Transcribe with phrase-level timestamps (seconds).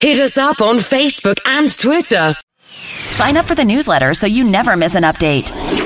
[0.00, 2.34] Hit us up on Facebook and Twitter.
[2.60, 5.85] Sign up for the newsletter so you never miss an update.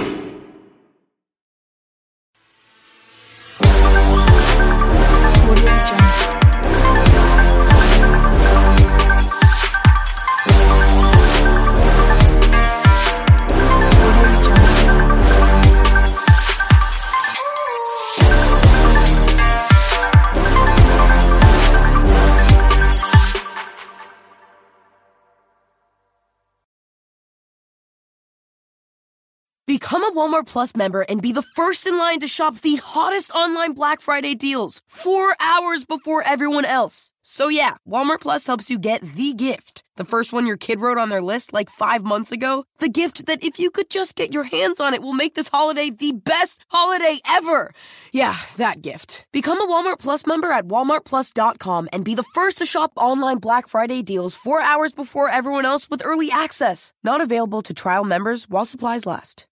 [30.11, 34.01] Walmart Plus member and be the first in line to shop the hottest online Black
[34.01, 37.13] Friday deals four hours before everyone else.
[37.23, 39.85] So, yeah, Walmart Plus helps you get the gift.
[39.97, 42.65] The first one your kid wrote on their list like five months ago.
[42.79, 45.49] The gift that, if you could just get your hands on it, will make this
[45.49, 47.73] holiday the best holiday ever.
[48.13, 49.27] Yeah, that gift.
[49.33, 53.69] Become a Walmart Plus member at walmartplus.com and be the first to shop online Black
[53.69, 56.95] Friday deals four hours before everyone else with early access.
[57.05, 59.47] Not available to trial members while supplies last.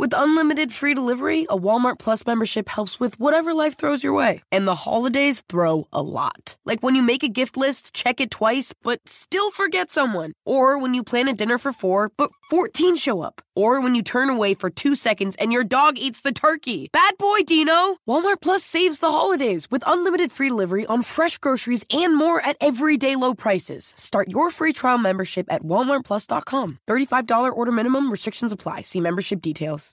[0.00, 4.44] With unlimited free delivery, a Walmart Plus membership helps with whatever life throws your way.
[4.52, 6.54] And the holidays throw a lot.
[6.64, 10.34] Like when you make a gift list, check it twice, but still forget someone.
[10.44, 13.42] Or when you plan a dinner for four, but 14 show up.
[13.56, 16.90] Or when you turn away for two seconds and your dog eats the turkey.
[16.92, 17.96] Bad boy, Dino!
[18.08, 22.56] Walmart Plus saves the holidays with unlimited free delivery on fresh groceries and more at
[22.60, 23.94] everyday low prices.
[23.96, 26.78] Start your free trial membership at walmartplus.com.
[26.86, 28.82] $35 order minimum, restrictions apply.
[28.82, 29.87] See membership details.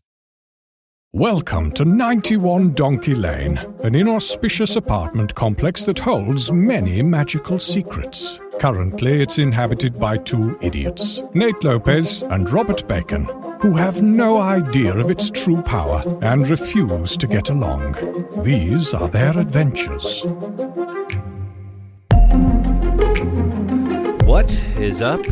[1.16, 8.41] Welcome to 91 Donkey Lane, an inauspicious apartment complex that holds many magical secrets.
[8.59, 13.30] Currently, it's inhabited by two idiots, Nate Lopez and Robert Bacon,
[13.61, 17.95] who have no idea of its true power and refuse to get along.
[18.44, 20.25] These are their adventures.
[24.25, 25.25] What is up,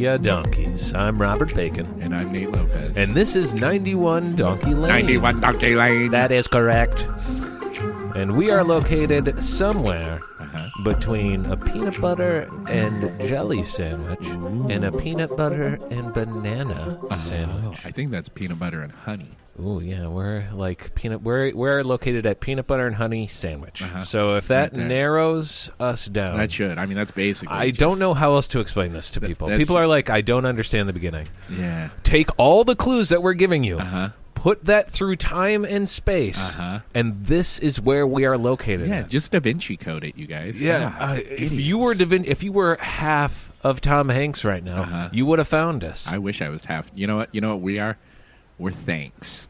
[0.00, 0.94] ya donkeys?
[0.94, 1.86] I'm Robert Bacon.
[2.00, 2.96] And I'm Nate Lopez.
[2.96, 4.88] And this is 91 Donkey Lane.
[4.88, 6.10] 91 Donkey Lane.
[6.10, 7.06] That is correct.
[8.16, 10.68] And we are located somewhere Uh-huh.
[10.84, 14.26] between a peanut butter and jelly sandwich
[14.72, 17.84] and a peanut butter and banana Oh, sandwich.
[17.86, 19.30] I think that's peanut butter and honey.
[19.62, 21.22] Oh yeah, we're like peanut.
[21.22, 23.82] We're we're located at peanut butter and honey sandwich.
[23.82, 24.02] Uh-huh.
[24.02, 26.78] So if that Right narrows us down, That should.
[26.78, 27.54] I mean, that's basically.
[27.56, 29.48] I just- don't know how else to explain this to people.
[29.48, 31.28] People are like, I don't understand the beginning.
[31.50, 31.90] Yeah.
[32.02, 34.08] Take all the clues that we're giving you, Uh huh.
[34.34, 36.80] put that through time and space, Uh-huh.
[36.94, 38.88] and this is where we are located.
[38.88, 39.00] Yeah.
[39.00, 39.08] at.
[39.08, 40.60] Just Da Vinci Code it, you guys.
[40.62, 40.94] yeah.
[40.98, 44.80] Ah, uh, if you were Divin- if you were half of Tom Hanks right now,
[44.82, 45.08] Uh-huh.
[45.12, 46.06] you would have found us.
[46.10, 46.86] I wish I was half.
[46.94, 47.34] You know what?
[47.34, 47.98] You know what we are?
[48.58, 49.48] We're thanks.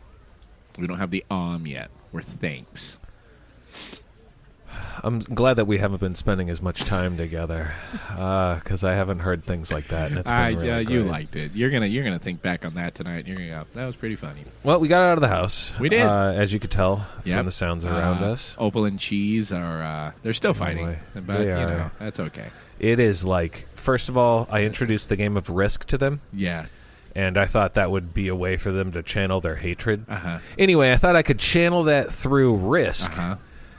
[0.81, 1.91] We don't have the om yet.
[2.13, 2.99] We're thanks.
[5.03, 7.73] I'm glad that we haven't been spending as much time together
[8.11, 10.11] because I haven't heard things like that.
[10.11, 11.53] And it's been I, really uh, you liked it.
[11.55, 13.27] You're gonna you're gonna think back on that tonight.
[13.27, 14.43] You're gonna go, that was pretty funny.
[14.63, 15.77] Well, we got out of the house.
[15.79, 16.03] We did.
[16.03, 17.37] uh, as you could tell Yep.
[17.39, 18.55] from the sounds around Uh, us.
[18.59, 20.99] Opal and Cheese are uh, they're still fighting, boy.
[21.27, 22.49] but you know that's okay.
[22.79, 26.67] It is like, first of all, I introduced the game of Risk to them, Yeah.
[27.15, 30.05] And I thought that would be a way for them to channel their hatred.
[30.09, 30.39] Uh huh.
[30.59, 33.37] Anyway, I thought I could channel that through Risk, Uh huh.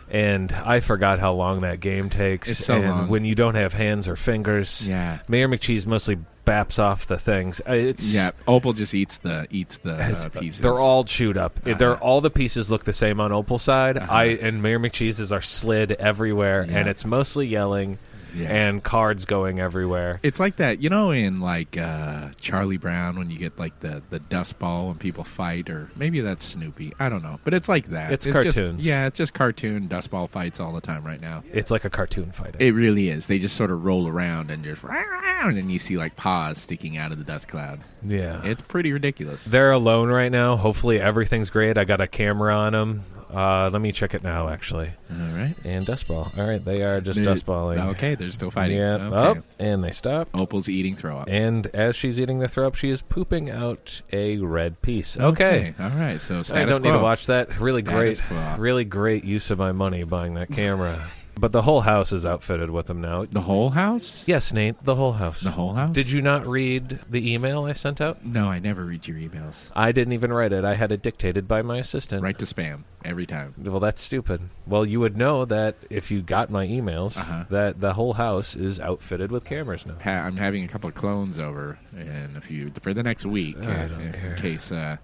[0.09, 2.49] and I forgot how long that game takes.
[2.51, 3.07] It's so and long.
[3.09, 5.19] when you don't have hands or fingers, Yeah.
[5.27, 7.61] Mayor McCheese mostly baps off the things.
[7.69, 10.59] Uh, It's Yeah, Opal just eats the eats the uh, pieces.
[10.59, 11.59] They're all chewed up.
[11.65, 11.77] Uh-huh.
[11.77, 13.97] They're all the pieces look the same on Opal side.
[13.97, 14.11] Uh-huh.
[14.11, 16.79] I and Mayor McCheese's are slid everywhere, Yeah.
[16.79, 17.99] and it's mostly yelling
[18.33, 18.49] Yeah.
[18.49, 20.19] and cards going everywhere.
[20.23, 24.01] It's like that, you know, in like uh, Charlie Brown when you get like the
[24.09, 26.93] the dust ball when people fight, or maybe that's Snoopy.
[26.99, 28.11] I don't know, but it's like that.
[28.11, 28.85] It's just- cartoons.
[28.85, 31.43] yeah, it's just cartoon dust ball fights all the time right now.
[31.51, 32.55] It's like a cartoon fighting.
[32.59, 33.27] It really is.
[33.27, 36.97] They just sort of roll around and just and then you see like paws sticking
[36.97, 37.81] out of the dust cloud.
[38.05, 39.43] yeah, It's pretty ridiculous.
[39.45, 40.55] they're alone right now.
[40.55, 41.77] Hopefully everything's great.
[41.77, 43.03] I got a camera on them.
[43.33, 44.91] Uh, let me check it now, actually.
[45.11, 45.55] all right.
[45.63, 46.37] And dustball.
[46.37, 47.77] All right, they are just They- dustballing.
[47.91, 48.77] Okay, they're still fighting.
[48.77, 48.95] Yeah.
[49.11, 49.39] Okay.
[49.39, 50.29] Oh, and they stop.
[50.33, 51.27] Opal's eating throw up.
[51.29, 55.17] And as she's eating the throw up, she is pooping out a red piece.
[55.17, 55.73] Okay.
[55.79, 56.19] All right.
[56.19, 57.59] So I don't need to watch that.
[57.59, 58.55] Really Status great, quo.
[58.57, 61.07] really great use of my money buying that camera.
[61.39, 63.25] but the whole house is outfitted with them now.
[63.25, 64.27] The whole house?
[64.27, 65.41] Yes, Nate, the whole house.
[65.41, 65.93] The whole house?
[65.95, 68.23] Did you not read the email I sent out?
[68.25, 69.71] No, I never read your emails.
[69.75, 70.63] I didn't even write it.
[70.65, 72.21] I had it dictated by my assistant.
[72.23, 73.55] Right to spam every time.
[73.57, 74.41] Well, that's stupid.
[74.67, 77.45] Well, you would know that if you got my emails, Uh-huh.
[77.49, 79.95] that the whole house is outfitted with cameras now.
[80.03, 83.57] Ha- I'm having a couple of clones over in a few for the next week.
[83.57, 84.35] Uh, in care.
[84.37, 84.97] case uh,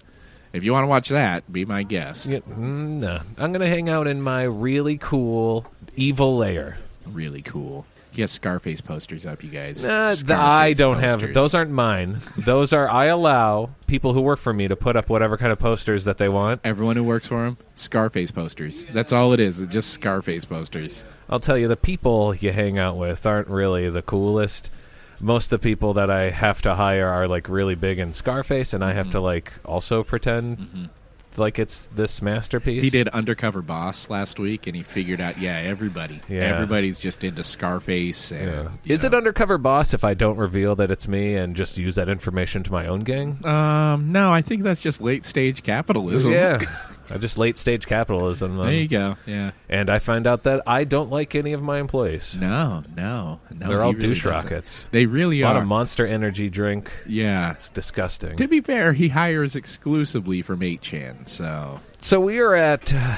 [0.58, 2.32] if you want to watch that, be my guest.
[2.32, 5.66] Yeah, mm, no, I'm gonna hang out in my really cool
[5.96, 6.80] evil lair.
[7.06, 7.86] Really cool.
[8.12, 9.86] He has Scarface posters up, you guys.
[9.86, 11.54] Uh, the, I don't have those.
[11.54, 12.20] Aren't mine.
[12.36, 15.60] Those are I allow people who work for me to put up whatever kind of
[15.60, 16.62] posters that they want.
[16.64, 18.88] Everyone who works for him, Scarface posters.
[18.92, 19.62] That's all it is.
[19.62, 21.06] It's just Scarface posters.
[21.30, 24.72] I'll tell you, the people you hang out with aren't really the coolest.
[25.20, 28.74] Most of the people that I have to hire are like really big in Scarface,
[28.74, 29.12] and I have Mm-hmm.
[29.14, 30.90] to like also pretend
[31.38, 32.84] like it's this masterpiece.
[32.84, 36.40] He did Undercover Boss last week, and he figured out, yeah, everybody, Yeah.
[36.40, 38.32] everybody's just into Scarface.
[38.32, 38.68] And, Yeah.
[38.84, 39.20] you Is it know.
[39.20, 42.72] undercover boss if I don't reveal that it's me and just use that information to
[42.72, 43.38] my own gang?
[43.46, 46.32] Um, no, I think that's just late stage capitalism.
[46.34, 46.60] Yeah,
[47.10, 49.16] I just late stage capitalism, um, there you go.
[49.26, 49.52] Yeah.
[49.70, 52.36] and I find out that I don't like any of my employees.
[52.40, 53.68] No, no, no.
[53.68, 54.44] They're all really douche doesn't.
[54.44, 54.88] rockets.
[54.92, 55.62] They really A lot are.
[55.62, 56.92] of Monster Energy drink.
[57.08, 57.52] yeah.
[57.54, 58.36] It's disgusting.
[58.38, 63.16] To be fair, he hires exclusively from 8chan, so So we are at uh,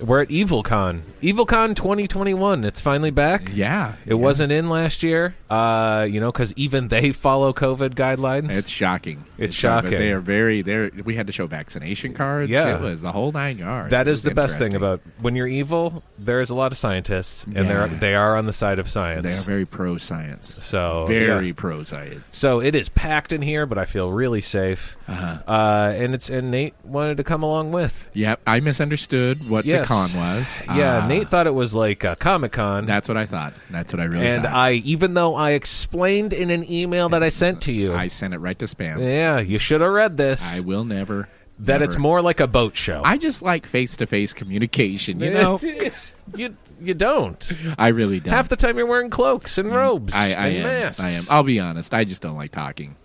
[0.00, 1.00] we're at EvilCon.
[1.32, 2.64] EvilCon 2021.
[2.64, 3.50] It's finally back.
[3.54, 8.54] yeah, It wasn't in last year, uh, you know, because even they follow COVID guidelines.
[8.54, 9.24] It's shocking.
[9.38, 9.98] It's uh, but shocking.
[9.98, 10.62] They are very.
[10.62, 12.50] They we had to show vaccination cards.
[12.50, 12.76] Yeah.
[12.76, 13.90] it was the whole nine yards.
[13.90, 16.02] that It is the best thing about when you're evil.
[16.18, 19.26] There's a lot of scientists, and they're they are on the side of science.
[19.26, 20.62] They are very pro science.
[20.64, 21.52] so Very yeah.
[21.56, 22.22] pro science.
[22.28, 24.96] So it is packed in here, but I feel really safe.
[25.08, 25.38] Uh-huh.
[25.46, 28.10] Uh, and it's and Nate wanted to come along with.
[28.14, 29.88] Yep, I misunderstood what Yes.
[29.88, 30.60] the con was.
[30.76, 32.84] Yeah, Uh, Nate thought it was like a Comic Con.
[32.84, 33.54] That's what I thought.
[33.70, 34.52] That's what I really and thought.
[34.52, 38.34] I, even though I explained in an email that I sent to you, I sent
[38.34, 39.00] it right to spam.
[39.00, 40.54] yeah, you should have read this.
[40.54, 41.28] I will never.
[41.60, 41.84] that never.
[41.84, 43.02] it's more like a boat show.
[43.04, 45.20] I just like face to face communication.
[45.20, 45.58] You know,
[46.34, 47.52] you you don't.
[47.78, 48.34] I really don't.
[48.34, 50.62] Half the time you're wearing cloaks and mm, robes I, I and am.
[50.62, 51.02] masks.
[51.04, 51.24] I am.
[51.30, 51.94] I'll be honest.
[51.94, 52.96] I just don't like talking.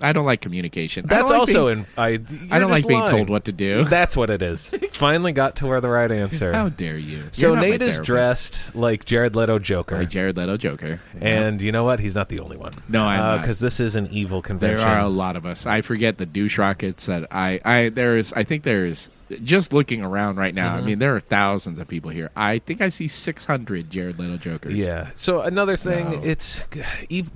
[0.00, 1.06] I don't like communication.
[1.06, 1.86] That's like also being- in.
[1.96, 2.08] I.
[2.50, 3.16] I don't like being lying.
[3.16, 3.84] told what to do.
[3.90, 4.68] That's what it is.
[4.92, 6.52] Finally got to where the right answer.
[6.52, 7.22] How dare you?
[7.32, 9.98] so You're Nate is dressed like Jared Leto Joker.
[9.98, 12.00] like Jared Leto Joker, And you know what?
[12.00, 12.72] He's not the only one.
[12.88, 13.40] No, I'm uh, not.
[13.42, 14.88] Because this is an evil there convention.
[14.88, 15.66] are a lot of us.
[15.66, 17.60] I forget the douche rockets that I.
[17.64, 18.32] I there's.
[18.32, 19.10] I think there's.
[19.44, 20.82] Just looking around right now, Mm-hmm.
[20.82, 22.30] I mean, there are thousands of people here.
[22.36, 24.74] I think I see 600 Jared Leto Jokers.
[24.74, 25.10] Yeah.
[25.14, 26.62] So another thing, it's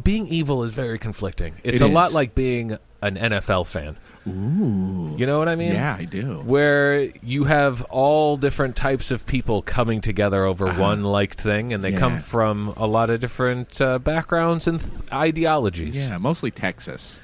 [0.03, 1.55] being evil is very conflicting.
[1.63, 3.97] It's It a lot like being an NFL fan.
[4.27, 5.15] Ooh.
[5.19, 5.73] You know what I mean?
[5.75, 6.41] Yeah, I do.
[6.45, 11.85] Where you have all different types of people coming together over one liked thing, and
[11.85, 11.91] they.
[11.91, 11.99] Yeah.
[11.99, 15.95] come from a lot of different uh, backgrounds and th- ideologies.
[15.97, 17.21] Yeah, mostly Texas.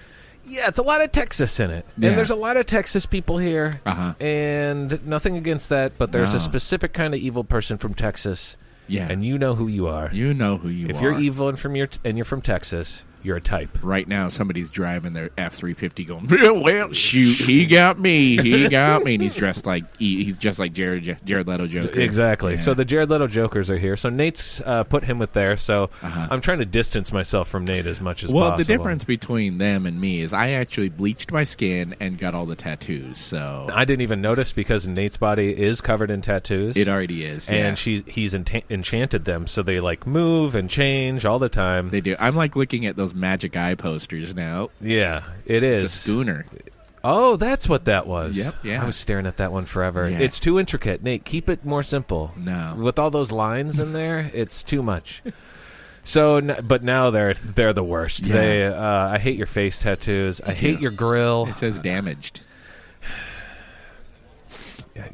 [0.51, 1.87] Yeah, it's a lot of Texas in it.
[1.97, 2.09] Yeah.
[2.11, 3.73] And there's a lot of Texas people here.
[3.87, 4.15] Uh-huh.
[4.21, 6.39] And nothing against that, but there's No.
[6.39, 8.57] a specific kind of evil person from Texas.
[8.89, 10.11] Yeah, And you know who you are.
[10.13, 10.91] you know who you are.
[10.91, 13.79] if you're evil and from your and you're from Texas, you're a type.
[13.83, 16.27] right now somebody's driving their F three fifty, going,
[16.63, 20.59] "Well, shoot, he got me, he got me," and he's dressed like he- he's just
[20.59, 22.01] like Jared Jared Leto Joker.
[22.01, 22.53] Exactly.
[22.53, 22.59] Yeah.
[22.59, 23.97] So the Jared Leto Jokers are here.
[23.97, 25.57] So Nate's uh, put him with there.
[25.57, 26.29] So Uh-huh.
[26.31, 28.41] I'm trying to distance myself from Nate as much as possible.
[28.41, 28.65] well, possible.
[28.67, 32.47] the difference between them and me is I actually bleached my skin and got all
[32.47, 36.77] the tattoos, so I didn't even notice because Nate's body is covered in tattoos.
[36.77, 37.49] it already is.
[37.51, 37.69] yeah.
[37.69, 41.91] and she he's enta- enchanted them, so they like move and change all the time.
[41.91, 42.17] they do.
[42.19, 44.71] I'm like looking at those magic eye posters now.
[44.81, 46.47] yeah, it It's a schooner.
[47.03, 48.37] Oh, that's what that was.
[48.37, 48.83] Yep, yeah.
[48.83, 50.09] I was staring at that one forever.
[50.09, 50.19] Yeah.
[50.19, 51.03] It's too intricate.
[51.03, 52.33] Nate, keep it more simple.
[52.37, 52.77] No.
[52.79, 55.23] With all those lines in there, it's too much.
[56.03, 58.27] So, but now they're they're the worst.
[58.27, 58.35] Yeah.
[58.35, 60.41] They, uh, I hate your face tattoos.
[60.41, 61.47] I hate your grill.
[61.49, 62.41] It says damaged.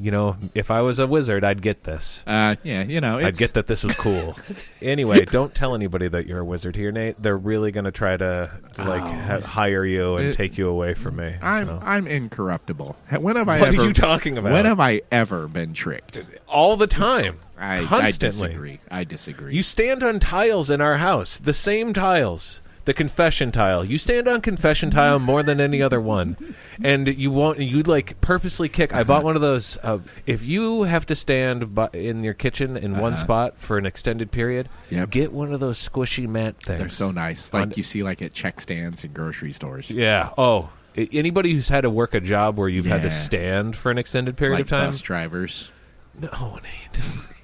[0.00, 2.22] You know, if I was a wizard, I'd get this.
[2.26, 4.34] Uh, yeah, you know, it's, I'd get that this was cool.
[4.82, 7.20] anyway, don't tell anybody that you're a wizard here, Nate.
[7.22, 10.30] They're really going to try to like ha- hire you and Oh.
[10.30, 11.34] It- take you away from me.
[11.40, 11.80] I'm so.
[11.84, 12.96] I'm incorruptible.
[13.20, 13.82] When have I What ever?
[13.82, 14.52] are you talking about?
[14.52, 16.20] When have I ever been tricked?
[16.48, 18.80] all the time, I, I disagree.
[18.90, 19.54] I disagree.
[19.54, 22.60] You stand on tiles in our house, the same tiles.
[22.86, 23.84] The confession tile.
[23.84, 26.36] You stand on confession tile more than any other one,
[26.82, 27.58] and you won't.
[27.58, 28.94] You like purposely kick.
[28.94, 29.76] I bought one of those.
[29.82, 33.86] Uh, if you have to stand bu- in your kitchen in one spot for an
[33.86, 35.10] extended period, Yep.
[35.10, 36.78] get one of those squishy mat things.
[36.78, 39.90] They're so nice, like On- you see, like at check stands and grocery stores.
[39.90, 40.30] Yeah.
[40.38, 43.12] Oh, I- anybody who's had to work a job where you've had to Yeah.
[43.14, 44.86] stand for an extended period like of time.
[44.90, 45.72] bus drivers.
[46.20, 47.10] No, Nate.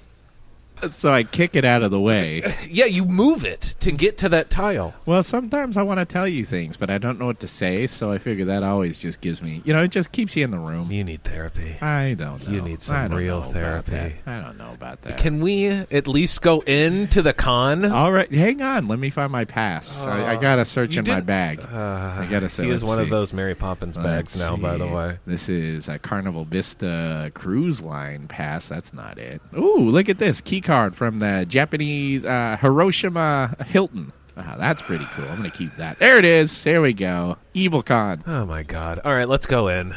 [0.89, 2.41] So I kick it out of the way.
[2.69, 4.93] yeah, you move it to get to that tile.
[5.05, 7.87] Well, sometimes I want to tell you things, but I don't know what to say,
[7.87, 10.51] so I figure that always just gives me, you know, it just keeps you in
[10.51, 10.91] the room.
[10.91, 11.77] You need therapy.
[11.81, 12.53] I don't know.
[12.53, 13.53] You need some don't real know about
[13.85, 14.15] therapy.
[14.25, 14.31] that.
[14.31, 15.17] I don't know about that.
[15.17, 17.85] Can we at least go into the con?
[17.85, 18.87] All right, hang on.
[18.87, 20.03] Let me find my pass.
[20.03, 21.61] I, I uh, gotta search you in my didn't- bag.
[21.61, 23.11] Uh, I gotta say, he is let's one of see.
[23.11, 24.93] those Mary Poppins bags Let's now, by the see.
[24.93, 25.17] way.
[25.25, 28.67] This is a Carnival Vista cruise line pass.
[28.67, 29.41] That's not it.
[29.57, 34.11] Ooh, look at this key card card from the Japanese uh, Hiroshima Hilton.
[34.35, 35.25] Ah, that's pretty cool.
[35.25, 35.99] I'm going to keep that.
[35.99, 36.63] There it is.
[36.63, 37.37] There we go.
[37.53, 38.23] Evil Con.
[38.25, 38.99] Oh my god!
[39.05, 39.95] All right, let's go in.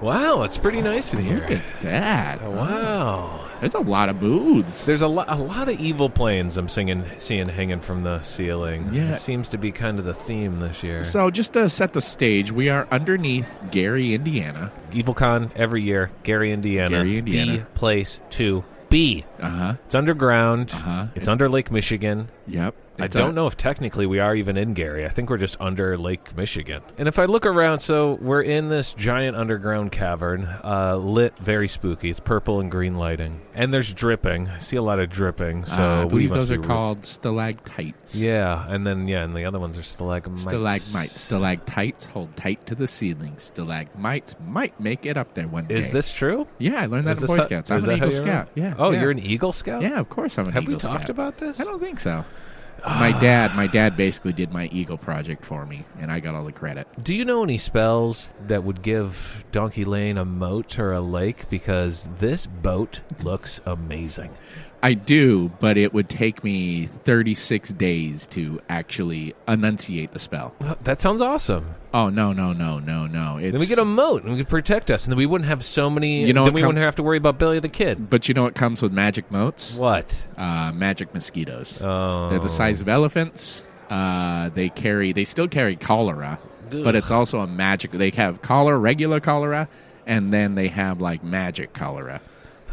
[0.00, 1.62] Wow, it's pretty nice in Look here.
[1.76, 2.42] at that.
[2.42, 3.47] Wow.
[3.60, 4.86] There's a lot of booths.
[4.86, 8.88] There's a, lo- a lot of evil planes I'm singing, seeing hanging from the ceiling.
[8.92, 9.14] Yeah.
[9.14, 11.02] It seems to be kind of the theme this year.
[11.02, 14.72] So, just to set the stage, we are underneath Gary, Indiana.
[14.90, 16.88] EvilCon every year, Gary, Indiana.
[16.90, 17.58] Gary, Indiana.
[17.58, 19.24] The place to be.
[19.40, 19.74] Uh huh.
[19.86, 20.70] It's underground.
[20.72, 21.06] Uh-huh.
[21.14, 22.30] It's under Lake Michigan.
[22.46, 22.74] Yep.
[23.00, 25.04] I don't a- know if technically we are even in Gary.
[25.04, 26.82] I think we're just under Lake Michigan.
[26.98, 31.68] And if I look around, so we're in this giant underground cavern, uh, lit very
[31.68, 32.10] spooky.
[32.10, 34.48] It's purple and green lighting, and there's dripping.
[34.48, 35.64] I see a lot of dripping.
[35.66, 38.16] So Uh, I we believe those are re- called stalactites.
[38.20, 40.42] Yeah, and then yeah, and the other ones are stalagmites.
[40.44, 41.18] Stalagmites.
[41.20, 43.34] Stalactites hold tight to the ceiling.
[43.36, 45.76] Stalagmites might make it up there one day.
[45.76, 46.46] Is this true?
[46.58, 47.70] Yeah, I learned that Is in Boy Scouts.
[47.70, 48.48] I'm an Eagle Scout.
[48.54, 48.74] Yeah.
[48.78, 49.02] Oh, yeah.
[49.02, 49.82] you're an Eagle Scout.
[49.82, 50.92] Yeah, of course I'm an Have Eagle Scout.
[50.92, 51.34] Have we talked Scout.
[51.34, 51.60] about this?
[51.60, 52.24] I don't think so.
[52.84, 56.44] My dad, my dad basically did my Eagle project for me, and I got all
[56.44, 56.86] the credit.
[57.02, 61.48] Do you know any spells that would give Donkey Lane a moat or a lake?
[61.50, 64.30] Because this boat looks amazing.
[64.82, 70.54] I do, but it would take me 36 days to actually enunciate the spell.
[70.60, 71.74] Well, that sounds awesome.
[71.92, 73.38] Oh no, no, no, no, no!
[73.38, 75.48] It's, Then we get a moat and we could protect us, and then we wouldn't
[75.48, 76.24] have so many.
[76.26, 78.10] You know then we com- wouldn't have to worry about Billy the Kid.
[78.10, 79.76] But you know what comes with magic moats?
[79.78, 80.26] What?
[80.36, 81.80] Uh, magic mosquitoes.
[81.82, 83.66] Oh, They're the size of elephants.
[83.88, 85.12] Uh, they carry.
[85.12, 86.38] They still carry cholera,
[86.70, 87.90] but it's also a magic.
[87.92, 89.66] They have cholera, regular cholera,
[90.06, 92.20] and then they have like magic cholera.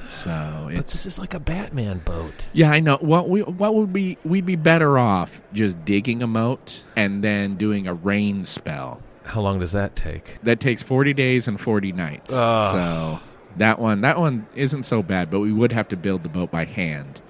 [0.06, 2.46] So But this is like a Batman boat.
[2.54, 2.98] yeah, I know.
[3.02, 7.56] What we what would be we'd be better off just digging a moat and then
[7.56, 9.02] doing a rain spell.
[9.24, 10.38] How long does that take?
[10.44, 12.32] That takes forty days and forty nights.
[12.34, 12.72] Ugh.
[12.72, 13.20] So
[13.58, 16.52] that one that one isn't so bad, but we would have to build the boat
[16.52, 17.22] by hand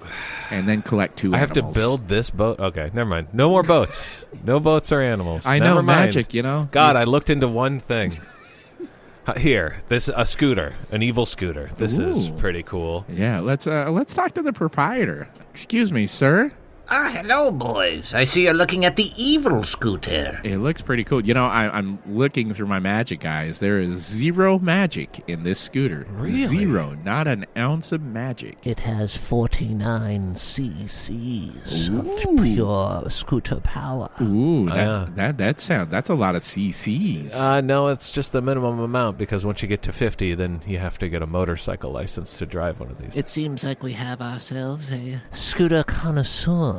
[0.50, 1.34] and then collect two.
[1.34, 2.60] I have to build this boat.
[2.60, 3.28] Okay, never mind.
[3.32, 4.26] No more boats.
[4.44, 5.46] no boats or animals.
[5.46, 5.86] I Never know mind.
[5.86, 6.34] magic.
[6.34, 6.68] You know.
[6.72, 8.16] God, I looked into one thing.
[9.26, 11.68] Uh, Here, this a scooter, an evil scooter.
[11.76, 13.04] This is pretty cool.
[13.08, 15.28] Yeah, let's uh, let's talk to the proprietor.
[15.50, 16.52] Excuse me, sir.
[16.88, 18.14] Ah, hello, boys.
[18.14, 20.40] I see you're looking at the evil scooter.
[20.44, 21.24] It looks pretty cool.
[21.24, 23.58] You know, I, I'm looking through my magic eyes.
[23.58, 26.06] There is zero magic in this scooter.
[26.10, 26.44] Really?
[26.46, 26.96] Zero.
[27.04, 28.58] Not an ounce of magic.
[28.64, 31.98] It has 49 cc's Ooh.
[32.00, 34.08] of pure scooter power.
[34.22, 35.06] Ooh, that, Yeah.
[35.16, 37.34] that that sound that's a lot of CCs.
[37.36, 40.78] Uh, no, it's just the minimum amount because once you get to 50, then you
[40.78, 43.16] have to get a motorcycle license to drive one of these.
[43.16, 46.75] It seems like we have ourselves a scooter connoisseur.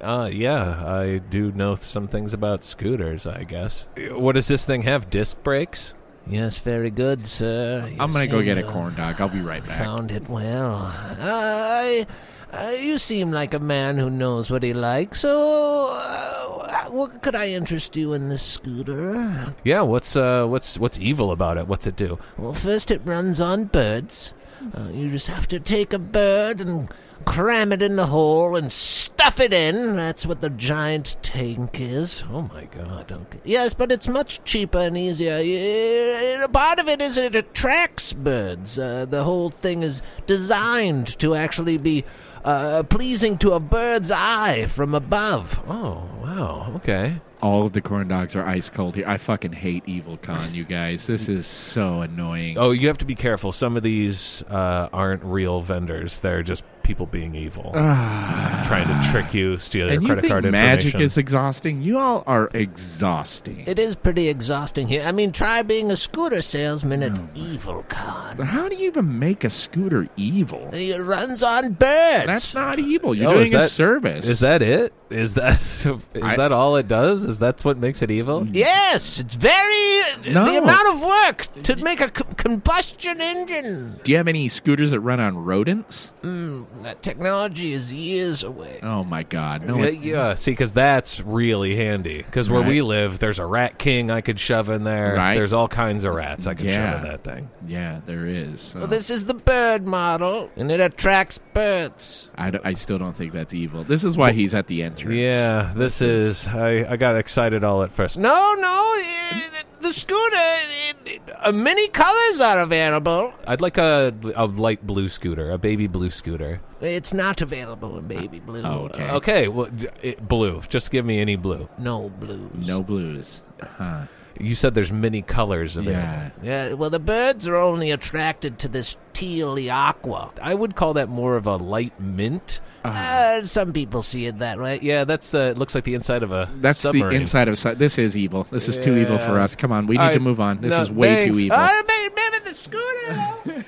[0.00, 3.86] Uh, yeah, I do know some things about scooters, I guess.
[4.10, 5.10] What does this thing have?
[5.10, 5.94] Disc brakes?
[6.26, 7.88] Yes, very good, sir.
[7.98, 9.20] I'm gonna go get a corn dog.
[9.20, 9.78] I'll be right back.
[9.78, 10.92] Found it well.
[11.20, 12.06] I,
[12.52, 15.20] uh, you seem like a man who knows what he likes.
[15.20, 19.54] So, uh, what could I interest you in this scooter?
[19.64, 21.66] Yeah, what's uh what's what's evil about it?
[21.66, 22.18] What's it do?
[22.38, 24.32] Well, first it runs on birds.
[24.76, 26.88] Uh, you just have to take a bird and
[27.22, 29.96] cram it in the hole and stuff it in.
[29.96, 32.24] That's what the giant tank is.
[32.30, 33.10] Oh my god.
[33.10, 33.38] Okay.
[33.44, 35.36] Yes, but it's much cheaper and easier.
[35.38, 38.78] Y- Part of it is it attracts birds.
[38.78, 42.04] Uh, the whole thing is designed to actually be
[42.44, 45.62] uh, pleasing to a bird's eye from above.
[45.68, 46.72] Oh, wow.
[46.76, 47.20] Okay.
[47.40, 49.06] All of the corn dogs are ice cold here.
[49.08, 51.06] I fucking hate Evil Con, you guys.
[51.08, 52.56] This is so annoying.
[52.58, 53.50] Oh, you have to be careful.
[53.50, 56.20] Some of these uh, aren't real vendors.
[56.20, 60.30] They're just people being evil, trying to trick you, steal your and you credit think
[60.32, 61.00] card magic information.
[61.04, 61.82] is exhausting?
[61.82, 63.64] You all are exhausting.
[63.66, 65.02] It is pretty exhausting here.
[65.04, 68.38] I mean, try being a scooter salesman at Evil Con.
[68.38, 70.70] How do you even make a scooter evil?
[70.72, 72.26] It runs on birds.
[72.26, 73.14] That's not evil.
[73.14, 74.28] You're Oh, doing is a that- service.
[74.28, 74.92] Is that it?
[75.12, 75.60] Is that
[76.14, 77.24] is I- that all it does?
[77.24, 78.42] Is that what makes it evil?
[78.42, 78.50] Mm.
[78.54, 80.44] Yes, it's very No.
[80.46, 84.00] the amount of work to make a c- combustion engine.
[84.02, 86.12] Do you have any scooters that run on rodents?
[86.22, 88.80] Mm, that technology is years away.
[88.82, 89.64] Oh my god.
[89.66, 89.76] No.
[89.78, 92.18] Yeah, yeah, see, because that's really handy.
[92.18, 92.68] Because where Right.
[92.68, 95.14] we live, there's a rat king I could shove in there.
[95.14, 95.34] Right.
[95.34, 96.92] There's all kinds of rats I can Yeah.
[96.92, 97.50] shove in that thing.
[97.66, 98.60] Yeah, there is.
[98.60, 102.30] So Well, this is the bird model, and it attracts birds.
[102.36, 103.84] I, d- I still don't think that's evil.
[103.84, 105.32] This is why he's at the entrance.
[105.32, 106.46] Yeah, this is.
[106.46, 108.18] I, I got excited all at first.
[108.18, 110.36] No, no, eh, the scooter.
[110.36, 113.34] It, it, uh, many colors are available.
[113.46, 116.60] I'd like a, a light blue scooter, a baby blue scooter.
[116.80, 118.62] It's not available in baby blue.
[118.64, 119.10] Oh, okay.
[119.10, 120.62] Okay, well, d- it, blue.
[120.68, 121.68] Just give me any blue.
[121.78, 122.66] No blues.
[122.66, 123.42] No blues.
[123.60, 124.06] Huh.
[124.42, 126.00] You said there's many colors available.
[126.02, 126.30] Yeah.
[126.42, 130.32] Yeah, well, the birds are only attracted to this tealy aqua.
[130.42, 132.60] I would call that more of a light mint.
[132.84, 134.80] Uh, some people see it that way.
[134.82, 137.10] Yeah, that's uh, it looks like the inside of a That's submarine.
[137.10, 137.56] the inside of.
[137.56, 138.42] si- This is evil.
[138.50, 139.54] This is too evil for us.
[139.54, 140.60] Come on, we All need to move on.
[140.60, 141.38] This No, is way thanks.
[141.38, 141.58] too evil.
[141.60, 143.64] Oh, maybe, maybe the scooter.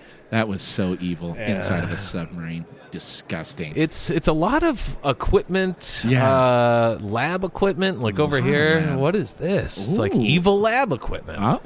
[0.30, 1.34] that was so evil.
[1.34, 2.64] Inside of a submarine.
[2.94, 3.72] Disgusting.
[3.74, 6.30] It's it's a lot of equipment, Yeah.
[6.30, 8.00] uh, lab equipment.
[8.00, 9.76] Like over here, what is this?
[9.76, 11.40] It's like evil lab equipment.
[11.42, 11.60] oh.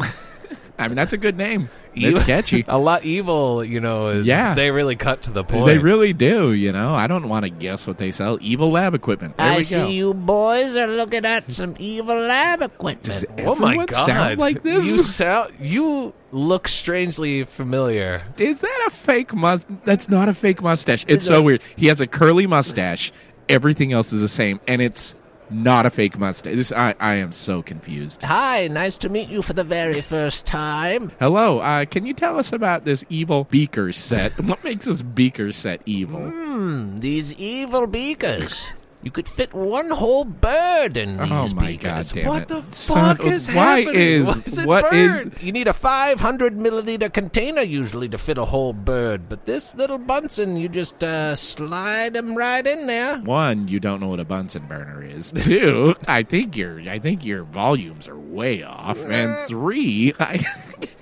[0.78, 1.68] I mean, that's a good name.
[1.94, 2.64] It's catchy.
[2.68, 4.08] a lot evil, you know.
[4.08, 4.54] Is Yeah.
[4.54, 5.66] they really cut to the point.
[5.66, 6.94] They really do, you know.
[6.94, 8.38] I don't want to guess what they sell.
[8.40, 9.36] Evil lab equipment.
[9.36, 9.88] There I we see go.
[9.88, 13.02] you boys are looking at some evil lab equipment.
[13.02, 14.06] Does Oh my everyone god!
[14.06, 14.86] sound like this?
[14.96, 15.54] You sound.
[15.60, 18.22] You look strangely familiar.
[18.38, 19.66] Is that a fake mus?
[19.84, 21.04] That's not a fake mustache.
[21.08, 21.62] It's Is so it- weird.
[21.74, 23.10] He has a curly mustache.
[23.48, 25.16] Everything else is the same, and it's
[25.50, 26.54] not a fake mustache.
[26.54, 28.22] This I, I am so confused.
[28.22, 31.10] Hi, nice to meet you for the very first time.
[31.18, 34.32] Hello, uh, can you tell us about this evil beaker set?
[34.44, 36.30] what makes this beaker set evil?
[36.30, 38.66] Hmm, these evil beakers.
[39.08, 42.12] You could fit one whole bird in these Oh my beakers.
[42.12, 42.48] God damn what it.
[42.48, 43.94] the Son fuck of- is why happening?
[43.94, 45.26] is- Why is it what is-?
[45.42, 49.96] You need a 500 milliliter container usually to fit a whole bird, but this little
[49.96, 53.16] Bunsen, you just uh, slide them right in there.
[53.20, 55.32] One, you don't know what a Bunsen burner is.
[55.40, 58.98] Two, I think your I think your volumes are way off.
[59.06, 60.44] And three, I,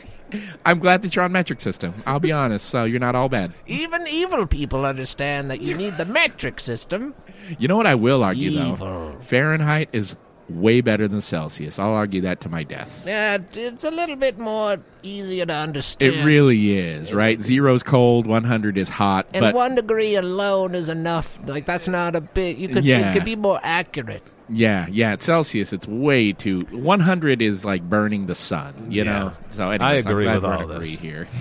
[0.65, 1.95] I'm glad that you're on metric system.
[2.07, 3.53] I'll be honest, so you're not all bad.
[3.67, 7.15] Even evil people understand that you need the metric system.
[7.59, 9.17] You know what I will argue though?
[9.23, 10.17] Fahrenheit is
[10.49, 11.79] way better than Celsius.
[11.79, 13.03] I'll argue that to my death.
[13.07, 16.15] Yeah, it's a little bit more easier to understand.
[16.15, 17.41] It really is, right?
[17.41, 21.39] Zero's cold, 100 is hot, And but one degree alone is enough.
[21.47, 22.59] Like that's not a bit.
[22.59, 23.11] You could Yeah.
[23.11, 24.23] it could be more accurate.
[24.49, 29.19] Yeah, yeah, at Celsius it's way too 100 is like burning the sun, you Yeah.
[29.19, 29.33] know.
[29.49, 30.77] So anyways, I agree with all in this.
[30.77, 31.27] agree here.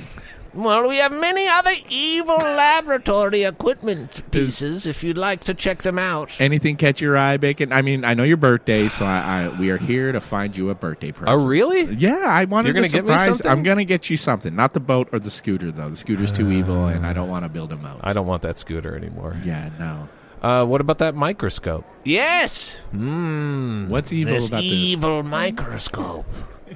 [0.55, 4.85] Well, we have many other evil laboratory equipment pieces.
[4.85, 6.39] If you'd like to check them out.
[6.39, 7.73] Anything catch your eye, Bacon?
[7.73, 10.69] I mean, I know your birthday, so I, I we are here to find you
[10.69, 11.39] a birthday oh, present.
[11.41, 11.93] Oh, really?
[11.95, 13.27] Yeah, I wanted You're gonna to get me surprise.
[13.27, 13.51] something?
[13.51, 14.55] I'm gonna get you something.
[14.55, 15.89] Not the boat or the scooter though.
[15.89, 17.99] The scooter's too uh, evil, and I don't want to build a moat.
[18.01, 19.35] I don't want that scooter anymore.
[19.43, 20.07] Yeah, no.
[20.41, 21.85] Uh, what about that microscope?
[22.03, 22.75] Yes.
[22.91, 23.87] Hmm.
[23.89, 26.25] What's evil about This about evil microscope.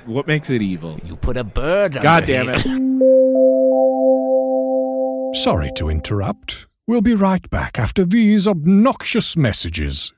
[0.06, 1.00] What makes it evil?
[1.04, 1.93] You put a bird.
[1.93, 2.62] God under damn it!
[5.43, 6.67] Sorry to interrupt.
[6.88, 10.12] We'll be right back after these obnoxious messages.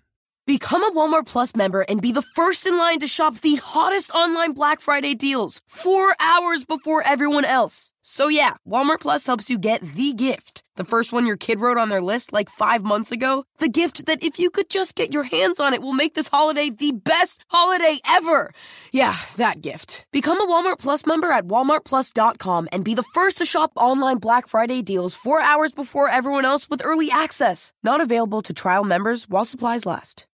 [0.47, 4.11] Become a Walmart Plus member and be the first in line to shop the hottest
[4.11, 7.93] online Black Friday deals four hours before everyone else.
[8.01, 10.50] So, yeah, Walmart Plus helps you get the gift.
[10.77, 13.43] The first one your kid wrote on their list like five months ago.
[13.59, 16.29] The gift that, if you could just get your hands on it, will make this
[16.29, 18.51] holiday the best holiday ever.
[18.91, 20.05] Yeah, that gift.
[20.11, 24.47] Become a Walmart Plus member at walmartplus.com and be the first to shop online Black
[24.47, 27.73] Friday deals four hours before everyone else with early access.
[27.83, 30.25] Not available to trial members while supplies last.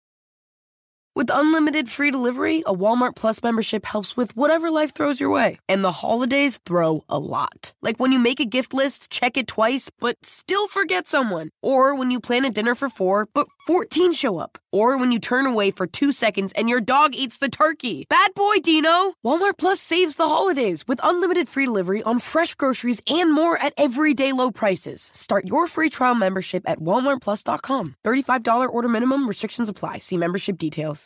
[1.17, 5.59] With unlimited free delivery, a Walmart Plus membership helps with whatever life throws your way.
[5.67, 7.73] And the holidays throw a lot.
[7.81, 11.49] Like when you make a gift list, check it twice, but still forget someone.
[11.63, 14.59] Or when you plan a dinner for four, but 14 show up.
[14.73, 18.05] Or when you turn away for two seconds and your dog eats the turkey.
[18.11, 19.15] Bad boy, Dino!
[19.25, 23.73] Walmart Plus saves the holidays with unlimited free delivery on fresh groceries and more at
[23.79, 25.11] everyday low prices.
[25.15, 27.95] Start your free trial membership at walmartplus.com.
[28.05, 29.97] $35 order minimum, restrictions apply.
[29.97, 31.06] See membership details.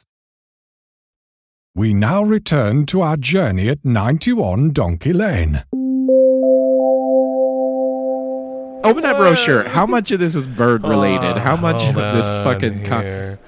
[1.76, 5.62] We now return to our journey at 91 Donkey Lane.
[8.82, 9.68] Open that brochure.
[9.68, 11.36] How much of this is bird related?
[11.36, 13.38] How much of this fucking con-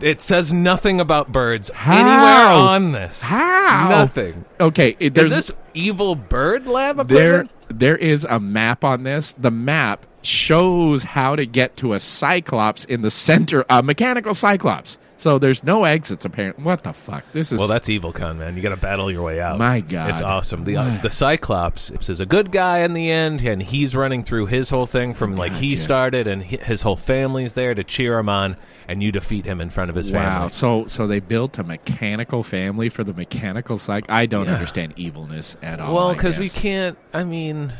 [0.00, 1.94] It says nothing about birds How?
[1.94, 3.22] anywhere on this.
[3.22, 3.88] How?
[3.90, 4.44] Nothing.
[4.58, 9.34] Okay, it, Is there's this evil bird lab there there is a map on this.
[9.34, 14.98] The map shows how to get to a cyclops in the center, a mechanical cyclops.
[15.16, 16.64] So there's no exits apparently.
[16.64, 17.24] What the fuck?
[17.32, 18.56] This is Well, that's evil con, man.
[18.56, 19.58] You got to battle your way out.
[19.58, 20.10] My God.
[20.10, 20.64] it's awesome.
[20.64, 24.46] The uh, the Cyclops is a good guy in the end, and he's running through
[24.46, 28.28] his whole thing from like he started, and his whole family's there to cheer him
[28.28, 28.56] on,
[28.88, 30.26] and you defeat him in front of his family.
[30.26, 30.48] Wow.
[30.48, 34.12] So so they built a mechanical family for the mechanical cycle.
[34.12, 34.54] I don't Yeah.
[34.54, 35.94] understand evilness at all.
[35.94, 36.98] Well, because we can't.
[37.14, 37.72] I mean,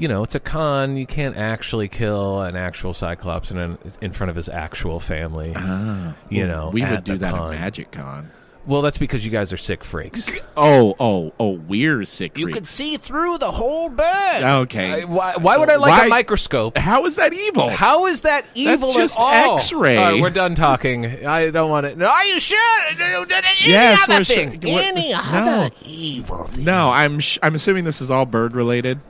[0.00, 0.96] you know, it's a con.
[0.96, 5.52] You can't actually kill an actual Cyclops in an, in front of his actual family.
[5.54, 7.52] Ah, you well, know, we would do that con.
[7.54, 8.30] at Magic Con.
[8.66, 10.30] Well, that's because you guys are sick freaks.
[10.56, 12.36] Oh, oh, oh, we're sick.
[12.36, 12.58] You freaks.
[12.58, 14.42] could see through the whole bird.
[14.42, 15.02] Okay.
[15.02, 16.76] I- why, why would I like Why- a microscope?
[16.76, 17.70] How is that evil?
[17.70, 19.56] How is that evil that's just at all?
[19.56, 19.96] X-ray.
[19.96, 21.24] All right, we're done talking.
[21.26, 21.96] I don't want it.
[21.96, 22.58] No, are you sure?
[22.98, 24.72] No, no, no, Any Yes, other we're sure- thing?
[24.72, 25.20] What- Any No.
[25.22, 26.64] other evil thing.
[26.64, 29.00] No, I'm sh- I'm assuming this is all bird related.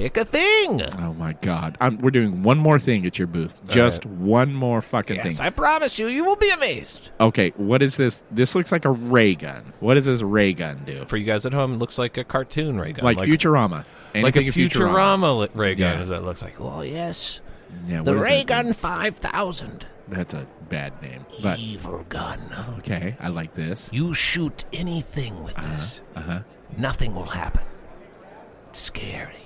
[0.00, 0.82] Pick a thing.
[0.98, 3.60] Oh my god, I'm, we're doing one more thing at your booth.
[3.68, 5.26] Just one more fucking thing.
[5.26, 5.46] Yes, thing.
[5.46, 7.10] I promise you, you will be amazed.
[7.20, 8.24] Okay, what is this?
[8.30, 9.74] This looks like a ray gun.
[9.80, 11.04] What does this ray gun do?
[11.06, 13.70] For you guys at home, it looks like a cartoon ray gun, Like, Futurama.
[14.14, 15.96] like a Anything in Futurama, ray gun.
[15.96, 16.00] Yeah.
[16.02, 16.54] As that looks like.
[16.58, 17.40] Oh, yes.
[17.86, 19.86] Yeah, The Ray Gun 5000.
[20.08, 21.24] That's a bad name.
[21.42, 22.40] But Evil gun.
[22.78, 23.90] okay, I like this.
[23.92, 26.40] You shoot anything with this, Uh huh.
[26.76, 27.62] nothing will happen.
[28.70, 29.36] It's scary.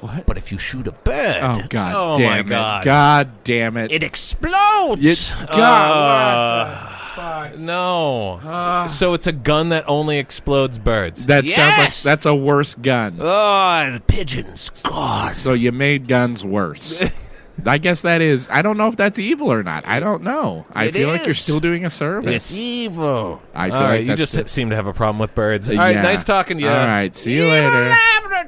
[0.00, 0.26] What?
[0.26, 2.46] But if you shoot a bird, Oh god Oh, damn my it!
[2.48, 2.84] God.
[2.84, 3.90] God damn it!
[3.90, 5.04] it explodes.
[5.04, 6.94] It's God.
[7.18, 8.84] Uh, no.
[8.88, 11.26] so it's a gun that only explodes birds.
[11.26, 12.02] that sounds like Yes!
[12.04, 13.18] that's a worse gun.
[13.20, 14.70] oh, pigeons.
[14.84, 15.32] God.
[15.32, 17.04] So you made guns worse.
[17.66, 18.48] I guess that is.
[18.52, 19.84] I don't know if that's evil or not.
[19.84, 20.64] I don't know.
[20.72, 22.52] I It feel like you're still doing a service.
[22.52, 23.42] It's evil.
[23.52, 25.68] I feel right, like you just the- seem to have a problem with birds.
[25.68, 26.02] All right, Yeah.
[26.02, 26.68] nice talking to you.
[26.70, 27.94] All right, see you Evil later.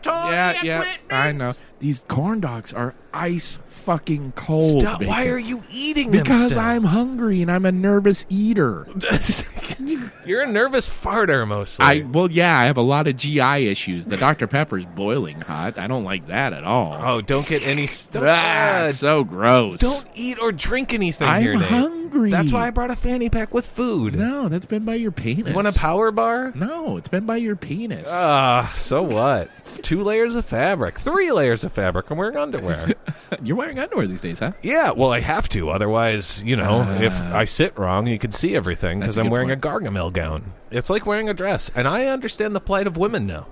[0.07, 1.13] Yeah, yeah, equipment.
[1.13, 1.53] I know.
[1.79, 4.83] These corn dogs are ice fucking cold.
[4.83, 5.03] Stop.
[5.03, 6.59] Why are you eating them Because still?
[6.63, 8.87] I'm hungry and I'm a nervous eater.
[10.27, 11.85] You're a nervous farter mostly.
[11.85, 14.07] I well, yeah, I have a lot of GI issues.
[14.07, 15.79] The Dr Pepper's boiling hot.
[15.79, 16.99] I don't like that at all.
[17.03, 18.23] oh, don't get any stuff.
[18.27, 19.81] ah, it's so gross.
[19.81, 21.37] don't eat or drink anything here.
[21.37, 21.69] I'm here, Nate.
[21.69, 22.31] hungry.
[22.31, 24.15] That's why I brought a fanny pack with food.
[24.15, 25.49] No, that's been by your penis.
[25.49, 26.53] You want a power bar?
[26.55, 28.09] No, it's been by your penis.
[28.11, 29.49] Ah, so what?
[29.59, 32.11] It's two layers of fabric, three layers of fabric.
[32.11, 32.89] I'm wearing underwear.
[33.43, 34.53] You're wearing underwear these days, huh?
[34.63, 35.71] yeah, well, I have to.
[35.71, 37.01] Otherwise, you know, ah.
[37.01, 39.65] if I sit wrong, you can see everything because I'm wearing point.
[39.65, 40.53] a Gargamel gown.
[40.71, 43.47] It's like wearing a dress, and I understand the plight of women now.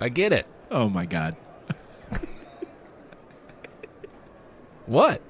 [0.00, 0.46] I get it.
[0.70, 1.36] Oh my god.
[4.86, 5.22] What?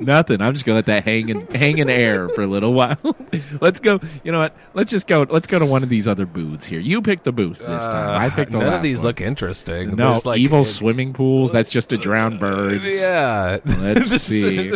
[0.00, 0.40] Nothing.
[0.40, 2.98] I'm just gonna let that hang in hang in air for a little while.
[3.60, 4.00] let's go.
[4.22, 4.56] You know what?
[4.74, 5.26] Let's just go.
[5.28, 6.80] Let's go to one of these other booths here.
[6.80, 8.20] You pick the booth this time.
[8.20, 9.06] I picked the Uh, None last of these one.
[9.06, 9.96] look interesting.
[9.96, 11.52] No, There's like evil it- swimming pools.
[11.52, 12.84] That's just to drown birds.
[13.00, 13.58] Yeah.
[13.64, 14.72] Let's see.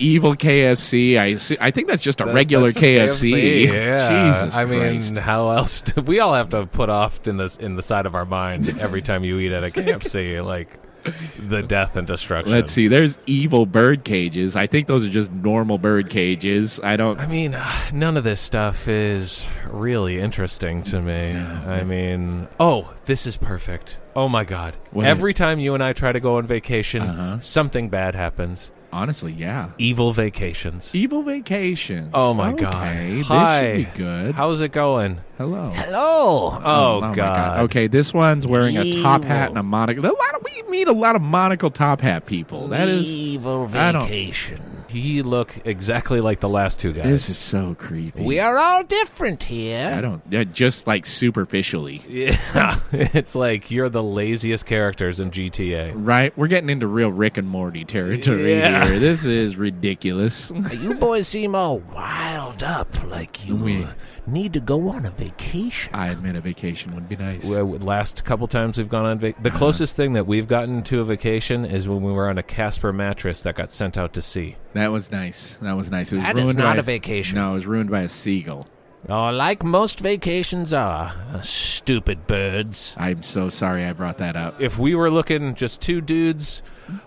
[0.00, 1.18] Evil KFC.
[1.18, 3.64] I see, I think that's just a regular That's just KFC.
[3.68, 4.32] Yeah.
[4.32, 5.14] Jesus I Christ.
[5.14, 5.80] mean, how else?
[5.82, 8.68] Do, we all have to put off in this in the side of our mind
[8.80, 10.78] every time you eat at a KFC, like
[11.10, 12.52] the death and destruction.
[12.52, 12.88] Let's see.
[12.88, 14.56] There's evil bird cages.
[14.56, 16.80] I think those are just normal bird cages.
[16.82, 17.18] I don't.
[17.18, 17.56] I mean,
[17.92, 21.32] none of this stuff is really interesting to me.
[21.32, 23.98] I mean, oh, this is perfect.
[24.16, 24.76] Oh my god!
[24.90, 27.40] What Every time you and I try to go on vacation, Uh-huh.
[27.40, 28.72] something bad happens.
[28.92, 29.72] Honestly, yeah.
[29.78, 30.94] Evil vacations.
[30.94, 32.10] Evil vacations.
[32.14, 32.62] Oh my okay.
[32.62, 32.96] god!
[32.96, 33.60] This Hi.
[33.60, 34.34] should be good.
[34.34, 35.20] How's it going?
[35.36, 35.70] Hello.
[35.74, 35.98] Hello.
[36.00, 37.60] Oh, oh, oh my god.
[37.64, 40.04] Okay, this one's wearing a top hat and a monocle.
[40.04, 42.68] A lot of we meet a lot of monocle top hat people.
[42.68, 43.12] That is.
[43.12, 44.77] evil I don't- vacation.
[44.88, 47.04] He look exactly like the last two guys.
[47.04, 48.22] This is so creepy.
[48.24, 49.92] We are all different here.
[49.96, 50.22] I don't.
[50.30, 52.00] Yeah, just like superficially.
[52.08, 55.92] Yeah, it's like you're the laziest characters in GTA.
[55.94, 58.86] Right, we're getting into real Rick and Morty territory Yeah.
[58.88, 58.98] here.
[59.08, 60.52] This is ridiculous.
[60.72, 63.86] You boys seem all wild up, like you We-
[64.28, 65.94] need to go on a vacation.
[65.94, 67.44] I admit a vacation would be nice.
[67.44, 71.00] Well, Last couple times we've gone on vac- the closest thing that we've gotten to
[71.00, 74.22] a vacation is when we were on a Casper mattress that got sent out to
[74.22, 74.56] sea.
[74.74, 75.56] that was nice.
[75.62, 76.12] That was nice.
[76.12, 77.36] It was That is ruined not by a vacation.
[77.36, 78.66] No, it was ruined by a seagull.
[79.08, 82.96] Oh, like most vacations are, uh, stupid birds.
[82.98, 84.60] I'm so sorry I brought that up.
[84.60, 86.62] If we were looking just two dudes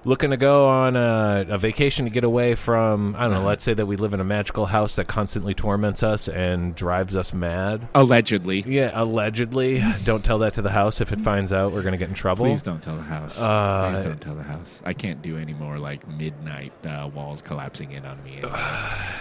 [0.06, 3.64] looking to go on a, a vacation to get away from, I don't know, let's
[3.64, 7.34] say that we live in a magical house that constantly torments us and drives us
[7.34, 7.88] mad.
[7.96, 8.62] Allegedly.
[8.62, 9.84] Yeah, allegedly.
[10.04, 11.02] Don't tell that to the house.
[11.02, 12.46] If it finds out, we're going to get in trouble.
[12.46, 13.40] Please don't tell the house.
[13.42, 14.82] Uh, Please don't tell the house.
[14.86, 18.42] I can't do any more like midnight uh, walls collapsing in on me.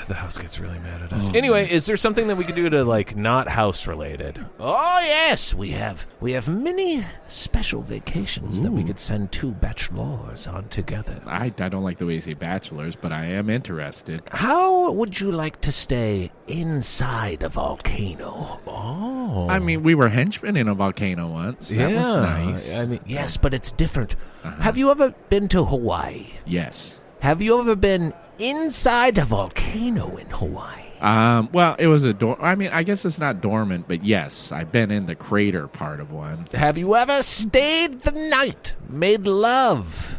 [0.09, 1.29] The house gets really mad at us.
[1.31, 4.45] Oh, anyway, is there something that we could do to like not house related?
[4.59, 10.49] Oh yes, we have we have many special vacations that we could send two bachelors
[10.51, 11.23] on together.
[11.27, 14.23] I, I don't like the way you say bachelors, but I am interested.
[14.31, 18.61] How would you like to stay inside a volcano?
[18.67, 21.69] Oh, I mean, we were henchmen in a volcano once.
[21.69, 22.13] That yeah.
[22.13, 22.77] was nice.
[22.79, 24.17] I mean, Yes, but it's different.
[24.45, 24.63] Uh-huh.
[24.63, 26.27] Have you ever been to Hawaii?
[26.47, 27.03] yes.
[27.21, 30.85] Have you ever been inside a volcano in Hawaii?
[31.03, 34.53] Um, well, it was a dor- I mean, I guess it's not dormant, but yes,
[34.53, 36.47] I've been in the crater part of one.
[36.55, 40.19] Have you ever stayed the night, made love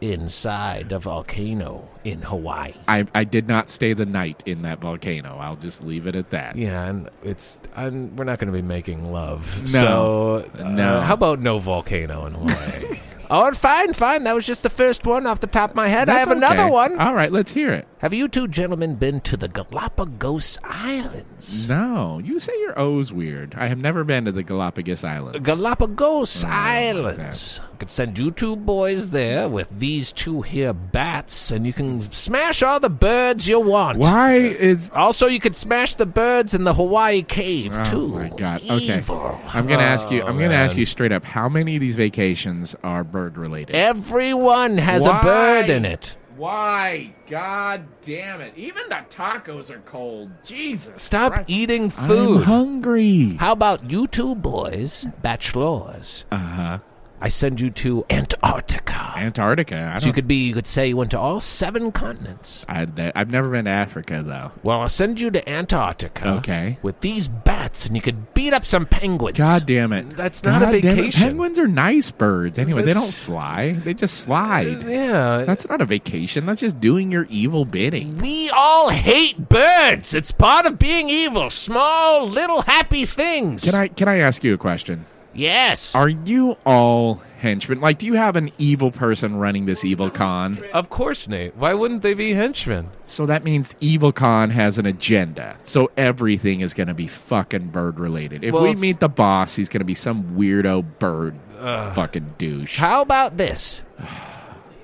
[0.00, 2.74] inside a volcano in Hawaii.
[2.86, 5.36] I, I did not stay the night in that volcano.
[5.38, 6.56] I'll just leave it at that.
[6.56, 9.60] Yeah, and it's and we're not going to be making love.
[9.72, 9.80] No.
[9.80, 11.00] so, uh, No.
[11.00, 13.00] How about no volcano in Hawaii?
[13.30, 14.24] Oh, fine, fine.
[14.24, 16.08] That was just the first one off the top of my head.
[16.08, 16.98] I That's have another one.
[16.98, 17.86] All right, let's hear it.
[18.00, 21.68] Have you two gentlemen been to the Galapagos Islands?
[21.68, 23.56] No, you say your O's weird.
[23.56, 25.40] I have never been to the Galapagos Islands.
[25.44, 27.60] Galapagos Oh, Islands.
[27.72, 32.00] I could send you two boys there with these two here bats, and you can
[32.12, 33.98] smash all the birds you want.
[33.98, 38.08] Why is Also, you could smash the birds in the Hawaii cave Oh too.
[38.14, 38.62] my god.
[38.62, 38.98] Okay.
[38.98, 39.40] Evil.
[39.48, 41.74] I'm going to ask you Oh, I'm going to ask you straight up how many
[41.74, 43.74] of these vacations are bird related?
[43.74, 45.18] Everyone has Why?
[45.18, 46.14] a bird in it.
[46.38, 47.14] Why?
[47.28, 48.54] God damn it.
[48.56, 50.30] Even the tacos are cold.
[50.44, 51.02] Jesus.
[51.02, 51.50] Stop Christ.
[51.50, 52.38] eating food.
[52.38, 53.36] I'm hungry.
[53.40, 56.26] How about you two boys, bachelors?
[56.30, 56.78] Uh-huh.
[57.20, 59.14] I send you to Antarctica.
[59.16, 59.92] Antarctica.
[59.94, 62.64] I So you could be, you could say you went to all seven continents.
[62.68, 64.52] I, I've never been to Africa though.
[64.62, 66.28] Well, I'll send you to Antarctica.
[66.38, 66.78] Okay.
[66.82, 69.38] With these bats, and you could beat up some penguins.
[69.38, 70.10] God damn it.
[70.10, 70.84] That's not a God it.
[70.84, 71.22] vacation.
[71.22, 72.58] Penguins are nice birds.
[72.58, 73.72] Anyway, they don't fly.
[73.72, 74.84] They just slide.
[74.84, 76.46] Uh, yeah, That's not a vacation.
[76.46, 78.18] That's just doing your evil bidding.
[78.18, 80.14] We all hate birds.
[80.14, 81.50] It's part of being evil.
[81.50, 83.64] Small, little, happy things.
[83.64, 85.06] Can I can I ask you a question?
[85.34, 85.94] Yes.
[85.94, 87.80] Are you all henchmen?
[87.80, 90.62] Like, do you have an evil person running this evil con?
[90.72, 91.54] of course, Nate.
[91.56, 92.88] Why wouldn't they be henchmen?
[93.04, 95.56] So that means evil con has an agenda.
[95.62, 98.42] So everything is going to be fucking bird related.
[98.44, 102.34] If Well, we it's- meet the boss, he's going to be some weirdo bird fucking
[102.38, 102.76] douche.
[102.78, 103.82] How about this?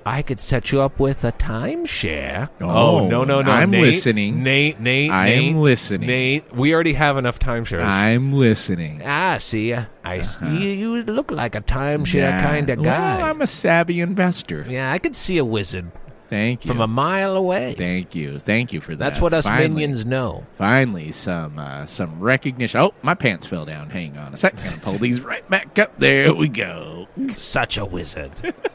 [0.07, 2.49] I could set you up with a timeshare.
[2.61, 3.51] Oh, no, no, no!
[3.51, 4.43] I'm Nate, listening.
[4.43, 4.79] Nate.
[4.79, 5.09] Nate.
[5.09, 6.07] I am Nate, listening.
[6.07, 7.83] Nate, we already have enough timeshares.
[7.85, 9.01] I'm listening.
[9.03, 10.45] Ah, see, I see.
[10.75, 12.37] You You look like a timeshare Uh-huh.
[12.37, 12.43] Yeah.
[12.47, 13.17] kind of guy.
[13.17, 14.63] Well, I'm a savvy investor.
[14.69, 15.91] yeah, I could see a wizard
[16.27, 16.67] Thank you.
[16.69, 17.73] from a mile away.
[17.75, 18.37] Thank you.
[18.37, 18.99] Thank you for that.
[18.99, 19.69] That's what us Finally.
[19.69, 20.45] minions know.
[20.53, 22.79] Finally, some uh, some recognition.
[22.79, 23.89] Oh, my pants fell down.
[23.89, 24.63] Hang on a second.
[24.69, 25.97] Gonna pull these right back up.
[25.97, 27.07] There we go.
[27.33, 28.31] Such a wizard.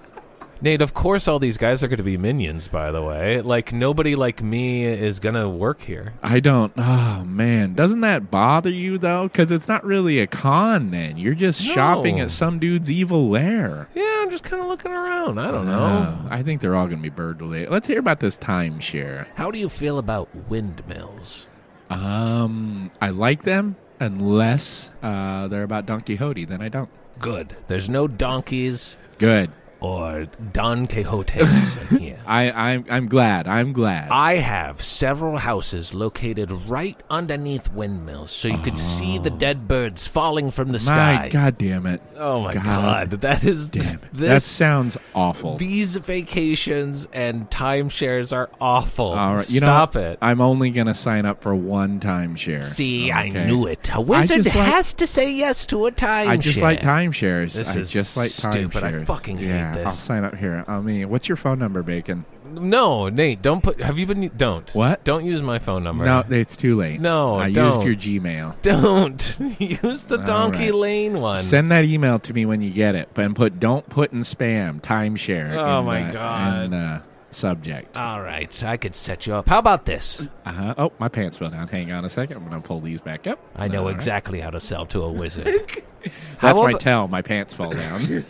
[0.62, 2.68] Nate, of course, all these guys are going to be minions.
[2.68, 6.12] By the way, like nobody like me is going to work here.
[6.22, 6.72] I don't.
[6.76, 9.24] Oh man, doesn't that bother you though?
[9.28, 10.90] Because it's not really a con.
[10.90, 11.72] Then you're just No.
[11.72, 13.88] shopping at some dude's evil lair.
[13.94, 15.38] Yeah, I'm just kind of looking around.
[15.38, 16.18] I don't know.
[16.24, 17.70] Oh, I think they're all going to be bird related.
[17.70, 19.26] Let's hear about this timeshare.
[19.36, 21.48] How do you feel about windmills?
[21.88, 26.44] Um, I like them unless uh, they're about Don Quixote.
[26.44, 26.90] Then I don't.
[27.18, 27.56] Good.
[27.68, 29.50] There's no donkeys Good.
[29.80, 32.20] Or Don Quixotes in here.
[32.26, 33.46] I I'm I'm glad.
[33.46, 34.10] I'm glad.
[34.10, 39.36] I have several houses located right underneath windmills, so you could see the oh.
[39.36, 41.22] dead birds falling from the sky.
[41.22, 42.02] My God damn it.
[42.16, 42.64] Oh my God.
[42.64, 44.00] god, that is Damn it.
[44.12, 45.56] This, that sounds awful.
[45.56, 49.06] These vacations and timeshares are awful.
[49.06, 50.18] All right, you Stop it.
[50.20, 52.62] I'm only going to sign up for one timeshare.
[52.62, 53.88] See, I knew it.
[53.94, 56.28] A wizard just like- has to say yes to a time.
[56.28, 57.54] I just like timeshares.
[57.54, 58.84] This I is just like stupid.
[58.84, 59.86] I fucking hate yeah, this.
[59.86, 60.64] I'll sign up here.
[60.66, 62.24] I mean, what's your phone number, Bacon?
[62.52, 63.80] no, Nate, don't put.
[63.80, 64.28] Have you been?
[64.36, 64.68] Don't.
[64.74, 65.04] What?
[65.04, 66.04] Don't use my phone number.
[66.04, 67.00] No, it's too late.
[67.00, 67.84] No, I don't.
[67.86, 68.60] used your Gmail.
[68.62, 70.74] Don't use the Donkey right.
[70.74, 71.36] Lane one.
[71.38, 74.20] Send that email to me when you get it, but and put don't put in
[74.20, 75.54] spam timeshare.
[75.56, 76.64] Oh, in, my uh, God.
[76.64, 77.96] in, uh, subject.
[77.96, 79.48] All right, I could set you up.
[79.48, 80.28] How about this?
[80.44, 80.74] Uh-huh.
[80.76, 81.68] Oh, my pants fell down.
[81.68, 82.36] Hang on a second.
[82.38, 83.38] I'm going to pull these back up.
[83.54, 83.94] I know All right.
[83.94, 85.46] exactly how to sell to a wizard.
[86.02, 87.08] That's How my about- tell.
[87.08, 88.24] My pants fall down.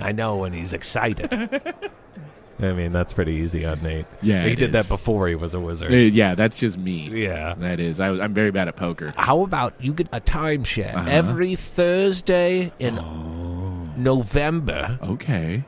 [0.00, 1.32] I know when he's excited.
[2.62, 4.04] I mean, that's pretty easy on Nate.
[4.20, 5.90] Yeah, he it did that before he was a wizard.
[5.92, 7.08] Uh, yeah, that's just me.
[7.24, 7.54] yeah.
[7.54, 8.00] That is.
[8.00, 9.14] I, I'm very bad at poker.
[9.16, 11.08] How about you get a timeshare Uh-huh.
[11.10, 12.96] every Thursday in
[13.96, 15.64] November Okay.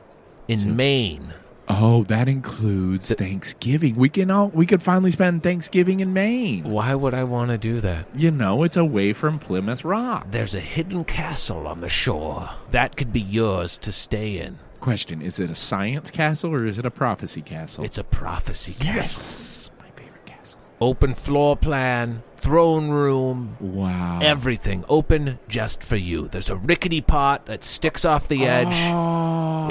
[0.47, 1.33] in Maine?
[1.69, 3.95] Oh, that includes Thanksgiving.
[3.95, 6.63] We can all we could finally spend Thanksgiving in Maine.
[6.65, 8.05] Why would I want to do that?
[8.15, 10.27] You know, it's away from Plymouth Rock.
[10.29, 14.59] There's a hidden castle on the shore that could be yours to stay in.
[14.81, 17.85] Question: Is it a science castle or is it a prophecy castle?
[17.85, 18.95] It's a prophecy castle.
[18.95, 20.59] yes, my favorite castle.
[20.81, 24.19] Open floor plan, throne room, Wow.
[24.21, 26.27] everything open just for you.
[26.27, 28.75] There's a rickety pot that sticks off the edge.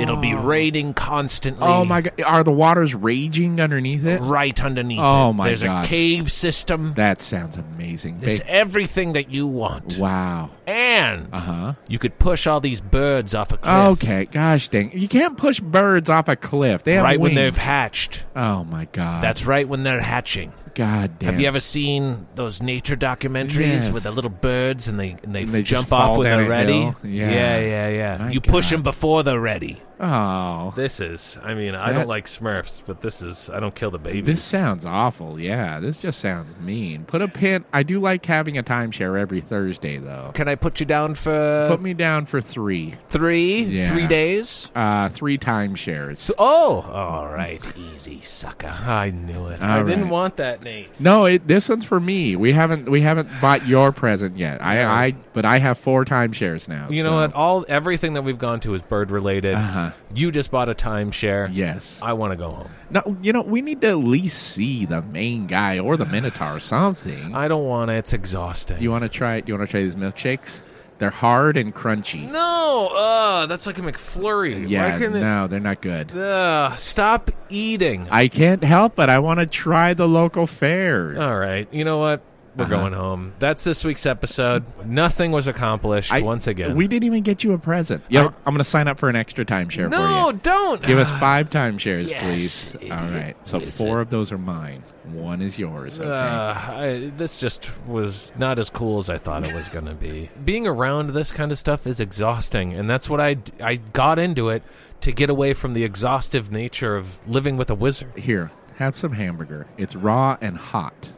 [0.01, 1.67] It'll be raining constantly.
[1.67, 2.21] Oh my god!
[2.25, 4.21] Are the waters raging underneath it?
[4.23, 5.33] Right underneath Oh, it.
[5.35, 5.77] my There's God.
[5.81, 6.95] There's a cave system.
[6.95, 8.21] That sounds amazing.
[8.23, 9.99] It's everything that you want.
[9.99, 10.51] wow.
[10.67, 11.73] And Uh huh.
[11.89, 14.03] you could push all these birds off a cliff.
[14.03, 14.25] Okay.
[14.25, 14.93] Gosh dang!
[14.99, 16.85] You can't push birds off a cliff.
[16.85, 18.25] They have Right when they've hatched.
[18.35, 19.23] Oh my god.
[19.23, 20.53] That's right when they're hatching.
[20.75, 21.33] god damn.
[21.33, 23.91] Have you ever seen those nature documentaries Yes.
[23.93, 26.93] with the little birds and they and they, And they jump off when they're ready?
[27.03, 27.31] Yeah.
[27.31, 27.89] yeah, yeah.
[27.89, 28.17] yeah.
[28.19, 29.81] My you push them before they're ready.
[30.05, 31.39] Oh, This is.
[31.45, 33.49] I mean, I don't like Smurfs, but this is.
[33.51, 34.25] I don't kill the babies.
[34.25, 35.39] this sounds awful.
[35.39, 37.05] Yeah, this just sounds mean.
[37.05, 37.65] Put a pin.
[37.73, 40.33] I do like having a timeshare every Thursday, though.
[40.35, 42.95] Can I put you down for Put me down for three.
[43.11, 43.63] three?
[43.63, 43.85] Yeah.
[43.85, 44.71] Three days?
[44.75, 46.33] Uh, three timeshares.
[46.37, 47.61] Oh, all right.
[47.77, 48.75] Easy, sucker.
[48.85, 49.63] I knew it.
[49.63, 50.99] All I didn't want that, Nate.
[50.99, 52.35] No, it, this one's for me.
[52.35, 54.63] We haven't we haven't bought your present yet.
[54.63, 56.89] I, I but I have four timeshares now.
[56.91, 57.33] You so- know what?
[57.35, 59.55] All everything that we've gone to is bird related.
[59.55, 59.91] Uh-huh.
[60.15, 61.49] You just bought a timeshare.
[61.53, 62.01] Yes.
[62.03, 62.69] I want to go home.
[62.91, 66.57] No, you know we need to at least see the main guy or the Minotaur
[66.57, 67.35] or something.
[67.35, 67.95] I don't want to.
[67.95, 68.79] It's exhausting.
[68.79, 69.41] do you want to try?
[69.41, 70.63] Do you want to try these milkshakes?
[70.99, 72.31] They're hard and crunchy.
[72.31, 74.69] no, uh, that's like a McFlurry.
[74.69, 76.13] Yeah, Why couldn't it- no, they're not good.
[76.17, 78.07] Ugh, stop eating.
[78.09, 79.09] I can't help it.
[79.09, 81.21] I want to try the local fare.
[81.21, 81.67] All right.
[81.73, 82.23] You know what?
[82.55, 82.77] We're Uh-huh.
[82.77, 83.33] going home.
[83.39, 84.65] That's this week's episode.
[84.85, 86.77] Nothing was accomplished I- once again.
[86.77, 88.03] we didn't even get you a present.
[88.11, 90.39] Yeah, I'm going to sign up for an extra timeshare for no, you.
[90.43, 92.91] don't Give us five timeshares, Yes, please.
[92.91, 93.35] All right.
[93.47, 94.83] So What four of those are mine.
[95.13, 95.99] One is yours.
[95.99, 96.09] Okay.
[96.09, 96.13] Uh,
[96.55, 100.29] I, this just was not as cool as I thought it was going to be.
[100.45, 104.49] Being around this kind of stuff is exhausting, and that's what I I got into
[104.51, 104.63] it
[105.01, 108.13] to get away from the exhaustive nature of living with a wizard.
[108.17, 109.67] Here, have some hamburger.
[109.77, 111.13] It's raw and hot.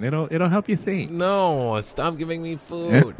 [0.00, 1.10] It'll it'll help you think.
[1.10, 3.14] No, stop giving me food.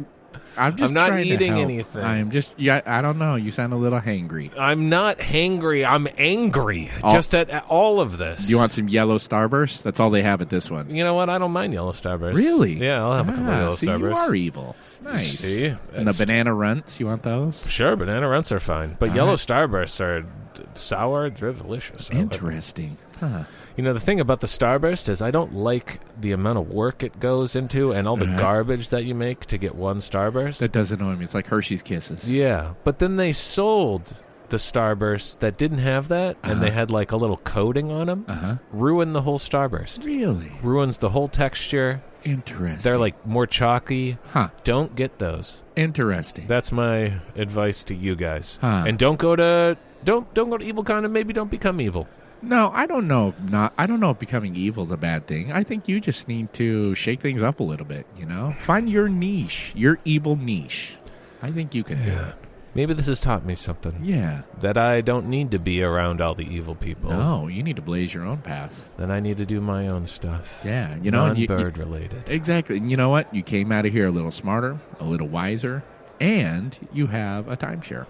[0.55, 2.03] I'm just I'm not eating anything.
[2.03, 2.81] I'm just yeah.
[2.85, 3.35] I don't know.
[3.35, 4.51] You sound a little hangry.
[4.57, 5.87] I'm not hangry.
[5.87, 7.11] I'm angry Oh.
[7.11, 8.45] just at, at all of this.
[8.45, 9.81] Do you want some yellow starburst?
[9.83, 10.93] That's all they have at this one.
[10.93, 11.29] You know what?
[11.29, 12.35] I don't mind yellow starburst.
[12.35, 12.73] Really?
[12.73, 14.13] Yeah, I'll have a couple Ah, of yellow see, starburst.
[14.13, 14.75] You are evil.
[15.01, 15.39] Nice.
[15.39, 15.65] See?
[15.67, 16.99] and the That's- banana runts.
[16.99, 17.65] You want those?
[17.67, 20.27] Sure, banana runts are fine, but All yellow starbursts are d-
[20.75, 21.29] sour.
[21.31, 22.11] They're delicious.
[22.11, 22.17] I.
[22.17, 22.97] Interesting.
[23.19, 23.43] Huh.
[23.75, 27.01] You know, the thing about the starburst is I don't like the amount of work
[27.03, 28.39] it goes into and all the Uh-huh.
[28.39, 30.59] garbage that you make to get one starburst.
[30.59, 31.23] That does annoy me.
[31.25, 32.29] It's like Hershey's Kisses.
[32.29, 34.13] yeah, but then they sold
[34.49, 38.25] the Starburst that didn't have that, and they had like a little coating on them.
[38.27, 38.55] Uh huh.
[38.71, 40.05] Ruin the whole starburst.
[40.05, 42.03] Really Ruins the whole texture.
[42.23, 42.79] interesting.
[42.91, 44.17] They're like more chalky.
[44.29, 44.49] huh.
[44.63, 45.63] Don't get those.
[45.75, 46.45] Interesting.
[46.47, 48.59] That's my advice to you guys.
[48.61, 48.83] Huh.
[48.87, 52.07] And don't go to don't don't go to EvilCon and maybe don't become evil.
[52.43, 53.29] No, I don't know.
[53.29, 53.73] if Not.
[53.77, 55.51] I don't know if becoming evil is a bad thing.
[55.51, 58.05] I think you just need to shake things up a little bit.
[58.17, 60.95] You know, find your niche, your evil niche.
[61.41, 62.35] I think you can do it.
[62.75, 63.99] Maybe this has taught me something.
[64.03, 64.41] Yeah.
[64.61, 67.11] That I don't need to be around all the evil people.
[67.11, 68.89] No, you need to blaze your own path.
[68.97, 70.63] Then I need to do my own stuff.
[70.65, 72.23] Yeah, you know, you- non-bird related.
[72.27, 72.79] Exactly.
[72.79, 73.33] You know what?
[73.33, 75.83] You came out of here a little smarter, a little wiser,
[76.19, 78.07] and you have a timeshare.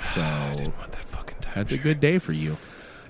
[0.00, 1.52] So I didn't want that fucking time.
[1.54, 2.56] that's a good day for you.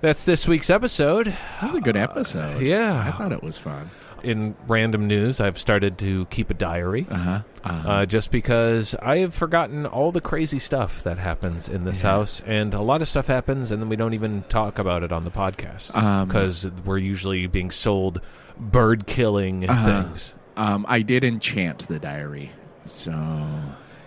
[0.01, 1.27] That's this week's episode.
[1.27, 2.63] That was a good episode.
[2.63, 3.05] yeah.
[3.07, 3.91] I thought it was fun.
[4.23, 7.07] In random news, I've started to keep a diary.
[7.11, 7.43] Uh-huh.
[7.65, 7.89] Uh-huh.
[7.89, 12.11] Uh, just because I have forgotten all the crazy stuff that happens in this Yeah.
[12.13, 15.13] house, and a lot of stuff happens, and then we don't even talk about it
[15.13, 18.21] on the podcast Um, because we're usually being sold
[18.59, 20.03] bird killing Uh-huh.
[20.05, 20.35] things.
[20.57, 22.53] um, I did enchant the diary.
[22.85, 23.13] So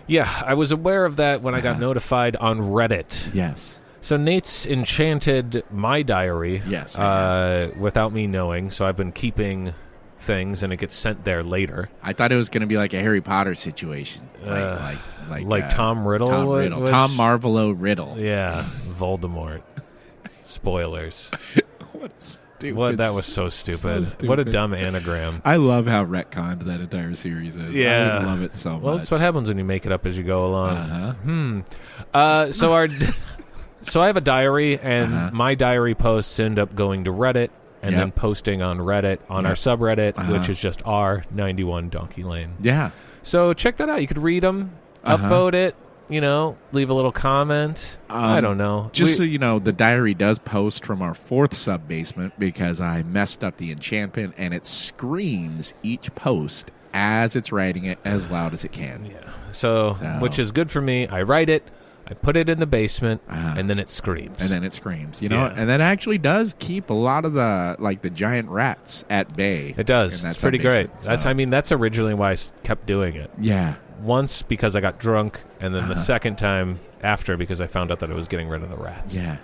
[0.06, 1.80] Yeah, I was aware of that when I got Uh-huh.
[1.80, 3.32] notified on Reddit.
[3.34, 3.80] yes.
[4.04, 6.60] So Nate's enchanted my diary.
[6.68, 8.70] Yes, uh, without me knowing.
[8.70, 9.72] So I've been keeping
[10.18, 11.88] things, and it gets sent there later.
[12.02, 14.98] I thought it was going to be like a Harry Potter situation, like Uh, like
[15.30, 18.18] like, like uh, Tom Riddle, Tom wa- Riddle, Tom Marvolo Riddle.
[18.18, 19.62] Yeah, Voldemort.
[20.42, 21.30] Spoilers.
[21.92, 22.76] What stupid.
[22.76, 24.08] What that was so stupid.
[24.08, 24.28] stupid.
[24.28, 25.40] What a dumb anagram.
[25.44, 27.72] I love how retconned that entire series is.
[27.72, 28.18] Yeah.
[28.20, 28.82] I love it so much.
[28.82, 30.76] Well, that's what happens when you make it up as you go along.
[30.76, 31.12] Uh-huh.
[31.14, 31.60] Hmm.
[32.12, 32.88] Uh, so our,
[33.84, 35.30] so I have a diary, and Uh-huh.
[35.32, 37.50] my diary posts end up going to Reddit,
[37.82, 38.00] and Yep.
[38.00, 39.58] then posting on Reddit on our Yep.
[39.58, 40.32] subreddit, Uh-huh.
[40.32, 42.54] which is just r ninety one Donkey Lane.
[42.60, 42.90] Yeah.
[43.22, 44.00] So check that out.
[44.00, 44.70] You could read them,
[45.04, 45.28] Uh-huh.
[45.28, 45.74] upvote it.
[46.10, 47.96] You know, leave a little comment.
[48.10, 48.90] I Um, don't know.
[48.92, 52.78] Just We- so you know, the diary does post from our fourth sub basement because
[52.78, 58.30] I messed up the enchantment and it screams each post as it's writing it as
[58.30, 59.06] loud as it can.
[59.06, 59.30] yeah.
[59.50, 61.08] So, So- which is good for me.
[61.08, 61.62] I write it.
[62.08, 63.54] I put it in the basement, Uh-huh.
[63.56, 64.40] and then it screams.
[64.40, 65.54] And then it screams, you know, Yeah.
[65.56, 69.74] and that actually does keep a lot of the like the giant rats at bay.
[69.76, 70.22] It does.
[70.22, 70.86] in that It's pretty great.
[70.86, 71.26] sub-basement, That's.
[71.26, 73.30] I mean, that's originally why I kept doing it.
[73.38, 76.00] yeah, Once because I got drunk, and then the Uh-huh.
[76.00, 79.14] second time after because I found out that it was getting rid of the rats.
[79.14, 79.36] yeah.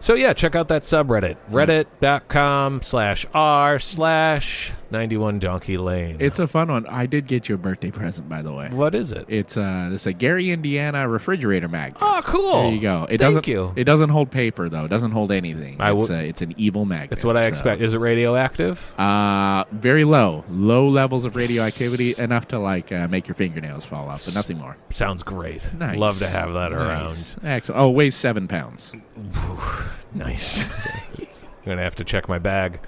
[0.00, 1.36] So yeah, check out that subreddit.
[1.50, 6.16] Reddit.com slash r slash 91 Donkey Lane.
[6.20, 6.86] It's a fun one.
[6.86, 8.68] I did get you a birthday present, by the way.
[8.70, 9.26] what is it?
[9.28, 11.98] It's uh, this a Gary, Indiana refrigerator magnet.
[12.00, 12.62] Oh, cool.
[12.62, 13.02] There you go.
[13.04, 13.46] It Thank doesn't.
[13.48, 13.72] you.
[13.76, 14.84] It doesn't hold paper though.
[14.84, 15.76] It doesn't hold anything.
[15.80, 17.10] I it's, would- a, it's an evil magnet.
[17.10, 17.82] That's what I so- expect.
[17.82, 18.98] Is it radioactive?
[18.98, 24.08] Uh, very low, low levels of radioactivity, enough to like uh, make your fingernails fall
[24.08, 24.76] off, but nothing more.
[24.90, 25.68] Sounds great.
[25.74, 25.98] Nice.
[25.98, 27.36] Love to have that Nice.
[27.42, 27.80] Excellent.
[27.80, 28.94] Oh, weighs seven pounds.
[30.14, 30.68] Nice.
[30.68, 32.80] I'm gonna have to check my bag.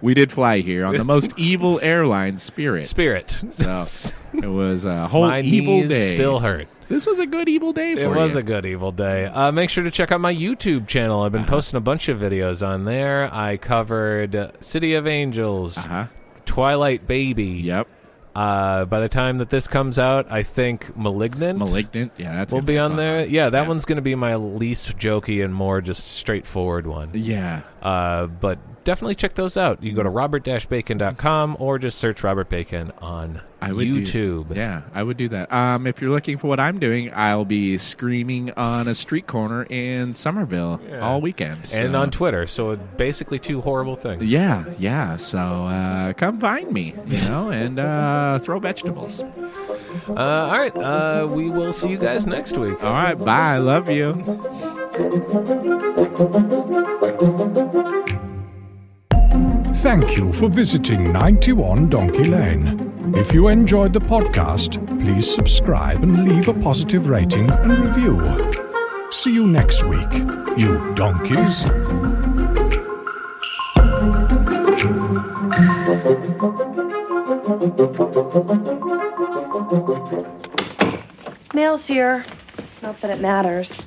[0.00, 2.86] We did fly here on the most evil airline, Spirit.
[2.86, 3.30] Spirit.
[3.50, 3.84] So
[4.32, 6.14] it was a whole my evil knees day.
[6.14, 6.68] still hurt.
[6.88, 8.40] This was a good evil day It was you.
[8.40, 9.26] a good evil day.
[9.26, 11.22] Uh, make sure to check out my YouTube channel.
[11.22, 13.32] I've been posting a bunch of videos on there.
[13.34, 16.06] I covered City of Angels, uh-huh.
[16.46, 17.46] Twilight Baby.
[17.46, 17.88] Yep.
[18.34, 21.58] Uh, by the time that this comes out, I think Malignant.
[21.58, 22.12] Malignant.
[22.16, 23.18] Yeah, that's will gonna be a on fun there.
[23.20, 23.30] one.
[23.30, 27.10] Yeah, that one's going to be my least jokey and more just straightforward one.
[27.12, 27.60] Yeah.
[27.82, 29.82] Uh, but definitely check those out.
[29.82, 34.56] You go to robert-bacon.com or just search Robert Bacon on I would do- YouTube.
[34.56, 35.52] yeah, I would do that.
[35.52, 39.62] Um, if you're looking for what I'm doing, I'll be screaming on a street corner
[39.64, 40.98] in Somerville Yeah.
[41.00, 41.60] all weekend.
[41.72, 42.46] And on Twitter.
[42.46, 44.24] So basically two horrible things.
[44.24, 45.16] Yeah, yeah.
[45.16, 49.22] So uh, come find me, you know, and uh, throw vegetables.
[50.08, 50.76] Uh, all right.
[50.76, 52.82] Uh, we will see you guys next week.
[52.82, 53.58] All right, bye.
[53.58, 54.12] Love you.
[59.74, 63.14] Thank you for visiting 91 Donkey Lane.
[63.16, 68.52] If you enjoyed the podcast, please subscribe and leave a positive rating and review.
[69.10, 70.12] See you next week,
[70.56, 71.66] you donkeys.
[81.54, 82.24] Mail's here.
[82.82, 83.86] Not that it matters.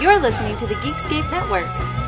[0.00, 2.05] You're listening to the Geekscape Network.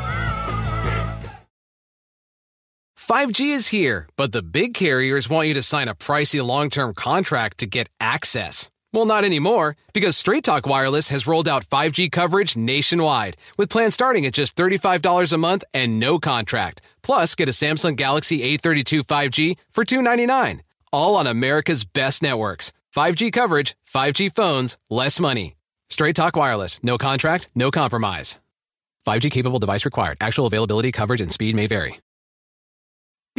[3.09, 6.93] 5G is here, but the big carriers want you to sign a pricey long term
[6.93, 8.69] contract to get access.
[8.93, 13.95] Well, not anymore, because Straight Talk Wireless has rolled out 5G coverage nationwide, with plans
[13.95, 16.83] starting at just $35 a month and no contract.
[17.01, 20.61] Plus, get a Samsung Galaxy A32 5G for 299.
[20.93, 22.73] All on America's best networks.
[22.95, 25.55] 5G coverage, 5G phones, less money.
[25.89, 28.39] Straight Talk Wireless, no contract, no compromise.
[29.07, 30.17] 5G capable device required.
[30.21, 31.99] Actual availability, coverage, and speed may vary.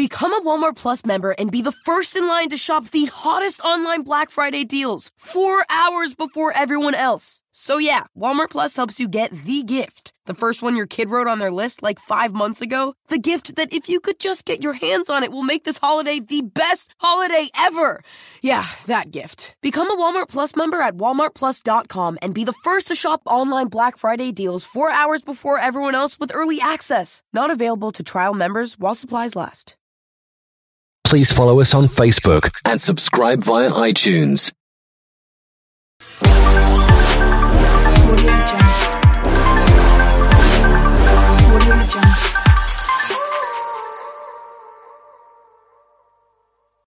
[0.01, 3.61] Become a Walmart Plus member and be the first in line to shop the hottest
[3.61, 7.43] online Black Friday deals four hours before everyone else.
[7.53, 10.15] So, yeah, Walmart Plus helps you get the gift.
[10.25, 12.95] The first one your kid wrote on their list like five months ago.
[13.09, 15.77] The gift that, if you could just get your hands on it, will make this
[15.77, 18.01] holiday the best holiday ever.
[18.41, 19.55] Yeah, that gift.
[19.61, 23.99] Become a Walmart Plus member at walmartplus.com and be the first to shop online Black
[23.99, 27.23] Friday deals four hours before everyone else with early access.
[27.35, 29.77] Not available to trial members while supplies last.
[31.05, 34.53] Please follow us on Facebook and subscribe via iTunes.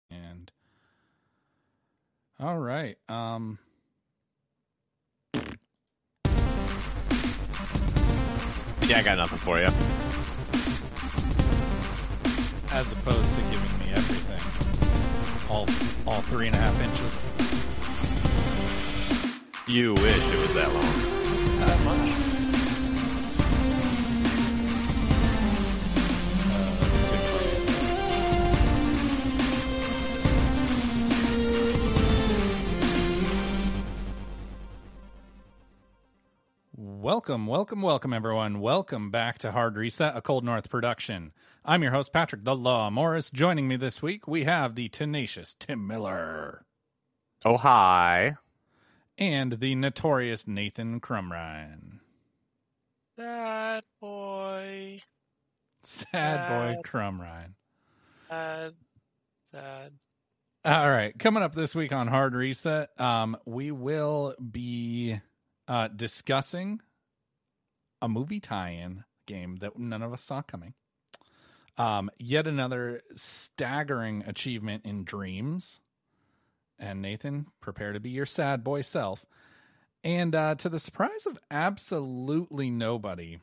[0.09, 0.51] And
[2.39, 2.97] all right.
[3.09, 3.59] Um
[8.87, 9.69] Yeah, I got nothing for you.
[12.73, 14.41] As opposed to giving me everything.
[15.49, 15.67] All
[16.07, 17.29] all three and a half inches.
[19.67, 20.93] You wish it was that long.
[21.59, 22.22] That much.
[37.03, 38.61] Welcome, welcome, welcome, everyone.
[38.61, 41.33] Welcome back to Hard Reset, a Cold North production.
[41.65, 43.29] I'm your host, Patrick the Law Morris.
[43.29, 46.65] Joining me this week, we have the tenacious Tim Miller
[47.43, 48.35] Oh, hi.
[49.17, 51.99] and the notorious Nathan Crumrine.
[53.17, 55.01] Sad boy.
[55.83, 57.55] Sad boy Crumrine.
[58.29, 58.75] Sad.
[59.51, 59.91] Sad.
[60.63, 65.19] All right, coming up this week on Hard Reset, um, we will be
[65.67, 66.79] uh, discussing
[68.03, 70.73] a movie tie-in game that none of us saw coming.
[71.77, 75.79] Um, yet another staggering achievement in Dreams.
[76.77, 79.25] And Nathan, prepare to be your sad boy self.
[80.03, 83.39] And uh, to the surprise of absolutely nobody,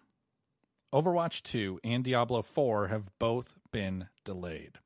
[0.92, 4.78] Overwatch 2 and Diablo 4 have both been delayed.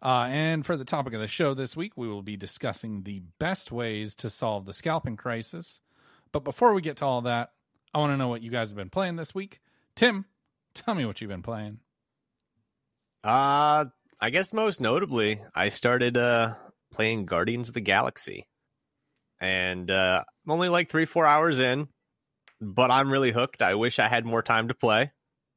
[0.00, 3.20] Uh, and for the topic of the show this week, we will be discussing the
[3.38, 5.82] best ways to solve the scalping crisis.
[6.32, 7.52] But before we get to all that,
[7.94, 9.60] I want to know what you guys have been playing this week.
[9.94, 10.24] Tim,
[10.74, 11.80] tell me what you've been playing.
[13.24, 13.86] Uh,
[14.20, 16.54] I guess most notably, I started uh
[16.92, 18.46] playing Guardians of the Galaxy,
[19.40, 21.88] and uh, I'm only like three, four hours in,
[22.60, 23.62] but I'm really hooked.
[23.62, 25.10] I wish I had more time to play.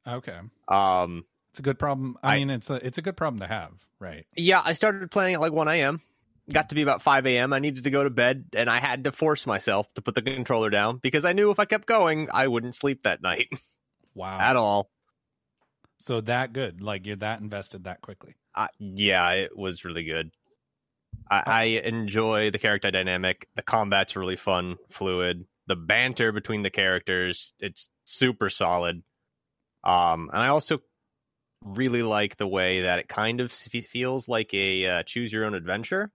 [0.07, 2.17] Okay, Um, it's a good problem.
[2.21, 4.25] I, I- mean, it's a it's a good problem to have, right?
[4.35, 6.01] yeah, I started playing at like 1 a.m.
[6.51, 7.53] Got to be about 5 a.m.
[7.53, 10.21] I needed to go to bed, and I had to force myself to put the
[10.21, 13.47] controller down because I knew if I kept going, I wouldn't sleep that night
[14.13, 14.89] Wow, at all.
[15.99, 18.35] so that good, like you're that invested that quickly.
[18.53, 20.31] Uh, yeah, it was really good.
[21.29, 23.47] I, I enjoy the character dynamic.
[23.55, 25.45] The combat's really fun, fluid.
[25.67, 29.03] The banter between the characters, it's super solid.
[29.83, 30.79] Um, and I also
[31.63, 35.55] really like the way that it kind of feels like a uh, choose your own
[35.55, 36.11] adventure.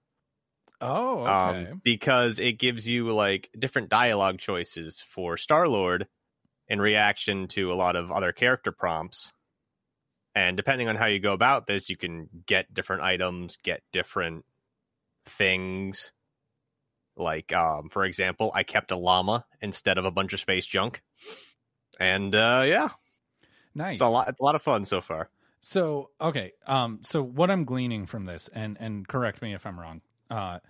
[0.81, 1.73] Oh, um, okay.
[1.83, 6.07] because it gives you like different dialogue choices for Star Lord
[6.69, 9.33] in reaction to a lot of other character prompts.
[10.35, 14.45] And depending on how you go about this, you can get different items, get different
[15.27, 16.13] things.
[17.17, 21.03] Like, um, for example, I kept a llama instead of a bunch of space junk,
[21.99, 22.89] and uh, yeah,
[23.75, 23.95] nice.
[23.95, 24.29] it's a lot.
[24.29, 25.29] It's a lot of fun so far.
[25.61, 29.79] So okay, um, so what I'm gleaning from this, and and correct me if I'm
[29.79, 30.01] wrong,
[30.31, 30.61] uh,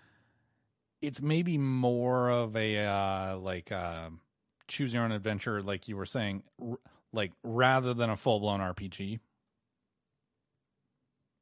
[1.03, 4.11] it's maybe more of a uh, like uh,
[4.69, 6.79] choose your own adventure, like you were saying, r-
[7.13, 9.21] like rather than a full blown RPG.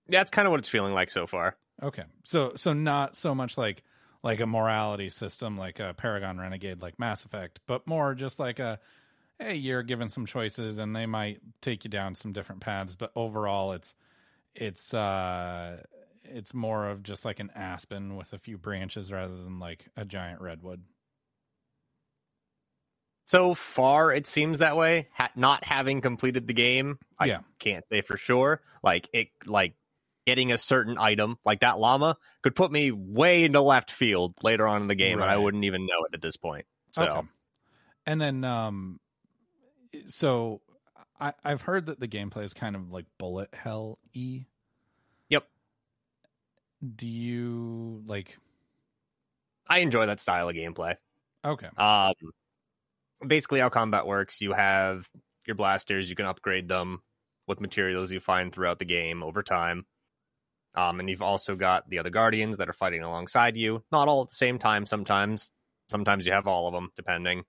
[0.08, 1.56] That's kind of what it's feeling like so far.
[1.82, 3.82] Okay, so so not so much like
[4.22, 8.58] like a morality system like a Paragon Renegade, like Mass Effect, but more just like
[8.58, 8.80] a
[9.38, 13.12] hey, you're given some choices and they might take you down some different paths, but
[13.14, 13.94] overall, it's
[14.54, 15.82] it's uh
[16.30, 20.04] it's more of just like an aspen with a few branches rather than like a
[20.04, 20.82] giant redwood.
[23.26, 25.08] So far, it seems that way.
[25.12, 27.40] Ha- not having completed the game, I Yeah.
[27.58, 28.62] can't say for sure.
[28.82, 29.74] Like it, like
[30.24, 34.66] getting a certain item, like that llama, could put me way into left field later
[34.66, 36.64] on in the game, and I wouldn't even know it at this point.
[36.92, 37.28] So Okay.
[38.06, 39.00] And then um
[40.06, 40.62] so
[41.20, 44.44] I I've heard that the gameplay is kind of like bullet hell e.
[46.82, 48.36] Do you like
[49.68, 50.96] I enjoy that style of gameplay.
[51.44, 51.68] okay.
[51.76, 52.14] Um,
[53.26, 55.08] basically, how combat works: you have
[55.46, 57.02] your blasters, you can upgrade them
[57.46, 59.86] with materials you find throughout the game over time.
[60.76, 63.82] Um, and you've also got the other guardians that are fighting alongside you.
[63.90, 64.84] Not all at the same time.
[64.84, 65.50] Sometimes,
[65.88, 67.44] sometimes you have all of them, depending.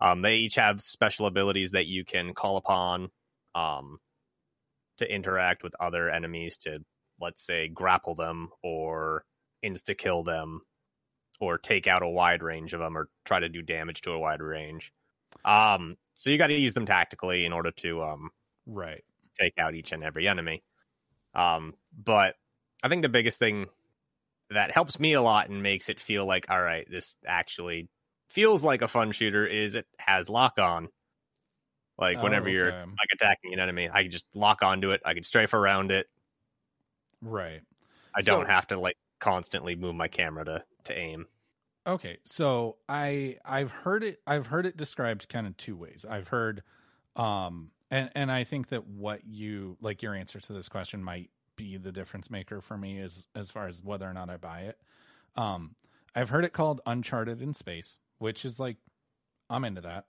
[0.00, 3.10] Um, they each have special abilities that you can call upon
[3.54, 3.98] um,
[4.98, 6.78] to interact with other enemies to,
[7.22, 9.24] let's say, grapple them or
[9.64, 10.62] insta kill them
[11.40, 14.18] or take out a wide range of them or try to do damage to a
[14.18, 14.92] wide range.
[15.44, 18.30] Um, so you got to use them tactically in order to um,
[18.66, 19.04] Right.
[19.38, 20.62] take out each and every enemy.
[21.34, 22.36] Um, but
[22.82, 23.66] I think the biggest thing
[24.50, 27.88] that helps me a lot and makes it feel like, all right, this actually
[28.30, 30.88] feels like a fun shooter is it has lock on.
[31.98, 32.86] Like Oh, whenever you're okay.
[32.98, 35.02] like attacking an enemy, I can just lock onto it.
[35.04, 36.06] I can strafe around it.
[37.22, 37.62] Right.
[38.14, 41.26] I So- don't have to like constantly move my camera to to aim.
[41.86, 46.04] Okay, so I I've heard it I've heard it described kind of two ways.
[46.08, 46.62] I've heard
[47.16, 51.30] um and and I think that what you like your answer to this question might
[51.56, 54.60] be the difference maker for me as as far as whether or not I buy
[54.62, 54.78] it.
[55.36, 55.74] Um
[56.14, 58.76] I've heard it called Uncharted in Space, which is like
[59.50, 60.04] I'm into that.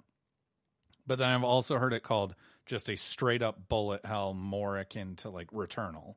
[1.07, 2.35] But then I've also heard it called
[2.65, 6.15] just a straight up bullet hell more akin to like Returnal.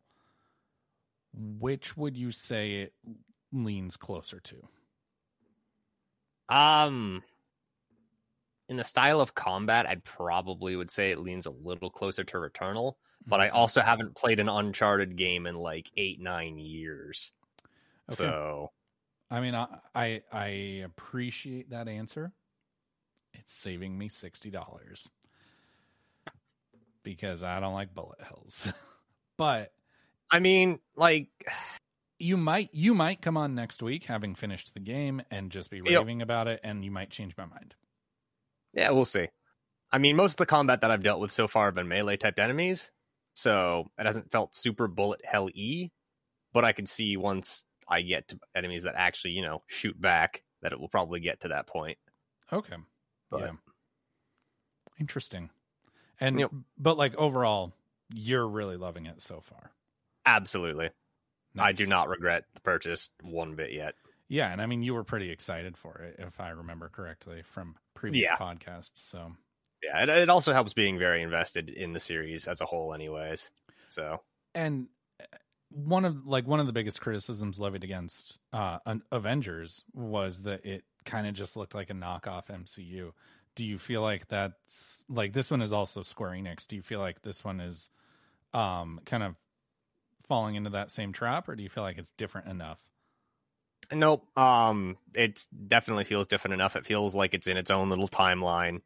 [1.37, 2.95] Which would you say it
[3.53, 4.68] leans closer to?
[6.49, 7.22] Um,
[8.68, 12.37] in the style of combat, I probably would say it leans a little closer to
[12.39, 12.95] Returnal,
[13.26, 17.32] but I also haven't played an Uncharted game in like eight nine years.
[18.11, 18.16] Okay.
[18.16, 18.70] So
[19.30, 20.47] I mean, I, I I
[20.84, 22.32] appreciate that answer.
[23.34, 25.09] It's saving me sixty dollars
[27.03, 28.72] because I don't like bullet hells.
[29.37, 29.72] but
[30.31, 31.29] I mean, like
[32.18, 35.79] you might you might come on next week having finished the game and just be
[35.85, 35.87] Yep.
[36.01, 37.74] raving about it, and you might change my mind.
[38.72, 39.29] yeah, we'll see.
[39.93, 42.16] I mean, most of the combat that I've dealt with so far have been melee
[42.16, 42.91] type enemies,
[43.35, 45.91] so it hasn't felt super bullet hell e.
[46.53, 50.43] But I can see once I get to enemies that actually, you know, shoot back,
[50.62, 51.99] that it will probably get to that point.
[52.53, 52.77] Okay,
[53.31, 53.53] But- yeah,
[54.99, 55.51] interesting.
[56.18, 56.51] And Yep.
[56.79, 57.72] but like overall,
[58.12, 59.70] you're really loving it so far.
[60.27, 60.91] Absolutely.
[61.59, 63.95] I do not regret the purchase one bit yet.
[64.29, 67.77] Yeah, and I mean you were pretty excited for it, if I remember correctly from
[67.95, 68.37] previous Yeah.
[68.39, 68.99] podcasts.
[68.99, 69.33] So
[69.83, 73.51] Yeah, it, it also helps being very invested in the series as a whole, anyways.
[73.89, 74.22] So
[74.55, 74.89] and
[75.20, 75.24] uh,
[75.70, 78.79] one of like one of the biggest criticisms levied against uh
[79.12, 83.12] Avengers was that it kind of just looked like a knockoff MCU.
[83.55, 86.66] Do you feel like that's like this one is also Square Enix?
[86.66, 87.91] Do you feel like this one is
[88.55, 89.37] um kind of
[90.29, 92.81] falling into that same trap or do you feel like it's different enough?
[93.93, 94.27] Nope.
[94.37, 96.77] Um, it definitely feels different enough.
[96.77, 98.81] It feels like it's in its own little timeline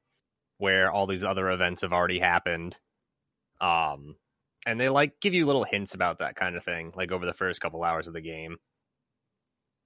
[0.59, 2.77] where all these other events have already happened.
[3.61, 4.17] Um,
[4.67, 7.33] and they like give you little hints about that kind of thing, like over the
[7.33, 8.59] first couple hours of the game.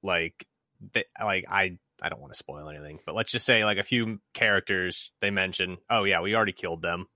[0.02, 0.46] Like,
[0.92, 3.84] they, like I I don't want to spoil anything, but let's just say like a
[3.84, 5.78] few characters they mention.
[5.88, 7.06] Oh yeah, we already killed them,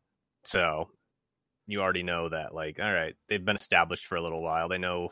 [0.44, 0.88] so
[1.68, 2.54] you already know that.
[2.54, 4.68] Like, all right, they've been established for a little while.
[4.68, 5.10] They know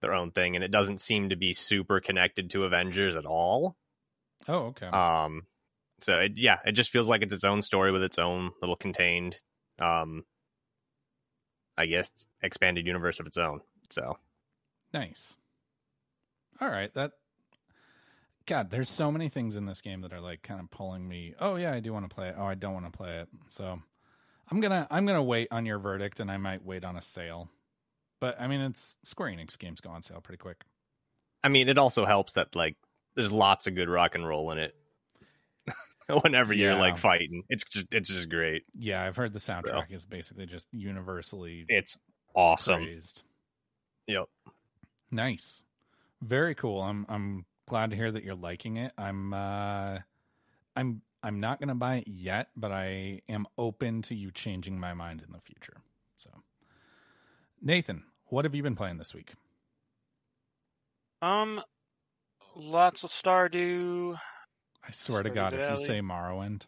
[0.00, 3.76] their own thing, and it doesn't seem to be super connected to Avengers at all.
[4.48, 4.86] Oh, okay.
[4.86, 5.42] Um,
[6.00, 8.76] so it, yeah, it just feels like it's its own story with its own little
[8.76, 9.36] contained,
[9.78, 10.24] um,
[11.78, 12.10] I guess,
[12.42, 13.60] expanded universe of its own.
[13.90, 14.18] So
[14.94, 15.36] Nice.
[16.60, 17.12] All right, that
[18.46, 21.34] God, there's so many things in this game that are like kind of pulling me.
[21.40, 22.36] Oh yeah, I do want to play it.
[22.38, 23.28] Oh, I don't want to play it.
[23.50, 23.82] So
[24.50, 27.48] I'm gonna I'm gonna wait on your verdict, and I might wait on a sale.
[28.20, 30.62] But I mean, it's Square Enix games go on sale pretty quick.
[31.42, 32.76] I mean, it also helps that like
[33.14, 34.74] there's lots of good rock and roll in it.
[36.22, 38.64] Whenever you're like fighting, it's just it's just great.
[38.78, 41.96] Yeah, I've heard the soundtrack is basically just universally It's
[42.34, 42.82] awesome.
[42.82, 43.22] praised.
[44.06, 44.24] Yep.
[45.10, 45.64] Nice.
[46.22, 46.80] Very cool.
[46.82, 48.92] I'm I'm glad to hear that you're liking it.
[48.98, 49.98] I'm uh
[50.76, 54.78] I'm I'm not going to buy it yet, but I am open to you changing
[54.78, 55.78] my mind in the future.
[56.16, 56.30] So
[57.62, 59.32] Nathan, what have you been playing this week?
[61.22, 61.62] Um,
[62.54, 64.18] lots of Stardew.
[64.86, 65.84] I swear to Stardew God, if you Valley.
[65.86, 66.66] say Morrowind.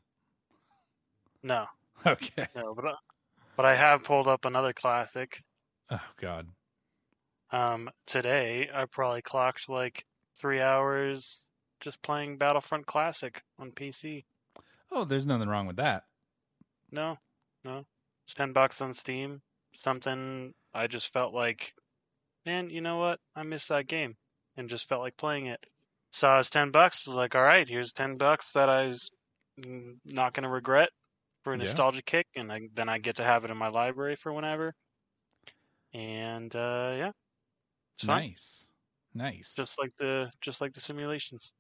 [1.43, 1.67] No,
[2.07, 2.49] Okay.
[2.55, 2.95] no, but I-
[3.57, 5.43] but I have pulled up another classic.
[5.91, 6.49] Oh God.
[7.51, 10.05] Um, today I probably clocked like
[10.39, 11.47] three hours
[11.81, 14.25] just playing Battlefront Classic on PC.
[14.91, 16.07] Oh, there's nothing wrong with that.
[16.91, 17.17] No,
[17.63, 17.87] no,
[18.25, 19.41] it's ten bucks on Steam.
[19.77, 21.73] Something I just felt like,
[22.47, 23.21] man, you know what?
[23.37, 24.17] I missed that game,
[24.57, 25.65] and just felt like playing it.
[26.13, 27.07] Saw it's ten bucks.
[27.09, 29.11] I was like, all right, here's ten bucks that I was
[29.59, 30.91] not gonna regret
[31.45, 31.59] for a Yeah.
[31.59, 34.75] nostalgia kick, and I, then I get to have it in my library for whenever.
[35.93, 37.13] And uh, yeah.
[38.03, 38.71] Nice.
[39.15, 39.55] Nice.
[39.57, 41.53] Just like the just like the simulations.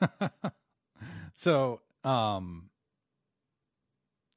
[1.34, 2.70] so, um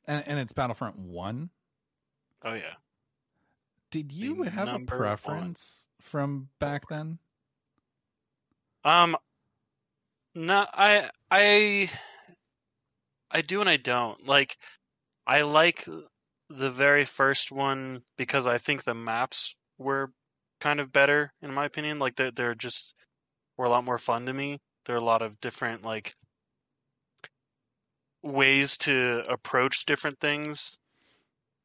[0.05, 1.49] and, and it's Battlefront 1.
[2.43, 2.75] Oh yeah.
[3.91, 5.55] Did you The have a number one.
[5.57, 7.19] preference from back then?
[8.83, 9.15] Um,
[10.35, 11.89] no, I, I,
[13.31, 14.25] I do and I don't.
[14.25, 14.57] Like,
[15.27, 15.85] I like
[16.49, 20.11] the very first one because I think the maps were
[20.59, 21.99] kind of better in my opinion.
[21.99, 22.95] Like, they're they're just
[23.57, 24.61] were a lot more fun to me.
[24.85, 26.15] There are a lot of different like
[28.23, 30.79] ways to approach different things.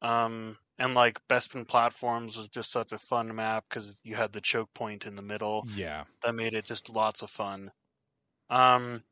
[0.01, 4.41] Um, and like Bespin platforms was just such a fun map because you had the
[4.41, 6.05] choke point in the middle Yeah.
[6.23, 7.71] that made it just lots of fun.
[8.49, 9.03] Um,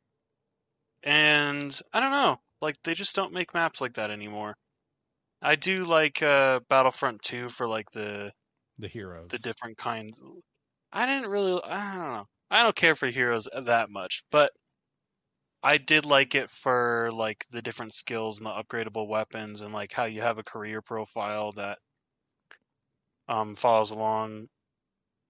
[1.02, 4.56] and I don't know, like they just don't make maps like that anymore.
[5.42, 8.32] I do like uh, Battlefront 2 for like the
[8.78, 9.30] The heroes.
[9.30, 10.22] the different kinds.
[10.92, 14.52] I didn't really, I don't know, I don't care for heroes that much, but
[15.62, 19.92] I did like it for like the different skills and the upgradable weapons and like
[19.92, 21.78] how you have a career profile that
[23.28, 24.48] um follows along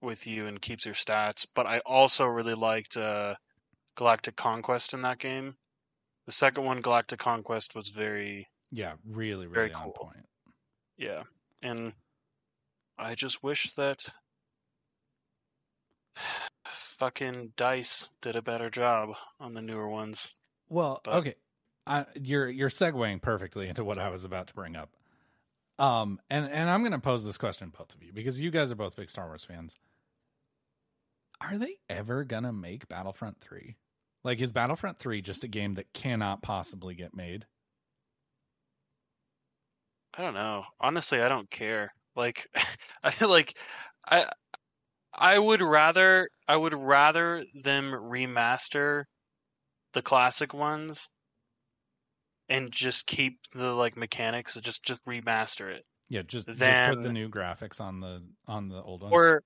[0.01, 1.47] with you and keeps your stats.
[1.53, 3.35] But I also really liked uh
[3.95, 5.55] Galactic Conquest in that game.
[6.25, 9.93] The second one, Galactic Conquest, was very Yeah, really, Very really on cool.
[9.93, 10.25] point.
[10.97, 11.23] yeah.
[11.63, 11.93] And
[12.99, 14.05] I just wish that
[16.99, 20.35] fucking Dice did a better job on the newer ones.
[20.69, 21.35] Well, But- okay.
[21.87, 24.91] I, you're you're segueing perfectly into what I was about to bring up.
[25.79, 28.51] Um, and and I'm going to pose this question to both of you because you
[28.51, 29.75] guys are both big Star Wars fans.
[31.41, 33.75] Are they ever going to make Battlefront 3?
[34.23, 37.47] Like is Battlefront 3 just a game that cannot possibly get made?
[40.13, 40.65] I don't know.
[40.79, 41.93] Honestly, I don't care.
[42.15, 42.47] Like
[43.03, 43.57] I like
[44.07, 44.27] I
[45.13, 49.05] I would rather I would rather them remaster
[49.93, 51.09] the classic ones
[52.47, 55.83] and just keep the like mechanics just just remaster it.
[56.09, 59.13] Yeah, just just put the new graphics on the on the old ones.
[59.13, 59.43] Or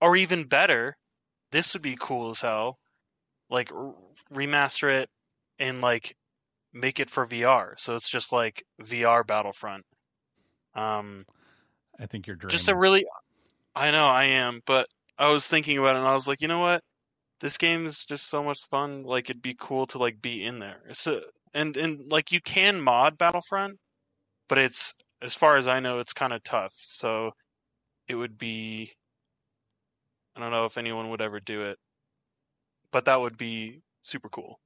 [0.00, 0.96] or even better,
[1.52, 2.78] this would be cool as hell.
[3.48, 3.94] Like r-
[4.32, 5.10] remaster it
[5.58, 6.14] and like
[6.72, 7.74] make it for VR.
[7.78, 9.84] So it's just like VR Battlefront.
[10.74, 11.24] Um,
[11.98, 12.52] I think you're dreaming.
[12.52, 13.04] just a really,
[13.74, 14.86] I know I am, but
[15.18, 16.82] I was thinking about it and I was like, you know what?
[17.40, 19.02] This game is just so much fun.
[19.04, 20.82] Like it'd be cool to like be in there.
[20.88, 21.20] It's a,
[21.54, 23.78] and and like you can mod Battlefront,
[24.48, 26.72] but it's as far as I know, it's kind of tough.
[26.76, 27.32] So
[28.08, 28.92] it would be.
[30.36, 31.78] I don't know if anyone would ever do it,
[32.92, 34.58] but that would be super cool.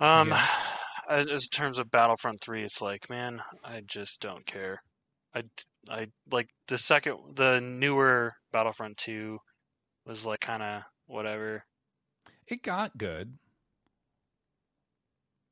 [0.00, 0.32] Um,
[1.08, 4.82] as, as terms of Battlefront Three, it's like, man, I just don't care.
[5.34, 5.42] I,
[5.90, 9.38] I like the second, the newer Battlefront Two
[10.06, 11.64] was like kind of whatever.
[12.46, 13.32] It got good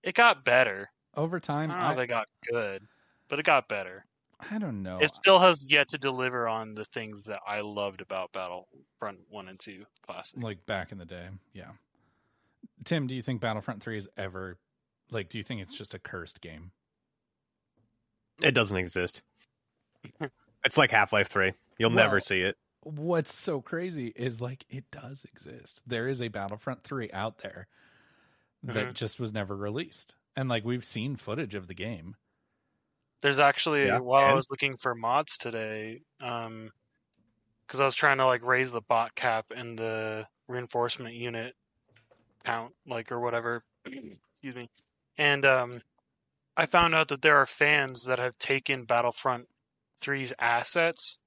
[0.02, 0.90] It got better.
[1.16, 1.68] over I time.
[1.70, 2.82] don't know if it got good,
[3.28, 4.04] but it got better.
[4.50, 4.98] I don't know.
[5.00, 9.48] It still has yet to deliver on the things that I loved about Battlefront One
[9.48, 10.42] and Two Classic.
[10.42, 11.28] like back in the day.
[11.52, 11.70] Yeah.
[12.84, 14.58] Tim, do you think Battlefront 3 is ever
[15.10, 16.72] like do you think it's just a cursed game?
[18.42, 19.22] It doesn't exist.
[20.64, 21.52] it's like Half Life Three.
[21.78, 22.56] You'll never see it.
[22.84, 25.82] What's so crazy is like it does exist.
[25.86, 27.68] There is a Battlefront 3 out there
[28.62, 28.94] that Mhm.
[28.94, 30.16] just was never released.
[30.36, 32.16] And like we've seen footage of the game.
[33.20, 36.70] There's actually Yeah, while I was looking for mods today, um,
[37.66, 41.56] because I was trying to like raise the bot cap and the reinforcement unit
[42.44, 43.64] count, like or whatever.
[43.86, 44.70] excuse me,
[45.18, 45.82] and um,
[46.56, 49.48] I found out that there are fans that have taken Battlefront
[50.00, 51.18] 3's assets,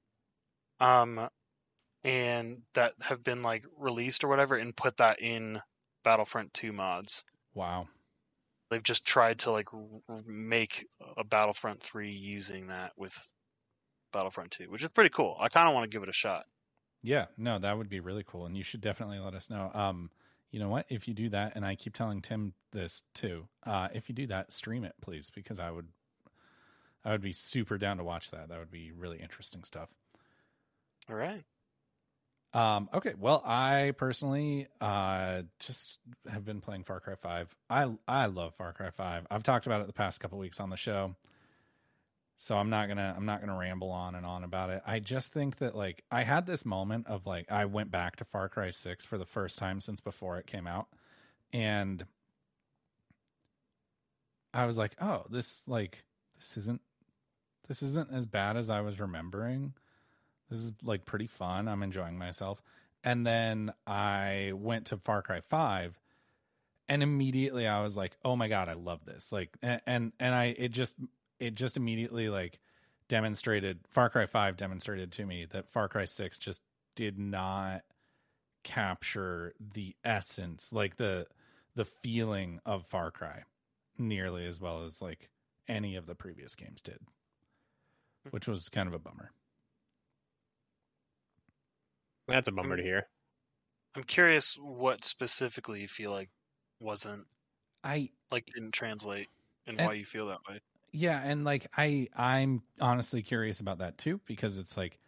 [0.79, 1.29] um,
[2.03, 5.59] and that have been like released or whatever, and put that in
[6.03, 7.23] Battlefront 2 mods.
[7.53, 7.87] Wow.
[8.69, 10.85] They've just tried to like r- r- make
[11.17, 13.15] a Battlefront 3 using that with
[14.11, 15.37] Battlefront 2, which is pretty cool.
[15.39, 16.45] I kind of want to give it a shot.
[17.01, 19.71] Yeah, no, that would be really cool and you should definitely let us know.
[19.73, 20.09] Um
[20.51, 20.85] you know what?
[20.89, 23.47] If you do that and I keep telling Tim this too.
[23.63, 25.87] Uh if you do that, stream it please because I would
[27.05, 28.49] I would be super down to watch that.
[28.49, 29.89] That would be really interesting stuff.
[31.09, 31.43] All right.
[32.53, 35.99] Um, okay, well, I personally uh, just
[36.31, 37.53] have been playing Far Cry Five.
[37.69, 39.27] I I love Far Cry Five.
[39.29, 41.15] I've talked about it the past couple weeks on the show,
[42.37, 44.81] so I'm not gonna I'm not gonna ramble on and on about it.
[44.87, 48.25] I just think that like I had this moment of like I went back to
[48.25, 50.87] Far Cry Six for the first time since before it came out,
[51.51, 52.05] and
[54.53, 56.05] I was like, oh, this like
[56.37, 56.81] this isn't
[57.67, 59.73] this isn't as bad as I was remembering
[60.49, 61.67] this is like pretty fun.
[61.67, 62.61] I'm enjoying myself.
[63.03, 65.99] And then I went to Far Cry 5
[66.87, 70.35] and immediately I was like, "Oh my god, I love this." Like and and, and
[70.35, 70.95] I it just
[71.39, 72.59] it just immediately like
[73.07, 76.61] demonstrated Far Cry 5 demonstrated to me that Far Cry 6 just
[76.95, 77.81] did not
[78.63, 81.27] capture the essence, like the
[81.75, 83.43] the feeling of Far Cry
[83.97, 85.29] nearly as well as like
[85.67, 86.99] any of the previous games did.
[88.31, 89.31] Which was kind of a bummer.
[92.27, 93.07] That's a bummer to hear.
[93.95, 96.29] I'm curious what specifically you feel like
[96.79, 97.25] wasn't
[97.83, 99.29] I like didn't translate
[99.67, 100.61] and, And- why you feel that way.
[100.91, 104.99] Yeah, and like I I'm honestly curious about that too because it's like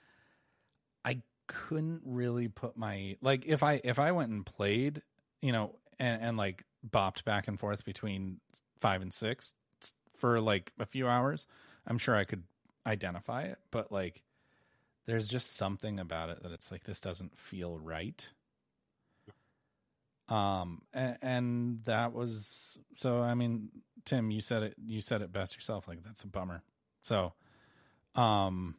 [1.06, 5.02] I couldn't really put my like if I if I went and played,
[5.42, 8.40] you know, and, and like bopped back and forth between
[8.82, 9.54] 5 and 6
[10.18, 11.48] for like a few hours,
[11.86, 12.44] I'm sure I could
[12.88, 14.24] identify it, but like
[15.06, 18.32] there's just something about it that it's like this doesn't feel right.
[20.30, 23.70] Um and, and that was so I mean
[24.06, 26.64] Tim you said it you said it best yourself like that's a bummer.
[27.02, 27.34] So
[28.16, 28.76] um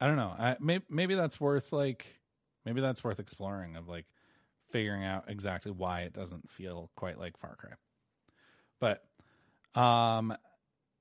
[0.00, 0.34] I don't know.
[0.38, 2.20] I maybe maybe that's worth like
[2.64, 4.06] maybe that's worth exploring of like
[4.70, 7.72] figuring out exactly why it doesn't feel quite like Far Cry.
[8.80, 9.04] But
[9.80, 10.36] um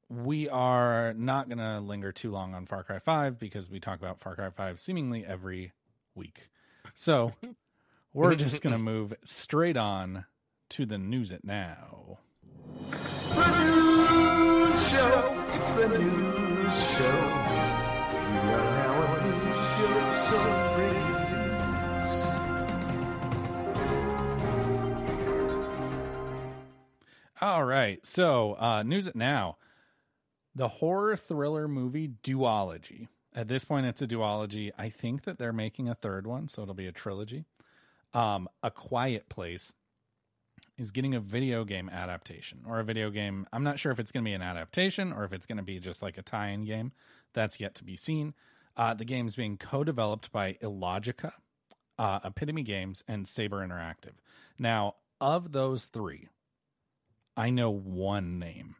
[0.09, 3.99] we are not going to linger too long on Far Cry 5 because we talk
[3.99, 5.71] about Far Cry 5 seemingly every
[6.15, 6.49] week.
[6.95, 7.33] So
[8.13, 10.25] we're just going to move straight on
[10.69, 12.17] to the news it now.
[14.89, 15.45] show.
[15.53, 17.19] It's the news show.
[18.11, 20.37] We are now a news show, so
[20.75, 21.09] bring
[27.41, 28.05] All right.
[28.05, 29.58] So, uh, news it now.
[30.55, 33.07] The horror thriller movie Duology.
[33.33, 34.71] At this point, it's a duology.
[34.77, 37.45] I think that they're making a third one, so it'll be a trilogy.
[38.13, 39.73] Um, a Quiet Place
[40.79, 43.45] is getting a video game adaptation or a video game.
[43.53, 45.63] I'm not sure if it's going to be an adaptation or if it's going to
[45.63, 46.91] be just like a tie in game.
[47.33, 48.33] That's yet to be seen.
[48.75, 51.33] Uh, the game is being co-developed by Illogika,
[51.97, 54.15] uh, Epitome Games, and Saber Interactive.
[54.57, 56.29] Now, of those three,
[57.35, 58.75] I know one name,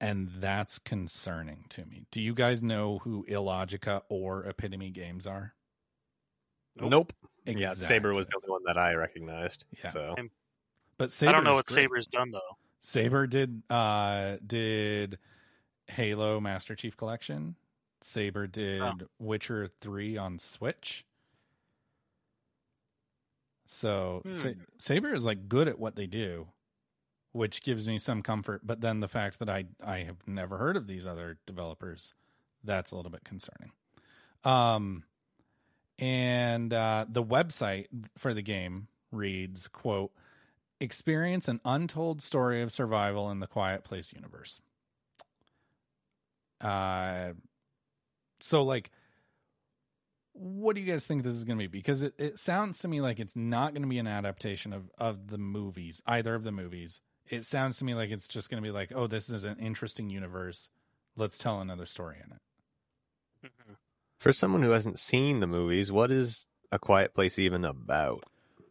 [0.00, 2.04] and that's concerning to me.
[2.10, 5.54] Do you guys know who Illogika or Epitome Games are?
[6.76, 7.12] Nope.
[7.44, 9.64] Yeah, Saber was the only one that I recognized.
[9.82, 9.90] Yeah.
[9.90, 10.14] So
[10.98, 11.74] But Saber I don't know what great.
[11.84, 12.56] Saber's done though.
[12.80, 15.18] Saber did uh did
[15.88, 17.56] Halo Master Chief Collection.
[18.00, 18.92] Saber did Oh.
[19.18, 21.04] Witcher 3 on Switch.
[23.66, 24.60] So Sa- Hmm.
[24.78, 26.48] Saber is like good at what they do,
[27.32, 30.76] which gives me some comfort, but then the fact that I I have never heard
[30.76, 32.14] of these other developers,
[32.64, 33.72] that's a little bit concerning.
[34.44, 35.04] Um
[35.98, 40.12] and uh the website for the game reads quote
[40.80, 44.60] experience an untold story of survival in the quiet place universe.
[46.60, 47.32] Uh
[48.40, 48.90] so like
[50.32, 51.78] what do you guys think this is going to be?
[51.78, 54.90] Because it, it sounds to me like it's not going to be an adaptation of
[54.98, 57.00] of the movies either of the movies
[57.30, 59.58] it sounds to me like it's just going to be like oh this is an
[59.58, 60.68] interesting universe.
[61.16, 63.50] Let's tell another story in it.
[64.18, 68.24] For someone who hasn't seen the movies, what is A Quiet Place even about?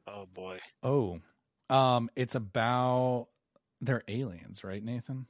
[0.07, 0.60] Oh boy.
[0.84, 1.20] oh
[1.70, 3.28] um it's about
[3.82, 5.26] they're aliens right nathan?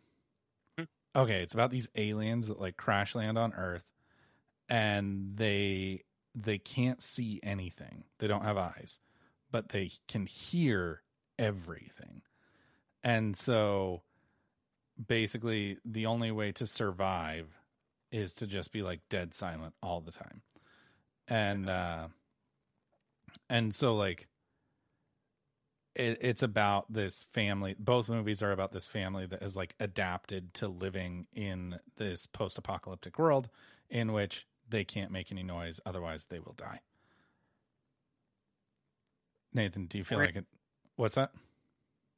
[1.15, 3.85] Okay it's about these aliens that like crash land on earth
[4.69, 6.03] and they
[6.35, 8.03] they can't see anything.
[8.19, 8.99] They don't have eyes
[9.51, 11.01] but they can hear
[11.37, 12.21] everything
[13.03, 14.01] and so
[15.07, 17.47] basically the only way to survive
[18.11, 20.41] is to just be like dead silent all the time.
[21.27, 22.07] And uh
[23.49, 24.27] and so like
[25.95, 30.53] it, it's about this family both movies are about this family that is like adapted
[30.55, 33.49] to living in this post-apocalyptic world
[33.89, 36.81] in which they can't make any noise otherwise they will die.
[39.53, 40.27] Nathan do you feel Right.
[40.27, 40.45] like it
[40.95, 41.31] what's that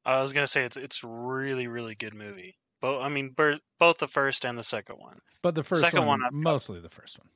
[0.06, 2.56] I was gonna say it's it's really really good movie.
[2.82, 5.20] Both I mean ber- both the first and the second one.
[5.42, 7.30] but the first second one, one, mostly the first one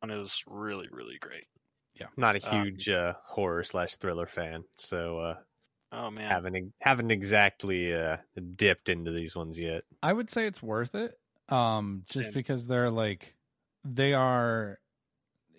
[0.00, 1.46] One is really really great.
[1.94, 5.36] yeah Not a Um, huge uh, horror slash thriller fan, so uh,
[5.92, 6.28] Oh man.
[6.28, 8.16] haven't haven't exactly uh,
[8.56, 9.84] dipped into these ones yet.
[10.02, 11.18] I would say it's worth it.
[11.48, 12.34] Um, just Same.
[12.34, 13.36] because they're like,
[13.84, 14.78] they are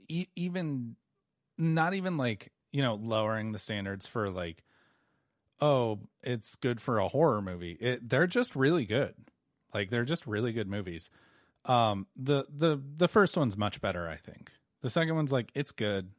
[0.08, 0.96] e- even
[1.58, 4.64] not even like, you know, lowering the standards for like,
[5.62, 7.74] oh, it's good for a horror movie.
[7.74, 9.14] It, they're just really good.
[9.74, 11.10] Like they're just really good movies.
[11.66, 14.52] Um, the, the, the first one's much better, I think.
[14.82, 16.12] The second one's like, it's good.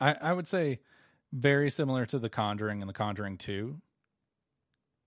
[0.00, 0.80] I, I would say
[1.32, 3.80] very similar to The Conjuring and The Conjuring 2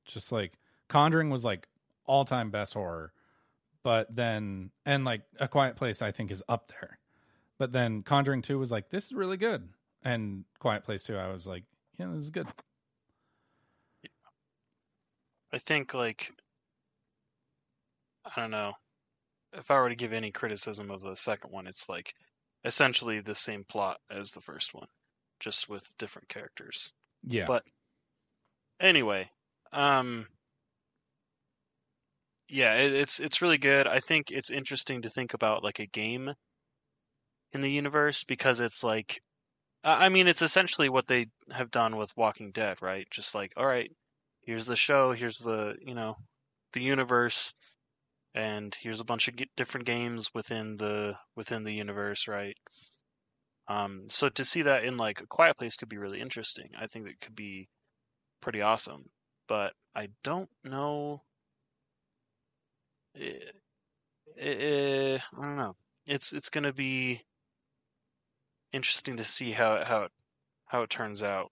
[0.05, 1.67] just like conjuring was like
[2.05, 3.13] all-time best horror
[3.83, 6.99] but then and like a quiet place i think is up there
[7.57, 9.69] but then conjuring 2 was like this is really good
[10.03, 11.63] and quiet place 2 i was like
[11.97, 12.47] yeah this is good
[15.53, 16.33] I think like
[18.25, 18.73] I don't know.
[19.53, 22.15] If I were to give any criticism of the second one, it's like
[22.65, 24.89] essentially the same plot as the first one,
[25.39, 26.93] just with different characters.
[27.23, 27.65] yeah But
[28.79, 29.29] anyway,
[29.71, 30.27] um
[32.49, 33.87] yeah, it, it's it's really good.
[33.87, 36.33] I think it's interesting to think about like a game
[37.53, 39.21] in the universe because it's like
[39.83, 43.07] I I mean it's essentially what they have done with Walking Dead, right?
[43.11, 43.91] Just like, all right,
[44.51, 46.17] here's the show, here's the, you know,
[46.73, 47.53] the universe
[48.35, 52.57] and here's a bunch of different games within the within the universe, right?
[53.69, 56.69] Um, so to see that in like a quiet place could be really interesting.
[56.77, 57.69] I think it could be
[58.41, 59.09] pretty awesome,
[59.47, 61.21] but I don't know.
[63.15, 63.51] Eh,
[64.37, 65.75] eh, I don't know.
[66.05, 67.21] It's it's gonna be
[68.73, 70.11] interesting to see how it, how it,
[70.65, 71.51] how it turns out.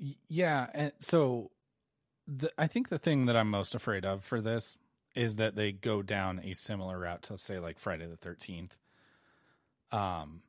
[0.00, 1.50] Y- yeah and so
[2.26, 4.78] the, i think the thing that i'm most afraid of for this
[5.14, 8.76] is that they go down a similar route to say like friday the 13th
[9.92, 10.42] um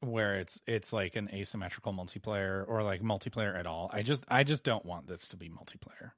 [0.00, 4.42] where it's it's like an asymmetrical multiplayer or like multiplayer at all i just i
[4.42, 6.12] just don't want this to be multiplayer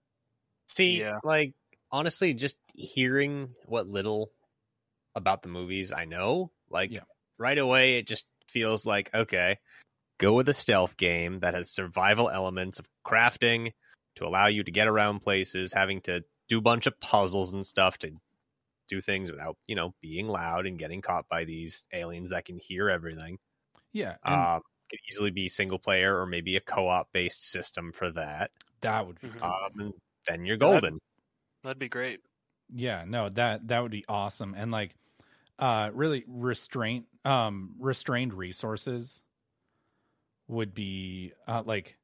[0.69, 1.19] See, Yeah.
[1.25, 1.55] like
[1.93, 4.33] honestly, just hearing what little
[5.15, 7.05] about the movies I know, like Yeah.
[7.39, 9.59] right away, it just feels like okay,
[10.19, 13.73] go with a stealth game that has survival elements of crafting
[14.17, 17.67] to allow you to get around places, having to do a bunch of puzzles and
[17.67, 18.11] stuff to
[18.89, 22.59] do things without you know being loud and getting caught by these aliens that can
[22.59, 23.39] hear everything.
[23.93, 24.61] yeah and Um,
[24.91, 28.51] could easily be single player or maybe a co-op based system for that.
[28.83, 29.43] that would be Mhm.
[29.43, 29.95] Um, and
[30.29, 31.01] then you're That'd- golden.
[31.63, 32.21] That'd be great.
[32.75, 34.55] Yeah, no, that that would be awesome.
[34.55, 34.95] And like
[35.59, 39.23] uh really restraint um restrained resources
[40.55, 41.97] would be uh like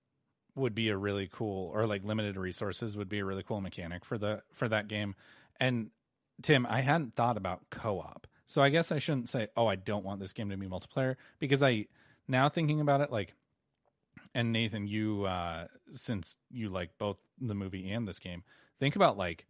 [0.55, 4.05] would be a really cool or like limited resources would be a really cool mechanic
[4.05, 5.15] for the for that game.
[5.59, 5.91] And
[6.43, 8.27] Tim, I hadn't thought about co-op.
[8.47, 11.17] So I guess I shouldn't say, "Oh, I don't want this game to be multiplayer"
[11.39, 11.87] because I
[12.27, 13.35] now thinking about it like
[14.35, 18.43] and Nathan, you uh since you like both the movie and this game,
[18.79, 19.47] think about like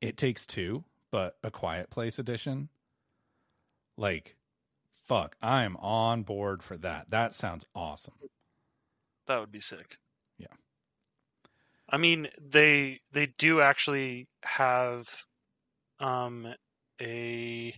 [0.00, 2.68] it takes two, but a quiet place edition.
[3.96, 4.36] Like
[5.02, 7.10] fuck, I'm on board for that.
[7.10, 8.14] That sounds awesome.
[9.26, 9.98] That would be sick.
[10.38, 10.48] Yeah.
[11.88, 15.26] I mean, they they do actually have
[16.00, 16.54] um
[17.00, 17.74] a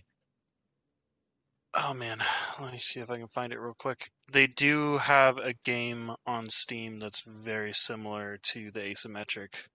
[1.73, 2.19] Oh man,
[2.59, 4.11] let me see if I can find it real quick.
[4.31, 9.67] They do have a game on Steam that's very similar to the asymmetric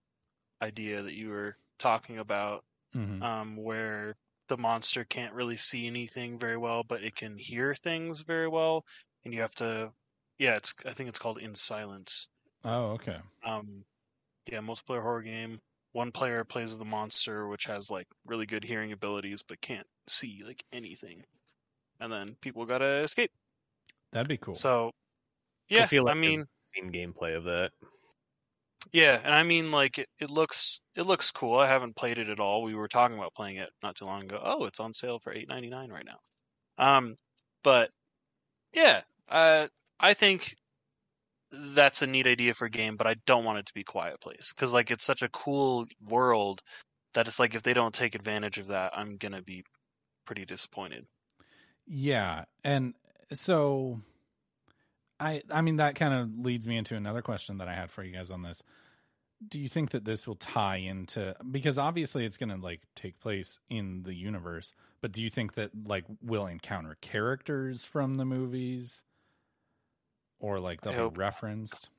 [0.61, 3.21] idea that you were talking about, Mhm.
[3.23, 4.17] um, where
[4.47, 8.85] the monster can't really see anything very well, but it can hear things very well,
[9.25, 9.93] and you have to.
[10.39, 10.73] Yeah, it's.
[10.85, 12.27] I think it's called In Silence.
[12.65, 13.17] Oh, okay.
[13.45, 13.83] Um,
[14.51, 15.59] yeah, multiplayer horror game.
[15.91, 20.41] One player plays the monster, which has like really good hearing abilities, but can't see
[20.45, 21.23] like anything.
[21.99, 23.31] And then people gotta escape.
[24.11, 24.55] That'd be cool.
[24.55, 24.91] So,
[25.69, 27.71] yeah, I feel like I mean, seen gameplay of that.
[28.91, 31.57] yeah, and I mean, like it, it looks it looks cool.
[31.59, 32.63] I haven't played it at all.
[32.63, 34.39] We were talking about playing it not too long ago.
[34.43, 36.19] Oh, it's on sale for eight ninety nine right now.
[36.77, 37.15] Um,
[37.63, 37.91] but
[38.73, 39.67] yeah, uh,
[39.99, 40.55] I think
[41.51, 44.19] that's a neat idea for a game, but I don't want it to be Quiet
[44.19, 46.61] Place because like it's such a cool world
[47.13, 49.63] that it's like if they don't take advantage of that, I'm gonna be
[50.25, 51.05] pretty disappointed.
[51.85, 52.93] Yeah, and
[53.33, 54.01] so
[55.19, 58.03] I I mean that kind of leads me into another question that I had for
[58.03, 58.63] you guys on this.
[59.45, 63.19] Do you think that this will tie into because obviously it's going to like take
[63.19, 68.25] place in the universe, but do you think that like we'll encounter characters from the
[68.25, 69.03] movies
[70.43, 71.89] or like I they'll hope be referenced?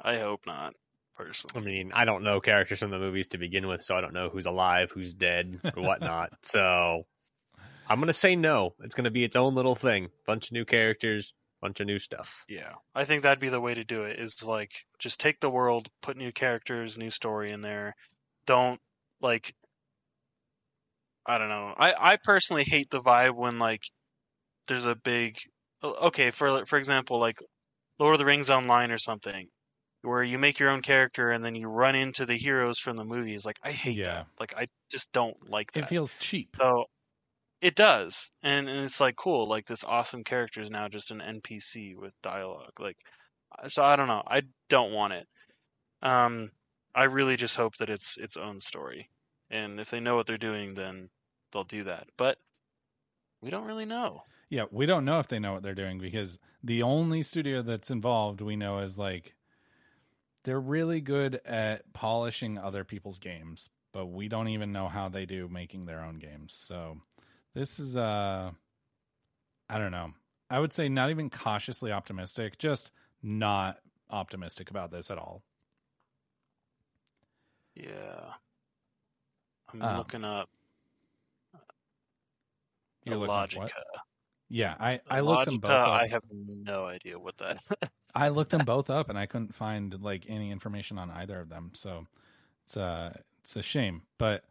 [0.00, 0.74] I hope not,
[1.16, 1.62] personally.
[1.62, 4.12] I mean, I don't know characters from the movies to begin with, so I don't
[4.12, 6.32] know who's alive, who's dead, or whatnot.
[6.42, 7.06] so
[7.88, 8.74] I'm gonna say no.
[8.82, 10.08] It's gonna be its own little thing.
[10.26, 12.44] Bunch of new characters, bunch of new stuff.
[12.48, 14.18] Yeah, I think that'd be the way to do it.
[14.18, 17.94] Is like just take the world, put new characters, new story in there.
[18.44, 18.80] Don't
[19.20, 19.54] like.
[21.24, 21.72] I don't know.
[21.78, 23.82] I I personally hate the vibe when like
[24.66, 25.36] there's a big.
[25.84, 27.38] Okay, for for example, like
[27.98, 29.48] Lord of the Rings Online or something,
[30.02, 33.04] where you make your own character and then you run into the heroes from the
[33.04, 33.46] movies.
[33.46, 34.04] Like I hate Yeah.
[34.04, 34.26] that.
[34.40, 35.82] Like I just don't like that.
[35.82, 36.56] It feels cheap.
[36.60, 36.86] So
[37.62, 39.48] it does, and, and it's like cool.
[39.48, 42.80] Like this awesome character is now just an NPC with dialogue.
[42.80, 42.98] Like,
[43.68, 44.22] so I don't know.
[44.26, 45.28] I don't want it.
[46.02, 46.52] Um,
[46.94, 49.10] I really just hope that it's its own story,
[49.50, 51.10] and if they know what they're doing, then
[51.52, 52.08] they'll do that.
[52.18, 52.38] But
[53.42, 54.22] we don't really know.
[54.52, 57.90] Yeah, we don't know if they know what they're doing because the only studio that's
[57.90, 59.34] involved we know is like
[60.44, 65.24] they're really good at polishing other people's games, but we don't even know how they
[65.24, 66.52] do making their own games.
[66.52, 66.98] So
[67.54, 68.50] this is uh
[69.70, 70.12] I don't know.
[70.50, 72.92] I would say not even cautiously optimistic, just
[73.22, 73.78] not
[74.10, 75.42] optimistic about this at all.
[77.74, 78.34] Yeah,
[79.72, 80.50] I'm Um, looking up.
[83.06, 83.58] You're looking Illogika.
[83.60, 83.72] what?
[84.54, 85.88] Yeah, I I looked them both up.
[85.88, 87.64] I have no idea what that.
[88.14, 91.48] I looked them both up and I couldn't find like any information on either of
[91.48, 91.70] them.
[91.72, 92.06] So
[92.66, 94.02] it's a it's a shame.
[94.18, 94.44] But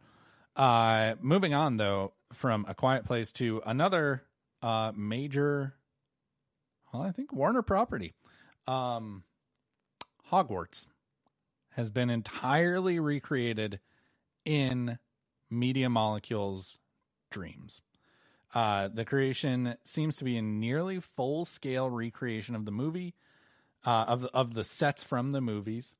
[0.56, 4.24] uh moving on though from a quiet place to another
[4.60, 5.74] uh major
[6.92, 8.12] well, I think Warner property.
[8.66, 9.22] Um
[10.32, 10.88] Hogwarts
[11.70, 13.78] has been entirely recreated
[14.44, 14.98] in
[15.48, 16.78] Media Molecule's
[17.30, 17.82] Dreams.
[18.54, 23.14] Uh, the creation seems to be a nearly full scale recreation of the movie,
[23.84, 25.96] uh, of of the sets from the movies.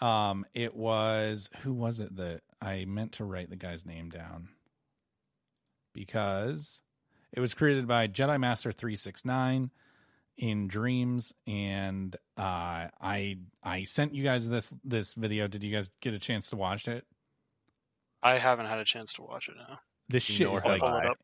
[0.00, 4.48] Um, it was who was it that I meant to write the guy's name down
[5.92, 6.82] because
[7.32, 9.70] it was created by Jedi Master three six nine
[10.36, 15.46] in Dreams, and uh, I I sent you guys this this video.
[15.46, 17.06] Did you guys get a chance to watch it?
[18.22, 19.78] I haven't had a chance to watch it now.
[20.08, 21.18] This shit Nor is like pulled it up.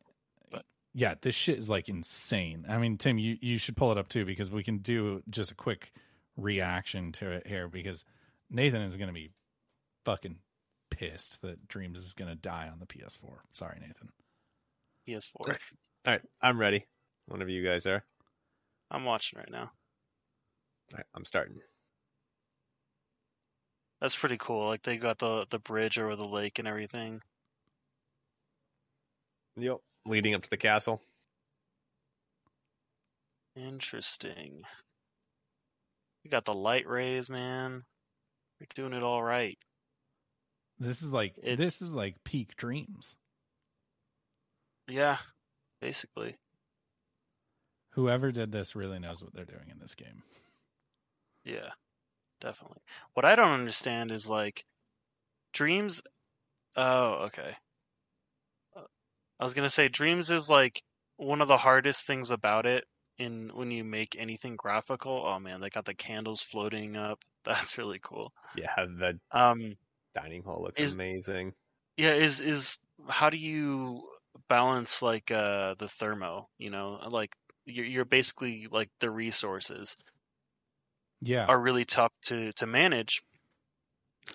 [0.97, 2.65] Yeah, this shit is like insane.
[2.67, 5.51] I mean, Tim, you you should pull it up too because we can do just
[5.51, 5.93] a quick
[6.39, 8.07] reaction to it here because
[8.49, 9.29] Nathan is going to be
[10.07, 10.39] fucking
[10.91, 13.41] pissed that Dreams is going to die on the PS4.
[13.53, 14.09] Sorry, Nathan.
[15.07, 15.33] PS4.
[15.47, 15.55] All
[16.07, 16.87] right, I'm ready.
[17.27, 18.03] Whenever you guys are.
[18.91, 19.71] I'm watching right now.
[20.93, 21.57] All right, I'm starting.
[24.01, 24.67] That's pretty cool.
[24.69, 27.21] Like they got the the bridge over the lake and everything.
[29.59, 29.77] Yep.
[30.07, 31.03] Leading up to the castle.
[33.57, 34.63] Interesting.
[36.23, 37.85] You got the light rays, man.
[38.61, 39.59] You're doing it all right.
[40.79, 43.17] This is like this is like peak dreams.
[44.89, 45.17] Yeah,
[45.81, 46.37] basically.
[47.91, 50.23] Whoever did this really knows what they're doing in this game.
[51.45, 51.71] Yeah,
[52.41, 52.83] definitely.
[53.15, 54.65] What I don't understand is like
[55.57, 56.03] Dreams.
[56.77, 57.57] Oh, okay.
[59.39, 60.83] Uh, I was gonna say Dreams is like
[61.17, 62.85] one of the hardest things about it
[63.19, 65.25] in when you make anything graphical.
[65.27, 67.21] Oh man, they got the candles floating up.
[67.45, 68.33] That's really cool.
[68.57, 69.75] Yeah, the Um,
[70.15, 71.53] dining hall looks is- amazing.
[71.97, 72.79] yeah, is is
[73.09, 74.03] how do you
[74.49, 76.49] balance like uh the thermo?
[76.59, 77.35] You know, like
[77.65, 79.97] you're you're basically like the resources.
[81.23, 81.47] Yeah.
[81.47, 83.23] are really tough to to manage.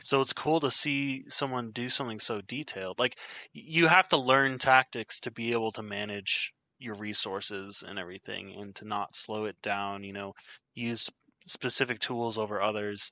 [0.03, 2.99] So it's cool to see someone do something so detailed.
[2.99, 3.17] Like
[3.53, 8.75] you have to learn tactics to be able to manage your resources and everything and
[8.75, 10.33] to not slow it down, you know,
[10.73, 11.09] use
[11.45, 13.11] specific tools over others.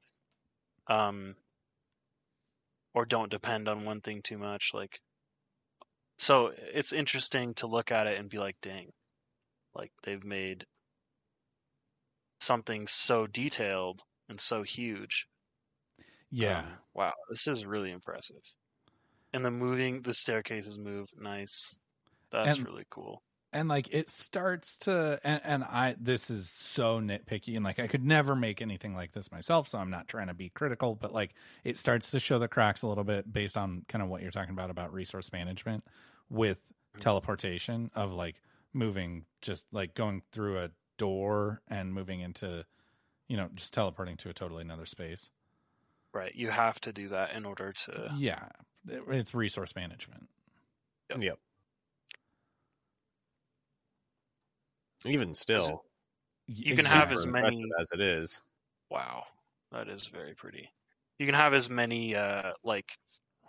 [0.87, 1.35] Um
[2.93, 4.99] or don't depend on one thing too much like
[6.19, 8.91] so it's interesting to look at it and be like, dang,
[9.73, 10.65] like they've made
[12.41, 15.27] something so detailed and so huge.
[16.31, 16.59] Yeah.
[16.59, 18.41] Um, wow, this is really impressive.
[19.33, 21.77] And the moving, the staircases move nice.
[22.31, 23.21] That's And- really cool.
[23.51, 27.87] and like it starts to and, and i this is so nitpicky and like i
[27.87, 31.11] could never make anything like this myself so i'm not trying to be critical but
[31.11, 34.21] like it starts to show the cracks a little bit based on kind of what
[34.21, 35.83] you're talking about about resource management
[36.29, 36.59] with
[36.99, 38.35] teleportation of like
[38.71, 40.69] moving just like going through a
[40.99, 42.63] door and moving into
[43.27, 45.31] you know just teleporting to a totally another space
[46.13, 48.11] Right, you have to do that in order to.
[48.17, 48.47] yeah
[48.87, 50.27] it's resource management
[51.17, 51.39] Yep.
[55.05, 55.83] Even still,
[56.45, 58.41] You can have as many as it is.
[58.89, 59.23] Wow,
[59.71, 60.69] that is very pretty.
[61.17, 62.97] You can have as many uh like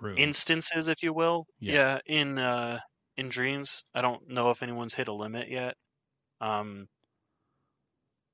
[0.01, 0.19] Rooms.
[0.19, 1.47] instances, if you will.
[1.59, 1.99] Yeah.
[2.07, 2.79] in uh
[3.17, 3.83] in dreams.
[3.95, 5.75] I don't know if anyone's hit a limit yet.
[6.41, 6.89] Um,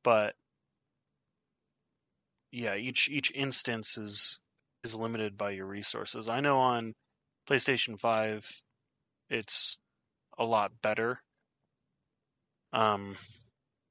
[0.04, 0.34] but
[2.52, 4.40] yeah, each each instance is
[4.84, 6.28] is limited by your resources.
[6.28, 6.94] I know on
[7.48, 8.48] PlayStation Five,
[9.30, 9.78] it's
[10.38, 11.20] a lot better.
[12.72, 13.16] Um,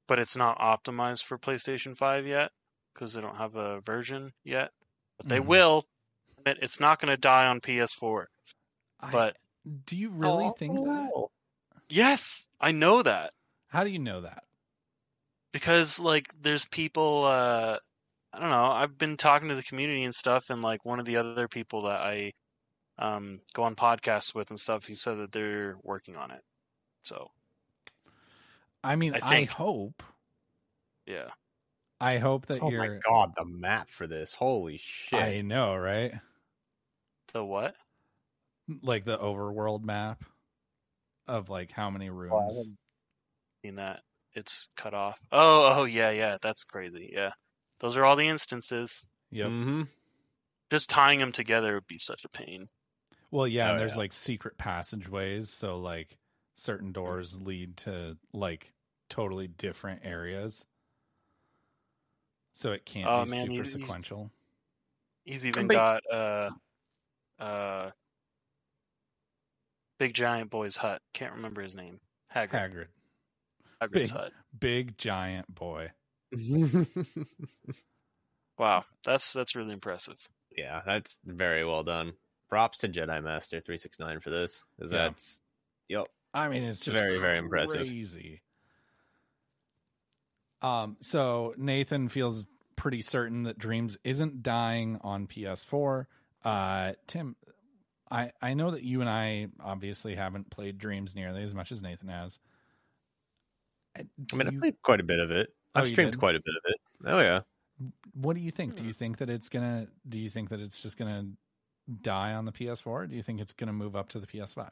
[0.06, 2.50] but it's not optimized for PlayStation Five yet
[2.94, 4.72] because they don't have a version yet.
[5.18, 5.46] But they Mhm.
[5.46, 5.84] will.
[6.44, 8.28] But it's not going to die on PS4.
[9.00, 9.36] I- But
[9.84, 11.28] do you really think that
[11.88, 13.32] yes, I know that
[13.68, 14.44] how do you know that
[15.52, 17.24] because like there's people.
[17.24, 17.78] uh
[18.36, 18.70] I don't know.
[18.70, 21.82] I've been talking to the community and stuff, and like one of the other people
[21.82, 22.32] that I
[22.98, 26.42] um go on podcasts with and stuff, he said that they're working on it.
[27.04, 27.30] So
[28.84, 30.02] i mean I i, hope
[31.06, 31.30] yeah,
[32.00, 34.34] i hope that Oh you're my god, the map for this!
[34.34, 35.18] Holy shit!
[35.20, 36.20] I know, right?
[37.32, 37.76] the what?
[38.82, 40.24] Like the overworld map
[41.26, 42.56] of like how many Oh, rooms.
[42.56, 42.78] haven't
[43.64, 44.02] seen that.
[44.34, 45.20] It's cut off.
[45.32, 46.38] Oh, oh yeah, yeah.
[46.42, 47.10] That's crazy.
[47.12, 47.32] Yeah,
[47.80, 49.06] those are all the instances.
[49.30, 49.46] Yep.
[49.48, 49.82] Mm-hmm.
[50.70, 52.68] Just tying them together would be such a pain.
[53.30, 53.98] Well, yeah, Oh, and there's yeah.
[53.98, 56.16] like secret passageways, so like
[56.54, 58.72] certain doors lead to like
[59.10, 60.64] totally different areas.
[62.54, 64.30] So it can't Oh, be man, super you- you- sequential.
[65.24, 66.50] He's even But- got uh,
[67.38, 67.90] uh,
[69.98, 71.02] Big Giant Boy's hut.
[71.14, 72.00] Can't remember his name.
[72.34, 72.50] Hagrid.
[72.50, 72.86] Hagrid.
[73.82, 74.32] Hagrid's Big hut.
[74.58, 75.90] big giant boy.
[78.58, 80.16] Wow, that's that's really impressive.
[80.56, 82.14] yeah, that's very well done.
[82.48, 84.62] Props to Jedi Master three six nine for this.
[84.80, 84.98] 'cause Yeah.
[85.08, 85.40] That's
[85.88, 86.06] yep.
[86.32, 87.86] I mean, it's just Very, very impressive.
[87.86, 88.40] Crazy.
[90.62, 96.06] Um, so Nathan feels pretty certain that Dreams isn't dying on PS4.
[96.44, 97.36] Uh, Tim,
[98.10, 101.82] I I know that you and I obviously haven't played Dreams nearly as much as
[101.82, 102.38] Nathan has.
[103.98, 105.50] Uh, I do mean, I played quite a bit of it.
[105.76, 106.18] Oh, I've you streamed did?
[106.18, 106.80] quite a bit of it.
[107.06, 107.40] Oh yeah.
[108.14, 108.76] what do you think?
[108.76, 108.88] Do hmm.
[108.88, 109.88] you think that it's gonna?
[110.08, 111.26] Do you think that it's just gonna
[112.02, 112.86] die on the PS4?
[112.86, 114.70] Or do you think it's gonna move up to the PS5?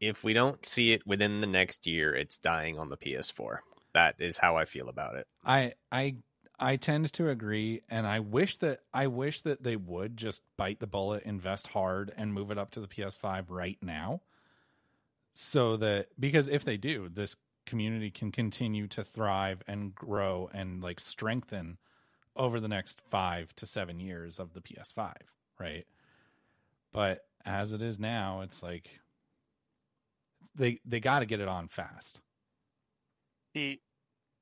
[0.00, 3.58] If we don't see it within the next year, it's dying on the PS4.
[3.94, 5.26] That is how I feel about it.
[5.44, 6.18] I I
[6.60, 10.80] I tend to agree, and I wish that I wish that they would just bite
[10.80, 14.20] the bullet, invest hard, and move it up to the PS5 right now.
[15.32, 17.36] So that because if they do, this
[17.68, 21.78] community can continue to thrive and grow and like strengthen
[22.34, 25.14] over the next five to seven years of the PS5,
[25.60, 25.86] right?
[26.92, 29.00] But as it is now, it's like
[30.54, 32.20] they they got to get it on fast.
[33.54, 33.78] the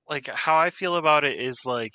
[0.09, 1.95] like how I feel about it is like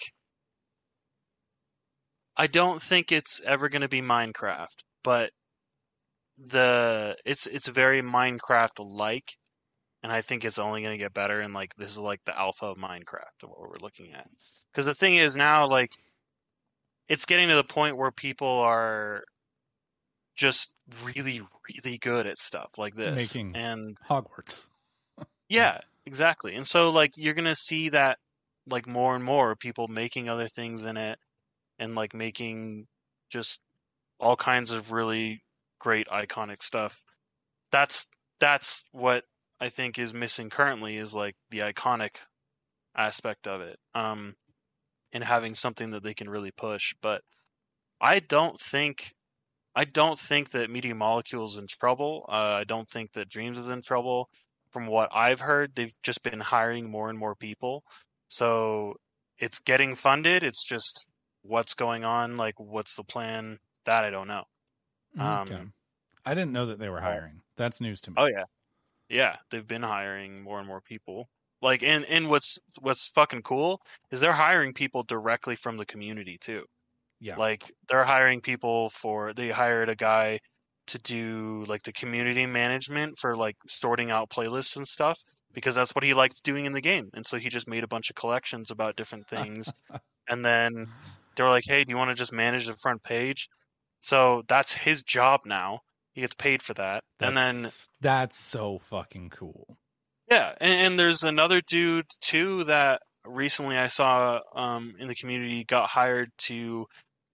[2.36, 5.32] I don't think it's ever going to be Minecraft, but
[6.38, 9.38] the it's it's very Minecraft like
[10.04, 12.38] and I think it's only going to get better and like this is like the
[12.38, 14.28] alpha of Minecraft of what we're looking at.
[14.74, 15.94] Cuz the thing is now like
[17.08, 19.24] it's getting to the point where people are
[20.36, 20.74] just
[21.04, 24.68] really really good at stuff like this Making and Hogwarts.
[25.50, 26.56] yeah, exactly.
[26.56, 28.18] And so like you're gonna see that
[28.68, 31.20] like more and more people making other things in it
[31.80, 32.88] and like making
[33.30, 33.60] just
[34.20, 35.44] all kinds of really
[35.80, 37.04] great iconic stuff.
[37.72, 38.08] That's
[38.40, 39.24] that's what
[39.62, 42.16] I think is missing currently is like the iconic
[42.96, 43.78] aspect of it.
[43.96, 44.36] Um
[45.14, 46.94] and having something that they can really push.
[47.02, 47.22] But
[48.02, 49.14] I don't think
[49.76, 52.26] I don't think that Media Molecule's in trouble.
[52.28, 54.30] Uh, I don't think that Dreams is in trouble.
[54.72, 57.84] From what I've heard, they've just been hiring more and more people.
[58.28, 58.96] So
[59.38, 60.44] it's getting funded.
[60.44, 61.06] It's just
[61.42, 63.60] what's going on, like what's the plan?
[63.86, 64.44] That I don't know.
[65.20, 65.56] Okay.
[65.56, 65.74] Um,
[66.26, 67.42] I didn't know that they were hiring.
[67.58, 68.16] That's news to me.
[68.18, 68.44] Oh yeah,
[69.12, 69.36] yeah.
[69.52, 71.28] They've been hiring more and more people.
[71.62, 76.38] Like, and and what's what's fucking cool is they're hiring people directly from the community
[76.40, 76.64] too.
[77.20, 77.36] Yeah.
[77.36, 80.40] Like they're hiring people for they hired a guy
[80.88, 85.20] to do like the community management for like sorting out playlists and stuff
[85.54, 87.10] because that's what he liked doing in the game.
[87.14, 89.72] And so he just made a bunch of collections about different things.
[90.30, 90.88] and then
[91.36, 93.50] they were like, "Hey, do you want to just manage the front page?"
[94.02, 95.82] So that's his job now.
[96.14, 97.04] He gets paid for that.
[97.20, 99.78] and then That's- that's so fucking cool.
[100.30, 105.64] yeah, and, and there's another dude too that recently I saw um, in the community
[105.64, 106.88] got hired to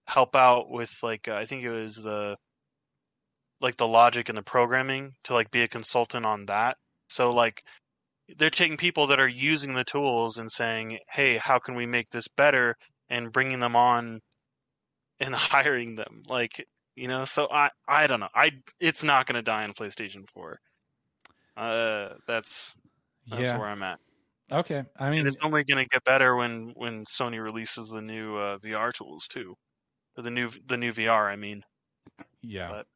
[0.07, 2.37] help out with like uh, I think it was the
[3.61, 6.77] like the logic and the programming to like be a consultant on that.
[7.09, 7.61] So like
[8.37, 12.09] they're taking people that are using the tools and saying, "Hey, how can we make
[12.11, 12.75] this better?"
[13.09, 14.19] and bringing them on
[15.19, 16.21] and hiring them.
[16.29, 16.65] Like,
[16.97, 18.29] you know, so I I don't know.
[18.35, 18.51] I
[18.81, 20.59] it's not going to die on PlayStation 4.
[21.57, 22.77] Uh that's
[23.29, 23.57] that's Yeah.
[23.57, 23.99] where I'm at.
[24.51, 24.83] Okay.
[24.97, 28.37] I mean, And it's only going to get better when when Sony releases the new
[28.37, 29.55] uh, VR tools too.
[30.17, 31.63] Or the new the new VR, I mean.
[32.41, 32.69] yeah.
[32.69, 32.87] But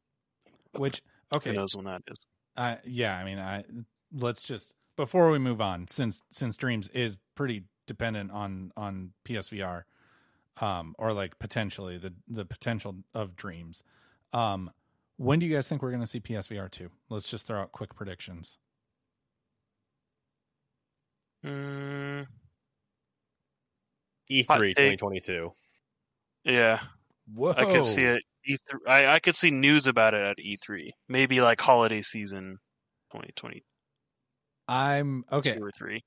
[0.80, 1.02] Which
[1.34, 1.50] okay.
[1.50, 2.16] who knows when that is.
[2.56, 3.64] I yeah, I mean, I
[4.12, 9.82] let's just before we move on, since since Dreams is pretty dependent on on PSVR,
[10.60, 13.82] um, or like potentially the the potential of Dreams.
[14.32, 14.70] Um,
[15.16, 16.90] when do you guys think we're going to see PSVR two?
[17.08, 18.58] Let's just throw out quick predictions.
[21.44, 22.26] Mm,
[24.30, 25.52] E3 2022.
[26.44, 26.80] yeah.
[27.32, 27.54] Whoa!
[27.56, 30.90] I could see it E3 I, I could see news about it at E3.
[31.08, 32.58] Maybe like holiday season
[33.12, 33.64] 2020
[34.68, 35.54] I'm okay.
[35.54, 36.00] two or 3.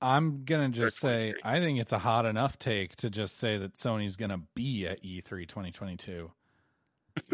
[0.00, 3.74] I'm gonna just say I think it's a hot enough take to just say that
[3.74, 6.30] Sony's gonna be at E E3 2022.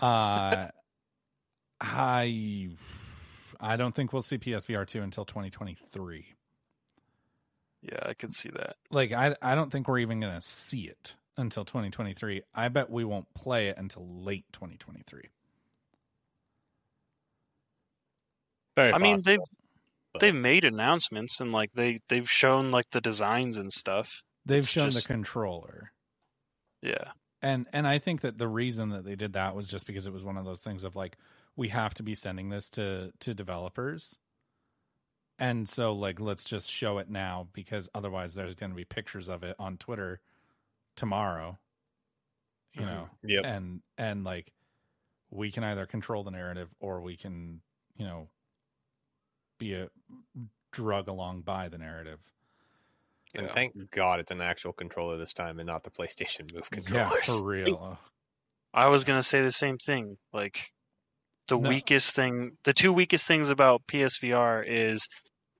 [0.00, 0.68] uh,
[1.80, 2.68] I
[3.60, 6.26] I don't think we'll see PSVR two until 2023.
[7.82, 8.76] Yeah, I can see that.
[8.90, 12.42] Like I I don't think we're even gonna see it until 2023.
[12.54, 15.22] I bet we won't play it until late 2023.
[18.74, 19.65] Very I mean, possible, they've
[20.16, 24.22] but- they've made announcements and like they they've shown like the designs and stuff.
[24.44, 25.92] They've It's shown just- the controller.
[26.82, 27.12] Yeah.
[27.42, 30.12] and and I think that the reason that they did that was just because it
[30.12, 31.16] was one of those things of like
[31.56, 34.18] we have to be sending this to to developers,
[35.38, 39.28] and so like let's just show it now because otherwise there's going to be pictures
[39.28, 40.20] of it on Twitter
[40.96, 41.58] tomorrow,
[42.72, 42.86] you Mhm.
[42.86, 43.44] know, Yep.
[43.44, 44.52] and and like
[45.30, 47.60] we can either control the narrative or we can
[47.96, 48.28] you know
[49.58, 49.88] be a
[50.72, 52.20] drug along by the narrative.
[53.34, 53.52] And Yeah.
[53.52, 57.42] thank God it's an actual controller this time and not the PlayStation Move Yeah, for
[57.44, 57.98] real.
[58.72, 60.16] I was gonna say the same thing.
[60.32, 60.70] Like
[61.48, 61.68] the No.
[61.68, 65.06] weakest thing, the two weakest things about PSVR is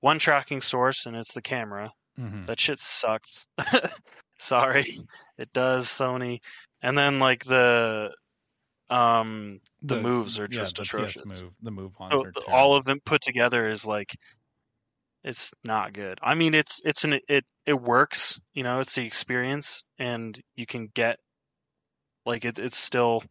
[0.01, 1.91] one tracking source, and it's the camera.
[2.19, 2.45] Mhm.
[2.45, 3.47] That shit sucks.
[4.39, 4.85] Sorry,
[5.37, 6.39] it does, Sony.
[6.81, 8.13] And then like the
[8.89, 11.25] um the, moves are yeah, just the PS atrocious.
[11.25, 12.53] move, the move ones So are terrible.
[12.53, 14.15] all of them put together is like
[15.23, 16.19] it's not good.
[16.21, 18.39] I mean, it's it's an it it works.
[18.53, 21.19] You know, it's the experience, and you can get
[22.25, 23.23] like it, it's still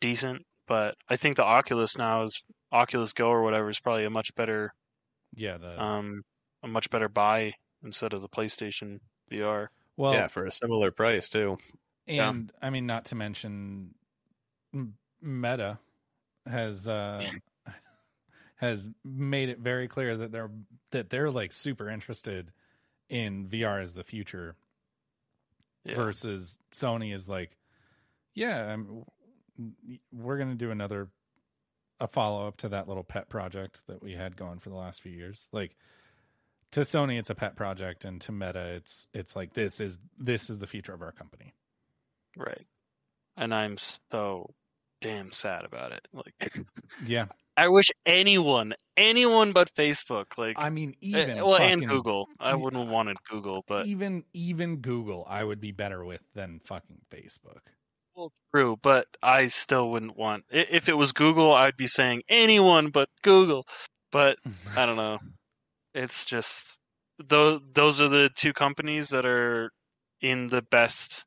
[0.00, 0.42] decent.
[0.66, 4.34] But I think the Oculus now is Oculus Go or whatever is probably a much
[4.34, 4.72] better
[5.34, 6.22] yeah the um
[6.62, 7.52] a much better buy
[7.82, 8.98] instead of the PlayStation
[9.30, 9.70] VR.
[9.96, 11.56] Well, yeah, for a similar price too.
[12.08, 13.94] And I mean, not to mention,
[15.20, 15.78] Meta
[16.46, 17.22] has uh,
[18.56, 20.50] has made it very clear that they're
[20.90, 22.52] that they're like super interested
[23.08, 24.56] in VR as the future.
[25.84, 25.94] Yeah.
[25.94, 27.56] Versus Sony is like,
[28.34, 29.04] yeah, I'm,
[30.12, 31.08] we're gonna do another
[32.00, 35.02] a follow up to that little pet project that we had going for the last
[35.02, 35.48] few years.
[35.52, 35.76] Like
[36.72, 40.50] to Sony, it's a pet project, and to Meta, it's it's like this is this
[40.50, 41.54] is the future of our company.
[42.36, 42.66] Right.
[43.36, 43.76] And I'm
[44.10, 44.54] so
[45.00, 46.06] damn sad about it.
[46.12, 46.64] Like
[47.06, 47.26] Yeah,
[47.56, 52.28] I wish anyone, anyone but Facebook, like I mean, eh, even well, and Google.
[52.38, 56.60] I wouldn't have wanted Google, but even even Google, I would be better with than
[56.60, 57.60] fucking Facebook.
[58.14, 58.76] well, true.
[58.80, 60.44] But I still wouldn't want.
[60.50, 63.66] If it was Google, I'd be saying anyone but Google.
[64.12, 64.38] But
[64.76, 65.18] I don't know.
[65.94, 66.78] It's just
[67.18, 67.60] those.
[67.72, 69.72] Those are the two companies that are
[70.20, 71.24] in the best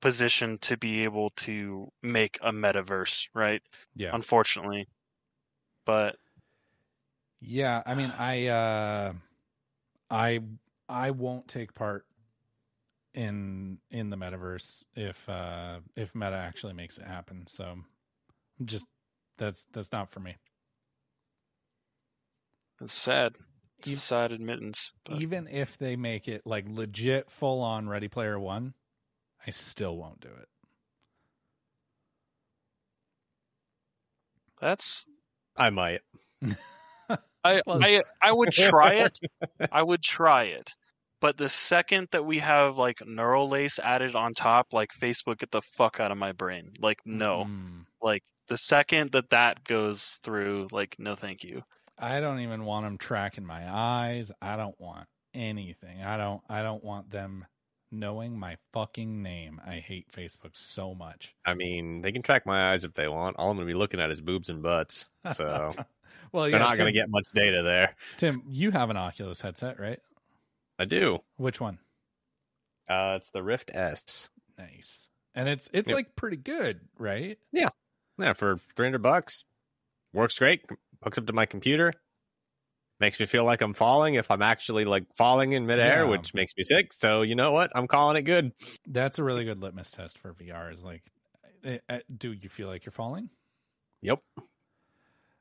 [0.00, 3.62] position to be able to make a metaverse, right?
[3.94, 4.10] Yeah.
[4.14, 4.88] Unfortunately,
[5.84, 6.16] but
[7.40, 9.12] Yeah, I mean, I uh,
[10.10, 10.40] I
[10.88, 12.04] I won't take part
[13.14, 17.46] in in the metaverse if uh if Meta actually makes it happen.
[17.46, 17.76] So
[18.64, 18.86] just
[19.38, 20.36] that's that's not for me.
[22.80, 23.34] it's sad.
[23.78, 24.92] It's a sad admittance.
[25.04, 28.74] But Even if they make it like legit full on Ready Player One,
[29.46, 30.48] I still won't do it.
[34.60, 35.06] that's
[35.56, 36.00] I might.
[37.44, 39.18] I I I would try it.
[39.72, 40.74] I would try it.
[41.20, 45.50] But the second that we have like neural lace added on top, like Facebook, get
[45.50, 46.70] the fuck out of my brain.
[46.80, 47.84] Like no, Mm.
[48.02, 51.62] like the second that that goes through, like no, thank you.
[51.98, 54.32] I don't even want them tracking my eyes.
[54.40, 56.02] I don't want anything.
[56.02, 57.46] I don't I don't want them
[57.90, 59.60] knowing my fucking name.
[59.66, 61.34] I hate Facebook so much.
[61.44, 63.36] I mean, they can track my eyes if they want.
[63.36, 65.08] All I'm going to be looking at is boobs and butts.
[65.32, 65.72] So
[66.32, 67.94] Well, they're not going to get much data there.
[68.16, 70.00] Tim, you have an Oculus headset, right?
[70.78, 71.18] I do.
[71.36, 71.78] Which one?
[72.88, 74.28] Uh, it's the Rift S.
[74.58, 75.08] Nice.
[75.34, 75.94] And it's it's Yep.
[75.96, 77.38] like pretty good, right?
[77.52, 77.68] Yeah.
[78.18, 79.44] Yeah, for 300 bucks.
[80.12, 80.64] Works great.
[81.04, 81.92] Hooks up to my computer.
[83.00, 86.10] Makes me feel like I'm falling if I'm actually like falling in midair, Yeah.
[86.10, 86.92] which makes me sick.
[86.92, 87.70] So, you know what?
[87.74, 88.52] I'm calling it good.
[88.86, 90.70] That's a really good litmus test for VR.
[90.72, 91.02] Is like,
[91.64, 93.30] eh, eh, do you feel like you're falling?
[94.02, 94.20] Yep.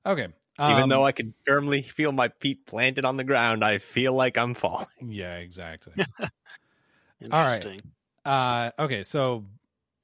[0.06, 0.27] Okay.
[0.61, 4.14] Even um, though I can firmly feel my feet planted on the ground, I feel
[4.14, 4.88] like I'm falling.
[5.06, 5.94] Yeah, exactly.
[7.31, 7.81] All right.
[8.26, 9.45] Uh, okay, so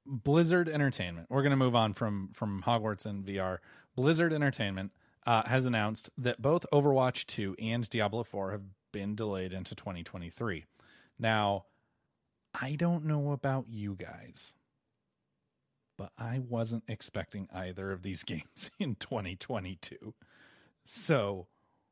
[0.05, 1.27] Blizzard Entertainment.
[1.29, 3.57] We're gonna move on from from Hogwarts and VR.
[3.95, 4.91] Blizzard Entertainment
[5.25, 8.61] uh, has announced that both Overwatch 2 and Diablo 4 have
[8.91, 10.65] been delayed into 2023.
[11.19, 11.65] Now,
[12.59, 14.55] I don't know about you guys,
[15.97, 20.13] but I wasn't expecting either of these games in 2022.
[20.85, 21.47] So,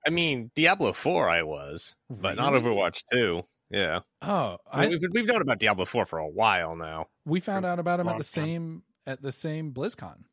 [0.06, 3.42] I mean, Diablo 4 I was, but not Overwatch 2.
[3.70, 4.02] Yeah.
[4.22, 7.08] oh, I we've, we've known about Diablo 4 for a while now.
[7.26, 8.46] we found out about them at the time.
[8.46, 10.26] same at the same BlizzCon.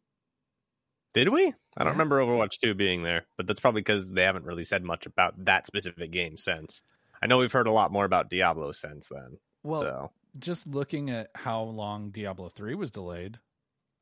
[1.15, 1.49] Did we?
[1.77, 1.95] I don't Yeah.
[1.95, 5.45] remember Overwatch 2 being there, but that's probably because they haven't really said much about
[5.45, 6.83] that specific game since.
[7.23, 9.39] I know we've heard a lot more about Diablo since then.
[9.65, 13.39] Well, so just looking at how long Diablo 3 was delayed,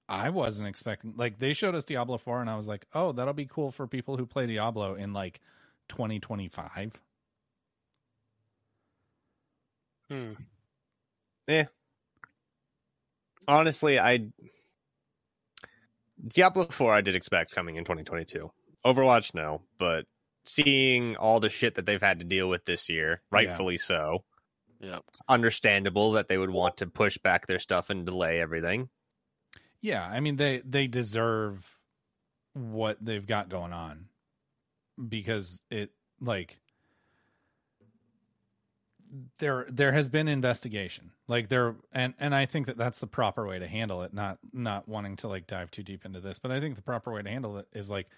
[0.09, 3.35] I wasn't expecting like they showed us Diablo 4 and I was like, "Oh, that'll
[3.35, 5.41] be cool for people who play Diablo in like
[5.89, 7.03] 2025."
[10.11, 10.49] Hmm.
[11.49, 11.69] Eh.
[13.47, 14.31] Honestly, I
[16.27, 18.51] Diablo 4 I did expect coming in 2022.
[18.85, 20.05] Overwatch no, but
[20.45, 24.25] seeing all the shit that they've had to deal with this year, rightfully so.
[24.81, 25.03] Yep.
[25.09, 28.89] It's understandable that they would want to push back their stuff and delay everything.
[29.81, 31.77] Yeah, I mean they they deserve
[32.55, 34.07] what they've got going on
[35.09, 35.91] because it
[36.21, 36.59] like
[39.39, 41.13] there there has been investigation.
[41.27, 44.39] Like there and and I think that that's the proper way to handle it not
[44.53, 47.23] not wanting to like dive too deep into this but I think the proper way
[47.23, 48.09] to handle it is like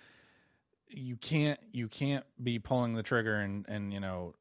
[0.89, 4.35] you can't you can't be pulling the trigger and and you know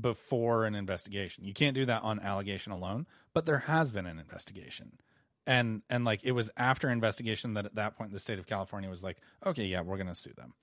[0.00, 1.44] before an investigation.
[1.44, 4.92] You can't do that on allegation alone but there has been an investigation.
[5.46, 8.88] And and like it was after investigation that at that point the state of california
[8.88, 10.54] was like okay yeah we're gonna sue them.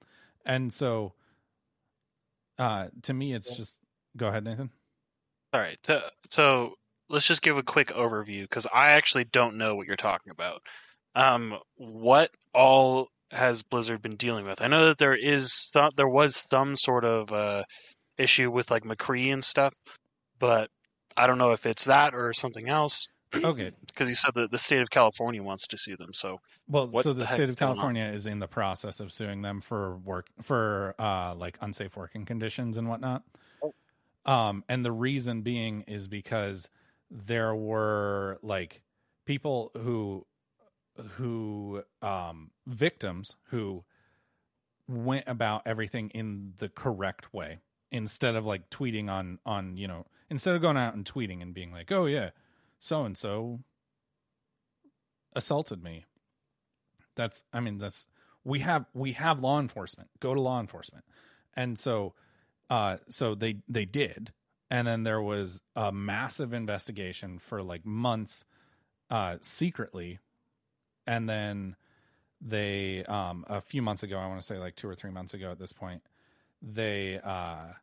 [0.46, 1.14] And so
[2.58, 3.80] uh to me it's just
[4.20, 4.70] go ahead nathan
[5.54, 5.78] All right.
[5.84, 6.74] So, so
[7.10, 10.62] let's just give a quick overview because I actually don't know what you're talking about.
[11.16, 14.62] Um, what all has Blizzard been dealing with?
[14.62, 17.64] I know that there is some, there was some sort of uh,
[18.18, 19.74] issue with like McCree and stuff,
[20.38, 20.70] but
[21.18, 23.08] I don't know if it's that or something else.
[23.44, 23.70] Okay.
[23.86, 26.14] Because you said that the state of California wants to sue them.
[26.14, 27.58] So Well, so the, heck state of?
[27.58, 32.26] California is in the process of suing them for work for uh like unsafe working
[32.26, 33.22] conditions and whatnot.
[34.26, 36.70] Um and the reason being is because
[37.10, 38.82] there were like
[39.26, 40.26] people who
[41.18, 43.84] who um victims who
[44.88, 47.60] went about everything in the correct way
[47.92, 51.54] instead of like tweeting on on you know instead of going out and tweeting and
[51.54, 52.30] being like oh yeah
[52.80, 53.60] so and so
[55.34, 56.06] assaulted me.
[57.16, 58.08] That's i mean that's
[58.44, 61.06] we have we have law enforcement go to law enforcement.
[61.56, 62.14] And so
[62.70, 64.32] uh so they they did.
[64.72, 68.46] And then there was a massive investigation for like months
[69.10, 70.20] uh secretly.
[71.08, 71.76] And then
[72.42, 75.34] they um a few months ago i want to say like two or three months
[75.34, 76.02] ago at this point
[76.62, 77.74] they uh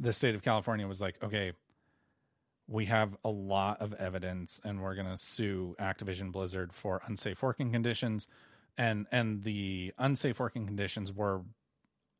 [0.00, 1.52] the state of california was like okay
[2.68, 7.42] we have a lot of evidence and we're going to sue activision blizzard for unsafe
[7.42, 8.28] working conditions.
[8.76, 11.40] And and the unsafe working conditions were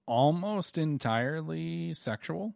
[0.08, 2.54] almost entirely sexual.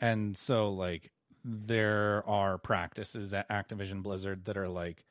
[0.00, 1.12] And so like
[1.44, 5.04] there are practices at activision blizzard that are like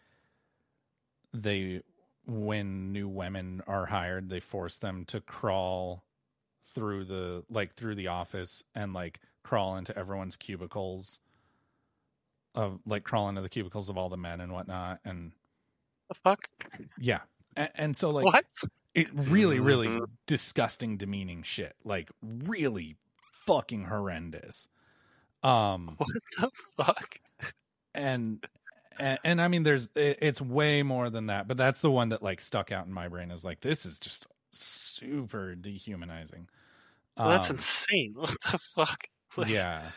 [1.34, 1.82] they
[2.26, 6.04] when new women are hired they force them to crawl
[6.64, 11.20] through the like through the office and like crawl into everyone's cubicles
[12.54, 15.32] of like crawl into the cubicles of all the men and whatnot and
[16.10, 16.48] the fuck?
[17.00, 17.22] Yeah.
[17.56, 18.46] And, and so like What?
[18.94, 20.08] It really really Mhm.
[20.26, 21.76] disgusting demeaning shit.
[21.84, 22.96] Like really
[23.46, 24.68] fucking horrendous.
[25.44, 27.20] Um what the fuck?
[27.94, 28.46] and
[28.98, 32.10] and, and I mean, there's it, it's way more than that, but that's the one
[32.10, 36.50] that like stuck out in my brain Is like this is just super dehumanizing.
[37.18, 38.14] Well, that's Um, insane.
[38.18, 39.04] What the fuck?
[39.38, 39.92] Like, yeah,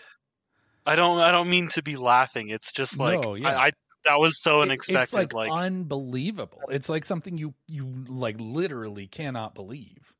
[0.86, 2.50] I don't I don't mean to be laughing.
[2.50, 3.48] It's just like No, yeah.
[3.56, 3.70] I, I
[4.04, 6.62] that was so It- unexpected It's like, like unbelievable.
[6.70, 10.12] It's like something you you like literally cannot believe.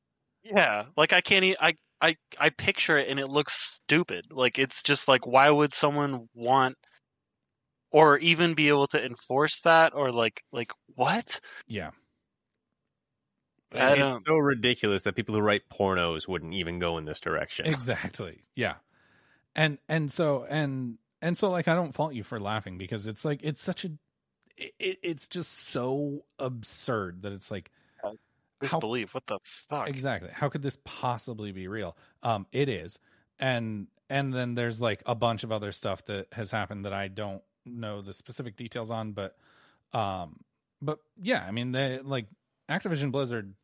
[0.45, 1.45] Yeah, like I can't.
[1.45, 4.33] E- I I I picture it and it looks stupid.
[4.33, 6.77] Like it's just like why would someone want
[7.93, 11.41] or even be able to enforce that or like like what?
[11.67, 11.91] Yeah.
[13.75, 17.67] I it's so ridiculous that people who write pornos wouldn't even go in this direction.
[17.67, 18.41] Exactly.
[18.55, 18.75] Yeah.
[19.57, 23.25] And and so and and so like I don't fault you for laughing because it's
[23.25, 23.93] like it's such a
[24.59, 27.71] it, it's just so absurd that it's like
[28.63, 29.15] Disbelief.
[29.15, 29.89] What the fuck?
[29.89, 30.31] Exactly.
[30.33, 31.97] How could this possibly be real?
[32.23, 32.99] Um, it is,
[33.39, 37.09] and and then there's like a bunch of other stuff that has happened that I
[37.09, 39.37] don't know the specific details on, but
[39.93, 40.41] um,
[40.81, 42.27] but yeah, I mean they like
[42.71, 43.55] Activision Blizzard,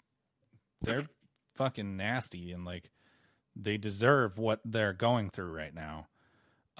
[0.83, 1.07] they're
[1.55, 2.91] fucking nasty and like
[3.55, 6.09] they deserve what they're going through right now.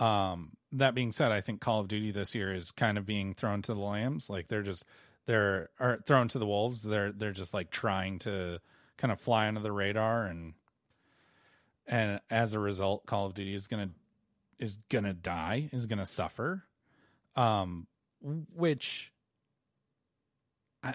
[0.05, 3.35] Um, that being said, I think Call of Duty this year is kind of being
[3.35, 4.29] thrown to the lambs.
[4.29, 4.85] Like they're just
[5.27, 6.83] they're are thrown to the wolves.
[6.83, 8.61] They're they're just like trying to
[8.97, 10.55] kind of fly under the radar and
[11.87, 13.91] and as a result, Call of Duty is gonna
[14.59, 16.65] is gonna die, is gonna suffer.
[17.37, 17.87] Um
[18.21, 19.13] which
[20.83, 20.95] I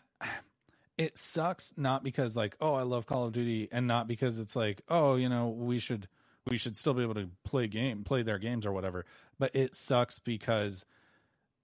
[0.98, 4.56] it sucks not because like oh I love Call of Duty and not because it's
[4.56, 6.08] like oh you know we should
[6.48, 9.06] we should still be able to play game play their games or whatever
[9.40, 10.86] but it sucks because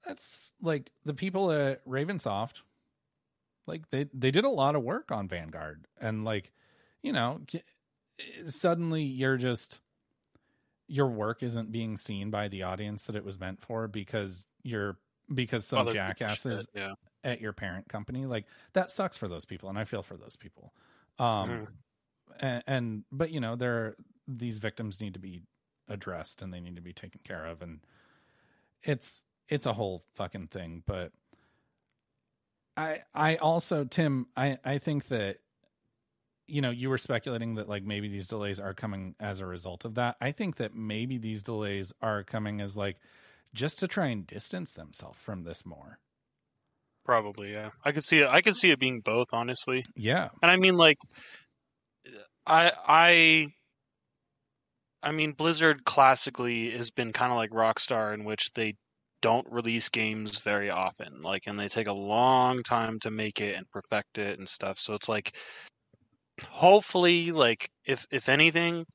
[0.05, 2.61] that's like the people at Ravensoft
[3.67, 6.51] like they they did a lot of work on Vanguard and like
[7.01, 7.41] you know
[8.47, 9.81] suddenly you're just
[10.87, 14.97] your work isn't being seen by the audience that it was meant for because you're
[15.33, 16.93] because some jackasses yeah.
[17.23, 20.35] at your parent company like that sucks for those people and i feel for those
[20.35, 20.73] people
[21.19, 21.67] um Mhm.
[22.39, 23.95] and, and but you know there
[24.37, 25.41] these victims need to be
[25.87, 27.79] addressed and they need to be taken care of and
[28.83, 31.11] it's it's a whole fucking thing but
[32.77, 35.37] i i also tim i i think that
[36.45, 39.83] you know you were speculating that like maybe these delays are coming as a result
[39.83, 42.97] of that i think that maybe these delays are coming as like
[43.53, 45.99] just to try and distance themselves from this more
[47.09, 47.71] Probably, yeah.
[47.83, 48.27] I could see it.
[48.27, 49.83] I could see it being both, honestly.
[49.95, 50.99] yeah And I mean, like,
[52.45, 53.47] I I
[55.03, 58.75] I mean, Blizzard classically has been kind of like Rockstar, in which they
[59.21, 63.55] don't release games very often, like, and they take a long time to make it
[63.55, 64.79] and perfect it and stuff.
[64.79, 65.35] So it's like,
[66.47, 68.85] hopefully, like, if if anything,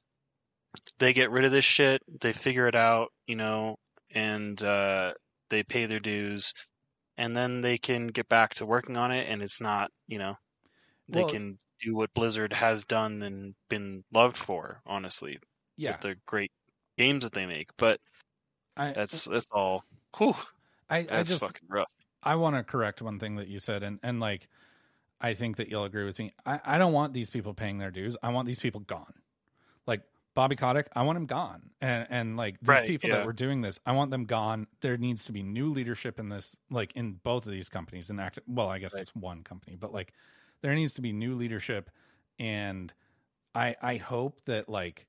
[0.98, 3.76] they get rid of this shit, they figure it out, you know,
[4.10, 5.14] and uh,
[5.50, 6.52] they pay their dues,
[7.16, 10.36] and then they can get back to working on it, and it's not, you know,
[11.12, 15.38] they Well- can do what Blizzard has done and been loved for, honestly.
[15.76, 15.92] Yeah.
[15.92, 16.52] With the great
[16.96, 17.70] games that they make.
[17.76, 18.00] But
[18.76, 19.84] I, That's uh, that's all.
[20.18, 20.34] Whew,
[20.88, 21.88] I, I just fucking rough.
[22.22, 24.48] I want to correct one thing that you said, and and like,
[25.20, 26.32] I think that you'll agree with me.
[26.46, 28.16] I, I don't want these people paying their dues.
[28.22, 29.14] I want these people gone.
[29.86, 30.02] Like
[30.34, 33.16] Bobby Kotick, I want him gone, and and like these Right, people yeah.
[33.16, 34.66] that were doing this, I want them gone.
[34.80, 38.10] There needs to be new leadership in this, like in both of these companies.
[38.10, 40.12] And act well, I guess it's one company, but like
[40.62, 41.90] there needs to be new leadership,
[42.38, 42.92] and
[43.54, 45.06] I I hope that like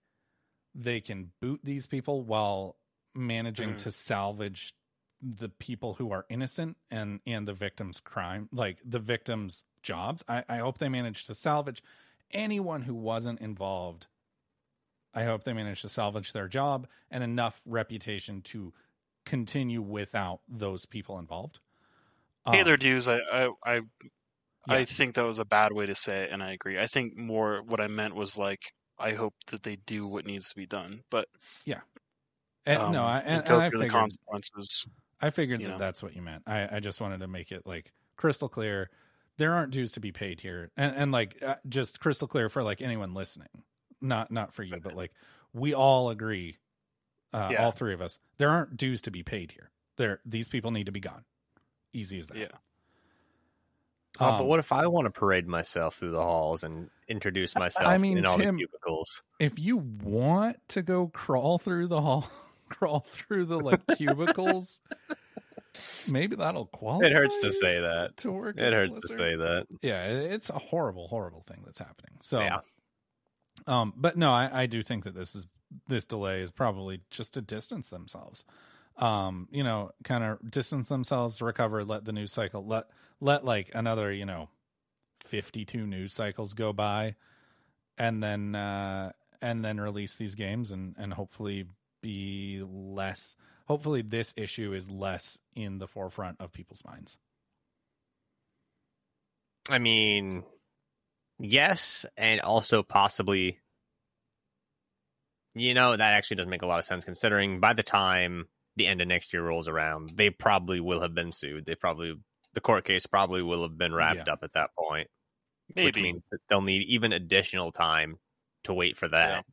[0.75, 2.75] they can boot these people while
[3.15, 3.77] managing Mhm.
[3.77, 4.73] to salvage
[5.21, 10.43] the people who are innocent and and the victims crime like the victims jobs i
[10.49, 11.81] i hope they manage to salvage
[12.31, 14.07] anyone who wasn't involved
[15.13, 18.73] i hope they manage to salvage their job and enough reputation to
[19.25, 21.59] continue without those people involved
[22.45, 23.07] Pay Um, their dues.
[23.07, 23.81] I I I, yeah.
[24.67, 26.77] I think that was a bad way to say it, and I agree.
[26.79, 28.61] I think more what I meant was like
[28.97, 31.27] I hope that they do what needs to be done, but
[31.65, 31.81] yeah
[32.65, 34.87] and, um, no i and, go and I through the figured, consequences.
[35.21, 35.77] I figured that know.
[35.77, 36.43] that's what you meant.
[36.45, 38.89] I, I just wanted to make it like crystal clear.
[39.37, 42.63] There aren't dues to be paid here, and and like uh, just crystal clear for
[42.63, 43.47] like anyone listening,
[44.01, 45.11] not not for you, but like
[45.53, 46.57] we all agree,
[47.33, 47.63] uh, Yeah.
[47.63, 48.19] all three of us.
[48.37, 49.71] There aren't dues to be paid here.
[49.97, 51.23] There, these people need to be gone.
[51.93, 52.37] Easy as that.
[52.37, 52.47] Yeah.
[54.19, 57.53] Oh, but Um, what if I want to parade myself through the halls and introduce
[57.55, 59.23] myself I mean, in all Tim- the cubicles?
[59.39, 62.29] If you want to go crawl through the hall,
[62.69, 64.81] crawl through the like cubicles,
[66.09, 67.07] maybe that'll qualify.
[67.07, 68.17] It hurts to say that.
[68.17, 68.57] to work.
[68.57, 69.67] It hurts to say that.
[69.81, 72.59] yeah it's a horrible horrible thing that's happening so Yeah.
[73.67, 75.45] um but no i i do think that this is
[75.87, 78.45] this delay is probably just to distance themselves
[78.97, 82.85] um you know kind of distance themselves recover let the news cycle let
[83.19, 84.49] let like another you know
[85.25, 87.15] 52 news cycles go by
[87.97, 89.11] and then uh
[89.41, 91.65] and then release these games and and hopefully
[92.01, 93.35] be less
[93.67, 97.17] hopefully this issue is less in the forefront of people's minds.
[99.69, 100.43] I mean,
[101.39, 103.59] yes, and also possibly,
[105.55, 108.87] you know, that actually doesn't make a lot of sense considering by the time the
[108.87, 111.65] end of next year rolls around, they probably will have been sued.
[111.65, 112.15] They probably,
[112.53, 114.33] the court case probably will have been wrapped Yeah.
[114.33, 115.09] up at that point.
[115.73, 118.19] Which means that they'll need even additional time
[118.65, 119.45] to wait for that.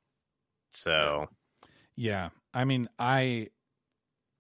[0.71, 1.29] So,
[1.97, 3.49] Yeah, I mean, I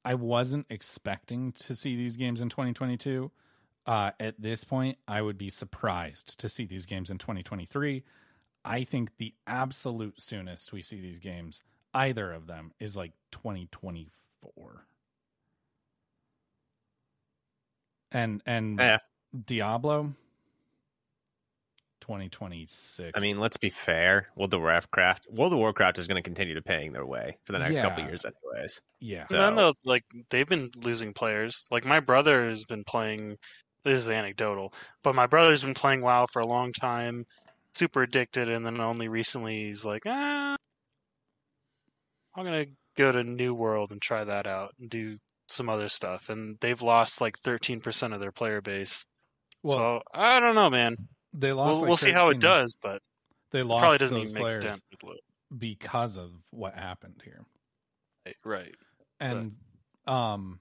[0.04, 3.30] I wasn't expecting to see these games in 2022.
[3.86, 8.04] Uh, at this point, I would be surprised to see these games in 2023.
[8.64, 11.62] I think the absolute soonest we see these games,
[11.94, 14.10] either of them, is like 2024.
[18.12, 18.98] And and Yeah.
[19.46, 20.12] Diablo
[22.00, 23.12] 2026.
[23.16, 24.28] I mean, let's be fair.
[24.36, 27.52] World of Warcraft, World of Warcraft is going to continue to paying their way for
[27.52, 28.10] the next couple Yeah.
[28.10, 28.80] years, anyways.
[29.00, 29.26] yeah.
[29.26, 31.66] So, And then though, like they've been losing players.
[31.70, 33.36] Like my brother has been playing.
[33.84, 37.24] This is anecdotal, but my brother's been playing WoW for a long time,
[37.74, 40.54] super addicted, and then only recently he's like, ah,
[42.36, 42.66] I'm gonna
[42.96, 46.28] go to New World and try that out and do some other stuff.
[46.28, 49.04] And they've lost like 13% of their player base.
[49.62, 50.96] Well, so I don't know, man.
[51.32, 51.74] they lost.
[51.74, 53.00] We'll, like we'll see how it does, but
[53.52, 54.80] They lost probably doesn't those even make a players dent.
[55.58, 57.44] because of what happened here.
[58.44, 58.74] Right.
[59.20, 59.52] And
[60.06, 60.60] um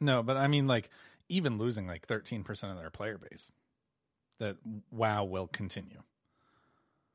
[0.00, 0.90] no, but I mean like
[1.28, 3.50] even losing like 13% of their player base
[4.38, 4.56] that
[4.92, 6.02] WoW will continue.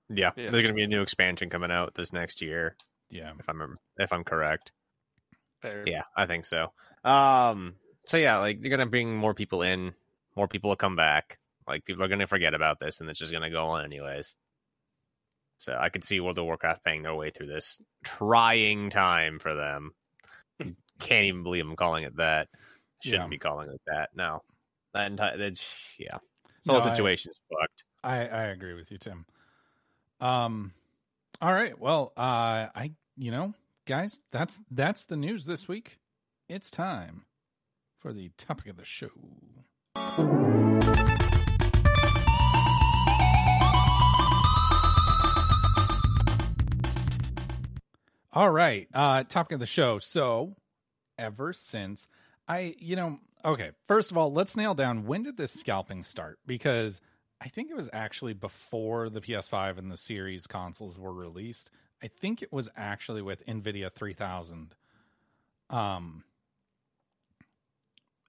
[0.09, 0.49] yeah, Yeah.
[0.49, 2.75] there's going to be a new expansion coming out this next year,
[3.11, 3.31] Yeah.
[3.39, 4.71] if I'm if I'm correct.
[5.61, 5.83] Fair.
[5.85, 6.71] Yeah, I think so.
[7.03, 7.75] Um,
[8.05, 9.93] so yeah, like they're gonna bring more people in,
[10.35, 11.37] more people will come back.
[11.67, 14.35] Like people are gonna forget about this, and it's just gonna go on anyways.
[15.57, 19.53] So I could see World of Warcraft paying their way through this trying time for
[19.53, 19.91] them.
[20.99, 22.47] Can't even believe I'm calling it that.
[23.03, 23.27] Shouldn't Yeah.
[23.27, 24.09] be calling it that.
[24.15, 24.41] No,
[24.95, 25.63] that entire that's
[25.99, 26.17] yeah.
[26.45, 27.83] This No, whole I- situation's fucked.
[28.03, 29.25] I I agree with you, Tim.
[30.19, 30.73] Um
[31.39, 31.77] all right.
[31.79, 33.53] Well, uh I you know,
[33.85, 35.99] guys, that's that's the news this week.
[36.49, 37.25] It's time
[37.99, 39.11] for the topic of the show.
[48.33, 48.87] All right.
[48.91, 49.99] Uh topic of the show.
[49.99, 50.55] So,
[51.19, 52.07] ever since
[52.47, 56.39] I, you know, okay, first of all, let's nail down when did this scalping start
[56.47, 57.01] because
[57.39, 61.69] I think it was actually before the PS5 and the series consoles were released.
[62.03, 64.75] I think it was actually with Nvidia 3000
[65.69, 66.23] um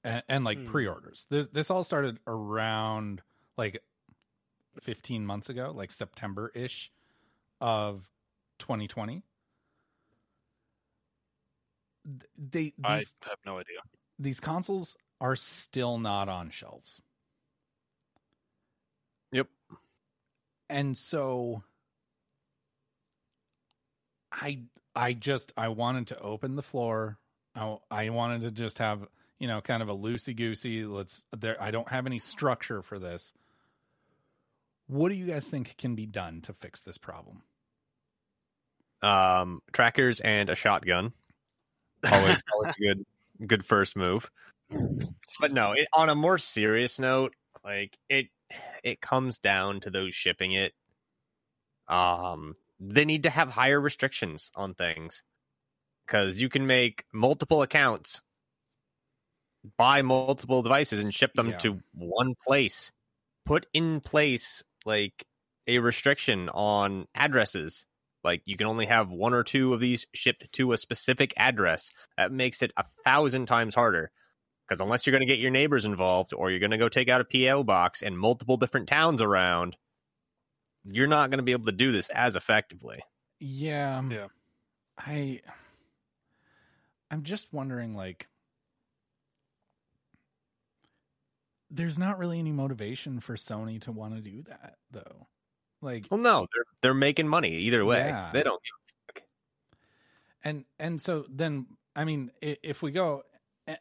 [0.05, 0.67] and, and like Hmm.
[0.67, 1.27] pre-orders.
[1.31, 3.23] This this all started around
[3.57, 3.83] like
[4.81, 6.91] 15 months ago, like September-ish
[7.61, 8.11] of
[8.59, 9.23] 2020.
[12.37, 13.79] they I have no idea.
[14.19, 17.01] these consoles are still not on shelves.
[19.31, 19.49] Yep.
[20.69, 21.63] And so
[24.33, 24.61] I
[24.95, 27.19] I just I wanted to open the floor.
[27.55, 29.07] I, I wanted to just have,
[29.39, 30.85] you know, kind of a loosey goosey.
[30.85, 33.35] Let's there I don't have any structure for this.
[34.87, 37.43] What do you guys think can be done to fix this problem?
[39.03, 41.13] Um, trackers and a shotgun.
[42.05, 43.07] Always, always a good,
[43.47, 44.29] good first move.
[45.41, 47.33] But no, it, on a more serious note,
[47.65, 48.27] like it,
[48.83, 50.73] it comes down to those shipping it.
[51.87, 55.23] Um, they need to have higher restrictions on things
[56.05, 58.21] because you can make multiple accounts,
[59.77, 61.59] buy multiple devices, and ship them Yeah.
[61.59, 62.91] to one place.
[63.47, 65.25] Put in place like
[65.69, 67.87] a restriction on addresses.
[68.25, 71.91] Like you can only have one or two of these shipped to a specific address.
[72.17, 74.11] That makes it a thousand times harder.
[74.67, 77.09] Because unless you're going to get your neighbors involved, or you're going to go take
[77.09, 79.77] out a PO box in multiple different towns around,
[80.85, 83.01] you're not going to be able to do this as effectively.
[83.39, 83.99] Yeah.
[83.99, 84.27] um, Yeah.
[84.99, 85.41] I
[87.11, 88.27] I'm just wondering like
[91.71, 95.27] there's not really any motivation for Sony to want to do that though.
[95.81, 97.99] Like Well, no, they're they're making money either way.
[97.99, 98.31] Yeah.
[98.33, 98.61] They don't.
[100.45, 103.23] and and so then I mean if we go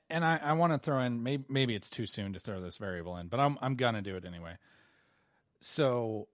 [0.09, 2.77] and I I want to throw in maybe maybe it's too soon to throw this
[2.77, 4.57] variable in, but I'm I'm gonna do it anyway.
[5.59, 6.30] So i-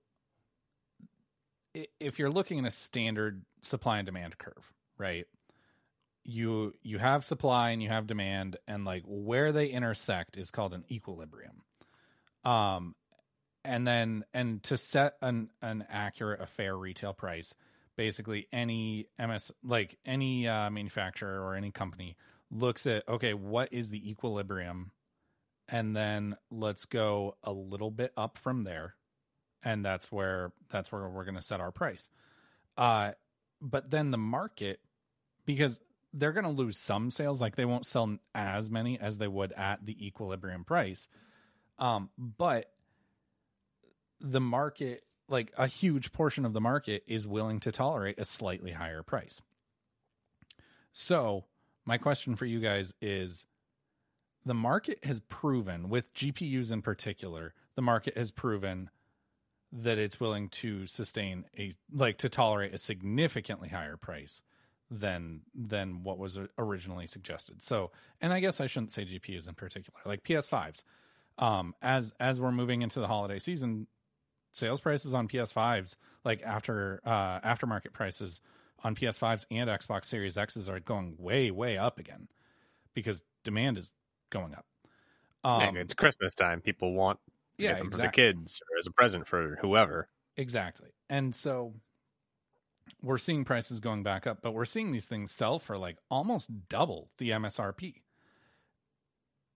[1.99, 5.25] if you're looking at a standard supply and demand curve, right?
[6.23, 10.73] You you have supply and you have demand and like where they intersect is called
[10.73, 11.63] an equilibrium.
[12.43, 12.95] Um
[13.63, 17.53] and then and to set an an accurate a fair retail price,
[17.97, 22.15] basically any ms like any uh, manufacturer or any company
[22.49, 24.91] looks at okay what is the equilibrium
[25.67, 28.95] and then let's go a little bit up from there
[29.63, 32.09] and that's where that's where we're going to set our price
[32.77, 33.11] uh
[33.61, 34.79] but then the market
[35.45, 35.79] because
[36.13, 39.51] they're going to lose some sales like they won't sell as many as they would
[39.53, 41.09] at the equilibrium price
[41.79, 42.71] um but
[44.19, 48.71] the market like a huge portion of the market is willing to tolerate a slightly
[48.71, 49.41] higher price.
[50.93, 51.45] So,
[51.85, 53.45] my question for you guys is
[54.45, 58.89] the market has proven with GPUs in particular, the market has proven
[59.71, 64.41] that it's willing to sustain a like to tolerate a significantly higher price
[64.89, 67.61] than than what was originally suggested.
[67.61, 67.91] So,
[68.21, 70.83] and I guess I shouldn't say GPUs in particular, like PS5s.
[71.37, 73.87] Um as as we're moving into the holiday season,
[74.57, 78.41] sales prices on PS5s, like after uh, aftermarket prices
[78.83, 82.27] on PS5s and Xbox Series X's, are going way way up again
[82.93, 83.93] because demand is
[84.29, 84.65] going up.
[85.43, 86.61] Um, it's Christmas time.
[86.61, 87.19] People want
[87.57, 88.23] Yeah, get them exactly.
[88.23, 90.07] for the kids or as a present for whoever.
[90.35, 90.89] Exactly.
[91.09, 91.73] And so
[93.01, 96.49] we're seeing prices going back up, but we're seeing these things sell for like almost
[96.69, 98.01] double the MSRP.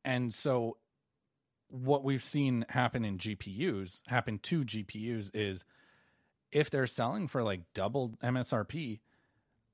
[0.04, 0.78] And so
[1.68, 5.64] what we've seen happen in GPUs, happen to GPUs is
[6.52, 9.00] if they're selling for like double MSRP,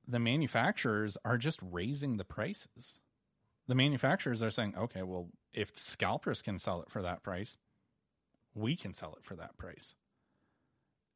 [0.08, 2.99] the manufacturers are just raising the prices.
[3.68, 7.58] The manufacturers are saying, okay, well, if scalpers can sell it for that price,
[8.57, 9.95] we can sell it for that price.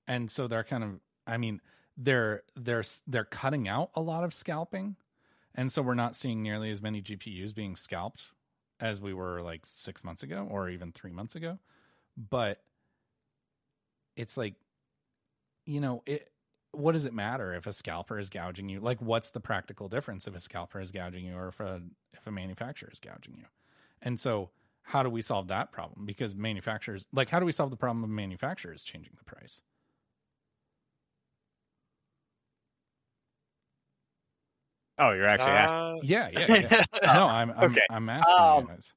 [0.07, 1.61] And so they're kind of i mean
[1.97, 4.95] they're they're they're cutting out a lot of scalping.
[5.53, 8.31] And so we're not seeing nearly as many gpus being scalped
[8.79, 11.59] as we were like 6 months ago or even 3 months ago.
[12.17, 12.61] But
[14.15, 14.55] it's like
[15.65, 16.31] you know it
[16.71, 18.79] what does it matter if a scalper is gouging you?
[18.79, 21.81] Like what's the practical difference if a scalper is gouging you or if a
[22.13, 23.45] if a manufacturer is gouging you?
[24.01, 24.49] And so
[24.83, 28.03] how do we solve that problem because manufacturers like how do we solve the problem
[28.03, 29.61] of manufacturers changing the price
[34.97, 35.77] Oh, you're actually asking.
[35.79, 36.83] Uh, yeah yeah, yeah.
[37.15, 37.81] no i'm i'm, Okay.
[37.89, 38.93] I'm asking Um, you guys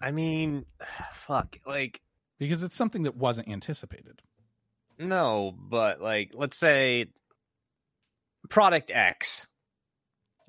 [0.00, 0.66] I mean,
[1.14, 1.56] fuck.
[1.64, 2.00] Like,
[2.38, 4.20] because it's something that wasn't anticipated
[4.98, 7.06] no, but like, let's say
[8.48, 9.46] product X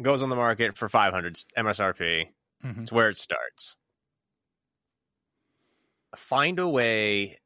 [0.01, 2.25] goes on the market for 500 MSRP.
[2.63, 2.81] Mhm.
[2.83, 3.75] It's where it starts.
[6.15, 7.39] Find a way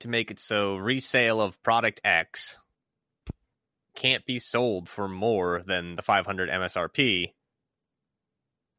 [0.00, 2.58] to make it so resale of product X
[3.94, 7.32] can't be sold for more than the 500 MSRP,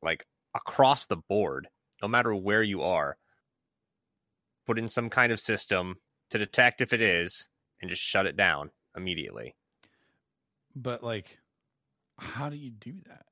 [0.02, 0.26] like
[0.56, 1.68] across the board,
[2.02, 3.18] no matter where you are.
[4.66, 5.96] Put in some kind of system
[6.30, 7.48] to detect if it is
[7.82, 9.56] and just shut it down immediately.
[10.76, 11.38] but like
[12.18, 13.26] how do you do that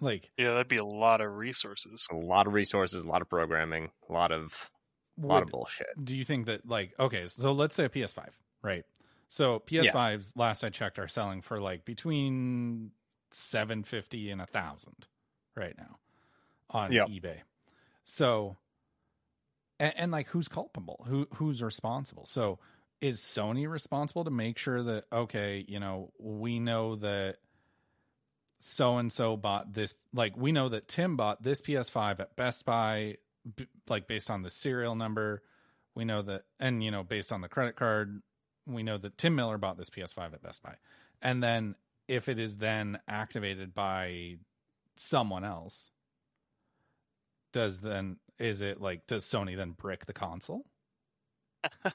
[0.00, 2.08] Like, Yeah, that'd be a lot of resources.
[2.10, 4.70] A lot of resources, a lot of programming, a lot of
[5.22, 5.86] a lot of bullshit.
[6.02, 8.28] do you think that like okay, so let's say a PS5,
[8.62, 8.84] right?
[9.28, 12.90] So PS5s, last I checked, are selling for like between
[13.30, 15.06] seven fifty and a thousand
[15.56, 15.98] right now
[16.70, 17.08] on Yep.
[17.08, 17.36] eBay.
[18.04, 18.56] So,
[19.78, 21.04] and, and like, who's culpable?
[21.08, 22.26] Who who's responsible?
[22.26, 22.58] So,
[23.00, 27.36] is Sony responsible to make sure that okay, you know, we know that
[28.60, 32.64] so and so bought this like we know that Tim bought this PS5 at Best
[32.64, 33.16] Buy
[33.56, 35.42] b- like based on the serial number
[35.94, 38.22] we know that and you know based on the credit card
[38.66, 40.74] we know that Tim Miller bought this PS5 at Best Buy
[41.20, 41.74] and then
[42.08, 44.36] if it is then activated by
[44.96, 45.90] someone else
[47.52, 50.64] does then is it like does Sony then brick the console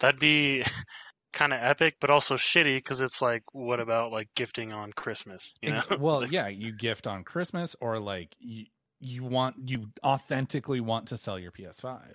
[0.00, 0.64] That'd be
[1.32, 5.54] kind of epic, but also shitty because it's like, what about like gifting on Christmas?
[5.62, 5.82] You know?
[5.98, 8.66] Well yeah you gift on Christmas or like you
[9.00, 12.12] you want you authentically want to sell your PS5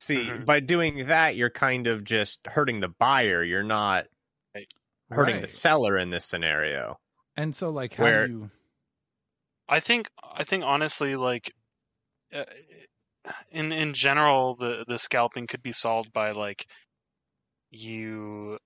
[0.00, 3.44] See, by doing that, you're kind of just hurting the buyer.
[3.44, 4.06] You're not
[5.10, 6.98] hurting the seller in this scenario.
[7.36, 8.50] and so like how Where- do you
[9.68, 11.52] I think I think honestly, like
[12.34, 12.44] uh,
[13.50, 16.66] in in general, the the scalping could be solved by like
[17.70, 18.58] you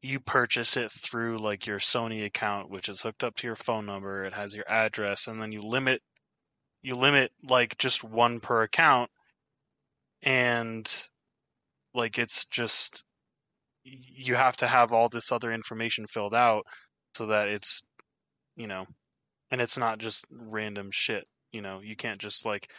[0.00, 3.86] you purchase it through like your Sony account, which is hooked up to your phone
[3.86, 4.24] number.
[4.24, 6.00] It has your address, and then you limit
[6.82, 9.10] you limit like just one per account,
[10.22, 10.90] and
[11.94, 13.04] like it's just
[13.84, 16.64] you have to have all this other information filled out
[17.14, 17.82] so that it's
[18.56, 18.84] you know
[19.50, 22.70] and it's not just random shit you know you can't just like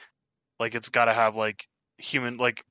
[0.60, 1.66] like it's got to have like
[1.98, 2.64] human like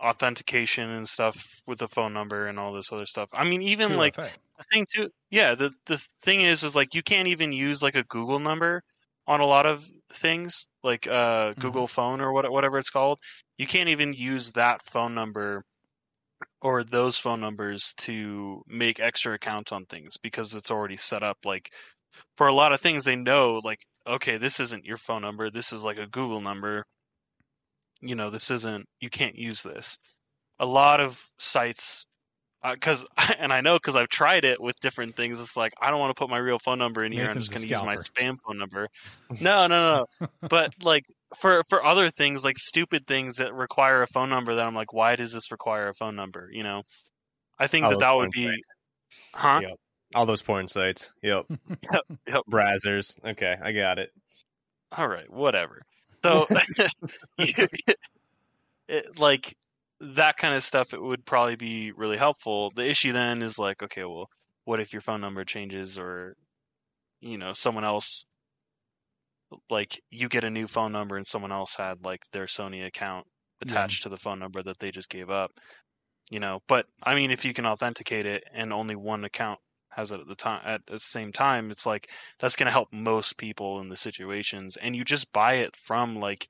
[0.00, 3.96] authentication and stuff with the phone number and all this other stuff i mean even
[3.96, 4.28] like 2FA.
[4.56, 7.96] the thing too yeah the the thing is is like you can't even use like
[7.96, 8.82] a google number
[9.26, 13.18] on a lot of things like uh google phone or what, whatever it's called
[13.58, 15.62] you can't even use that phone number
[16.62, 21.36] or those phone numbers to make extra accounts on things because it's already set up
[21.44, 21.70] like
[22.36, 25.72] for a lot of things they know like okay this isn't your phone number this
[25.72, 26.84] is like a google number.
[28.00, 29.98] You know this isn't you can't use this.
[30.60, 32.06] A lot of sites
[32.62, 33.06] Uh, because
[33.38, 36.10] and i know because i've tried it with different things it's like i don't want
[36.10, 38.36] to put my real phone number in here i'm just going to use my spam
[38.44, 38.88] phone number
[39.40, 41.04] no no no but like
[41.36, 44.92] for for other things like stupid things that require a phone number that i'm like
[44.92, 46.82] why does this require a phone number you know
[47.58, 48.68] i think All that that would be sites.
[49.34, 49.76] huh Yep.
[50.14, 51.12] All those porn sites.
[51.22, 51.44] Yep.
[51.92, 53.22] yep yep Brazzers.
[53.22, 54.10] Okay, I got it.
[54.96, 55.82] all right whatever
[56.24, 56.46] so
[58.88, 59.54] it, like
[60.00, 62.70] that kind of stuff it would probably be really helpful.
[62.74, 64.28] The issue then is like okay well
[64.64, 66.36] what if your phone number changes or
[67.20, 68.26] you know someone else
[69.70, 73.26] like you get a new phone number and someone else had like their sony account
[73.62, 75.50] attached to the phone number that they just gave up
[76.30, 76.60] you know?
[76.68, 79.58] But i mean if you can authenticate it and only one account
[79.90, 82.08] has it at the time at the same time it's like
[82.38, 84.76] that's going to help most people in the situations.
[84.76, 86.48] And you just buy it from like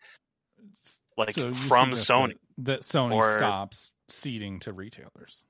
[1.17, 5.45] like So from sony that, that Sony stops seeding to retailers.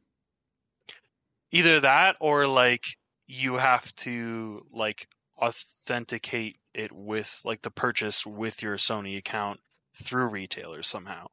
[1.50, 2.84] either that or like
[3.26, 5.06] you have to like
[5.40, 9.60] authenticate it with like the purchase with your Sony account
[10.02, 11.26] through retailers somehow.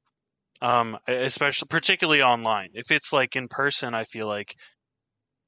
[0.62, 2.70] Um especially particularly online.
[2.74, 4.56] If it's like in person, I feel like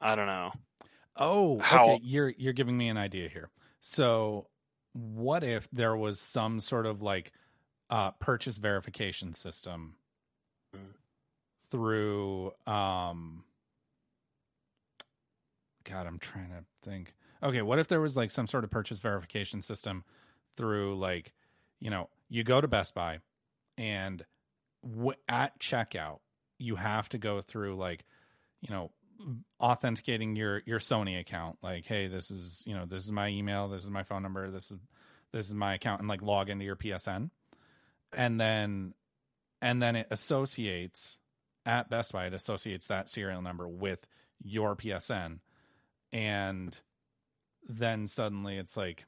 [0.02, 0.52] I don't know.
[1.16, 2.00] Oh, How- okay.
[2.04, 3.50] You're you're giving me an idea here.
[3.82, 4.48] So,
[4.94, 7.32] what if there was some sort of like
[7.90, 9.96] uh, purchase verification system
[11.72, 12.52] through?
[12.66, 13.44] Um,
[15.84, 17.14] God, I'm trying to think.
[17.42, 20.04] Okay, what if there was like some sort of purchase verification system
[20.58, 21.34] through like,
[21.80, 23.20] you know, you go to Best Buy
[23.78, 24.26] and
[24.84, 26.20] w- at checkout
[26.60, 28.04] you have to go through like,
[28.62, 28.92] you know,
[29.60, 33.68] authenticating your your Sony account like hey this is you know this is my email
[33.68, 34.78] this is my phone number this is
[35.32, 37.32] this is my account and like log into your PSN
[38.14, 38.94] and then
[39.62, 41.20] and then it associates
[41.66, 44.06] at Best Buy it associates that serial number with
[44.42, 45.40] your PSN
[46.14, 46.80] and
[47.68, 49.06] then suddenly it's like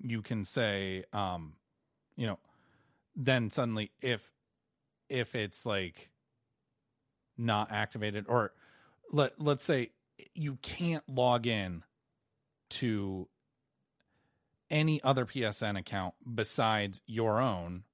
[0.00, 1.54] you can say um
[2.16, 2.38] you know
[3.16, 4.32] then suddenly if
[5.08, 6.10] if it's like
[7.36, 8.52] not activated or
[9.12, 9.90] let let's say
[10.34, 11.82] you can't log in
[12.68, 13.28] to
[14.70, 17.84] any other PSN account besides your own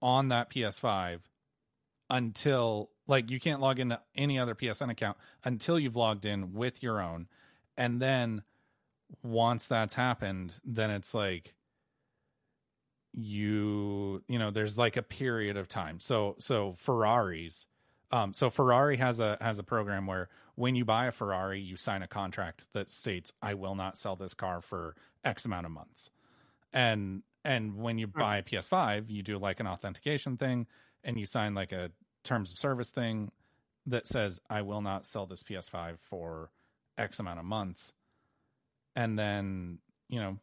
[0.00, 1.20] on that PS5
[2.10, 6.82] until like you can't log into any other PSN account until you've logged in with
[6.82, 7.28] your own
[7.76, 8.42] and then
[9.22, 11.54] once that's happened, then it's like
[13.12, 16.00] you you know there's like a period of time.
[16.00, 17.66] So so Ferraris
[18.10, 21.76] um so Ferrari has a has a program where when you buy a Ferrari, you
[21.76, 25.72] sign a contract that states I will not sell this car for X amount of
[25.72, 26.10] months.
[26.72, 28.18] And and when you hmm.
[28.18, 30.66] buy a PS5, you do like an authentication thing
[31.04, 31.90] and you sign like a
[32.24, 33.32] terms of service thing
[33.86, 36.50] that says I will not sell this PS5 for
[36.96, 37.94] X amount of months.
[38.94, 39.78] And then,
[40.08, 40.38] you know,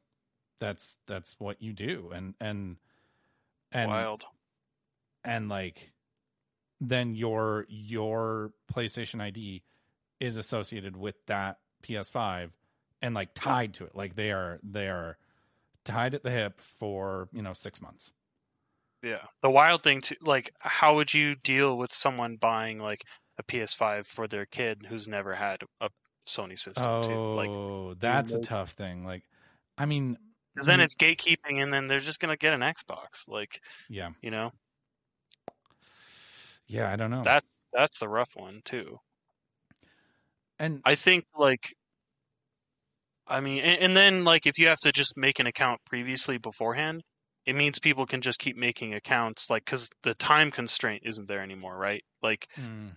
[0.59, 2.11] that's that's what you do.
[2.13, 2.77] And and
[3.71, 4.25] and Wild.
[5.23, 5.91] and like
[6.81, 9.63] then your your PlayStation ID
[10.19, 12.49] is associated with that PS5
[13.01, 13.95] and like tied to it.
[13.95, 15.17] Like they are they are
[15.85, 18.13] tied at the hip for, you know, 6 months.
[19.01, 19.21] Yeah.
[19.41, 23.05] The wild thing too, like, how would you deal with someone buying like
[23.37, 25.89] a PS5 for their kid who's never had a
[26.27, 27.03] Sony system?
[27.03, 27.33] too?
[27.35, 29.05] Like, Oh, that's a know- tough thing.
[29.05, 29.23] Like
[29.77, 30.17] I mean
[30.53, 33.27] because then it's gatekeeping, and then they're just gonna get an Xbox.
[33.29, 34.09] Like, yeah.
[34.21, 34.51] you know,
[36.67, 37.21] Yeah, I don't know.
[37.23, 38.99] that's that's the rough one too.
[40.57, 41.73] And I think like,
[43.29, 46.37] I mean, and, and then like if you have to just make an account previously
[46.37, 47.03] beforehand,
[47.45, 51.41] it means people can just keep making accounts, like because the time constraint isn't there
[51.41, 52.03] anymore, right?
[52.21, 52.91] Like, Mm.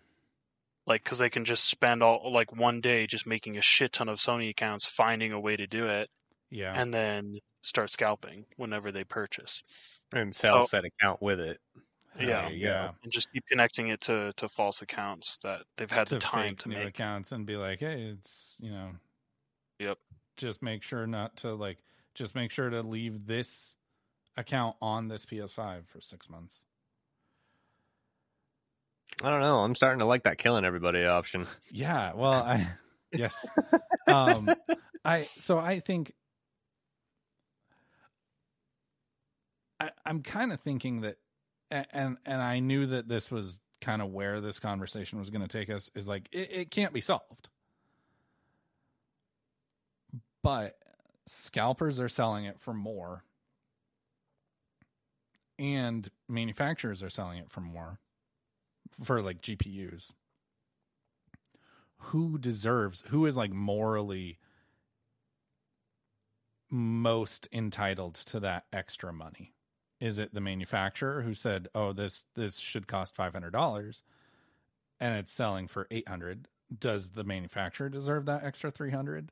[0.87, 4.09] like because they can just spend all like one day just making a shit ton
[4.09, 6.09] of Sony accounts, finding a way to do it,
[6.51, 6.73] Yeah.
[6.75, 9.63] and then start scalping whenever they purchase.
[10.13, 11.61] And sell So- said account with it.
[12.19, 12.91] Yeah, There you go.
[13.03, 16.51] and just keep connecting it to to false accounts that they've had to the time
[16.51, 16.89] fake to new make.
[16.89, 18.91] accounts and be like, hey, it's you know,
[19.79, 19.99] Yep.
[20.37, 21.79] Just make sure not to like,
[22.15, 23.77] just make sure to leave this
[24.37, 26.65] account on this PS5 for six months.
[29.23, 29.59] I don't know.
[29.59, 31.47] I'm starting to like that killing everybody option.
[31.71, 32.67] Yeah, well, I
[33.13, 33.47] yes,
[34.07, 34.51] um,
[35.05, 36.13] I so I think
[39.81, 41.17] I, I'm kind of thinking that,
[41.71, 45.49] and and I knew that this was kind of where this conversation was going to
[45.49, 45.91] take us.
[45.95, 47.49] Is like it, it can't be solved,
[50.43, 50.79] but
[51.27, 53.25] scalpers are selling it for more,
[55.59, 57.99] and manufacturers are selling it for more
[59.03, 60.13] for like GPUs
[62.07, 64.39] who deserves who is like morally
[66.71, 69.55] most entitled to that extra money?
[70.01, 74.03] Is it the manufacturer who said oh this this should cost $500
[75.01, 79.31] and it's selling for 800 does the manufacturer deserve that extra 300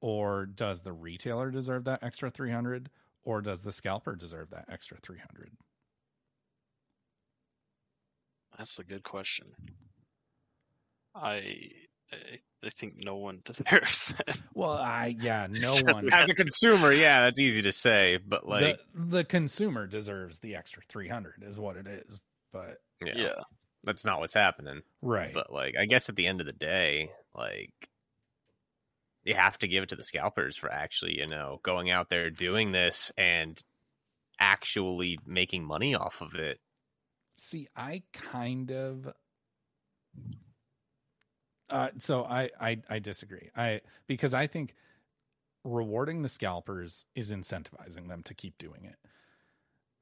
[0.00, 2.90] or does the retailer deserve that extra 300
[3.24, 5.50] or does the scalper deserve that extra 300
[8.56, 9.48] That's a good question.
[11.14, 11.70] I
[12.10, 12.16] I,
[12.64, 14.38] I think no one deserves that.
[14.54, 18.78] well i yeah no one As a consumer, yeah, that's easy to say, but like,
[18.94, 22.20] the, the consumer deserves the extra 300 is what it is
[22.52, 23.34] but yeah, Yeah.
[23.84, 24.82] that's not what's happening.
[25.02, 27.72] right But like, I guess at the end of the day, like,
[29.28, 32.30] you have to give it to the scalpers for actually, you know, going out there
[32.30, 33.62] doing this and
[34.40, 36.58] actually making money off of it.
[37.36, 39.08] see i kind of
[41.70, 44.74] uh so I, I i disagree i because i think
[45.64, 48.96] rewarding the scalpers is incentivizing them to keep doing it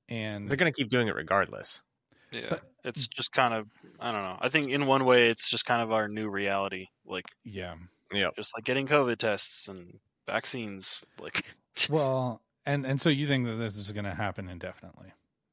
[0.08, 1.82] and They're going to keep doing it regardless.
[2.30, 3.66] Yeah, But- it's just kind of
[3.98, 4.36] I don't know.
[4.40, 7.74] I think in one way it's just kind of our new reality, like yeah
[8.16, 8.30] Yeah.
[8.36, 9.98] just like getting COVID tests and
[10.28, 11.04] vaccines.
[11.20, 11.44] Like,
[11.90, 15.12] well and and so you think that this is going to happen indefinitely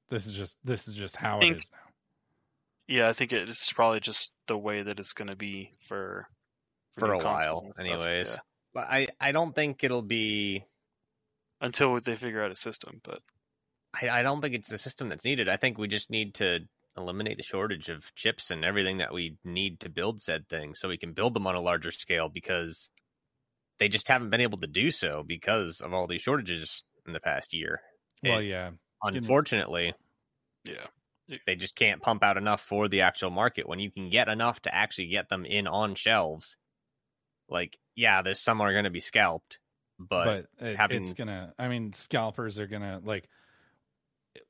[0.09, 1.79] this is just this is just how it think- is now
[2.85, 6.27] yeah, I think it's probably just the way that it's going to be for
[6.97, 8.29] For new a while, anyways.
[8.31, 8.37] yeah.
[8.73, 10.65] But I, I don't think it'll be
[11.61, 12.99] until they figure out a system.
[13.01, 13.19] But
[13.93, 15.47] I, I don't think it's a system that's needed.
[15.47, 16.59] I think we just need to
[16.97, 20.87] eliminate the shortage of chips and everything that we need to build said thing so
[20.87, 22.89] we can build them on a larger scale because
[23.79, 27.19] they just haven't been able to do so because of all these shortages in the
[27.19, 27.81] past year.
[28.23, 28.71] well And yeah
[29.03, 29.93] Unfortunately,
[30.63, 30.87] yeah,
[31.45, 34.61] they just can't pump out enough for the actual market when you can get enough
[34.61, 36.55] to actually get them in on shelves.
[37.49, 39.59] Like, yeah, there's some are going to be scalped,
[39.99, 43.27] but, but it, having it's gonna i mean scalpers are gonna like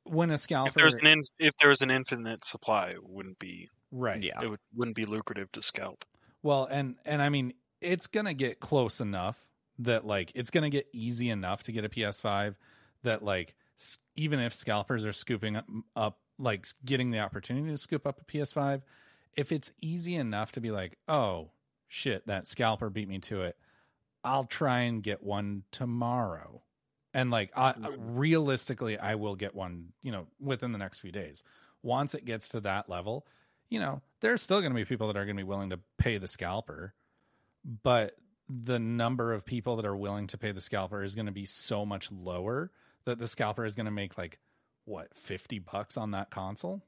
[0.04, 3.40] when a scalper if there's an in, if there was an infinite supply, it wouldn't
[3.40, 6.06] be right yeah, it would, wouldn't be lucrative to scalp.
[6.42, 9.48] Well, and and I mean, it's gonna get close enough
[9.80, 12.56] that like it's gonna get easy enough to get a PS5
[13.04, 13.56] that like
[14.16, 15.66] even if scalpers are scooping up,
[15.96, 18.82] up like getting the opportunity to scoop up a PS5,
[19.36, 21.52] if it's easy enough to be like, oh
[21.88, 23.58] shit, that scalper beat me to it,
[24.24, 26.62] I'll try and get one tomorrow.
[27.14, 31.44] And like I, realistically I will get one, you know, within the next few days.
[31.82, 33.28] Once it gets to that level,
[33.70, 35.80] you know, there's still going to be people that are going to be willing to
[35.98, 36.94] pay the scalper,
[37.84, 38.16] but
[38.50, 41.46] the number of people that are willing to pay the scalper is going to be
[41.46, 42.72] so much lower
[43.06, 44.40] that the scalper is going to make like
[44.86, 46.82] what 50 bucks on that console.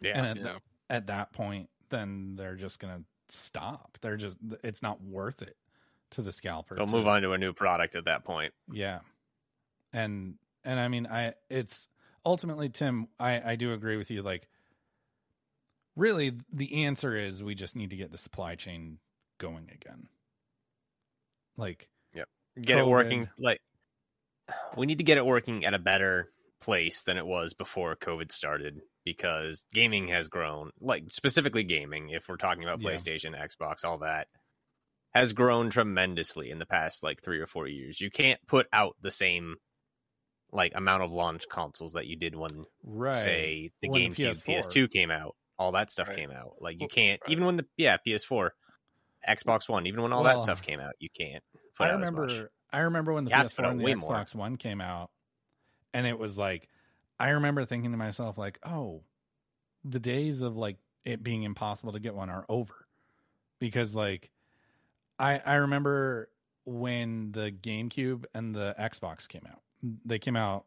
[0.00, 0.42] Yeah, and at, yeah.
[0.42, 3.04] the- at that point, then they're just going to
[3.34, 3.98] stop.
[4.02, 5.56] They're just, it's not worth it
[6.10, 6.74] to the scalper.
[6.76, 8.52] They'll to- move on to a new product at that point.
[8.72, 9.00] Yeah.
[9.92, 10.34] And,
[10.64, 11.88] and I mean, I, it's
[12.24, 14.22] ultimately, Tim, I, I do agree with you.
[14.22, 14.48] Like,
[15.94, 18.98] really, the answer is we just need to get the supply chain
[19.38, 20.08] going again.
[21.56, 22.28] Like, Yep.
[22.60, 23.60] Get it working like
[24.76, 26.30] we need to get it working at a better
[26.60, 32.28] place than it was before COVID started because gaming has grown, like specifically gaming, if
[32.28, 32.90] we're talking about Yeah.
[32.90, 34.28] PlayStation, Xbox, all that,
[35.14, 38.00] has grown tremendously in the past like three or four years.
[38.00, 39.56] You can't put out the same
[40.52, 43.12] like amount of launch consoles that you did when Right.
[43.12, 44.44] say the When the GameCube, PS4.
[44.44, 45.36] PS2 came out.
[45.58, 46.56] All that stuff came out.
[46.60, 48.54] Like you can't even when the yeah, PS4,
[49.28, 51.42] Xbox One, even when all Well, that stuff came out, you can't
[51.76, 52.44] put I out as much.
[52.44, 54.14] remember I remember when the You have to put PS4 and the way more.
[54.16, 55.10] Xbox One came out
[55.94, 56.68] and it was like
[57.18, 59.04] I remember thinking to myself like, "Oh,
[59.84, 62.88] the days of like it being impossible to get one are over."
[63.60, 64.30] Because like
[65.18, 66.30] I I remember
[66.64, 69.62] when the GameCube and the Xbox came out.
[70.04, 70.66] They came out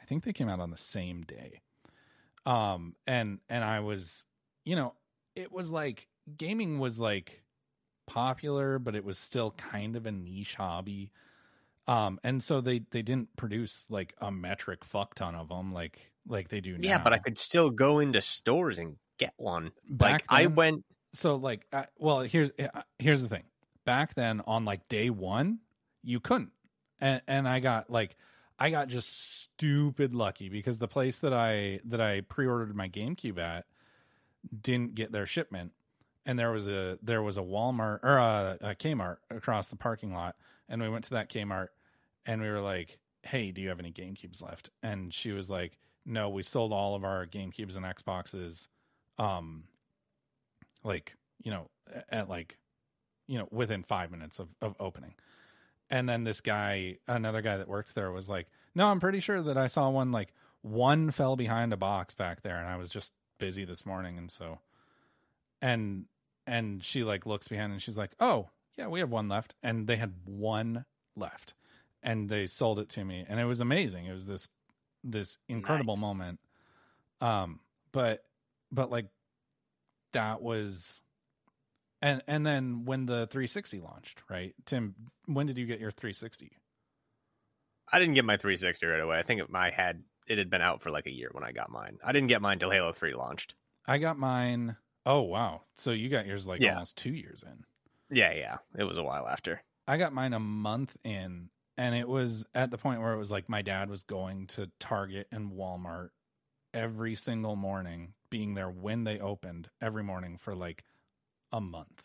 [0.00, 1.60] I think they came out on the same day.
[2.46, 4.26] Um and and I was,
[4.64, 4.94] you know,
[5.34, 7.42] it was like gaming was like
[8.06, 11.10] popular, but it was still kind of a niche hobby.
[11.88, 16.12] Um, and so they they didn't produce like a metric fuck ton of them like
[16.28, 16.88] like they do now.
[16.88, 19.72] Yeah, but I could still go into stores and get one.
[19.88, 23.44] Back like I went so like uh, well here's uh, here's the thing.
[23.84, 25.58] Back then on like day one,
[26.04, 26.52] you couldn't,
[27.02, 28.16] and and I got like
[28.58, 33.38] I got just stupid lucky because the place that I that I pre-ordered my GameCube
[33.38, 33.66] at
[34.62, 35.72] didn't get their shipment.
[36.24, 40.14] And there was a there was a Walmart or a, a Kmart across the parking
[40.14, 40.36] lot.
[40.68, 41.68] And we went to that Kmart
[42.24, 44.70] and we were like hey do you have any GameCubes left?
[44.82, 48.68] And she was like no we sold all of our GameCubes and Xboxes
[49.18, 49.64] um
[50.84, 51.68] like you know
[52.08, 52.58] at like
[53.26, 55.14] you know within 5 minutes of of opening
[55.92, 59.40] and then this guy another guy that worked there was like no i'm pretty sure
[59.42, 60.32] that i saw one like
[60.62, 64.30] one fell behind a box back there and i was just busy this morning and
[64.30, 64.58] so
[65.60, 66.06] and
[66.46, 69.86] and she like looks behind and she's like oh yeah we have one left and
[69.86, 71.54] they had one left
[72.02, 74.06] and they sold it to me and it was amazing.
[74.06, 74.48] It was this
[75.04, 76.40] this incredible moment.
[77.20, 77.60] Um
[77.92, 78.24] but
[78.70, 79.06] but like
[80.12, 81.02] that was
[82.02, 84.94] and and then when the 360 launched right tim
[85.26, 86.50] when did you get your 360
[87.92, 89.18] I didn't get my 360 right away.
[89.18, 91.52] I think it, my had it had been out for like a year when I
[91.52, 91.98] got mine.
[92.02, 93.54] I didn't get mine till Halo 3 launched.
[93.86, 96.74] i got mine oh wow so you got yours like Yeah.
[96.74, 97.64] almost two years in
[98.16, 98.58] Yeah, yeah.
[98.78, 99.62] It was a while after.
[99.86, 103.30] I got mine a month in, and it was at the point where it was
[103.32, 106.10] like my dad was going to Target and Walmart
[106.72, 110.84] every single morning, being there when they opened every morning for like
[111.52, 112.02] a month.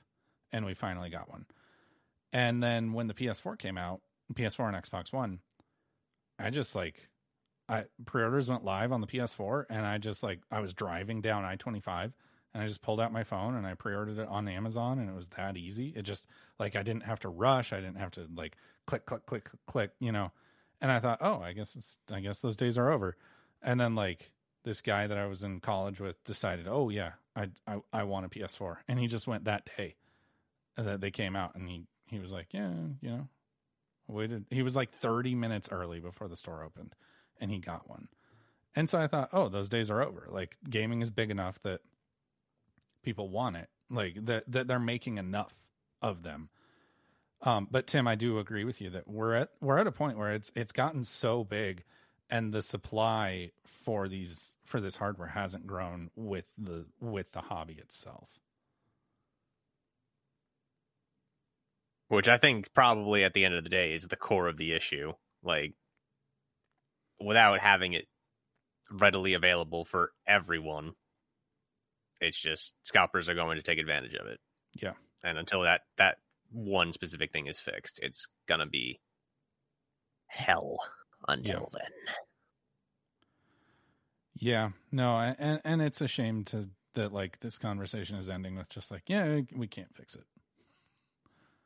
[0.52, 1.45] And we finally got one.
[2.34, 4.02] And then when the PS4 came out,
[4.34, 5.40] PS4 and Xbox One,
[6.40, 7.10] I just like,
[7.69, 11.22] I pre orders went live on the PS4, and I just like, I was driving
[11.22, 12.14] down I 25
[12.57, 15.15] and I just pulled out my phone and I pre-ordered it on Amazon and it
[15.15, 15.94] was that easy.
[15.95, 16.26] It just
[16.57, 17.72] like I didn't have to rush.
[17.72, 18.57] I didn't have to like
[18.88, 20.32] click click click, click you know.
[20.82, 23.15] And I thought, "Oh, I guess it's, I guess those days are over."
[23.61, 24.32] And then like
[24.64, 28.26] this guy that I was in college with decided, "Oh yeah, I I I want
[28.26, 29.95] a PS4." And he just went that day
[30.76, 33.27] that they came out and he he was like, "Yeah, you know."
[34.09, 34.45] Waited.
[34.49, 36.95] He was like 30 minutes early before the store opened
[37.41, 38.07] and he got one.
[38.73, 40.27] And so I thought, "Oh, those days are over.
[40.30, 41.81] Like gaming is big enough that
[43.03, 45.53] people want it like that that they're making enough
[46.01, 46.49] of them
[47.43, 50.18] um but tim i do agree with you that we're at we're at a point
[50.18, 51.84] where it's it's gotten so big
[52.30, 53.49] and the supply
[53.88, 58.30] for these for this hardware hasn't grown with the with the hobby itself
[62.09, 64.73] Which I think probably at the end of the day is the core of the
[64.73, 65.11] issue.
[65.43, 65.73] Like
[67.19, 68.05] without having it
[68.89, 70.93] readily available for everyone,
[72.22, 74.39] it's just scalpers are going to take advantage of it.
[74.73, 74.93] yeah
[75.23, 76.18] And until that that
[76.49, 79.01] one specific thing is fixed, it's gonna be
[80.27, 80.77] hell
[81.27, 81.91] until then.
[84.39, 88.69] Yeah no and and it's a shame to that like this conversation is ending with
[88.69, 90.23] just like yeah we can't fix it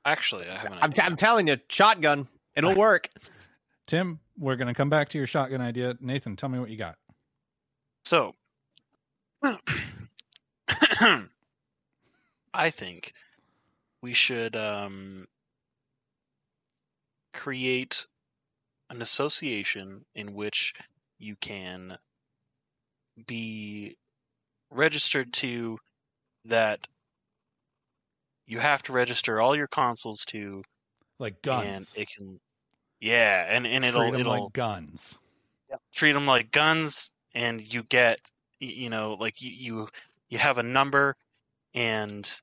[0.06, 0.80] Actually, I haven't.
[0.82, 2.28] I'm, t- I'm telling you, shotgun.
[2.56, 3.10] It'll work.
[3.88, 5.96] Tim, we're going to come back to your shotgun idea.
[6.00, 6.98] Nathan, tell me what you got.
[8.04, 8.34] So,
[12.54, 13.14] I think
[14.02, 15.28] we should um,
[17.34, 18.08] create
[18.90, 20.74] an association in which
[21.20, 21.98] you can
[23.26, 23.96] be
[24.72, 25.78] registered to
[26.46, 26.88] that
[28.48, 30.64] you have to register all your consoles to
[31.20, 31.94] like guns.
[31.96, 32.40] and it can
[33.00, 35.20] yeah and and it'll Treat 'em it'll like guns.
[35.94, 38.18] treat them like guns and you get
[38.60, 39.88] you know like you you,
[40.30, 41.16] you have a number
[41.74, 42.42] and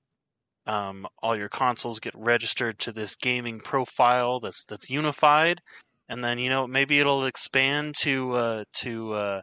[0.66, 5.60] um, all your consoles get registered to this gaming profile that's that's unified
[6.08, 9.42] and then you know maybe it'll expand to uh, to uh,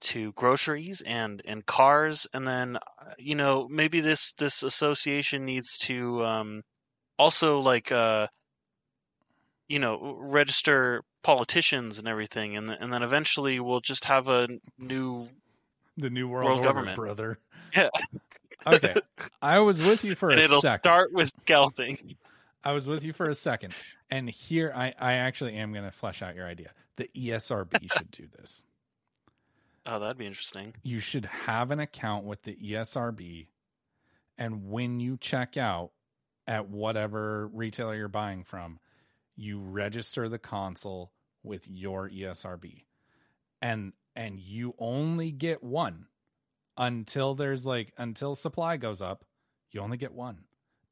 [0.00, 5.78] to groceries and and cars and then uh, you know maybe this this association needs
[5.78, 6.62] to um,
[7.18, 8.26] also like uh,
[9.68, 14.48] you know register politicians and everything and and then eventually we'll just have a
[14.78, 15.28] new
[15.96, 16.96] The new world, World order, government.
[16.96, 17.38] brother.
[17.74, 17.88] yeah
[18.66, 18.94] Okay.
[19.40, 20.80] I was with you for and a it'll second.
[20.82, 22.16] start with scalping
[22.64, 23.74] I was with you for a second.
[24.10, 26.72] And here I, I actually am going to flesh out your idea.
[26.96, 28.64] The ESRB should do this.
[29.88, 33.48] Oh that'd be interesting You should have an account with the ESRB.
[34.36, 35.90] And when you check out
[36.46, 38.78] at whatever retailer you're buying from,
[39.36, 41.12] you register the console
[41.42, 42.84] with your ESRB.
[43.60, 46.06] And and you only get one
[46.76, 49.24] until there's like until supply goes up,
[49.70, 50.44] you only get one.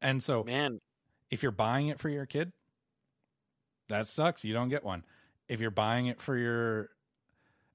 [0.02, 0.80] And so man
[1.30, 2.52] if you're buying it for your kid,
[3.88, 4.44] that sucks.
[4.44, 5.04] You don't get one.
[5.48, 6.90] If you're buying it for your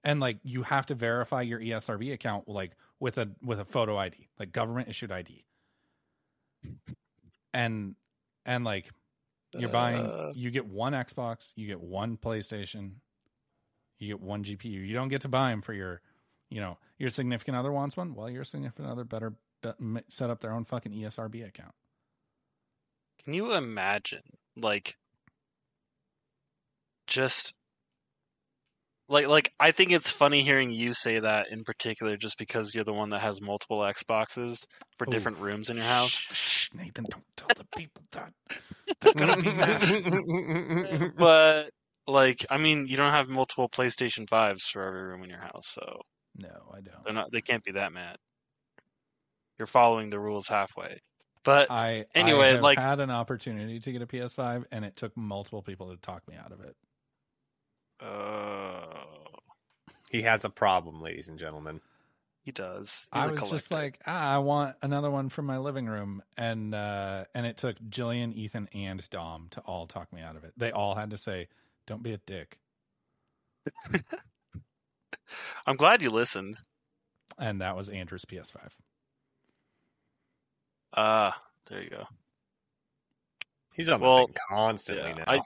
[0.04, 3.98] and like you have to verify your ESRB account like with a with a photo
[3.98, 5.46] ID, like government issued ID.
[7.54, 7.96] And
[8.46, 8.90] and like
[9.54, 10.32] you're buying Uh.
[10.36, 12.94] you get one Xbox, you get one PlayStation,
[14.00, 14.88] you get one GPU.
[14.88, 16.02] You don't get to buy them for your
[16.50, 18.14] you know, your significant other wants one.
[18.14, 19.34] Well, your significant other better
[19.64, 19.78] bet,
[20.10, 21.74] set up their own fucking ESRB account.
[23.24, 24.24] Can you imagine,
[24.58, 24.98] like,
[27.08, 27.54] just
[29.12, 32.86] like like I think it's funny hearing you say that in particular, just because you're
[32.86, 34.66] the one that has multiple Xboxes
[34.98, 36.14] for different rooms in your house.
[36.32, 38.32] Shh, Nathan, don't tell the people that.
[39.02, 41.14] They're gonna be mad.
[41.18, 41.70] but
[42.08, 45.68] like, I mean, you don't have multiple PlayStation fives for every room in your house,
[45.68, 46.02] so
[46.38, 47.04] No, I don't.
[47.04, 47.32] they're not.
[47.32, 48.16] They can't be that mad.
[49.60, 51.00] You're following the rules halfway.
[51.44, 54.86] But I anyway, like I have like had an opportunity to get a PS5, and
[54.86, 56.76] it took multiple people to talk me out of it.
[58.02, 58.82] Uh,
[60.12, 61.82] He has a problem, ladies and gentlemen.
[62.44, 63.08] he does.
[63.14, 66.24] He's I a was just like, ah, I want another one for my living room,
[66.38, 70.44] and uh, and it took Jillian, Ethan, and Dom to all talk me out of
[70.44, 70.54] it.
[70.58, 71.48] They all had to say,
[71.86, 72.58] "Don't be a dick,"
[75.66, 76.58] I'm glad you listened.
[77.38, 78.58] and that was Andrew's PS5.
[80.94, 82.06] Ah, there you go.
[83.74, 85.24] He's on Well, the thing constantly yeah, now.
[85.28, 85.42] I-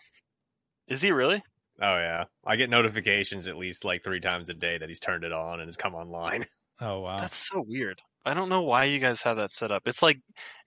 [0.88, 1.44] Is he really?
[1.82, 5.24] Oh yeah, I get notifications at least like three times a day that he's turned
[5.24, 6.46] it on and has come online.
[6.82, 8.02] Oh wow, That's so weird.
[8.26, 9.88] I don't know why you guys have that set up.
[9.88, 10.18] It's like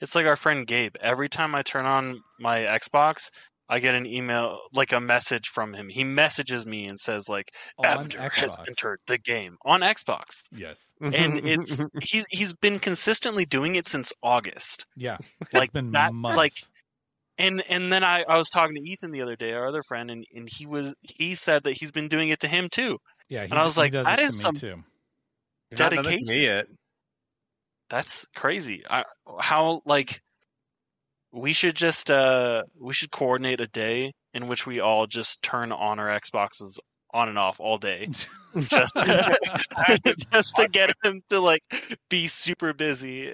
[0.00, 0.94] it's like our friend Gabe.
[1.02, 3.28] Every time I turn on my Xbox,
[3.68, 5.90] I get an email like a message from him.
[5.90, 10.44] He messages me and says like On Avatar has entered the game on Xbox.
[10.50, 14.86] yes, And it's he's he's been consistently doing it since August.
[14.96, 16.38] yeah, it's Like been that- months.
[16.38, 16.52] like-
[17.38, 20.10] And and then I, I was talking to Ethan the other day, our other friend,
[20.10, 22.98] and, and he was he said that he's been doing it to him too.
[23.28, 24.74] yeah, he, and I was like, does that it is to some too.
[25.70, 26.34] He's not done it to dedication.
[26.34, 26.66] me yet.
[27.90, 28.82] That's crazy.
[28.88, 29.04] I,
[29.38, 30.20] how like
[31.32, 35.72] we should just uh we should coordinate a day in which we all just turn
[35.72, 36.78] on our Xboxes
[37.12, 38.06] on and off all day
[38.58, 39.38] just to,
[40.32, 41.62] just to get him to like
[42.08, 43.28] be super busy.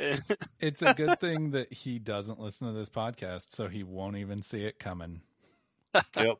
[0.61, 4.43] it's a good thing that he doesn't listen to this podcast, so he won't even
[4.43, 5.21] see it coming.
[6.17, 6.39] Yep.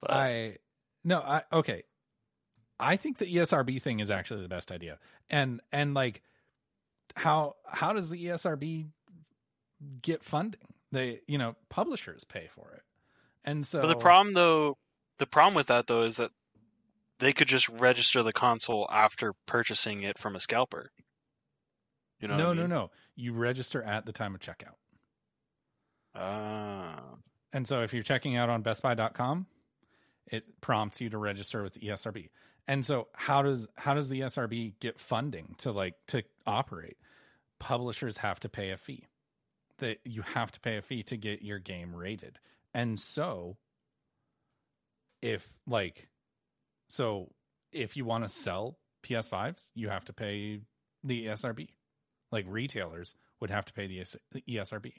[0.00, 0.58] But- I
[1.04, 1.84] no, I okay.
[2.80, 4.98] I think the ESRB thing is actually the best idea.
[5.30, 6.22] And and like
[7.16, 8.86] how how does the ESRB
[10.02, 10.60] get funding?
[10.92, 12.82] They, you know, publishers pay for it.
[13.44, 14.78] And so But the problem though,
[15.18, 16.30] the problem with that though is that
[17.18, 20.90] they could just register the console after purchasing it from a scalper.
[22.20, 22.36] You know?
[22.36, 22.70] No, I no, mean?
[22.70, 22.90] no.
[23.16, 24.76] You register at the time of checkout.
[26.14, 27.00] Ah.
[27.52, 29.46] And so if you're checking out on bestbuy.com,
[30.26, 32.28] it prompts you to register with the ESRB.
[32.66, 36.98] And so how does how does the ESRB get funding to like to operate?
[37.58, 39.06] Publishers have to pay a fee.
[39.78, 42.38] that you have to pay a fee to get your game rated.
[42.74, 43.56] And so
[45.22, 46.08] if like
[46.88, 47.32] so
[47.72, 50.60] if you want to sell PS5s, you have to pay
[51.04, 51.68] the ESRB.
[52.32, 54.92] Like retailers would have to pay the ES- the ESRB.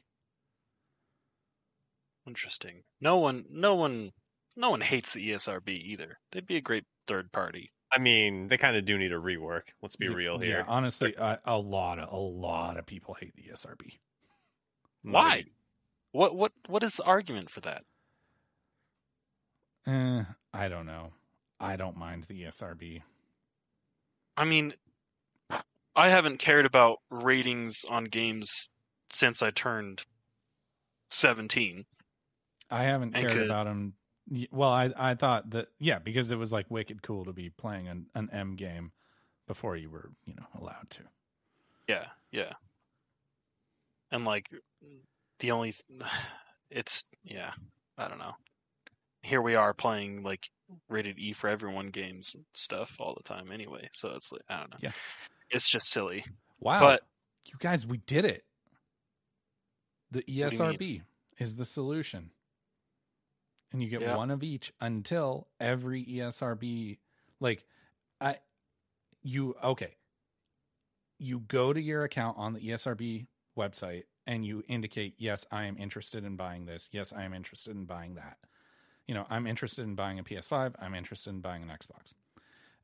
[2.27, 2.83] Interesting.
[3.01, 4.11] No one, no one,
[4.55, 6.19] no one hates the ESRB either.
[6.31, 7.71] They'd be a great third party.
[7.91, 9.69] I mean, they kind of do need a rework.
[9.81, 10.65] Let's be Yeah, real Yeah, here.
[10.67, 13.97] honestly, uh, a lot of a lot of people hate the ESRB.
[15.01, 15.45] Why?
[16.11, 17.83] What what what is the argument for that?
[19.87, 20.23] Eh,
[20.53, 21.11] I don't know.
[21.59, 23.01] I don't mind the ESRB.
[24.37, 24.73] I mean,
[25.95, 28.69] I haven't cared about ratings on games
[29.09, 30.03] since I turned
[31.09, 31.85] seventeen.
[32.71, 33.93] I haven't cared could- about them.
[34.51, 37.87] Well, I I thought that yeah, because it was like wicked cool to be playing
[37.87, 38.91] an, an M game
[39.47, 41.03] before you were you know allowed to.
[41.87, 42.53] Yeah, yeah.
[44.11, 44.49] And like
[45.39, 45.73] the only
[46.69, 47.51] it's yeah,
[47.97, 48.35] I don't know.
[49.21, 50.49] Here we are playing like
[50.87, 53.89] rated E for everyone games and stuff all the time anyway.
[53.91, 54.77] So it's like I don't know.
[54.81, 54.91] Yeah.
[55.49, 56.23] It's just silly.
[56.59, 57.01] Wow, But
[57.45, 58.43] you guys, we did it.
[60.11, 60.49] The What do you mean?
[60.51, 61.01] ESRB
[61.39, 62.31] is the solution,
[63.71, 64.15] and you get Yeah.
[64.17, 66.97] one of each until every ESRB.
[67.39, 67.65] Like,
[68.19, 68.37] I,
[69.23, 69.95] you okay?
[71.17, 73.27] You go to your account on the ESRB
[73.57, 76.89] website and you indicate, yes, I am interested in buying this.
[76.91, 78.37] Yes, I am interested in buying that.
[79.09, 80.75] You know, I'm interested in buying a PS5.
[80.79, 82.13] I'm interested in buying an Xbox.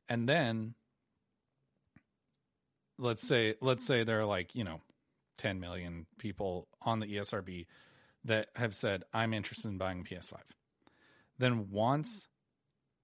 [0.08, 0.74] And then
[2.98, 4.80] let's say let's say there are like, you know,
[5.38, 7.66] 10 million people on the ESRB
[8.24, 10.38] that have said I'm interested in buying a PS5.
[11.38, 12.26] Then once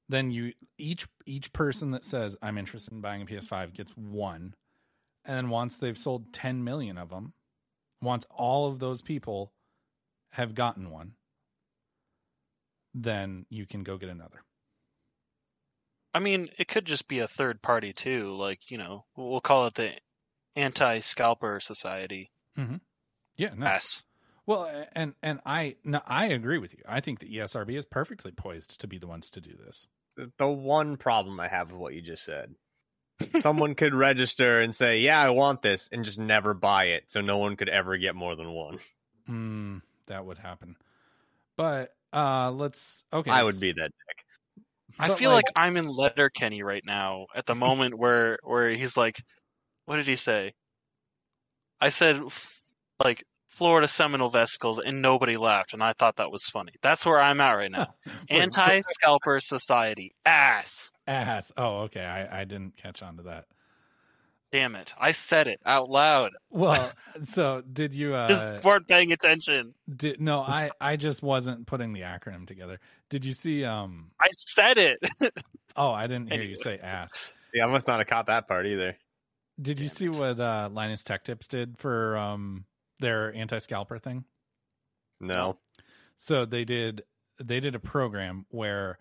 [0.09, 4.57] then you each each person that says I'm interested in buying a PS5 gets one.
[5.25, 7.35] And then once they've sold 10 million of them,
[8.01, 9.53] once all of those people
[10.31, 11.13] have gotten one,
[12.95, 14.43] then you can go get another.
[16.15, 18.35] I mean, it could just be a third party too.
[18.37, 19.93] Like you know, we'll call it the
[20.57, 22.31] Anti-Scalper Society.
[22.59, 22.77] Mm-hmm.
[23.37, 23.67] Yeah, no.
[23.67, 24.03] S.
[24.47, 26.83] Well, and and I no, I agree with you.
[26.87, 29.87] I think the ESRB is perfectly poised to be the ones to do this.
[30.37, 32.55] The one problem I have with what you just said.
[33.39, 37.21] Someone could register and say, "Yeah, I want this," and just never buy it, so
[37.21, 38.79] no one could ever get more than one.
[39.31, 40.77] Mm, that would happen.
[41.57, 43.31] But uh let's okay.
[43.31, 44.65] I would be that dick.
[44.99, 48.71] I But, feel like- like, I'm in Letterkenny right now at the moment where where
[48.71, 49.21] he's like,
[49.87, 50.53] what did he say?
[51.81, 52.21] I said
[53.03, 56.73] like Florida Seminole vesicles, and nobody laughed, and I thought that was funny.
[56.83, 57.95] That's where I'm at right now.
[58.31, 60.91] Anti-Scalper Society, ass.
[61.07, 61.53] ass.
[61.57, 62.05] Oh, okay.
[62.05, 63.47] I I didn't catch on to that.
[64.53, 64.95] Damn it!
[64.99, 66.31] I said it out loud.
[66.51, 66.93] Well,
[67.23, 69.75] so did you uh Just weren't paying attention.
[69.97, 72.79] did no, I I just wasn't putting the acronym together.
[73.09, 74.99] Did you see um I said it.
[75.75, 77.09] Oh, I didn't hear you say ass.
[77.55, 78.95] Yeah, I must not have caught that part either.
[79.61, 82.67] Did you see what uh Linus Tech Tips did for um
[83.01, 84.25] their anti-scalper thing?
[85.19, 85.57] No.
[86.19, 87.05] So they did
[87.43, 88.99] they did a program where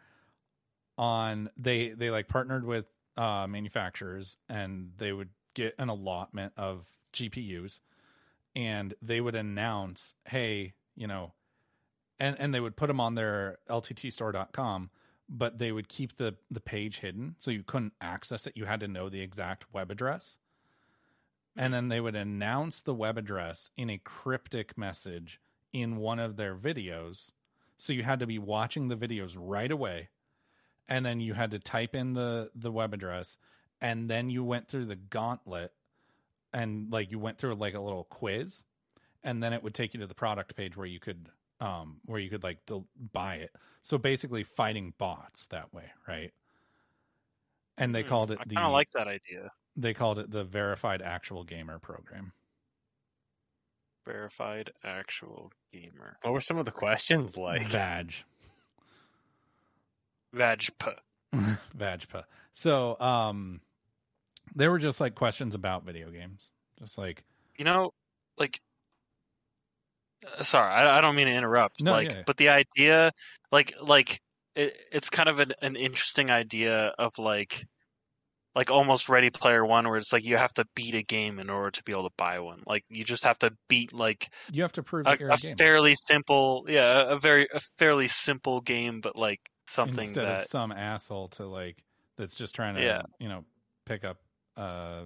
[0.97, 2.85] on they they like partnered with
[3.17, 7.79] uh manufacturers and they would get an allotment of GPUs
[8.55, 11.33] and they would announce, "Hey, you know,
[12.19, 14.89] and and they would put them on their lttstore.com,
[15.29, 18.57] but they would keep the the page hidden so you couldn't access it.
[18.57, 20.37] You had to know the exact web address.
[21.57, 25.41] And then they would announce the web address in a cryptic message
[25.73, 27.33] in one of their videos.
[27.75, 30.09] So you had to be watching the videos right away.
[30.87, 33.37] And then you had to type in the the web address
[33.81, 35.73] and then you went through the gauntlet
[36.53, 38.65] and like you went through like a little quiz
[39.23, 41.29] and then it would take you to the product page where you could
[41.59, 43.55] um where you could like del- buy it.
[43.81, 46.33] So basically fighting bots that way, right?
[47.77, 49.49] And they Hmm, called it I the kind of like that idea.
[49.75, 52.33] they called it the verified actual gamer program.
[54.05, 56.19] Verified actual gamer.
[56.21, 57.67] What were some of the questions like?
[57.71, 58.25] Vag.
[60.33, 60.99] Vagpa.
[61.75, 62.25] Vagpa.
[62.53, 63.61] So um
[64.55, 66.49] they were just like questions about video games.
[66.79, 67.23] Just like
[67.57, 67.93] You know,
[68.37, 68.59] like,
[70.37, 71.81] uh, sorry, I, I don't mean to interrupt.
[71.81, 72.23] No, like, yeah.
[72.25, 73.11] but the idea,
[73.51, 74.21] like, like
[74.55, 77.65] it, it's kind of an, an interesting idea of like,
[78.53, 81.49] like almost Ready Player One, where it's like you have to beat a game in
[81.49, 82.63] order to be able to buy one.
[82.67, 85.95] Like, you just have to beat like you have to prove a, a, a fairly
[85.95, 90.71] simple, yeah, a very a fairly simple game, but like something instead that of some
[90.71, 91.81] asshole to like
[92.17, 93.03] that's just trying to Yeah.
[93.19, 93.45] you know
[93.85, 94.17] pick up
[94.57, 95.05] uh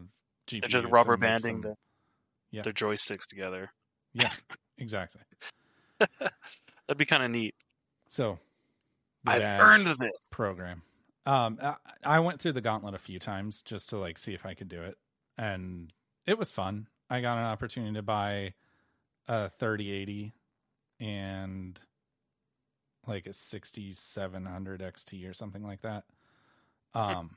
[0.50, 1.76] they're just rubber banding the,
[2.52, 2.62] Yeah.
[2.62, 3.72] their joysticks together.
[4.14, 4.30] Yeah.
[4.78, 5.22] exactly.
[6.00, 7.56] That'd be kind of neat.
[8.10, 8.38] So
[9.26, 9.98] I've earned this.
[10.30, 10.84] program.
[11.26, 14.46] Um, I, I went through the gauntlet a few times just to like see if
[14.46, 14.98] I could do it,
[15.38, 15.92] and
[16.28, 16.88] it was fun.
[17.10, 18.54] I got an opportunity to buy
[19.28, 20.34] a 3080
[21.00, 21.80] and
[23.08, 26.04] like a 6700 XT or something like that.
[26.94, 27.32] Um,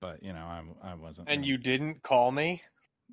[0.00, 1.28] but you know, I I wasn't.
[1.28, 2.62] And you didn't call me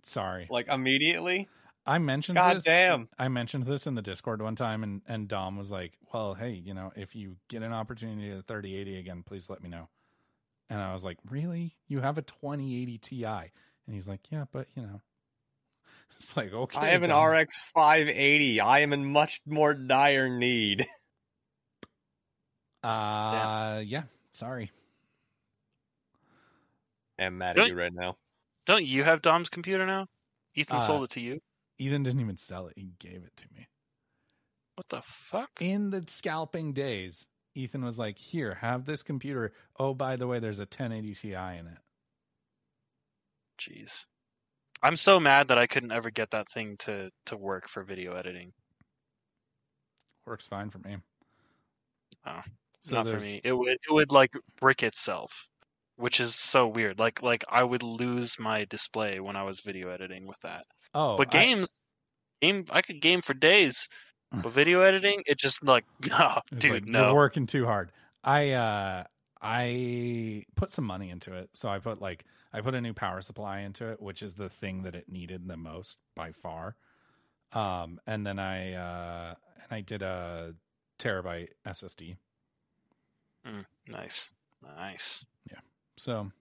[0.03, 0.47] sorry.
[0.49, 1.47] like immediately.
[1.87, 2.63] I mentioned God this.
[2.63, 3.09] damn.
[3.19, 6.51] I mentioned this in the Discord one time, and and Dom was like, "Well, hey,
[6.51, 9.87] you know, if you get an opportunity to 3080 again, please let me know."
[10.69, 11.75] And I was like, "Really?
[11.87, 15.01] You have a 2080 Ti?" And he's like, "Yeah, but you know."
[16.17, 16.79] It's like, okay.
[16.79, 17.25] I have an Dom.
[17.25, 18.61] RX 580.
[18.61, 20.87] I am in much more dire need.
[22.81, 24.03] Uh, yeah.
[24.33, 24.71] Sorry.
[27.17, 28.17] I'm mad at Don't- you right now.
[28.65, 30.07] Don't you have Dom's computer now?
[30.55, 31.41] Ethan Uh, sold it to you.
[31.77, 33.67] Ethan didn't even sell it; he gave it to me.
[34.75, 35.51] What the fuck?
[35.61, 39.53] In the scalping days, Ethan was like, "Here, have this computer.
[39.77, 41.77] Oh, by the way, there's a 1080 Ti in it."
[43.57, 44.05] Jeez.
[44.81, 48.13] I'm so mad that I couldn't ever get that thing to to work for video
[48.13, 48.53] editing.
[50.25, 50.97] Works fine for me.
[52.25, 52.41] Oh,
[52.81, 53.41] So not for me.
[53.43, 55.49] It would it would like brick itself,
[55.97, 56.99] which is so weird.
[56.99, 60.65] Like like I would lose my display when I was video editing with that.
[60.93, 61.69] Oh, but I- games,
[62.41, 63.87] game I could game for days,
[64.31, 67.07] but video editing, it just like, oh, dude, like, no.
[67.07, 67.91] You're working too hard.
[68.23, 69.03] I uh
[69.41, 71.49] I put some money into it.
[71.53, 74.49] So I put like I put a new power supply into it, which is the
[74.49, 76.75] thing that it needed the most by far.
[77.53, 80.55] Um and then I uh and I did a
[80.99, 82.17] terabyte SSD.
[83.45, 84.31] Mm, nice,
[84.63, 85.23] nice.
[85.51, 85.59] Yeah.
[85.97, 86.31] So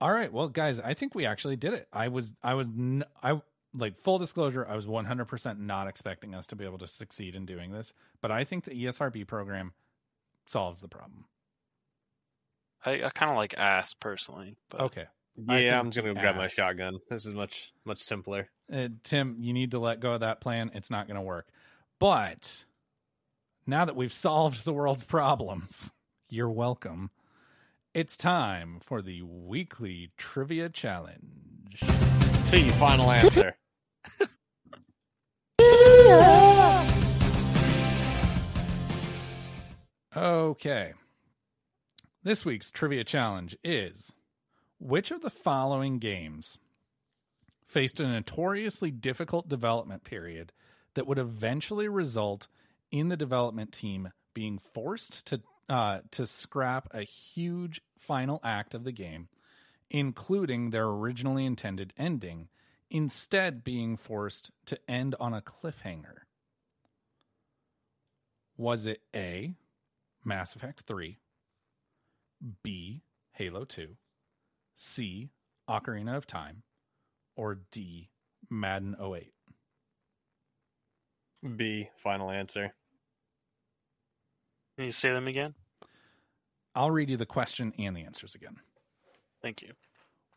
[0.00, 1.88] all right, well guys, I think we actually did it.
[1.92, 3.40] I was I was n- I
[3.74, 7.46] like full disclosure, I was 100% not expecting us to be able to succeed in
[7.46, 9.72] doing this, but I think the ESRB program
[10.46, 11.26] solves the problem.
[12.84, 15.04] I, I kind of like ass personally, but Okay.
[15.46, 16.98] Yeah, I'm just gonna go grab my shotgun.
[17.08, 18.48] This is much much simpler.
[18.72, 20.72] Uh, Tim, you need to let go of that plan.
[20.74, 21.48] It's not going to work.
[22.00, 22.64] But
[23.66, 25.92] now that we've solved the world's problems,
[26.28, 27.10] you're welcome.
[27.98, 31.82] It's time for the weekly trivia challenge.
[32.44, 33.56] See, final answer.
[40.16, 40.94] Okay.
[42.22, 44.14] This week's trivia challenge is
[44.78, 46.60] which of the following games
[47.66, 50.52] faced a notoriously difficult development period
[50.94, 52.46] that would eventually result
[52.92, 58.84] in the development team being forced to uh, to scrap a huge final act of
[58.84, 59.28] the game,
[59.90, 62.48] including their originally intended ending,
[62.90, 66.20] instead being forced to end on a cliffhanger?
[68.56, 69.54] Was it A,
[70.24, 71.18] Mass Effect 3,
[72.62, 73.96] B, Halo 2,
[74.74, 75.30] C,
[75.68, 76.62] Ocarina of Time,
[77.36, 78.10] or D,
[78.50, 79.32] Madden 08?
[81.56, 82.74] B, final answer.
[84.78, 85.54] Can you say them again?
[86.72, 88.58] I'll read you the question and the answers again.
[89.42, 89.72] Thank you.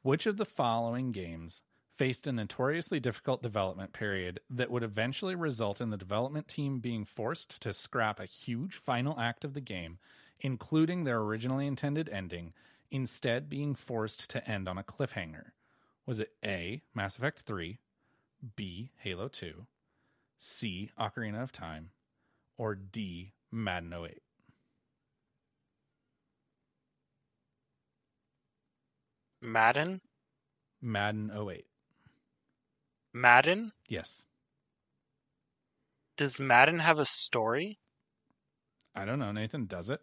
[0.01, 1.61] Which of the following games
[1.95, 7.05] faced a notoriously difficult development period that would eventually result in the development team being
[7.05, 9.99] forced to scrap a huge final act of the game,
[10.39, 12.51] including their originally intended ending,
[12.89, 15.51] instead being forced to end on a cliffhanger?
[16.07, 17.77] Was it A, Mass Effect 3,
[18.55, 19.67] B, Halo 2,
[20.39, 21.91] C, Ocarina of Time,
[22.57, 24.23] or D, Madden 08?
[29.41, 30.01] Madden?
[30.81, 31.65] Madden 08.
[33.13, 33.73] Madden?
[33.87, 34.25] Yes.
[36.15, 37.79] Does Madden have a story?
[38.95, 39.31] I don't know.
[39.31, 40.01] Nathan does it.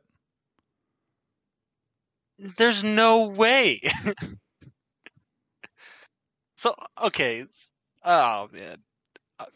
[2.39, 3.81] There's no way.
[6.57, 7.45] so okay,
[8.05, 8.77] oh man,
[9.39, 9.47] Uh,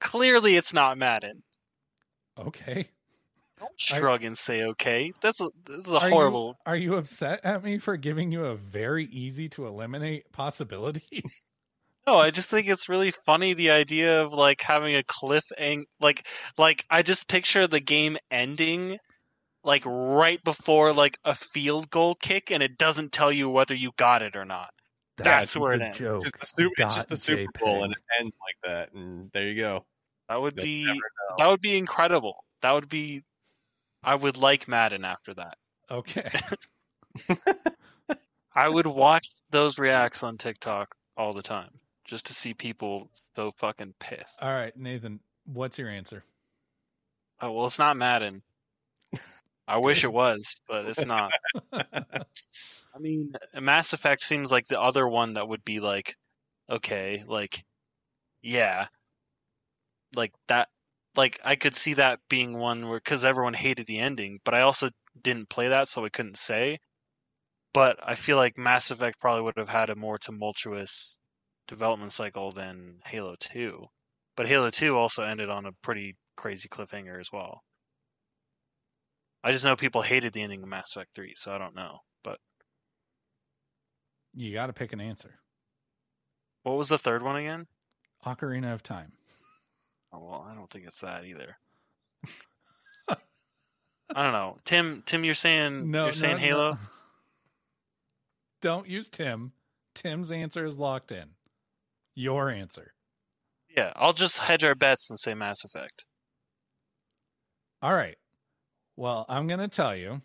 [0.00, 1.42] clearly it's not Madden.
[2.38, 2.88] Okay.
[3.66, 5.12] Don't shrug and say okay.
[5.20, 6.56] That's a that's a Are you- horrible.
[6.66, 11.24] are you upset at me for giving you a very easy to eliminate possibility?
[12.06, 15.86] No, I just think it's really funny the idea of like having a cliff ang
[16.00, 16.26] like
[16.58, 18.98] like I just picture the game ending
[19.62, 23.90] like right before like a field goal kick and it doesn't tell you whether you
[23.96, 24.68] got it or not.
[25.16, 25.98] That's, where it ends.
[25.98, 29.30] It's just the Super, it's just the Super Bowl, and it ends like that, and
[29.32, 29.86] there you go.
[30.28, 31.00] That would You'll be
[31.38, 32.44] that would be incredible.
[32.60, 33.22] That would be
[34.04, 35.56] I would like Madden after that.
[35.90, 36.30] Okay.
[38.54, 41.70] I would watch those reacts on TikTok all the time
[42.04, 44.38] just to see people so fucking pissed.
[44.40, 45.20] All right, Nathan.
[45.46, 46.24] What's your answer?
[47.40, 48.42] Oh well, it's not Madden.
[49.66, 51.30] I wish it was, but it's not.
[51.72, 56.16] I mean, Mass Effect seems like the other one that would be like,
[56.68, 57.64] okay, like,
[58.42, 58.86] yeah,
[60.14, 60.68] like that.
[61.16, 64.62] Like I could see that being one where because everyone hated the ending, but I
[64.62, 66.78] also didn't play that, so I couldn't say.
[67.72, 71.18] But I feel like Mass Effect probably would have had a more tumultuous
[71.68, 73.86] development cycle than Halo Two.
[74.36, 77.62] But Halo Two also ended on a pretty crazy cliffhanger as well.
[79.44, 81.98] I just know people hated the ending of Mass Effect 3, so I don't know.
[82.22, 82.38] But
[84.32, 85.38] You got to pick an answer.
[86.62, 87.66] what was the third one again?
[88.24, 89.12] Ocarina of Time.
[90.14, 91.56] Oh, well, I don't think it's that either.
[94.14, 94.58] I don't know.
[94.64, 96.70] Tim, Tim, you're saying No, you're saying no, Halo?
[96.72, 96.78] no.
[98.60, 99.52] Don't use Tim.
[99.94, 101.30] Tim's answer is locked in.
[102.14, 102.92] Your answer.
[103.76, 106.04] Yeah, I'll just hedge our bets and say Mass Effect.
[107.82, 108.16] All right.
[108.96, 110.22] Well, I'm going to tell you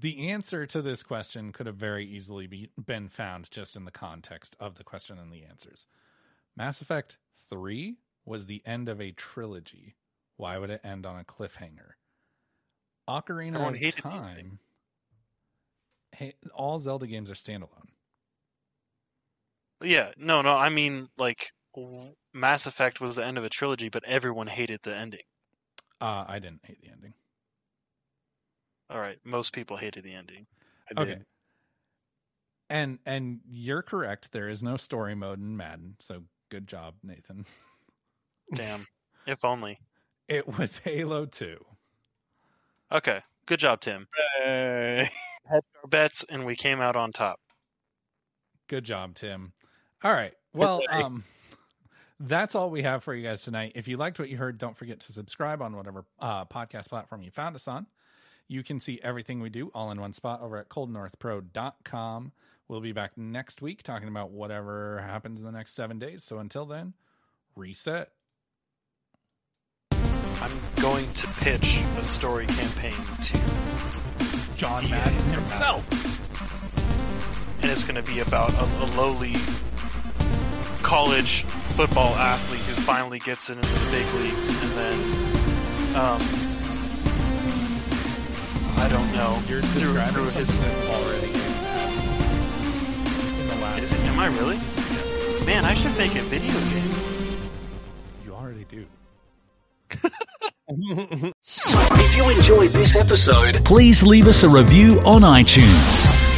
[0.00, 3.90] the answer to this question could have very easily be, been found just in the
[3.90, 5.86] context of the question and the answers.
[6.56, 7.18] Mass Effect
[7.48, 9.96] 3 was the end of a trilogy.
[10.36, 11.92] Why would it end on a cliffhanger?
[13.08, 14.58] Ocarina Everyone of Time.
[16.12, 17.88] Hey, all Zelda games are standalone.
[19.82, 20.56] Yeah, no, no.
[20.56, 21.52] I mean, like
[22.32, 25.22] Mass Effect was the end of a trilogy, but everyone hated the ending.
[26.00, 27.14] Uh, I didn't hate the ending.
[28.90, 30.46] All right, most people hated the ending.
[30.96, 31.18] okay.
[32.68, 34.32] And and you're correct.
[34.32, 35.96] There is no story mode in Madden.
[35.98, 37.46] So good job, Nathan.
[38.54, 38.86] Damn.
[39.26, 39.80] if only.
[40.28, 41.56] It was Halo 2.
[42.92, 43.20] Okay.
[43.46, 44.06] Good job, Tim.
[44.36, 45.08] Hey.
[45.46, 47.40] Had our bets, and we came out on top.
[48.68, 49.54] Good job, Tim.
[50.04, 50.34] All right.
[50.52, 51.24] Well, um,
[52.20, 53.72] that's all we have for you guys tonight.
[53.74, 57.22] If you liked what you heard, don't forget to subscribe on whatever uh, podcast platform
[57.22, 57.86] you found us on.
[58.46, 62.32] You can see everything we do all in one spot over at coldnorthpro.com.
[62.68, 66.24] We'll be back next week talking about whatever happens in the next seven days.
[66.24, 66.94] So until then,
[67.56, 68.10] reset.
[69.92, 75.86] I'm going to pitch a story campaign to John Madden himself.
[77.62, 79.34] And it's going to be about a, a lowly
[80.82, 84.98] college football athlete who finally gets into the big leagues and then,
[85.96, 86.20] um,
[88.78, 89.40] I don't know.
[89.48, 90.60] You're through, describing through his.
[90.60, 91.41] already
[93.62, 93.78] last.
[93.78, 94.56] Is it, am I really?
[95.46, 96.90] Man, I should make a video game.
[98.24, 98.86] You already do.
[100.74, 106.32] If you enjoyed this episode, please leave us a review on iTunes.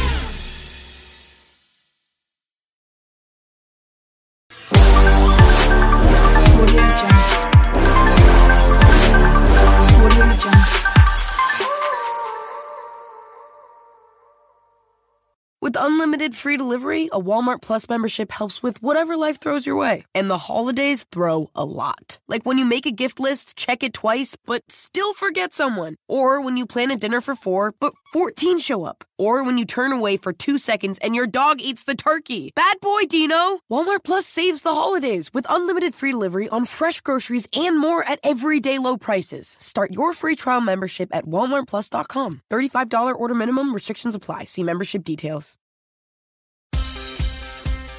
[16.15, 20.05] Unlimited free delivery, a Walmart Plus membership helps with whatever life throws your way.
[20.15, 22.19] And the holidays throw a lot.
[22.29, 25.95] Like when you make a gift list, check it twice, but still forget someone.
[26.07, 29.03] Or when you plan a dinner for four, but 14 show up.
[29.17, 32.53] Or when you turn away for two seconds and your dog eats the turkey.
[32.55, 33.59] Bad boy, Dino!
[33.69, 38.19] Walmart Plus saves the holidays with unlimited free delivery on fresh groceries and more at
[38.23, 39.57] everyday low prices.
[39.59, 42.41] Start your free trial membership at walmartplus.com.
[42.49, 44.45] $35 order minimum, restrictions apply.
[44.45, 45.57] See membership details.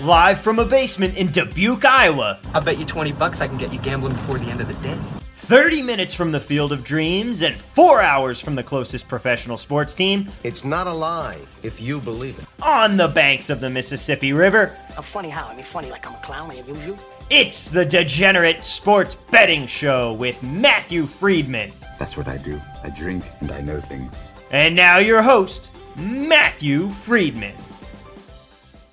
[0.00, 2.38] Live from a basement in Dubuque, Iowa.
[2.52, 4.74] I'll bet you 20 bucks I can get you gambling before the end of the
[4.86, 4.98] day.
[5.36, 9.94] 30 minutes from the field of dreams and four hours from the closest professional sports
[9.94, 10.28] team.
[10.42, 12.44] It's not a lie if you believe it.
[12.62, 14.76] On the banks of the Mississippi River.
[14.98, 15.46] I'm funny how?
[15.48, 16.50] I mean, funny like I'm a clown.
[16.50, 16.98] I amuse you.
[17.30, 21.72] It's the Degenerate Sports Betting Show with Matthew Freedman.
[21.98, 22.60] That's what I do.
[22.84, 24.26] I drink and I know things.
[24.50, 27.54] And now your host, Matthew Freedman.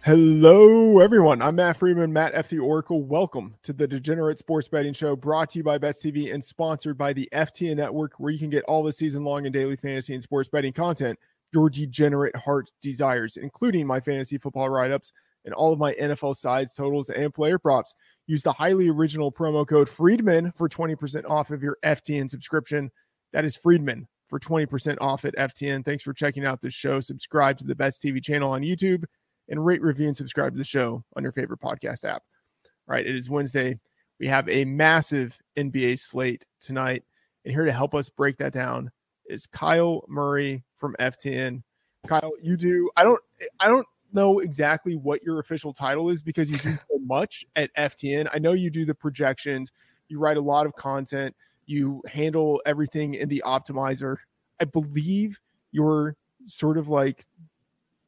[0.05, 1.41] Hello, everyone.
[1.41, 2.49] I'm Matt Freedman, Matt F.
[2.49, 3.03] the Oracle.
[3.03, 6.97] Welcome to the Degenerate Sports Betting Show, brought to you by Best TV and sponsored
[6.97, 10.13] by the FTN Network, where you can get all the season long and daily fantasy
[10.13, 11.17] and sports betting content
[11.53, 15.13] your degenerate heart desires, including my fantasy football write ups
[15.45, 17.95] and all of my NFL sides, totals, and player props.
[18.27, 22.91] Use the highly original promo code Freedman for 20% off of your FTN subscription.
[23.31, 25.85] That is Freedman for 20% off at FTN.
[25.85, 26.99] Thanks for checking out this show.
[26.99, 29.05] Subscribe to the Best TV channel on YouTube
[29.49, 32.23] and rate, review, and subscribe to the show on your favorite podcast app.
[32.65, 33.79] All right, it is Wednesday.
[34.19, 37.03] We have a massive NBA slate tonight.
[37.45, 38.91] And here to help us break that down
[39.25, 41.61] is Kyle Murray from FTN.
[42.07, 43.21] Kyle, you do I don't
[43.59, 47.73] I don't know exactly what your official title is because you do so much at
[47.75, 48.29] FTN.
[48.33, 49.71] I know you do the projections,
[50.07, 54.17] you write a lot of content, you handle everything in the optimizer.
[54.59, 55.39] I believe
[55.71, 56.15] you're
[56.47, 57.25] sort of like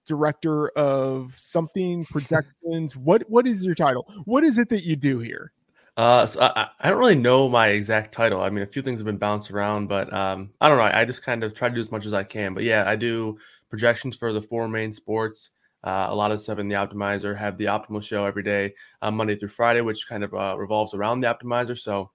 [0.06, 2.96] director of something projections.
[2.96, 4.08] what what is your title?
[4.26, 5.52] What is it that you do here?
[5.98, 8.42] Uh, so I, I don't really know my exact title.
[8.42, 10.84] I mean, a few things have been bounced around, but um, I don't know.
[10.84, 12.54] I just kind of try to do as much as I can.
[12.54, 13.38] But yeah, I do
[13.70, 15.52] projections for the four main sports.
[15.84, 17.38] Uh, a lot of stuff in the optimizer.
[17.38, 20.94] Have the optimal show every day, uh, Monday through Friday, which kind of uh, revolves
[20.94, 21.78] around the optimizer.
[21.78, 22.12] So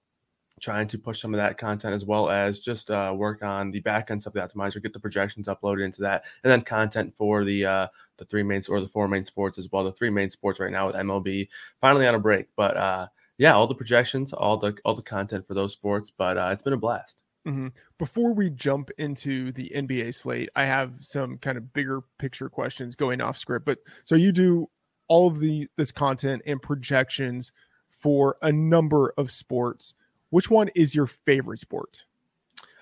[0.61, 3.79] trying to push some of that content as well as just uh, work on the
[3.81, 7.43] back end stuff, the optimizer, get the projections uploaded into that, and then content for
[7.43, 9.83] the uh, the three main or the four main sports as well.
[9.83, 11.49] The three main sports right now with MLB
[11.81, 13.07] finally on a break, but uh,
[13.37, 16.11] yeah, all the projections, all the all the content for those sports.
[16.15, 17.17] But uh, it's been a blast.
[17.47, 17.69] Mm-hmm.
[17.97, 22.95] Before we jump into the NBA slate, I have some kind of bigger picture questions
[22.95, 23.65] going off script.
[23.65, 24.69] But so you do
[25.07, 27.51] all of the this content and projections
[27.89, 29.93] for a number of sports.
[30.31, 32.05] Which one is your favorite sport?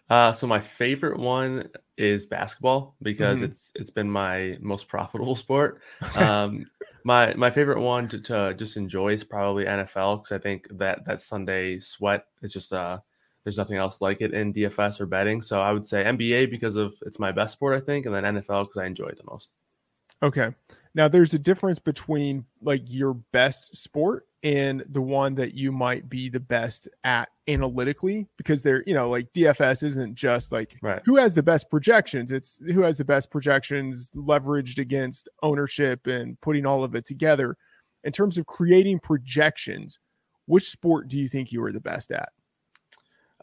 [0.09, 3.43] Uh, so my favorite one is basketball because Mhm.
[3.43, 5.81] it's it's been my most profitable sport.
[6.15, 6.65] Um,
[7.03, 11.05] my my favorite one to, to just enjoy is probably NFL because I think that
[11.05, 12.99] that Sunday sweat is just uh
[13.43, 15.41] there's nothing else like it in DFS or betting.
[15.41, 18.23] So I would say NBA because of it's my best sport I think, and then
[18.25, 19.53] NFL because I enjoy it the most.
[20.21, 20.53] Okay.
[20.95, 26.09] Now there's a difference between like your best sport and the one that you might
[26.09, 31.01] be the best at analytically because they're, you know, like DFS isn't just like Right.
[31.05, 32.31] who has the best projections.
[32.31, 37.57] It's who has the best projections leveraged against ownership and putting all of it together.
[38.03, 39.99] In terms of creating projections,
[40.45, 42.29] which sport do you think you are the best at?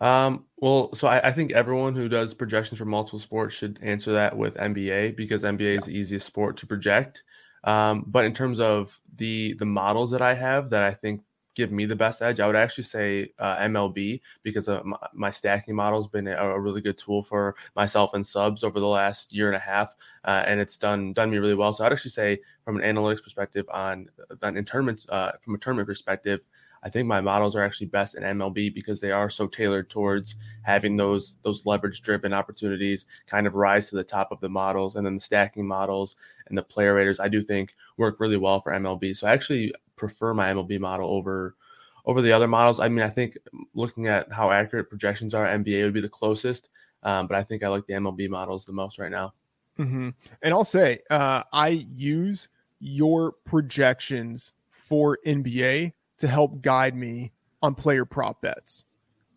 [0.00, 4.12] Um, well, so I, I think everyone who does projections for multiple sports should answer
[4.12, 7.22] that with NBA because NBA is the easiest sport to project.
[7.64, 11.22] Um, but in terms of the the models that I have that I think
[11.56, 15.30] give me the best edge, I would actually say uh, MLB because uh, my, my
[15.30, 18.86] stacking model has been a, a really good tool for myself and subs over the
[18.86, 21.72] last year and a half, uh, and it's done done me really well.
[21.72, 24.08] So I'd actually say from an analytics perspective on
[24.42, 26.40] on in tournaments uh, from a tournament perspective.
[26.86, 30.36] I think my models are actually best in MLB because they are so tailored towards
[30.62, 34.94] having those those leverage driven opportunities kind of rise to the top of the models
[34.94, 36.14] and then the stacking models
[36.46, 39.16] and the player raters I do think work really well for MLB.
[39.16, 41.56] So I actually prefer my MLB model over
[42.04, 42.78] over the other models.
[42.78, 43.36] I mean, I think
[43.74, 46.68] looking at how accurate projections are, NBA would be the closest,
[47.02, 49.34] um, but I think I like the MLB models the most right now.
[49.76, 50.10] hmm
[50.40, 52.46] And I'll say, uh, I use
[52.78, 57.32] your projections for NBA to help guide me
[57.62, 58.84] on player prop bets.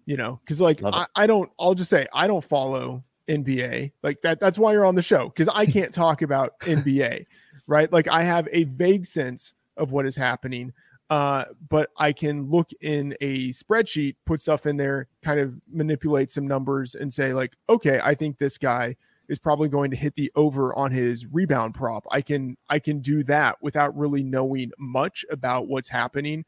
[0.05, 1.51] You know, because like I, I don't.
[1.59, 4.39] I'll just say I don't follow NBA like that.
[4.39, 7.25] That's why you're on the show because I can't talk about NBA,
[7.67, 7.93] right?
[7.93, 10.73] Like I have a vague sense of what is happening.
[11.11, 16.29] Uh, but I can look in a spreadsheet, put stuff in there, kind of manipulate
[16.29, 18.95] some numbers, and say like, okay, I think this guy
[19.27, 22.05] is probably going to hit the over on his rebound prop.
[22.11, 26.45] I can I can do that without really knowing much about what's happening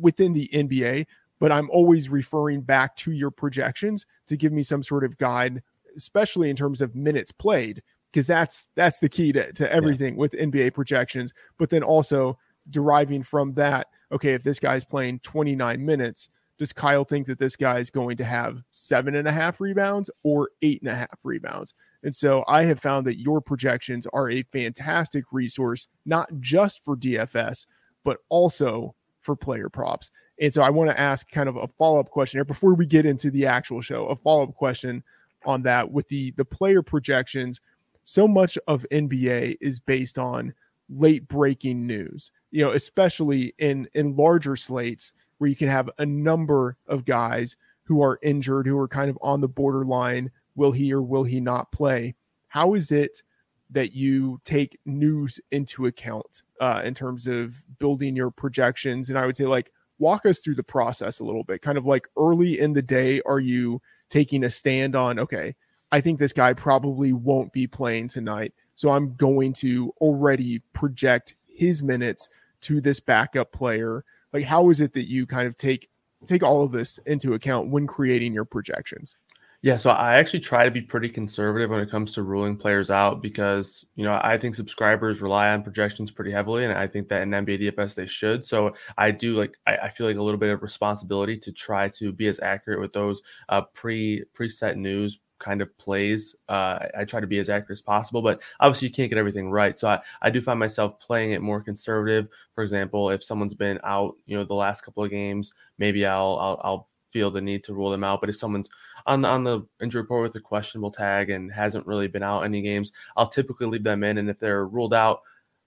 [0.00, 1.06] within the NBA,
[1.38, 5.62] but I'm always referring back to your projections to give me some sort of guide,
[5.96, 7.82] especially in terms of minutes played,
[8.12, 11.32] because that's that's the key to, to everything with NBA projections.
[11.58, 16.28] But then also deriving from that, okay, if this guy's playing 29 minutes,
[16.58, 20.10] does Kyle think that this guy is going to have seven and a half rebounds
[20.22, 21.72] or eight and a half rebounds?
[22.02, 26.98] And so I have found that your projections are a fantastic resource, not just for
[26.98, 27.66] DFS,
[28.04, 30.10] but also for player props.
[30.40, 32.86] And so I want to ask kind of a follow up question here before we
[32.86, 35.02] get into the actual show, a follow up question
[35.44, 37.60] on that with the the player projections.
[38.04, 40.54] So much of NBA is based on
[40.88, 46.06] late breaking news, you know, especially in in larger slates where you can have a
[46.06, 50.30] number of guys who are injured, who are kind of on the borderline.
[50.56, 52.14] Will he or will he not play?
[52.48, 53.22] How is it
[53.70, 59.08] that you take news into account uh, in terms of building your projections?
[59.08, 61.62] And I would say, like, walk us through the process a little bit.
[61.62, 65.54] Kind of like early in the day, are you taking a stand on, okay,
[65.92, 68.52] I think this guy probably won't be playing tonight.
[68.74, 72.28] So I'm going to already project his minutes
[72.62, 74.04] to this backup player.
[74.32, 75.88] Like, how is it that you kind of take
[76.26, 79.16] take all of this into account when creating your projections?
[79.62, 82.90] Yeah, so I actually try to be pretty conservative when it comes to ruling players
[82.90, 87.08] out because you know I think subscribers rely on projections pretty heavily, and I think
[87.08, 88.46] that in NBA DFS they should.
[88.46, 91.88] So I do like I, I feel like a little bit of responsibility to try
[91.90, 93.20] to be as accurate with those
[93.50, 96.34] uh, pre preset news kind of plays.
[96.48, 99.50] Uh, I, try to be as accurate as possible, but obviously you can't get everything
[99.50, 99.74] right.
[99.76, 102.28] So I, I do find myself playing it more conservative.
[102.54, 106.36] For example, if someone's been out, you know, the last couple of games, maybe I'll
[106.40, 108.20] I'll, I'll feel the need to rule them out.
[108.20, 108.70] But if someone's
[109.06, 112.44] on the on the injury report with a questionable tag and hasn't really been out
[112.44, 114.18] any games, I'll typically leave them in.
[114.18, 115.22] And if they're ruled out,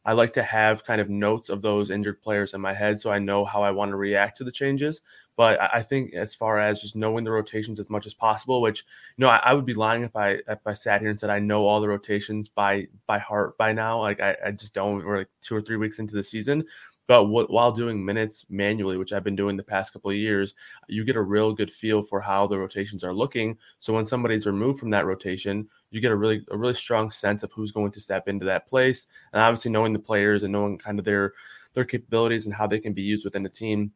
[0.06, 3.10] I like to have kind of notes of those injured players in my head so
[3.10, 5.02] I know how I want to react to the changes.
[5.36, 8.86] But I think as far as just knowing the rotations as much as possible, which
[9.18, 11.32] you know I, I would be lying if I if I sat here and said
[11.32, 14.00] I know all the rotations by by heart by now.
[14.00, 15.04] Like I, I just don't.
[15.04, 16.66] We're like two or three weeks into the season.
[17.08, 20.56] But while doing minutes manually, which I've been doing the past couple of years,
[20.88, 23.58] you get a real good feel for how the rotations are looking.
[23.80, 27.44] So when somebody's removed from that rotation, you get a really a really strong sense
[27.44, 29.08] of who's going to step into that place.
[29.34, 31.34] And obviously knowing the players and knowing kind of their
[31.74, 33.92] their capabilities and how they can be used within the team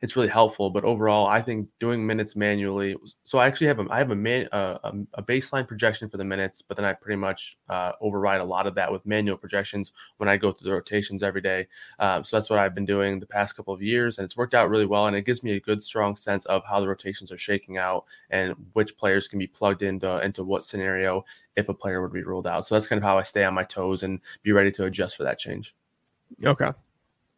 [0.00, 0.70] it's really helpful.
[0.70, 2.96] But overall, I think doing minutes manually.
[3.24, 6.62] So I actually have a I have a man a baseline projection for the minutes,
[6.62, 10.28] but then I pretty much uh, override a lot of that with manual projections when
[10.28, 11.66] I go through the rotations every day.
[11.98, 14.54] Um, so that's what I've been doing the past couple of years, and it's worked
[14.54, 15.06] out really well.
[15.06, 18.04] And it gives me a good, strong sense of how the rotations are shaking out
[18.30, 21.24] and which players can be plugged into into what scenario
[21.56, 22.66] if a player would be ruled out.
[22.66, 25.16] So that's kind of how I stay on my toes and be ready to adjust
[25.16, 25.74] for that change.
[26.44, 26.70] Okay.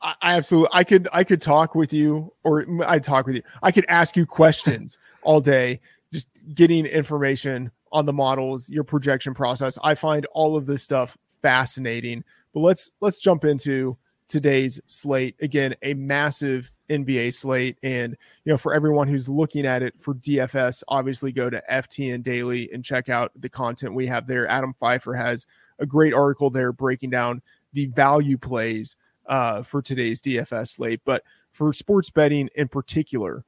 [0.02, 3.42] I, absolutely I could I could talk with you or I'd talk with you.
[3.62, 5.80] I could ask you questions all day,
[6.12, 9.78] just getting information on the models, your projection process.
[9.82, 12.24] I find all of this stuff fascinating.
[12.54, 13.96] But let's let's jump into
[14.28, 15.36] today's slate.
[15.40, 17.76] Again, a massive NBA slate.
[17.82, 22.22] And, you know, for everyone who's looking at it for DFS, obviously go to FTN
[22.22, 24.48] Daily and check out the content we have there.
[24.48, 25.46] Adam Pfeiffer has
[25.80, 28.96] a great article there breaking down the value plays
[29.30, 31.00] uh, for today's DFS slate.
[31.06, 33.44] But for sports betting in particular,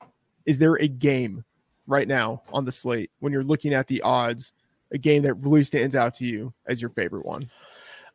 [0.47, 1.45] is there a game
[1.87, 4.53] right now on the slate when you're looking at the odds,
[4.93, 7.51] a game that really stands out to you as your favorite one?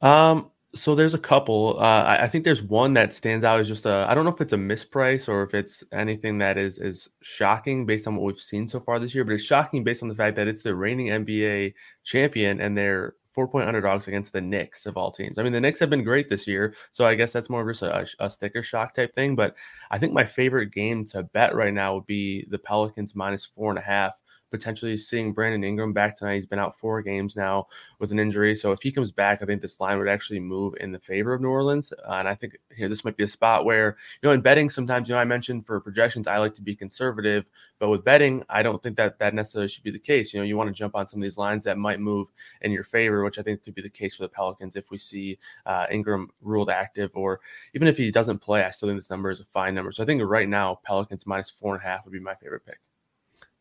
[0.02, 1.78] Um, so there's a couple.
[1.80, 4.06] Uh, I, think there's one that stands out as just a.
[4.08, 7.86] I don't know if it's a misprice or if it's anything that is is shocking
[7.86, 10.16] based on what we've seen so far this year, but it's shocking based on the
[10.16, 11.74] fact that it's the reigning NBA
[12.04, 15.38] champion and they're four point underdogs against the Knicks of all teams.
[15.38, 17.68] I mean, the Knicks have been great this year, so I guess that's more of
[17.68, 19.36] just a, a, sticker shock type thing.
[19.36, 19.54] But
[19.92, 23.70] I think my favorite game to bet right now would be the Pelicans minus four
[23.70, 24.20] and a half
[24.52, 26.36] potentially seeing Brandon Ingram back tonight.
[26.36, 27.68] He's been out four games now
[28.00, 28.56] with an injury.
[28.56, 31.34] So if he comes back, I think this line would actually move in the favor
[31.34, 31.92] of New Orleans.
[31.92, 34.70] Uh, and I think here this might be a spot where, you know, in betting,
[34.70, 37.50] sometimes, you know, I mentioned for projections, I like to be conservative,
[37.80, 40.34] but with betting, I don't think that that necessarily should be the case.
[40.34, 42.28] You know, you want to jump on some of these lines that might move
[42.62, 44.98] in your favor, which I think could be the case for the Pelicans if we
[44.98, 47.40] see uh, Ingram ruled active, or
[47.74, 49.92] even if he doesn't play, I still think this number is a fine number.
[49.92, 52.66] So I think right now, Pelicans minus four and a half would be my favorite
[52.66, 52.80] pick.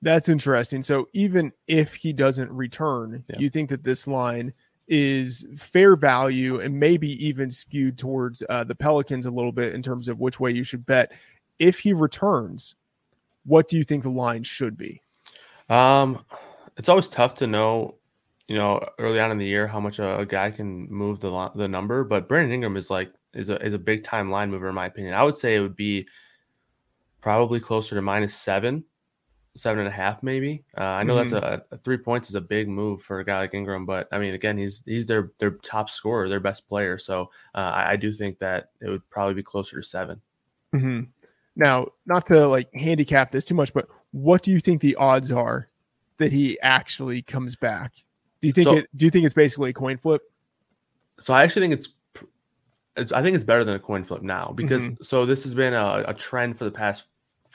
[0.06, 0.84] That's interesting.
[0.84, 3.40] So even if he doesn't return, yeah.
[3.40, 4.52] you think that this line
[4.86, 9.82] is fair value and maybe even skewed towards uh, the Pelicans a little bit in
[9.82, 11.10] terms of which way you should bet.
[11.58, 12.76] If he returns,
[13.46, 15.02] what do you think the line should be?
[15.68, 16.24] Um,
[16.76, 17.96] it's always tough to know,
[18.46, 21.50] you know, early on in the year how much a, a guy can move the
[21.56, 22.04] the number.
[22.04, 24.86] But Brandon Ingram is like is a is a big time line mover in my
[24.86, 25.14] opinion.
[25.14, 26.06] I would say it would be
[27.20, 28.84] probably closer to minus seven
[29.56, 30.62] seven and a half, maybe.
[30.78, 31.30] Uh, I know mm-hmm.
[31.30, 34.08] that's a, a, three points is a big move for a guy like Ingram, but
[34.12, 36.98] I mean, again, he's he's their their top scorer, their best player.
[36.98, 40.20] So uh, I, I, do think that it would probably be closer to 7
[40.74, 41.00] mm-hmm.
[41.56, 45.32] Now, not to like handicap this too much, but what do you think the odds
[45.32, 45.66] are
[46.18, 47.92] that he actually comes back?
[48.40, 48.88] Do you think so, it?
[48.94, 50.22] Do you think it's basically a coin flip?
[51.18, 51.88] So I actually think it's
[52.96, 55.02] it's, I think it's better than a coin flip now because mm-hmm.
[55.02, 57.04] so this has been a, a, trend for the past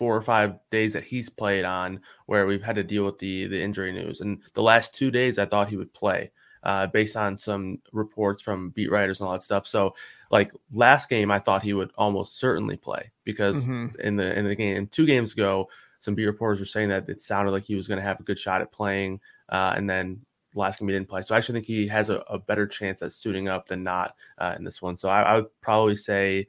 [0.01, 3.45] four or five days that he's played on where we've had to deal with the
[3.45, 4.21] the injury news.
[4.21, 6.31] And the last two days, I thought he would play
[6.63, 9.67] uh, based on some reports from beat writers and all that stuff.
[9.67, 9.93] So,
[10.31, 13.99] like last game, I thought he would almost certainly play because mm-hmm.
[13.99, 17.21] in the in the game two games ago, some beat reporters were saying that it
[17.21, 20.19] sounded like he was going to have a good shot at playing, uh, and then
[20.55, 21.21] last game he didn't play.
[21.21, 24.15] So I actually think he has a, a better chance at suiting up than not
[24.39, 24.97] uh, in this one.
[24.97, 26.47] So I, I would probably say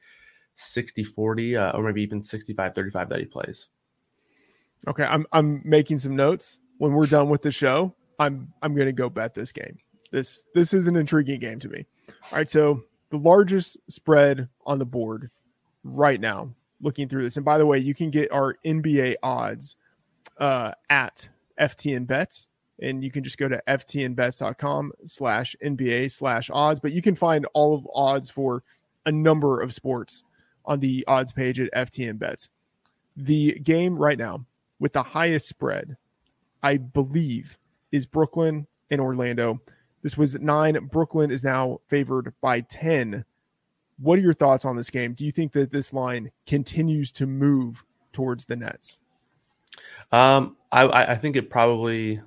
[0.56, 3.68] 60 40 uh, or maybe even 65 35 that he plays.
[4.88, 6.60] Okay, I'm I'm making some notes.
[6.78, 9.78] When we're done with the show, I'm I'm to go bet this game.
[10.10, 11.86] This this is an intriguing game to me.
[12.08, 15.30] All right, so the largest spread on the board
[15.84, 16.50] right now,
[16.80, 17.36] looking through this.
[17.36, 19.76] And by the way, you can get our NBA odds
[20.38, 21.28] uh, at
[21.60, 22.48] FTN Bets,
[22.80, 26.80] and you can just go to ftnbets.com slash NBA slash odds.
[26.80, 28.64] But you can find all of odds for
[29.06, 30.24] a number of sports
[30.64, 32.48] on the odds page at FTN Bets.
[33.16, 34.44] The game right now
[34.78, 35.96] with the highest spread,
[36.62, 37.58] I believe,
[37.92, 39.60] is Brooklyn and Orlando.
[40.02, 40.88] This was nine.
[40.90, 43.24] Brooklyn is now favored by 10.
[43.98, 45.12] What are your thoughts on this game?
[45.14, 48.98] Do you think that this line continues to move towards the Nets?
[50.10, 52.20] Um, I, I think it probably,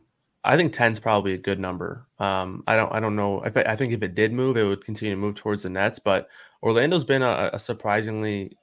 [0.43, 2.05] I think 10 is probably a good number.
[2.19, 3.41] Um, I don't, I don't know.
[3.43, 5.99] If I think if it did move, it would continue to move towards the Nets.
[5.99, 6.29] But
[6.65, 8.57] Orlando's been a, a surprisingly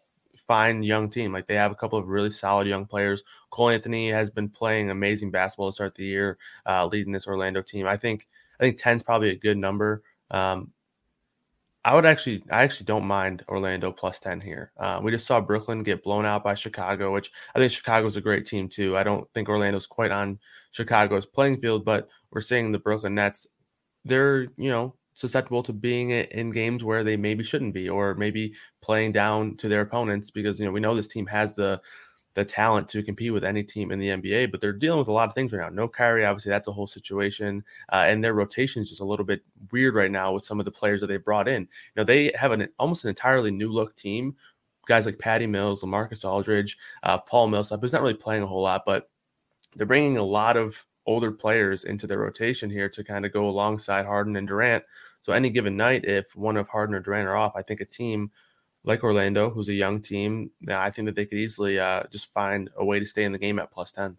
[0.48, 1.32] fine young team.
[1.32, 3.22] Like they have a couple of really solid young players.
[3.50, 7.62] Cole Anthony has been playing amazing basketball to start the year, uh, leading this Orlando
[7.62, 7.86] team.
[7.86, 8.26] I think,
[8.58, 10.02] I think 10 is probably a good number.
[10.32, 10.72] Um,
[11.84, 14.72] I would actually, I actually don't mind Orlando plus 10 here.
[14.76, 18.20] Uh, we just saw Brooklyn get blown out by Chicago, which I think Chicago's a
[18.20, 18.96] great team too.
[18.96, 20.38] I don't think Orlando's quite on
[20.72, 23.46] Chicago's playing field, but we're seeing the Brooklyn Nets,
[24.04, 28.54] they're, you know, susceptible to being in games where they maybe shouldn't be, or maybe
[28.80, 31.80] playing down to their opponents because, you know, we know this team has the,
[32.34, 35.12] the talent to compete with any team in the NBA, but they're dealing with a
[35.12, 35.68] lot of things right now.
[35.68, 39.26] No Kyrie, obviously, that's a whole situation, uh, and their rotation is just a little
[39.26, 41.62] bit weird right now with some of the players that they brought in.
[41.62, 44.34] You know, they have an almost an entirely new look team.
[44.86, 48.62] Guys like Patty Mills, Lamarcus Aldridge, uh, Paul Millsap, who's not really playing a whole
[48.62, 49.10] lot, but
[49.76, 53.48] they're bringing a lot of older players into their rotation here to kind of go
[53.48, 54.84] alongside Harden and Durant.
[55.20, 57.84] So any given night, if one of Harden or Durant are off, I think a
[57.84, 58.30] team
[58.84, 62.70] like Orlando, who's a young team, I think that they could easily uh, just find
[62.76, 64.16] a way to stay in the game at plus ten.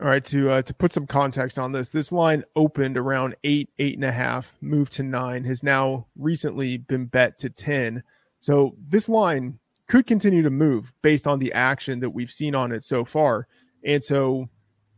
[0.00, 3.70] All right, to uh, to put some context on this, this line opened around eight,
[3.80, 8.04] eight and a half, moved to nine, has now recently been bet to ten.
[8.38, 9.58] So this line
[9.88, 13.48] could continue to move based on the action that we've seen on it so far.
[13.84, 14.48] And so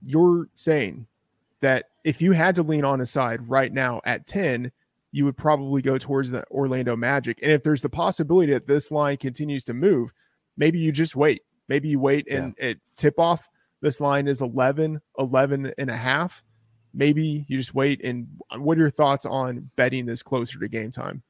[0.02, 1.06] you're saying
[1.60, 4.72] that if you had to lean on a side right now at 10,
[5.12, 7.40] you would probably go towards the Orlando Magic.
[7.42, 10.12] And if there's the possibility that this line continues to move,
[10.56, 11.42] maybe you just wait.
[11.68, 12.66] Maybe you wait and yeah.
[12.68, 13.48] it tip off.
[13.80, 16.42] This line is 11, 11 and a half.
[16.92, 18.04] Maybe you just wait.
[18.04, 21.22] And what are your thoughts on betting this closer to game time?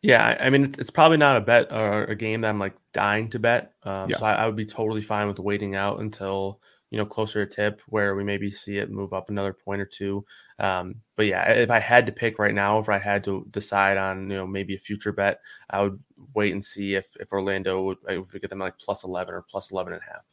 [0.00, 3.30] Yeah, I mean, it's probably not a bet or a game that I'm like dying
[3.30, 3.72] to bet.
[3.82, 4.16] Um, yeah.
[4.16, 6.60] So I, I would be totally fine with waiting out until
[6.90, 9.86] you know closer to tip where we maybe see it move up another point or
[9.86, 10.24] two.
[10.58, 13.96] Um, but yeah, if I had to pick right now, if I had to decide
[13.96, 15.98] on you know maybe a future bet, I would
[16.34, 19.70] wait and see if if Orlando would, would get them like plus eleven or plus
[19.70, 20.24] 11 and a half.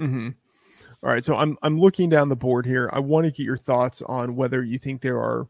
[0.00, 0.28] Mm-hmm.
[1.02, 2.90] All right, so I'm I'm looking down the board here.
[2.92, 5.46] I want to get your thoughts on whether you think there are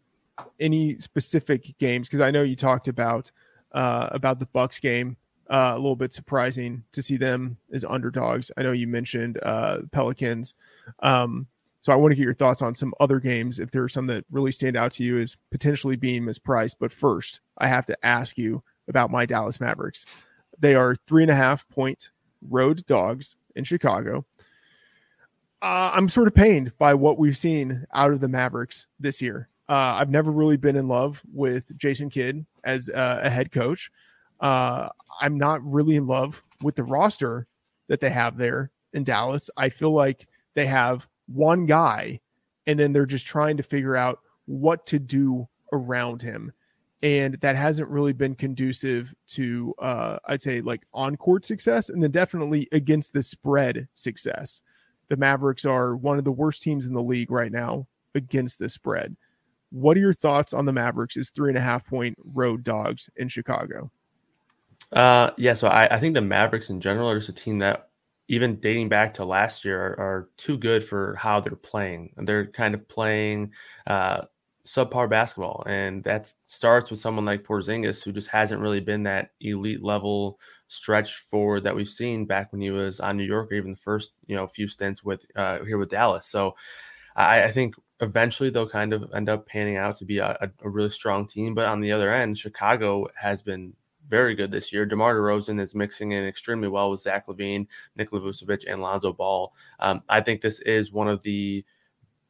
[0.61, 3.31] any specific games because I know you talked about
[3.73, 5.17] uh, about the Bucks game
[5.49, 8.51] uh, a little bit surprising to see them as underdogs.
[8.57, 10.55] I know you mentioned uh, Pelicans.
[11.01, 11.47] Um,
[11.81, 14.07] so I want to get your thoughts on some other games if there are some
[14.09, 16.77] that really stand out to you as potentially being mispriced.
[16.79, 20.05] But first, I have to ask you about my Dallas Mavericks.
[20.59, 22.11] They are three and a half point
[22.43, 24.27] road dogs in Chicago.
[25.63, 29.49] Uh, I'm sort of pained by what we've seen out of the Mavericks this year.
[29.69, 33.91] Uh, I've never really been in love with Jason Kidd as uh, a head coach.
[34.41, 34.89] Uh,
[35.21, 37.47] I'm not really in love with the roster
[37.89, 39.51] that they have there in Dallas.
[39.57, 42.21] I feel like they have one guy
[42.67, 46.53] and then they're just trying to figure out what to do around him.
[47.03, 52.03] And that hasn't really been conducive to, uh, I'd say, like on court success and
[52.03, 54.61] then definitely against the spread success.
[55.09, 58.69] The Mavericks are one of the worst teams in the league right now against the
[58.69, 59.17] spread.
[59.71, 63.09] What are your thoughts on the Mavericks as three and a half point road dogs
[63.17, 63.91] in Chicago?
[64.93, 67.91] Uh, yeah, so I, I think the Mavericks in general are just a team that,
[68.29, 72.13] even dating back to last year, are, are too good for how they're playing.
[72.17, 73.53] They're kind of playing
[73.87, 74.23] uh,
[74.67, 79.31] subpar basketball, and that starts with someone like Porzingis, who just hasn't really been that
[79.41, 83.55] elite level stretch forward that we've seen back when he was on New York, or
[83.55, 86.27] even the first you know few stints with uh, here with Dallas.
[86.27, 86.55] So
[87.17, 90.69] I, I think eventually they'll kind of end up panning out to be a, a,
[90.69, 91.55] really strong team.
[91.55, 93.75] But on the other end, Chicago has been
[94.09, 94.87] very good this year.
[94.87, 99.53] DeMar DeRozan is mixing in extremely well with Zach LaVine, Nikola Vucevic, and Lonzo Ball.
[99.81, 101.65] Um, I think this is one of the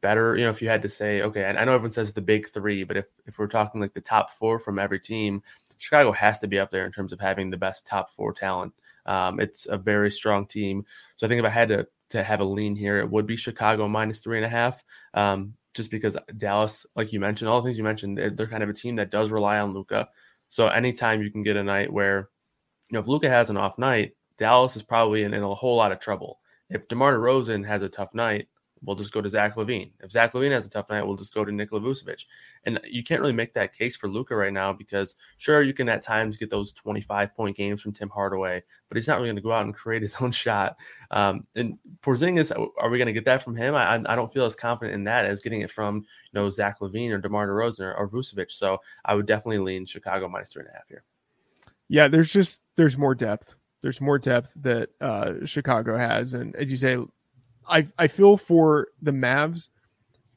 [0.01, 2.49] better, you know, if you had to say, okay, I know everyone says the big
[2.51, 5.41] three, but if, if we're talking like the top four from every team,
[5.77, 8.73] Chicago has to be up there in terms of having the best top four talent.
[9.05, 10.85] Um, it's a very strong team.
[11.15, 13.35] So I think if I had to, to have a lean here, it would be
[13.35, 14.83] Chicago minus three and a half.
[15.13, 18.63] Um, just because Dallas, like you mentioned, all the things you mentioned, they're, they're kind
[18.63, 20.09] of a team that does rely on Luka.
[20.49, 22.29] So anytime you can get a night where,
[22.89, 25.75] you know, if Luka has an off night, Dallas is probably in, in a whole
[25.75, 26.39] lot of trouble.
[26.69, 28.47] If DeMar DeRozan has a tough night,
[28.83, 29.91] we'll just go to Zach LaVine.
[30.01, 32.25] If Zach LaVine has a tough night, we'll just go to Nikola Vucevic.
[32.65, 35.89] And you can't really make that case for Luka right now because sure you can
[35.89, 39.35] at times get those 25 point games from Tim Hardaway, but he's not really going
[39.35, 40.77] to go out and create his own shot.
[41.11, 43.75] Um, and Porzingis, are we going to get that from him?
[43.75, 46.81] I, I don't feel as confident in that as getting it from you know Zach
[46.81, 48.51] Levine or DeMar DeRozan or, or Vucevic.
[48.51, 51.03] So I would definitely lean Chicago minus three and a half here.
[51.89, 53.55] Yeah, there's just there's more depth.
[53.81, 56.97] There's more depth that uh, Chicago has, and as you say,
[57.69, 59.69] I I feel for the Mavs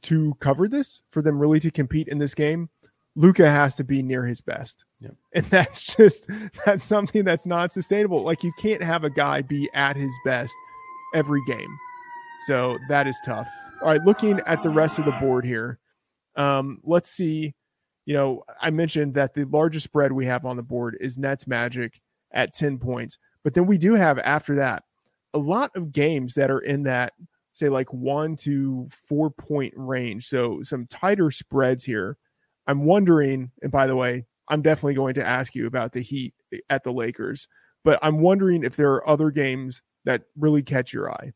[0.03, 2.69] to cover this for them really to compete in this game.
[3.15, 5.15] Luka has to be near his best, Yep.
[5.35, 6.29] and that's just
[6.65, 8.23] that's something that's not sustainable.
[8.23, 10.55] Like you can't have a guy be at his best
[11.15, 11.79] every game,
[12.47, 13.49] so that is tough.
[13.83, 15.79] All right, looking at the rest of the board here,
[16.37, 17.55] um, let's see.
[18.07, 21.47] You know, I mentioned that the largest spread we have on the board is Nets
[21.47, 22.01] Magic
[22.33, 23.17] at 10 points.
[23.45, 24.83] But then we do have after that
[25.35, 27.13] a lot of games that are in that,
[27.53, 30.29] say, like one to four point range.
[30.29, 32.17] So some tighter spreads here.
[32.67, 36.35] I'm wondering, and by the way, I'm definitely going to ask you about the Heat
[36.71, 37.49] at the Lakers,
[37.85, 41.33] but I'm wondering if there are other games that really catch your eye.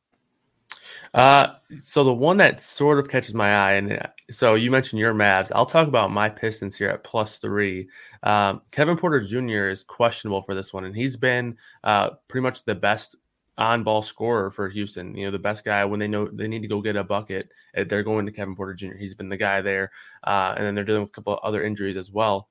[1.15, 5.00] Uh, so the one that sort of catches my eye, and uh, so you mentioned
[5.00, 5.50] your Mavs.
[5.55, 7.89] I'll talk about my Pistons here at plus three.
[8.23, 9.68] Um, Kevin Porter Jr.
[9.68, 13.16] is questionable for this one, and he's been uh, pretty much the best
[13.59, 15.17] on-ball scorer for Houston.
[15.17, 17.51] You know, the best guy when they know they need to go get a bucket,
[17.76, 18.94] uh, they're going to Kevin Porter Jr.
[18.94, 19.91] He's been the guy there,
[20.25, 22.49] uh, and then they're dealing with a couple of other injuries as well.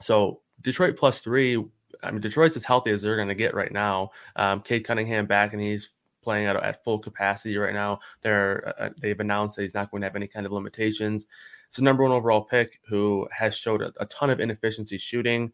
[0.00, 1.64] So Detroit plus three.
[2.02, 4.10] I mean, Detroit's as healthy as they're going to get right now.
[4.34, 5.90] Um, Cade Cunningham back, and he's
[6.22, 8.00] playing at, at full capacity right now.
[8.22, 11.26] They're uh, they've announced that he's not going to have any kind of limitations.
[11.68, 15.52] It's number one overall pick who has showed a, a ton of inefficiency shooting.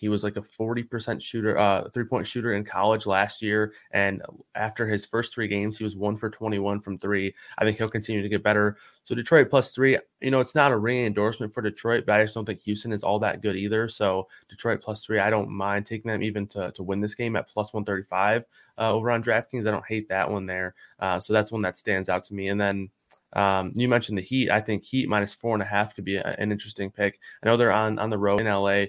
[0.00, 3.74] He was like a 40% shooter, uh, three point shooter in college last year.
[3.90, 4.22] And
[4.54, 7.34] after his first three games, he was one for 21 from three.
[7.58, 8.78] I think he'll continue to get better.
[9.04, 12.24] So Detroit plus three, you know, it's not a ringing endorsement for Detroit, but I
[12.24, 13.90] just don't think Houston is all that good either.
[13.90, 17.36] So Detroit plus three, I don't mind taking them even to, to win this game
[17.36, 18.44] at plus 135
[18.78, 19.68] uh, over on DraftKings.
[19.68, 20.74] I don't hate that one there.
[20.98, 22.48] Uh, so that's one that stands out to me.
[22.48, 22.88] And then
[23.34, 24.50] um, you mentioned the Heat.
[24.50, 27.20] I think Heat minus four and a half could be a, an interesting pick.
[27.42, 28.86] I know they're on on the road in LA,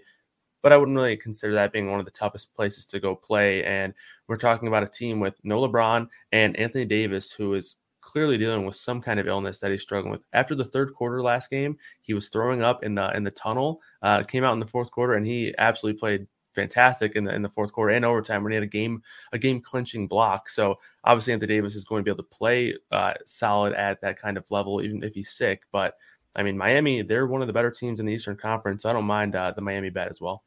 [0.62, 3.64] but I wouldn't really consider that being one of the toughest places to go play.
[3.64, 3.94] And
[4.28, 8.66] we're talking about a team with no LeBron and Anthony Davis, who is clearly dealing
[8.66, 10.22] with some kind of illness that he's struggling with.
[10.34, 13.82] After the third quarter last game, he was throwing up in the in the tunnel.
[14.02, 17.42] Uh, came out in the fourth quarter, and he absolutely played fantastic in the in
[17.42, 19.02] the fourth quarter and overtime when he had a game
[19.34, 20.50] a game clinching block.
[20.50, 24.20] So obviously Anthony Davis is going to be able to play uh, solid at that
[24.20, 25.62] kind of level, even if he's sick.
[25.72, 25.96] But
[26.36, 28.84] I mean, Miami, they're one of the better teams in the Eastern Conference.
[28.84, 30.44] So I don't mind uh, the Miami bet as well.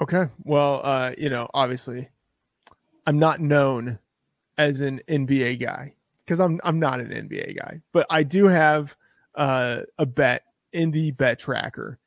[0.00, 0.24] Okay.
[0.44, 2.08] Well, uh, you know, obviously,
[3.06, 3.98] I'm not known
[4.58, 8.96] as an NBA guy because I'm I'm not an NBA guy, but I do have
[9.34, 10.42] uh, a bet
[10.72, 11.98] in the bet tracker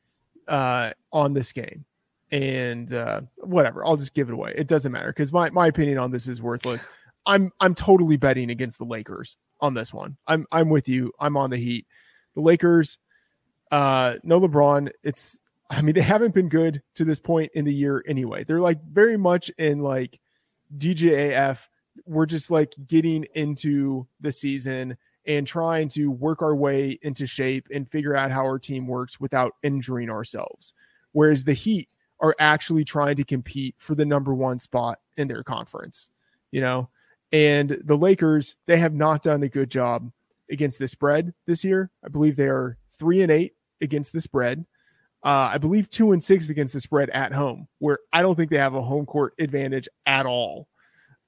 [0.47, 1.85] uh, on this game,
[2.31, 3.85] and uh, whatever.
[3.85, 4.53] I'll just give it away.
[4.55, 6.85] It doesn't matter because my my opinion on this is worthless.
[7.25, 10.17] I'm I'm totally betting against the Lakers on this one.
[10.27, 11.11] I'm I'm with you.
[11.19, 11.85] I'm on the Heat.
[12.35, 12.97] The Lakers,
[13.71, 14.89] uh, no LeBron.
[15.03, 18.43] It's I mean, they haven't been good to this point in the year anyway.
[18.43, 20.19] They're like very much in like
[20.77, 21.67] DJAF.
[22.05, 27.67] We're just like getting into the season and trying to work our way into shape
[27.73, 30.73] and figure out how our team works without injuring ourselves.
[31.11, 31.89] Whereas the Heat
[32.21, 36.11] are actually trying to compete for the number one spot in their conference,
[36.51, 36.89] you know?
[37.33, 40.11] And the Lakers, they have not done a good job
[40.49, 41.91] against the spread this year.
[42.05, 44.65] I believe they are three and eight against the spread.
[45.23, 48.51] Uh, I believe two and six against the spread at home, where I don't think
[48.51, 50.67] they have a home court advantage at all.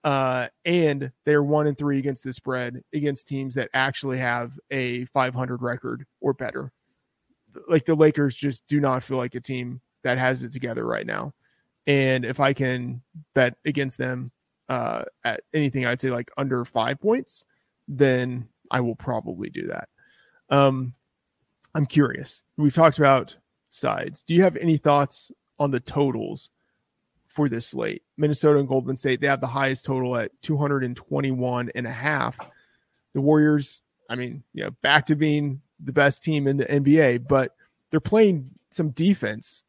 [0.03, 5.05] Uh, and they're one and three against the spread against teams that actually have a
[5.05, 6.71] 500 record or better.
[7.67, 11.05] Like the Lakers just do not feel like a team that has it together right
[11.05, 11.33] now.
[11.87, 13.01] And if I can
[13.33, 14.31] bet against them
[14.69, 17.45] uh, at anything, I'd say like under five points,
[17.87, 19.89] then I will probably do that.
[20.49, 20.93] Um,
[21.75, 22.43] I'm curious.
[22.57, 23.35] We've talked about
[23.69, 24.23] sides.
[24.23, 26.49] Do you have any thoughts on the totals
[27.27, 28.03] for this slate?
[28.17, 32.37] Minnesota and Golden State, they have the highest total at 221 and a half.
[33.13, 37.27] The Warriors, I mean, you know, back to being the best team in the NBA,
[37.27, 37.55] but
[37.91, 39.63] they're playing some defense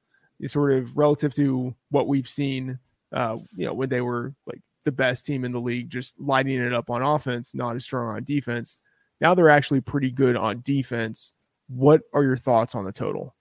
[0.46, 2.78] sort of relative to what we've seen
[3.12, 6.60] uh, you know, when they were like the best team in the league, just lighting
[6.60, 8.80] it up on offense, not as strong on defense.
[9.20, 11.32] Now they're actually pretty good on defense.
[11.68, 13.34] What are your thoughts on the total?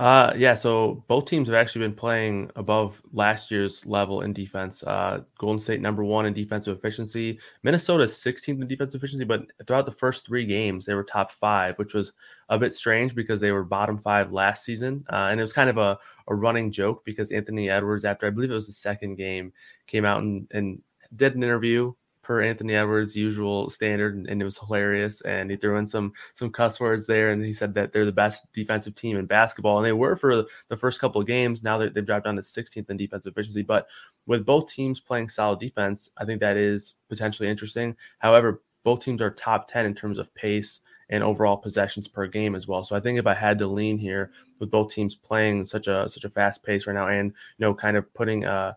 [0.00, 0.54] Uh, yeah.
[0.54, 4.82] So both teams have actually been playing above last year's level in defense.
[4.82, 7.38] Uh, Golden State number one in defensive efficiency.
[7.64, 11.76] Minnesota 16th in defensive efficiency, but throughout the first three games, they were top five,
[11.76, 12.12] which was
[12.48, 15.04] a bit strange because they were bottom five last season.
[15.12, 15.98] Uh, and it was kind of a,
[16.28, 19.52] a running joke because Anthony Edwards, after I believe it was the second game,
[19.86, 20.80] came out and, and
[21.14, 21.92] did an interview
[22.22, 25.20] per Anthony Edwards' usual standard, and it was hilarious.
[25.22, 28.12] And he threw in some some cuss words there, and he said that they're the
[28.12, 31.62] best defensive team in basketball, and they were for the first couple of games.
[31.62, 33.86] Now they've dropped down to 16th in defensive efficiency, but
[34.26, 37.96] with both teams playing solid defense, I think that is potentially interesting.
[38.18, 42.54] However, both teams are top 10 in terms of pace and overall possessions per game
[42.54, 42.84] as well.
[42.84, 46.08] So I think if I had to lean here with both teams playing such a
[46.08, 48.74] such a fast pace right now, and you know, kind of putting uh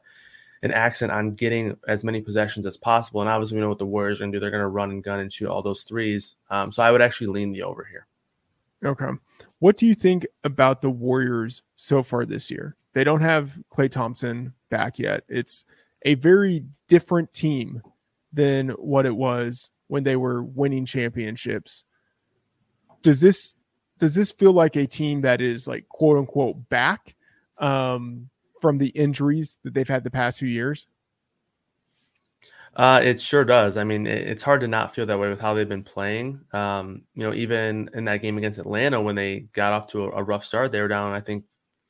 [0.64, 3.20] an accent on getting as many possessions as possible.
[3.20, 4.40] And obviously, we know what the Warriors are going to do.
[4.40, 6.38] They're going to run and gun and shoot all those threes.
[6.50, 8.08] Um, so I would actually lean the over here.
[8.84, 9.10] Okay.
[9.60, 12.76] What do you think about the Warriors so far this year?
[12.94, 15.26] They don't have Klay Thompson back yet.
[15.28, 15.66] It's
[16.04, 17.82] a very different team
[18.32, 21.86] than what it was when they were winning championships.
[23.02, 23.56] Does this
[24.00, 27.16] does this feel like a team that is like quote unquote back?
[27.58, 28.30] Um,
[28.64, 30.88] from the injuries that they've had the past few years?
[32.78, 33.76] Uh, it sure does.
[33.76, 36.40] I mean, it, it's hard to not feel that way with how they've been playing.
[36.54, 40.12] Um, you know, even in that game against Atlanta, when they got off to a,
[40.12, 41.44] a rough start, they were down, I think,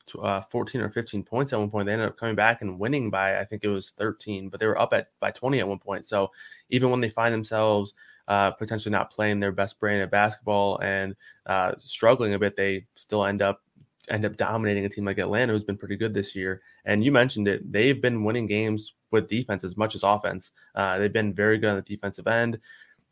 [0.06, 1.86] to, uh, 14 or 15 points at one point.
[1.86, 4.66] They ended up coming back and winning by, I think it was 13, but they
[4.66, 6.06] were up at by 20 at one point.
[6.06, 6.32] So
[6.70, 7.94] even when they find themselves
[8.26, 11.14] uh, potentially not playing their best brand of basketball and
[11.46, 13.62] uh, struggling a bit, they still end up
[14.08, 16.62] end up dominating a team like Atlanta, who's been pretty good this year.
[16.84, 20.52] And you mentioned it; they've been winning games with defense as much as offense.
[20.74, 22.58] Uh, they've been very good on the defensive end,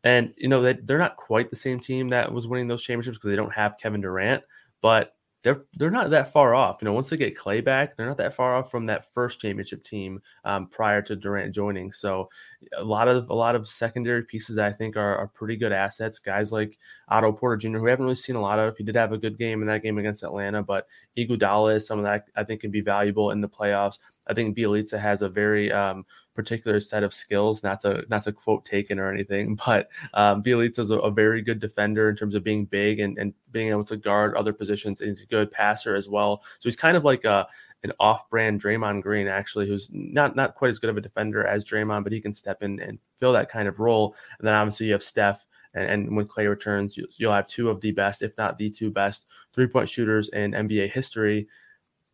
[0.04, 3.18] and you know they, they're not quite the same team that was winning those championships
[3.18, 4.42] because they don't have Kevin Durant,
[4.80, 6.78] but they're they're not that far off.
[6.80, 9.40] You know, once they get Klay back, they're not that far off from that first
[9.40, 11.92] championship team um, prior to Durant joining.
[11.92, 12.28] So
[12.76, 15.72] a lot of a lot of secondary pieces that I think are, are pretty good
[15.72, 16.20] assets.
[16.20, 18.76] Guys like Otto Porter Jr., who we haven't really seen a lot of.
[18.76, 20.86] He did have a good game in that game against Atlanta, but
[21.18, 23.98] Iguodala is some of that I think can be valuable in the playoffs.
[24.28, 27.62] I think Bjelica has a very um, particular set of skills.
[27.62, 31.42] Not to not to quote taken or anything, but um, Bjelica is a, a, very
[31.42, 35.00] good defender in terms of being big and, and being able to guard other positions.
[35.00, 36.42] And he's a good passer as well.
[36.58, 37.46] So he's kind of like a
[37.84, 41.64] an off-brand Draymond Green, actually, who's not not quite as good of a defender as
[41.64, 44.14] Draymond, but he can step in and fill that kind of role.
[44.38, 47.70] And then obviously you have Steph, and, and when Klay returns, you, will have two
[47.70, 51.48] of the best, if not the two best, three-point shooters in NBA history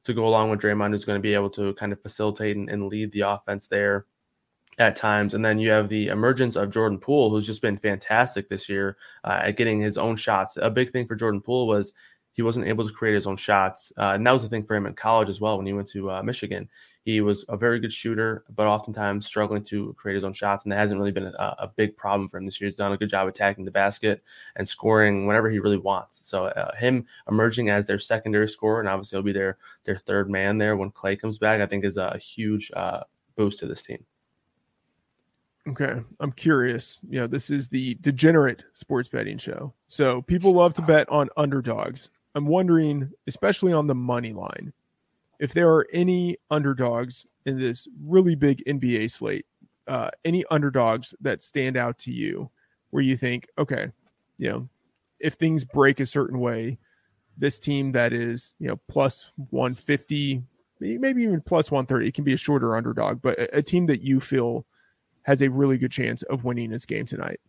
[0.08, 2.68] to go along with Draymond, who's going to be able to kind of facilitate and,
[2.68, 4.06] and lead the offense there
[4.78, 5.34] at times.
[5.34, 8.96] And then you have the emergence of Jordan Poole, who's just been fantastic this year
[9.24, 10.56] uh, at getting his own shots.
[10.60, 11.92] A big thing for Jordan Poole was
[12.32, 13.92] he wasn't able to create his own shots.
[13.96, 15.88] Uh, and that was the thing for him in college as well when he went
[15.88, 16.68] to uh, Michigan.
[17.04, 20.64] He was a very good shooter, but oftentimes struggling to create his own shots.
[20.64, 22.68] And that hasn't really been a, a big problem for him this year.
[22.68, 24.22] He's done a good job attacking the basket
[24.56, 26.20] and scoring whenever he really wants.
[26.28, 30.28] So uh, him emerging as their secondary scorer, and obviously he'll be their, their third
[30.28, 33.04] man there when Klay comes back, I think is a huge uh,
[33.36, 34.04] boost to this team.
[35.68, 36.00] Okay.
[36.20, 37.00] I'm curious.
[37.08, 39.72] You know, this is the degenerate sports betting show.
[39.86, 42.10] So people love to bet on underdogs.
[42.34, 44.72] I'm wondering, especially on the money line,
[45.38, 49.46] if there are any underdogs in this really big NBA slate,
[49.86, 52.50] uh, any underdogs that stand out to you
[52.90, 53.90] where you think, okay,
[54.38, 54.68] you know,
[55.20, 56.78] if things break a certain way,
[57.36, 60.42] this team that is, you know, plus 150,
[60.80, 64.02] maybe even plus 130, it can be a shorter underdog, but a, a team that
[64.02, 64.66] you feel
[65.22, 67.40] has a really good chance of winning this game tonight.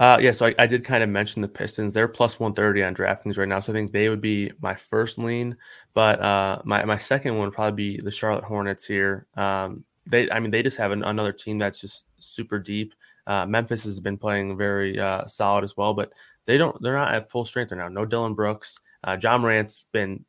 [0.00, 1.92] Uh, yeah, so I, I, did kind of mention the Pistons.
[1.92, 3.60] They're plus 130 on DraftKings right now.
[3.60, 5.54] So I think they would be my first lean.
[5.92, 9.26] But uh, my, my second one would probably be the Charlotte Hornets here.
[9.36, 12.94] Um, they, I mean, they just have an, another team that's just super deep.
[13.26, 16.10] Uh, Memphis has been playing very uh, solid as well, but
[16.46, 17.88] they don't, they're not at full strength right now.
[17.88, 18.80] No Dillon Brooks.
[19.04, 20.24] Uh, Ja Morant's been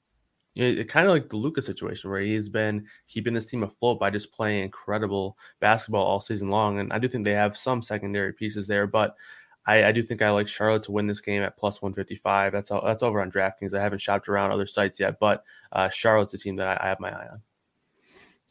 [0.58, 4.34] kind of like the Luka situation where he's been keeping this team afloat by just
[4.34, 6.80] playing incredible basketball all season long.
[6.80, 9.16] And I do think they have some secondary pieces there, but
[9.66, 12.52] I, I, do think I like Charlotte to win this game at plus 155.
[12.52, 13.74] That's all, that's over on DraftKings.
[13.74, 16.90] I haven't shopped around other sites yet, but uh, Charlotte's the team that I, I
[16.90, 17.42] have my eye on.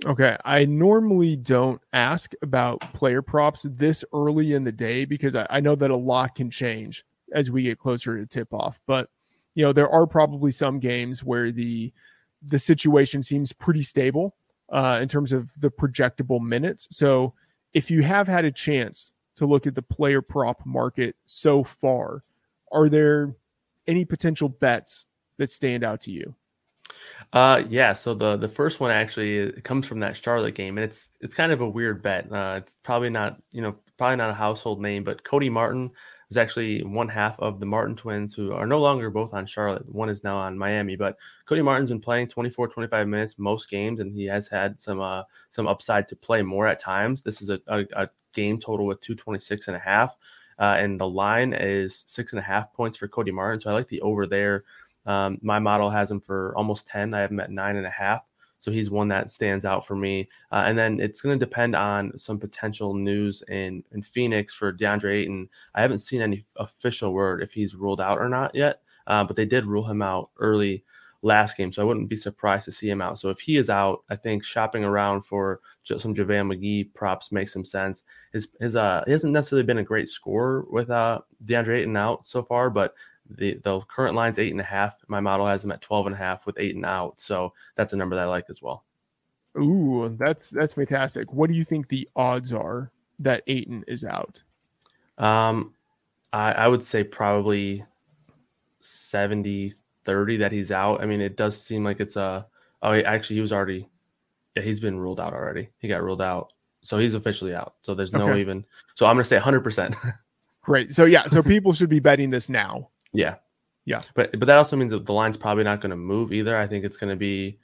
[0.06, 0.36] Okay.
[0.44, 5.60] I normally don't ask about player props this early in the day because I, I
[5.60, 8.80] know that a lot can change as we get closer to tip off.
[8.86, 9.10] But,
[9.54, 11.92] you know, there are probably some games where the
[12.42, 14.34] the situation seems pretty stable
[14.70, 16.88] uh, in terms of the projectable minutes.
[16.90, 17.34] So
[17.74, 22.22] if you have had a chance to look at the player prop market so far,
[22.70, 23.34] are there
[23.86, 25.06] any potential bets
[25.38, 26.34] that stand out to you?
[27.32, 27.94] Uh, yeah.
[27.94, 31.52] So the the first one actually comes from that Charlotte game, and it's it's kind
[31.52, 32.30] of a weird bet.
[32.30, 35.90] Uh, it's probably not you know probably not a household name, but Cody Martin
[36.30, 39.86] is actually one half of the Martin twins who are no longer both on Charlotte.
[39.88, 44.00] One is now on Miami, but Cody Martin's been playing 24, 25 minutes most games,
[44.00, 47.22] and he has had some uh some upside to play more at times.
[47.22, 50.16] This is a, a, a game total with 226 and a half.
[50.58, 53.60] Uh, and the line is six and a half points for Cody Martin.
[53.60, 54.64] So I like the over there.
[55.06, 57.14] Um, my model has him for almost 10.
[57.14, 58.29] I have him at nine and a half.
[58.60, 60.28] So he's one that stands out for me.
[60.52, 64.72] Uh, and then it's going to depend on some potential news in, in Phoenix for
[64.72, 65.48] DeAndre Ayton.
[65.74, 69.34] I haven't seen any official word if he's ruled out or not yet, uh, but
[69.34, 70.84] they did rule him out early
[71.22, 71.72] last game.
[71.72, 73.18] So I wouldn't be surprised to see him out.
[73.18, 77.52] So if he is out, I think shopping around for some JaVale McGee props makes
[77.52, 78.04] some sense.
[78.32, 82.26] His his uh he hasn't necessarily been a great scorer with uh DeAndre Ayton out
[82.26, 82.94] so far, but
[83.36, 84.96] the the current line's Ayton a half.
[85.08, 87.20] My model has them at 12 and a half with eight and out.
[87.20, 88.84] So that's a number that I like as well.
[89.58, 91.32] Ooh, that's that's fantastic.
[91.32, 94.42] What do you think the odds are that Ayton is out?
[95.18, 95.74] Um
[96.32, 97.84] I, I would say probably
[98.80, 101.02] 70 30 that he's out.
[101.02, 102.46] I mean, it does seem like it's a
[102.82, 103.88] oh actually he was already
[104.56, 105.68] yeah, he's been ruled out already.
[105.78, 106.52] He got ruled out.
[106.82, 107.74] So he's officially out.
[107.82, 108.40] So there's no Okay.
[108.40, 109.94] even so I'm gonna say 100 percent
[110.62, 110.92] Great.
[110.92, 112.90] So yeah, so people should be betting this now.
[113.12, 113.36] Yeah.
[113.84, 114.02] Yeah.
[114.14, 116.56] But but that also means that the line's probably not going to move either.
[116.56, 117.58] I think it's going to be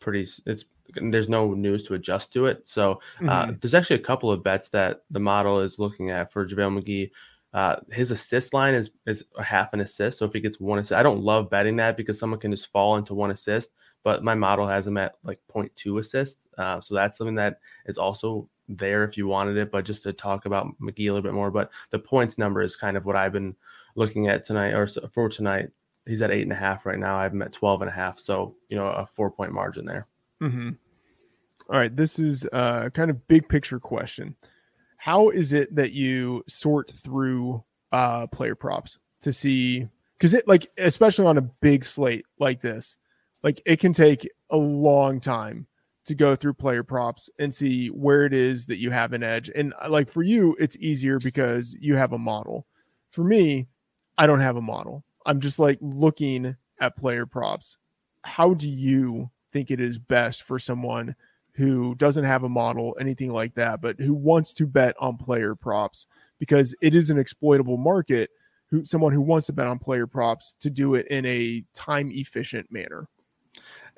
[0.00, 0.64] pretty it's
[0.96, 2.68] there's no news to adjust to it.
[2.68, 3.60] So uh, Mhm.
[3.60, 7.10] there's actually a couple of bets that the model is looking at for JaVale McGee.
[7.54, 10.18] Uh, his assist line is is a half an assist.
[10.18, 12.70] So if he gets one assist, I don't love betting that because someone can just
[12.72, 13.70] fall into one assist.
[14.02, 16.46] But my model has him at like 0.2 assists.
[16.58, 19.70] Uh, so that's something that is also there if you wanted it.
[19.70, 22.76] But just to talk about McGee a little bit more, but the points number is
[22.76, 23.54] kind of what I've been
[23.94, 25.70] looking at tonight or for tonight.
[26.06, 27.16] He's at eight and a half right now.
[27.16, 28.18] I have at 12 and a half.
[28.18, 30.06] So, you know, a four point margin there.
[30.40, 30.70] hmm
[31.70, 34.36] All right, this is a kind of big picture question.
[34.98, 39.88] How is it that you sort through uh, player props to see?
[40.18, 42.98] Because it like, especially on a big slate like this,
[43.42, 45.66] like it can take a long time
[46.06, 49.50] to go through player props and see where it is that you have an edge.
[49.54, 52.66] And uh, like for you, it's easier because you have a model.
[53.10, 53.68] For me,
[54.18, 55.04] I don't have a model.
[55.26, 57.76] I'm just like looking at player props.
[58.22, 61.14] How do you think it is best for someone
[61.52, 65.54] who doesn't have a model, anything like that, but who wants to bet on player
[65.54, 66.06] props
[66.38, 68.30] because it is an exploitable market?
[68.70, 72.10] Who someone who wants to bet on player props to do it in a time
[72.12, 73.06] efficient manner.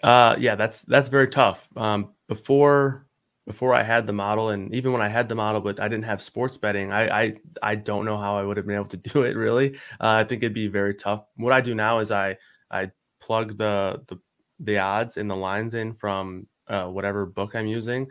[0.03, 1.69] Uh, yeah, that's that's very tough.
[1.77, 3.06] Um, before
[3.47, 6.05] before I had the model, and even when I had the model, but I didn't
[6.05, 8.97] have sports betting, I I, I don't know how I would have been able to
[8.97, 9.37] do it.
[9.37, 11.25] Really, uh, I think it'd be very tough.
[11.37, 12.37] What I do now is I
[12.71, 14.19] I plug the the
[14.61, 18.09] the odds and the lines in from uh, whatever book I'm using,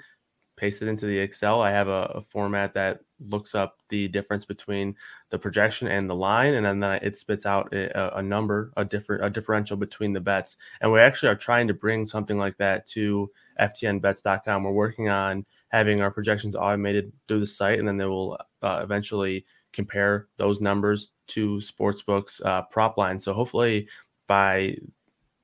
[0.55, 1.61] paste it into the Excel.
[1.61, 4.95] I have a, a format that looks up the difference between
[5.29, 9.25] the projection and the line, and then it spits out a, a number, a different
[9.25, 10.57] a differential between the bets.
[10.81, 14.63] And we actually are trying to bring something like that to FTNBets.com.
[14.63, 18.81] We're working on having our projections automated through the site, and then they will uh,
[18.83, 23.19] eventually compare those numbers to sportsbooks uh, prop line.
[23.19, 23.87] So hopefully
[24.27, 24.77] by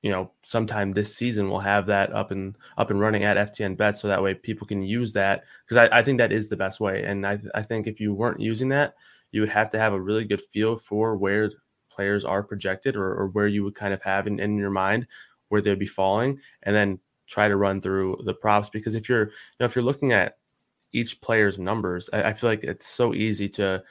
[0.02, 3.78] you know sometime this season we'll have that up and up and running at ftn
[3.78, 6.58] bets so that way people can use that because I, I think that is the
[6.58, 8.96] best way and I, I think if you weren't using that
[9.32, 11.52] you would have to have a really good feel for where
[11.92, 15.06] players are projected or, or where you would kind of have in, in your mind
[15.50, 17.00] where they'd be falling and then
[17.32, 20.38] try to run through the props because if you're you know if you're looking at
[20.94, 23.82] each player's numbers I, I feel like it's so easy to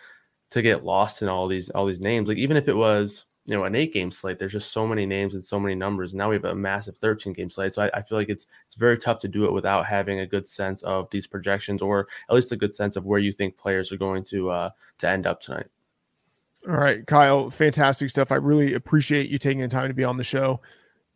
[0.50, 2.28] to get lost in all these all these names.
[2.28, 5.06] Like even if it was you know an eight game slate there's just so many
[5.06, 6.14] names and so many numbers.
[6.14, 7.72] Now we have a massive 13 game slate.
[7.72, 10.26] So I, I, feel like it's it's very tough to do it without having a
[10.26, 13.56] good sense of these projections or at least a good sense of where you think
[13.56, 15.66] players are going to uh to end up tonight.
[16.68, 18.32] All right kyle fantastic stuff.
[18.32, 20.60] I really appreciate you taking the time to be on the show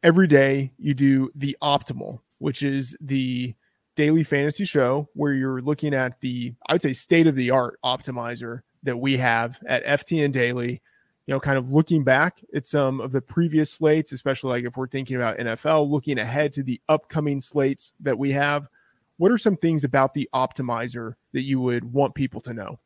[0.05, 3.53] every day you do the optimal which is the
[3.97, 7.79] daily fantasy show where you're looking at the i would say state of the art
[7.85, 10.81] optimizer that we have at ftn daily
[11.27, 14.77] you know, kind of looking back at some of the previous slates, especially like if
[14.77, 18.69] we're thinking about NFL, looking ahead to the upcoming slates that we have.
[19.17, 22.79] What are some things about the optimizer that you would want people to know?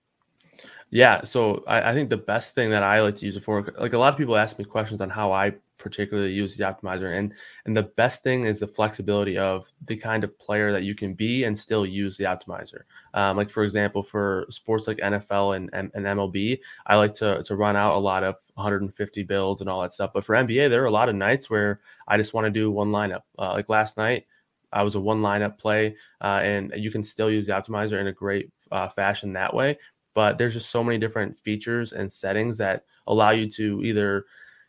[0.90, 3.72] Yeah, so I, I think the best thing that I like to use it for,
[3.78, 7.16] like a lot of people ask me questions on how I particularly use the optimizer.
[7.16, 7.32] And
[7.64, 11.14] and the best thing is the flexibility of the kind of player that you can
[11.14, 12.82] be and still use the optimizer.
[13.14, 17.42] Um, like for example, for sports like NFL and, and, and MLB, I like to
[17.42, 20.10] to run out a lot of 150 builds and all that stuff.
[20.12, 22.70] But for NBA, there are a lot of nights where I just want to do
[22.70, 23.22] one lineup.
[23.38, 24.26] Uh, like last night,
[24.72, 28.08] I was a one lineup play, uh, and you can still use the optimizer in
[28.08, 29.78] a great uh, fashion that way.
[30.14, 34.24] But there's just so many different features and settings that allow you to either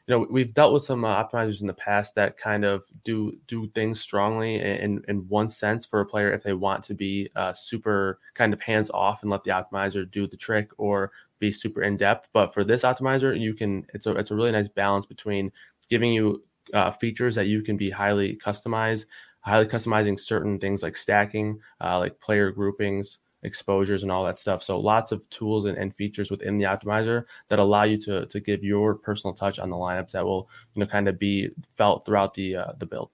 [0.10, 3.38] you know we've dealt with some uh, optimizers in the past that kind of do
[3.48, 7.30] do things strongly in in one sense for a player if they want to be
[7.36, 11.52] uh, super kind of hands off and let the optimizer do the trick or be
[11.52, 14.68] super in depth but for this optimizer you can it's a it's a really nice
[14.68, 15.52] balance between
[15.90, 19.06] giving you uh, features that you can be highly customized
[19.42, 24.64] highly customizing certain things like stacking uh, like player groupings exposures and all that stuff.
[24.64, 28.40] So lots of tools and, and, features within the optimizer that allow you to to
[28.40, 32.06] give your personal touch on the lineups that will you know kind of be felt
[32.06, 33.10] throughout the uh, the build.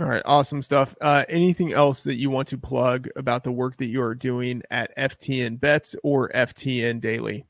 [0.00, 0.94] All right, awesome stuff.
[1.00, 4.62] Uh, anything else that you want to plug about the work that you are doing
[4.70, 7.44] at FTN Bets or FTN Daily?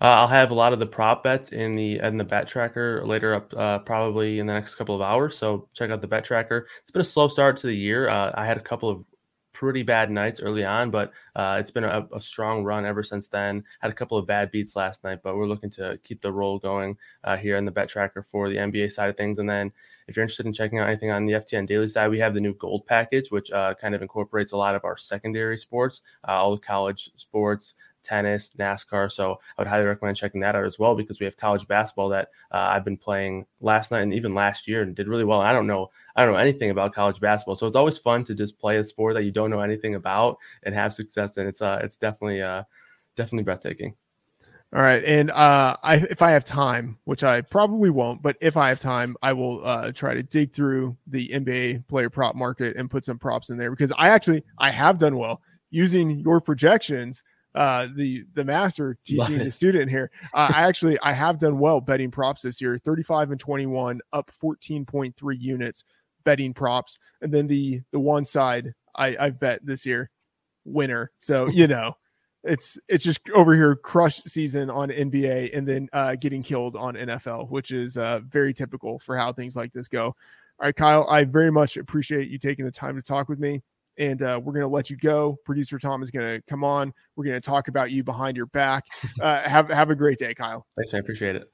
[0.00, 3.04] Uh, I'll have a lot of the prop bets in the in the bet tracker
[3.04, 5.36] later up, uh, probably in the next couple of hours.
[5.36, 6.66] So check out the bet tracker.
[6.80, 8.08] It's been a slow start to the year.
[8.08, 9.04] Uh, I had a couple of
[9.58, 13.26] pretty bad nights early on, but uh, it's been a, a, strong run ever since
[13.26, 13.64] then.
[13.80, 16.60] Had a couple of bad beats last night, but we're looking to keep the roll
[16.60, 19.40] going uh, here in the bet tracker for the NBA side of things.
[19.40, 19.72] And then
[20.06, 22.40] if you're interested in checking out anything on the FTN daily side, we have the
[22.40, 26.30] new gold package, which uh, kind of incorporates a lot of our secondary sports, uh,
[26.30, 29.10] all the college sports, tennis, NASCAR.
[29.10, 32.08] So I would highly recommend checking that out as well because we have college basketball
[32.10, 35.40] that uh, I've been playing last night and even last year and did really well.
[35.40, 38.34] I don't know, I don't know anything about college basketball, so it's always fun to
[38.34, 41.36] just play a sport that you don't know anything about and have success.
[41.36, 42.64] And it's uh, it's definitely uh,
[43.14, 43.94] definitely breathtaking.
[44.74, 48.56] All right, and uh, I if I have time, which I probably won't, but if
[48.56, 52.76] I have time, I will uh, try to dig through the NBA player prop market
[52.76, 55.40] and put some props in there because I actually I have done well
[55.70, 57.22] using your projections
[57.54, 60.10] uh, the the master teaching the student here.
[60.34, 64.32] Uh, I actually I have done well betting props this year, 35 and 21, up
[64.42, 65.84] 14.3 units
[66.24, 70.10] betting props, and then the the one side I I've bet this year
[70.64, 71.10] winner.
[71.18, 71.96] So you know.
[72.44, 76.94] It's it's just over here crush season on NBA and then uh, getting killed on
[76.94, 80.04] NFL, which is uh, very typical for how things like this go.
[80.06, 80.14] All
[80.60, 83.60] right, Kyle, I very much appreciate you taking the time to talk with me
[83.98, 85.36] and uh, we're going to let you go.
[85.44, 86.94] Producer Tom is going to come on.
[87.16, 88.84] We're going to talk about you behind your back.
[89.20, 90.64] Uh, have have a great day, Kyle.
[90.76, 91.50] Thanks, I appreciate it.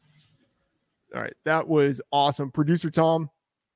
[1.15, 2.51] All right, that was awesome.
[2.51, 3.31] Producer Tom,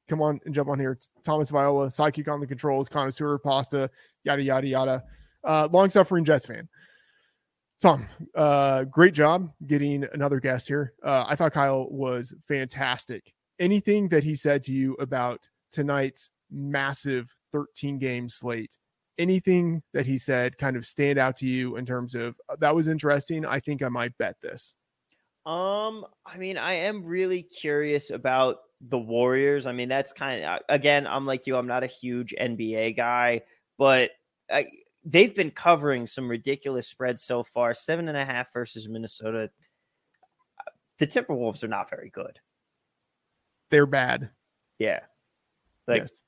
[0.09, 0.93] come on and jump on here.
[0.93, 3.91] It's Thomas Viola, sidekick on the controls, connoisseur pasta,
[4.25, 5.05] yada yada yada.
[5.45, 6.69] Uh, long suffering Jets fan.
[7.81, 10.95] Tom, uh, great job getting another guest here.
[11.05, 13.33] Uh, I thought Kyle was fantastic.
[13.61, 18.77] Anything that he said to you about tonight's massive 13 game slate.
[19.17, 22.75] Anything that he said kind of stand out to you in terms of uh, that
[22.75, 23.45] was interesting?
[23.45, 24.75] I think I might bet this.
[25.45, 29.67] Um, I mean, I am really curious about the Warriors.
[29.67, 33.43] I mean, that's kind of again, I'm like you, I'm not a huge NBA guy,
[33.77, 34.11] but
[34.51, 34.67] I,
[35.05, 37.75] they've been covering some ridiculous spreads so far.
[37.75, 39.51] Seven and a half versus Minnesota.
[40.99, 42.41] The Timberwolves are not very good.
[43.71, 44.31] They're bad.
[44.79, 45.01] Yeah.
[45.87, 46.23] Like yes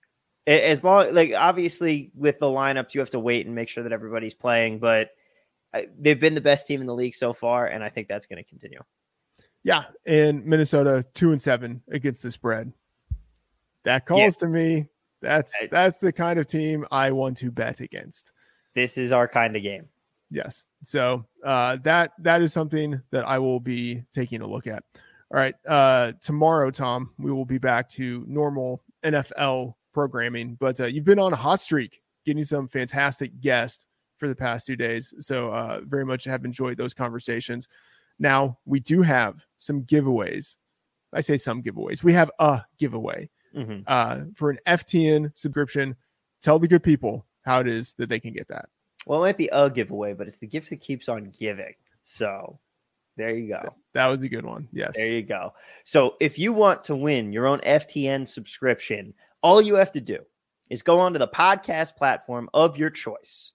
[0.46, 3.92] as long like obviously with the lineups you have to wait and make sure that
[3.92, 5.10] everybody's playing but
[5.74, 8.26] uh, they've been the best team in the league so far and i think that's
[8.26, 8.80] going to continue
[9.64, 12.72] yeah and minnesota two and seven against the spread
[13.84, 14.30] that calls yeah.
[14.30, 14.86] to me
[15.22, 18.32] that's that's the kind of team i want to bet against
[18.74, 19.88] this is our kind of game
[20.30, 24.82] yes so uh that that is something that i will be taking a look at
[24.94, 30.56] all right uh tomorrow tom we will be back to normal nfl programming.
[30.58, 33.86] But uh, you've been on a hot streak, getting some fantastic guests
[34.18, 35.14] for the past two days.
[35.20, 37.68] So uh, very much have enjoyed those conversations.
[38.20, 40.56] Now we do have some giveaways.
[41.12, 42.04] I say some giveaways.
[42.04, 43.80] We have a giveaway mm-hmm.
[43.86, 45.96] uh, for an FTN subscription.
[46.42, 48.68] Tell the good people how it is that they can get that.
[49.06, 51.74] Well, it might be a giveaway, but it's the gift that keeps on giving.
[52.04, 52.60] So
[53.16, 53.74] there you go.
[53.94, 54.68] That was a good one.
[54.72, 54.92] Yes.
[54.94, 55.54] There you go.
[55.84, 60.18] So if you want to win your own FTN subscription, all you have to do
[60.68, 63.52] is go onto the podcast platform of your choice.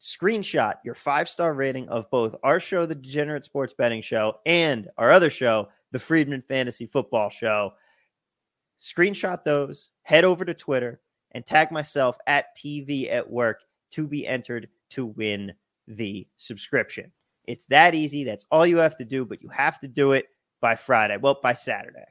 [0.00, 4.88] Screenshot your five star rating of both our show, The Degenerate Sports Betting Show, and
[4.98, 7.72] our other show, The Freedman Fantasy Football Show.
[8.80, 11.00] Screenshot those, head over to Twitter,
[11.32, 15.54] and tag myself at TV at work to be entered to win
[15.88, 17.10] the subscription.
[17.44, 18.24] It's that easy.
[18.24, 20.26] That's all you have to do, but you have to do it
[20.60, 21.16] by Friday.
[21.16, 22.04] Well, by Saturday.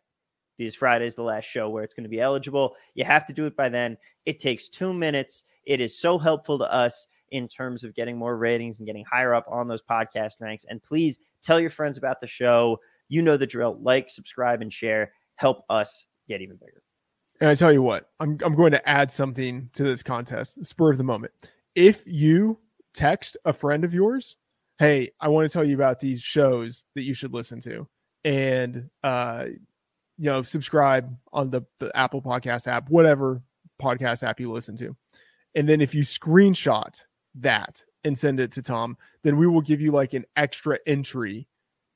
[0.58, 2.76] because Friday is the last show where it's going to be eligible.
[2.94, 3.98] You have to do it by then.
[4.26, 5.44] It takes two minutes.
[5.66, 9.34] It is so helpful to us in terms of getting more ratings and getting higher
[9.34, 10.66] up on those podcast ranks.
[10.70, 12.80] And please tell your friends about the show.
[13.10, 13.78] You know the drill.
[13.82, 15.12] Like, subscribe, and share.
[15.36, 16.82] Help us get even bigger.
[17.42, 20.92] And I tell you what, I'm I'm going to add something to this contest, spur
[20.92, 21.34] of the moment.
[21.76, 22.60] If you
[22.94, 24.38] text a friend of yours,
[24.80, 27.88] hey, I want to tell you about these shows that you should listen to,
[28.24, 29.48] and uh,
[30.18, 33.42] you know, subscribe on the the Apple Podcast app, whatever
[33.82, 34.96] podcast app you listen to,
[35.56, 37.04] and then if you screenshot
[37.36, 41.48] that and send it to Tom, then we will give you like an extra entry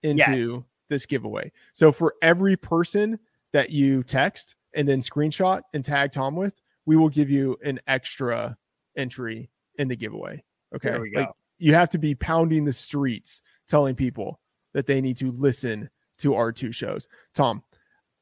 [0.04, 0.24] into
[0.56, 0.64] Yes.
[0.90, 1.52] this giveaway.
[1.74, 3.20] So for every person
[3.54, 7.80] that you text and then screenshot and tag Tom with, we will give you an
[7.88, 8.58] extra
[8.96, 10.44] entry in the giveaway.
[10.76, 10.92] Okay.
[10.92, 11.22] There we go.
[11.22, 14.40] Like you have to be pounding the streets telling people
[14.74, 17.08] that they need to listen to our two shows.
[17.34, 17.64] Tom,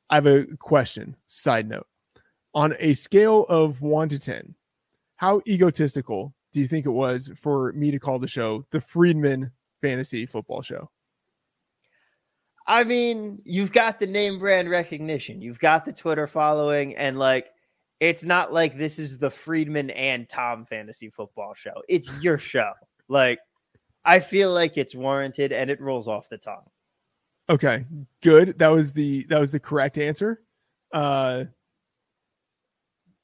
[0.09, 1.15] I have a question.
[1.27, 1.87] Side note.
[2.53, 4.55] On a scale of one to 10,
[5.17, 9.51] how egotistical do you think it was for me to call the show the Freedman
[9.81, 10.89] Fantasy Football Show?
[12.65, 17.51] I mean, you've got the name brand recognition, you've got the Twitter following, and like
[17.99, 21.81] it's not like this is the Freedman and Tom fantasy football show.
[21.89, 22.73] It's your show.
[23.07, 23.39] Like,
[24.05, 26.65] I feel like it's warranted and it rolls off the tongue.
[27.49, 27.85] Okay,
[28.21, 28.59] good.
[28.59, 30.41] That was the that was the correct answer.
[30.91, 31.45] Uh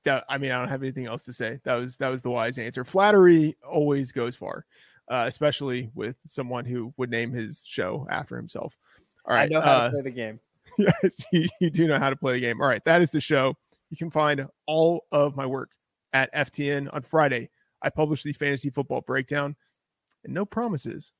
[0.05, 1.59] that I mean, I don't have anything else to say.
[1.63, 2.83] That was that was the wise answer.
[2.83, 4.65] Flattery always goes far,
[5.09, 8.77] uh, especially with someone who would name his show after himself.
[9.25, 10.39] All right, I know how uh, to play the game.
[10.77, 12.61] yes, you, you do know how to play the game.
[12.61, 13.55] All right, that is the show.
[13.89, 15.71] You can find all of my work
[16.13, 17.49] at FTN on Friday.
[17.81, 19.55] I publish the fantasy football breakdown,
[20.23, 21.13] and no promises.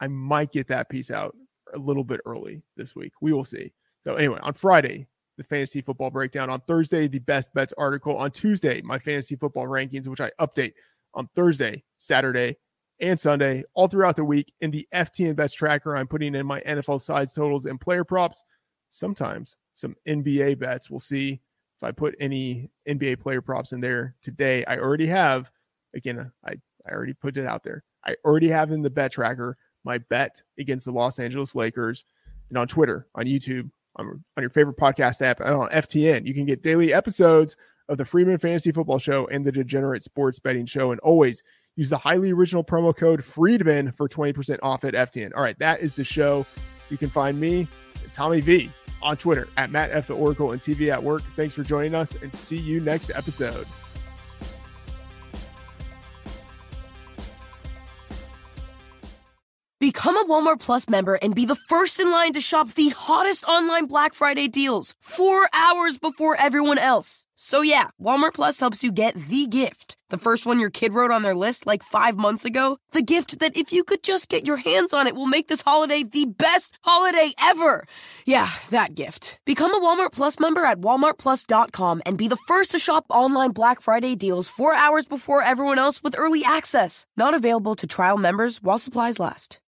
[0.00, 1.36] I might get that piece out
[1.72, 3.12] a little bit early this week.
[3.20, 3.72] We will see.
[4.04, 5.06] So anyway, on Friday,
[5.36, 6.50] the fantasy football breakdown.
[6.50, 8.16] On Thursday, the best bets article.
[8.16, 10.74] On Tuesday, my fantasy football rankings, which I update
[11.14, 12.56] on Thursday, Saturday,
[13.00, 14.52] and Sunday, all throughout the week.
[14.60, 18.42] In the FTN bets tracker, I'm putting in my NFL sides totals and player props.
[18.90, 20.90] Sometimes some NBA bets.
[20.90, 24.64] We'll see if I put any NBA player props in there today.
[24.66, 25.50] I already have.
[25.94, 26.52] Again, I,
[26.88, 27.84] I already put it out there.
[28.04, 32.04] I already have in the bet tracker my bet against the Los Angeles Lakers.
[32.48, 36.34] And on Twitter, on YouTube, on, on your favorite podcast app, and on FTN, you
[36.34, 37.56] can get daily episodes
[37.88, 40.90] of the Freedman Fantasy Football Show and the Degenerate Sports Betting Show.
[40.90, 41.42] And always
[41.76, 45.32] use the highly original promo code Freedman for 20% off at FTN.
[45.36, 46.46] All right, that is the show.
[46.90, 47.68] You can find me,
[48.12, 48.70] Tommy V,
[49.02, 50.06] on Twitter at Matt F.
[50.06, 51.22] The Oracle and TV at Work.
[51.36, 53.66] Thanks for joining us and see you next episode.
[60.04, 63.42] Become a Walmart Plus member and be the first in line to shop the hottest
[63.44, 67.24] online Black Friday deals four hours before everyone else.
[67.36, 69.96] So, yeah, Walmart Plus helps you get the gift.
[70.10, 72.76] The first one your kid wrote on their list like five months ago.
[72.92, 75.62] The gift that, if you could just get your hands on it, will make this
[75.62, 77.86] holiday the best holiday ever.
[78.26, 79.38] Yeah, that gift.
[79.46, 83.80] Become a Walmart Plus member at walmartplus.com and be the first to shop online Black
[83.80, 87.06] Friday deals four hours before everyone else with early access.
[87.16, 89.60] Not available to trial members while supplies last.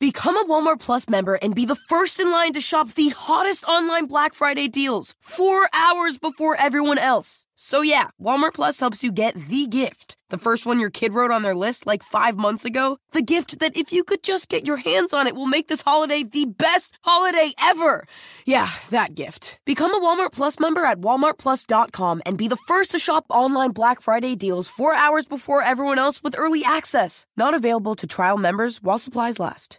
[0.00, 3.64] Become a Walmart Plus member and be the first in line to shop the hottest
[3.64, 7.46] online Black Friday deals four hours before everyone else.
[7.54, 10.16] So, yeah, Walmart Plus helps you get the gift.
[10.30, 12.98] The first one your kid wrote on their list like five months ago.
[13.12, 15.82] The gift that, if you could just get your hands on it, will make this
[15.82, 18.04] holiday the best holiday ever.
[18.44, 19.60] Yeah, that gift.
[19.64, 24.00] Become a Walmart Plus member at walmartplus.com and be the first to shop online Black
[24.00, 27.26] Friday deals four hours before everyone else with early access.
[27.36, 29.78] Not available to trial members while supplies last.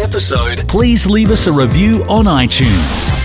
[0.00, 3.19] Episode, please leave us a review on iTunes.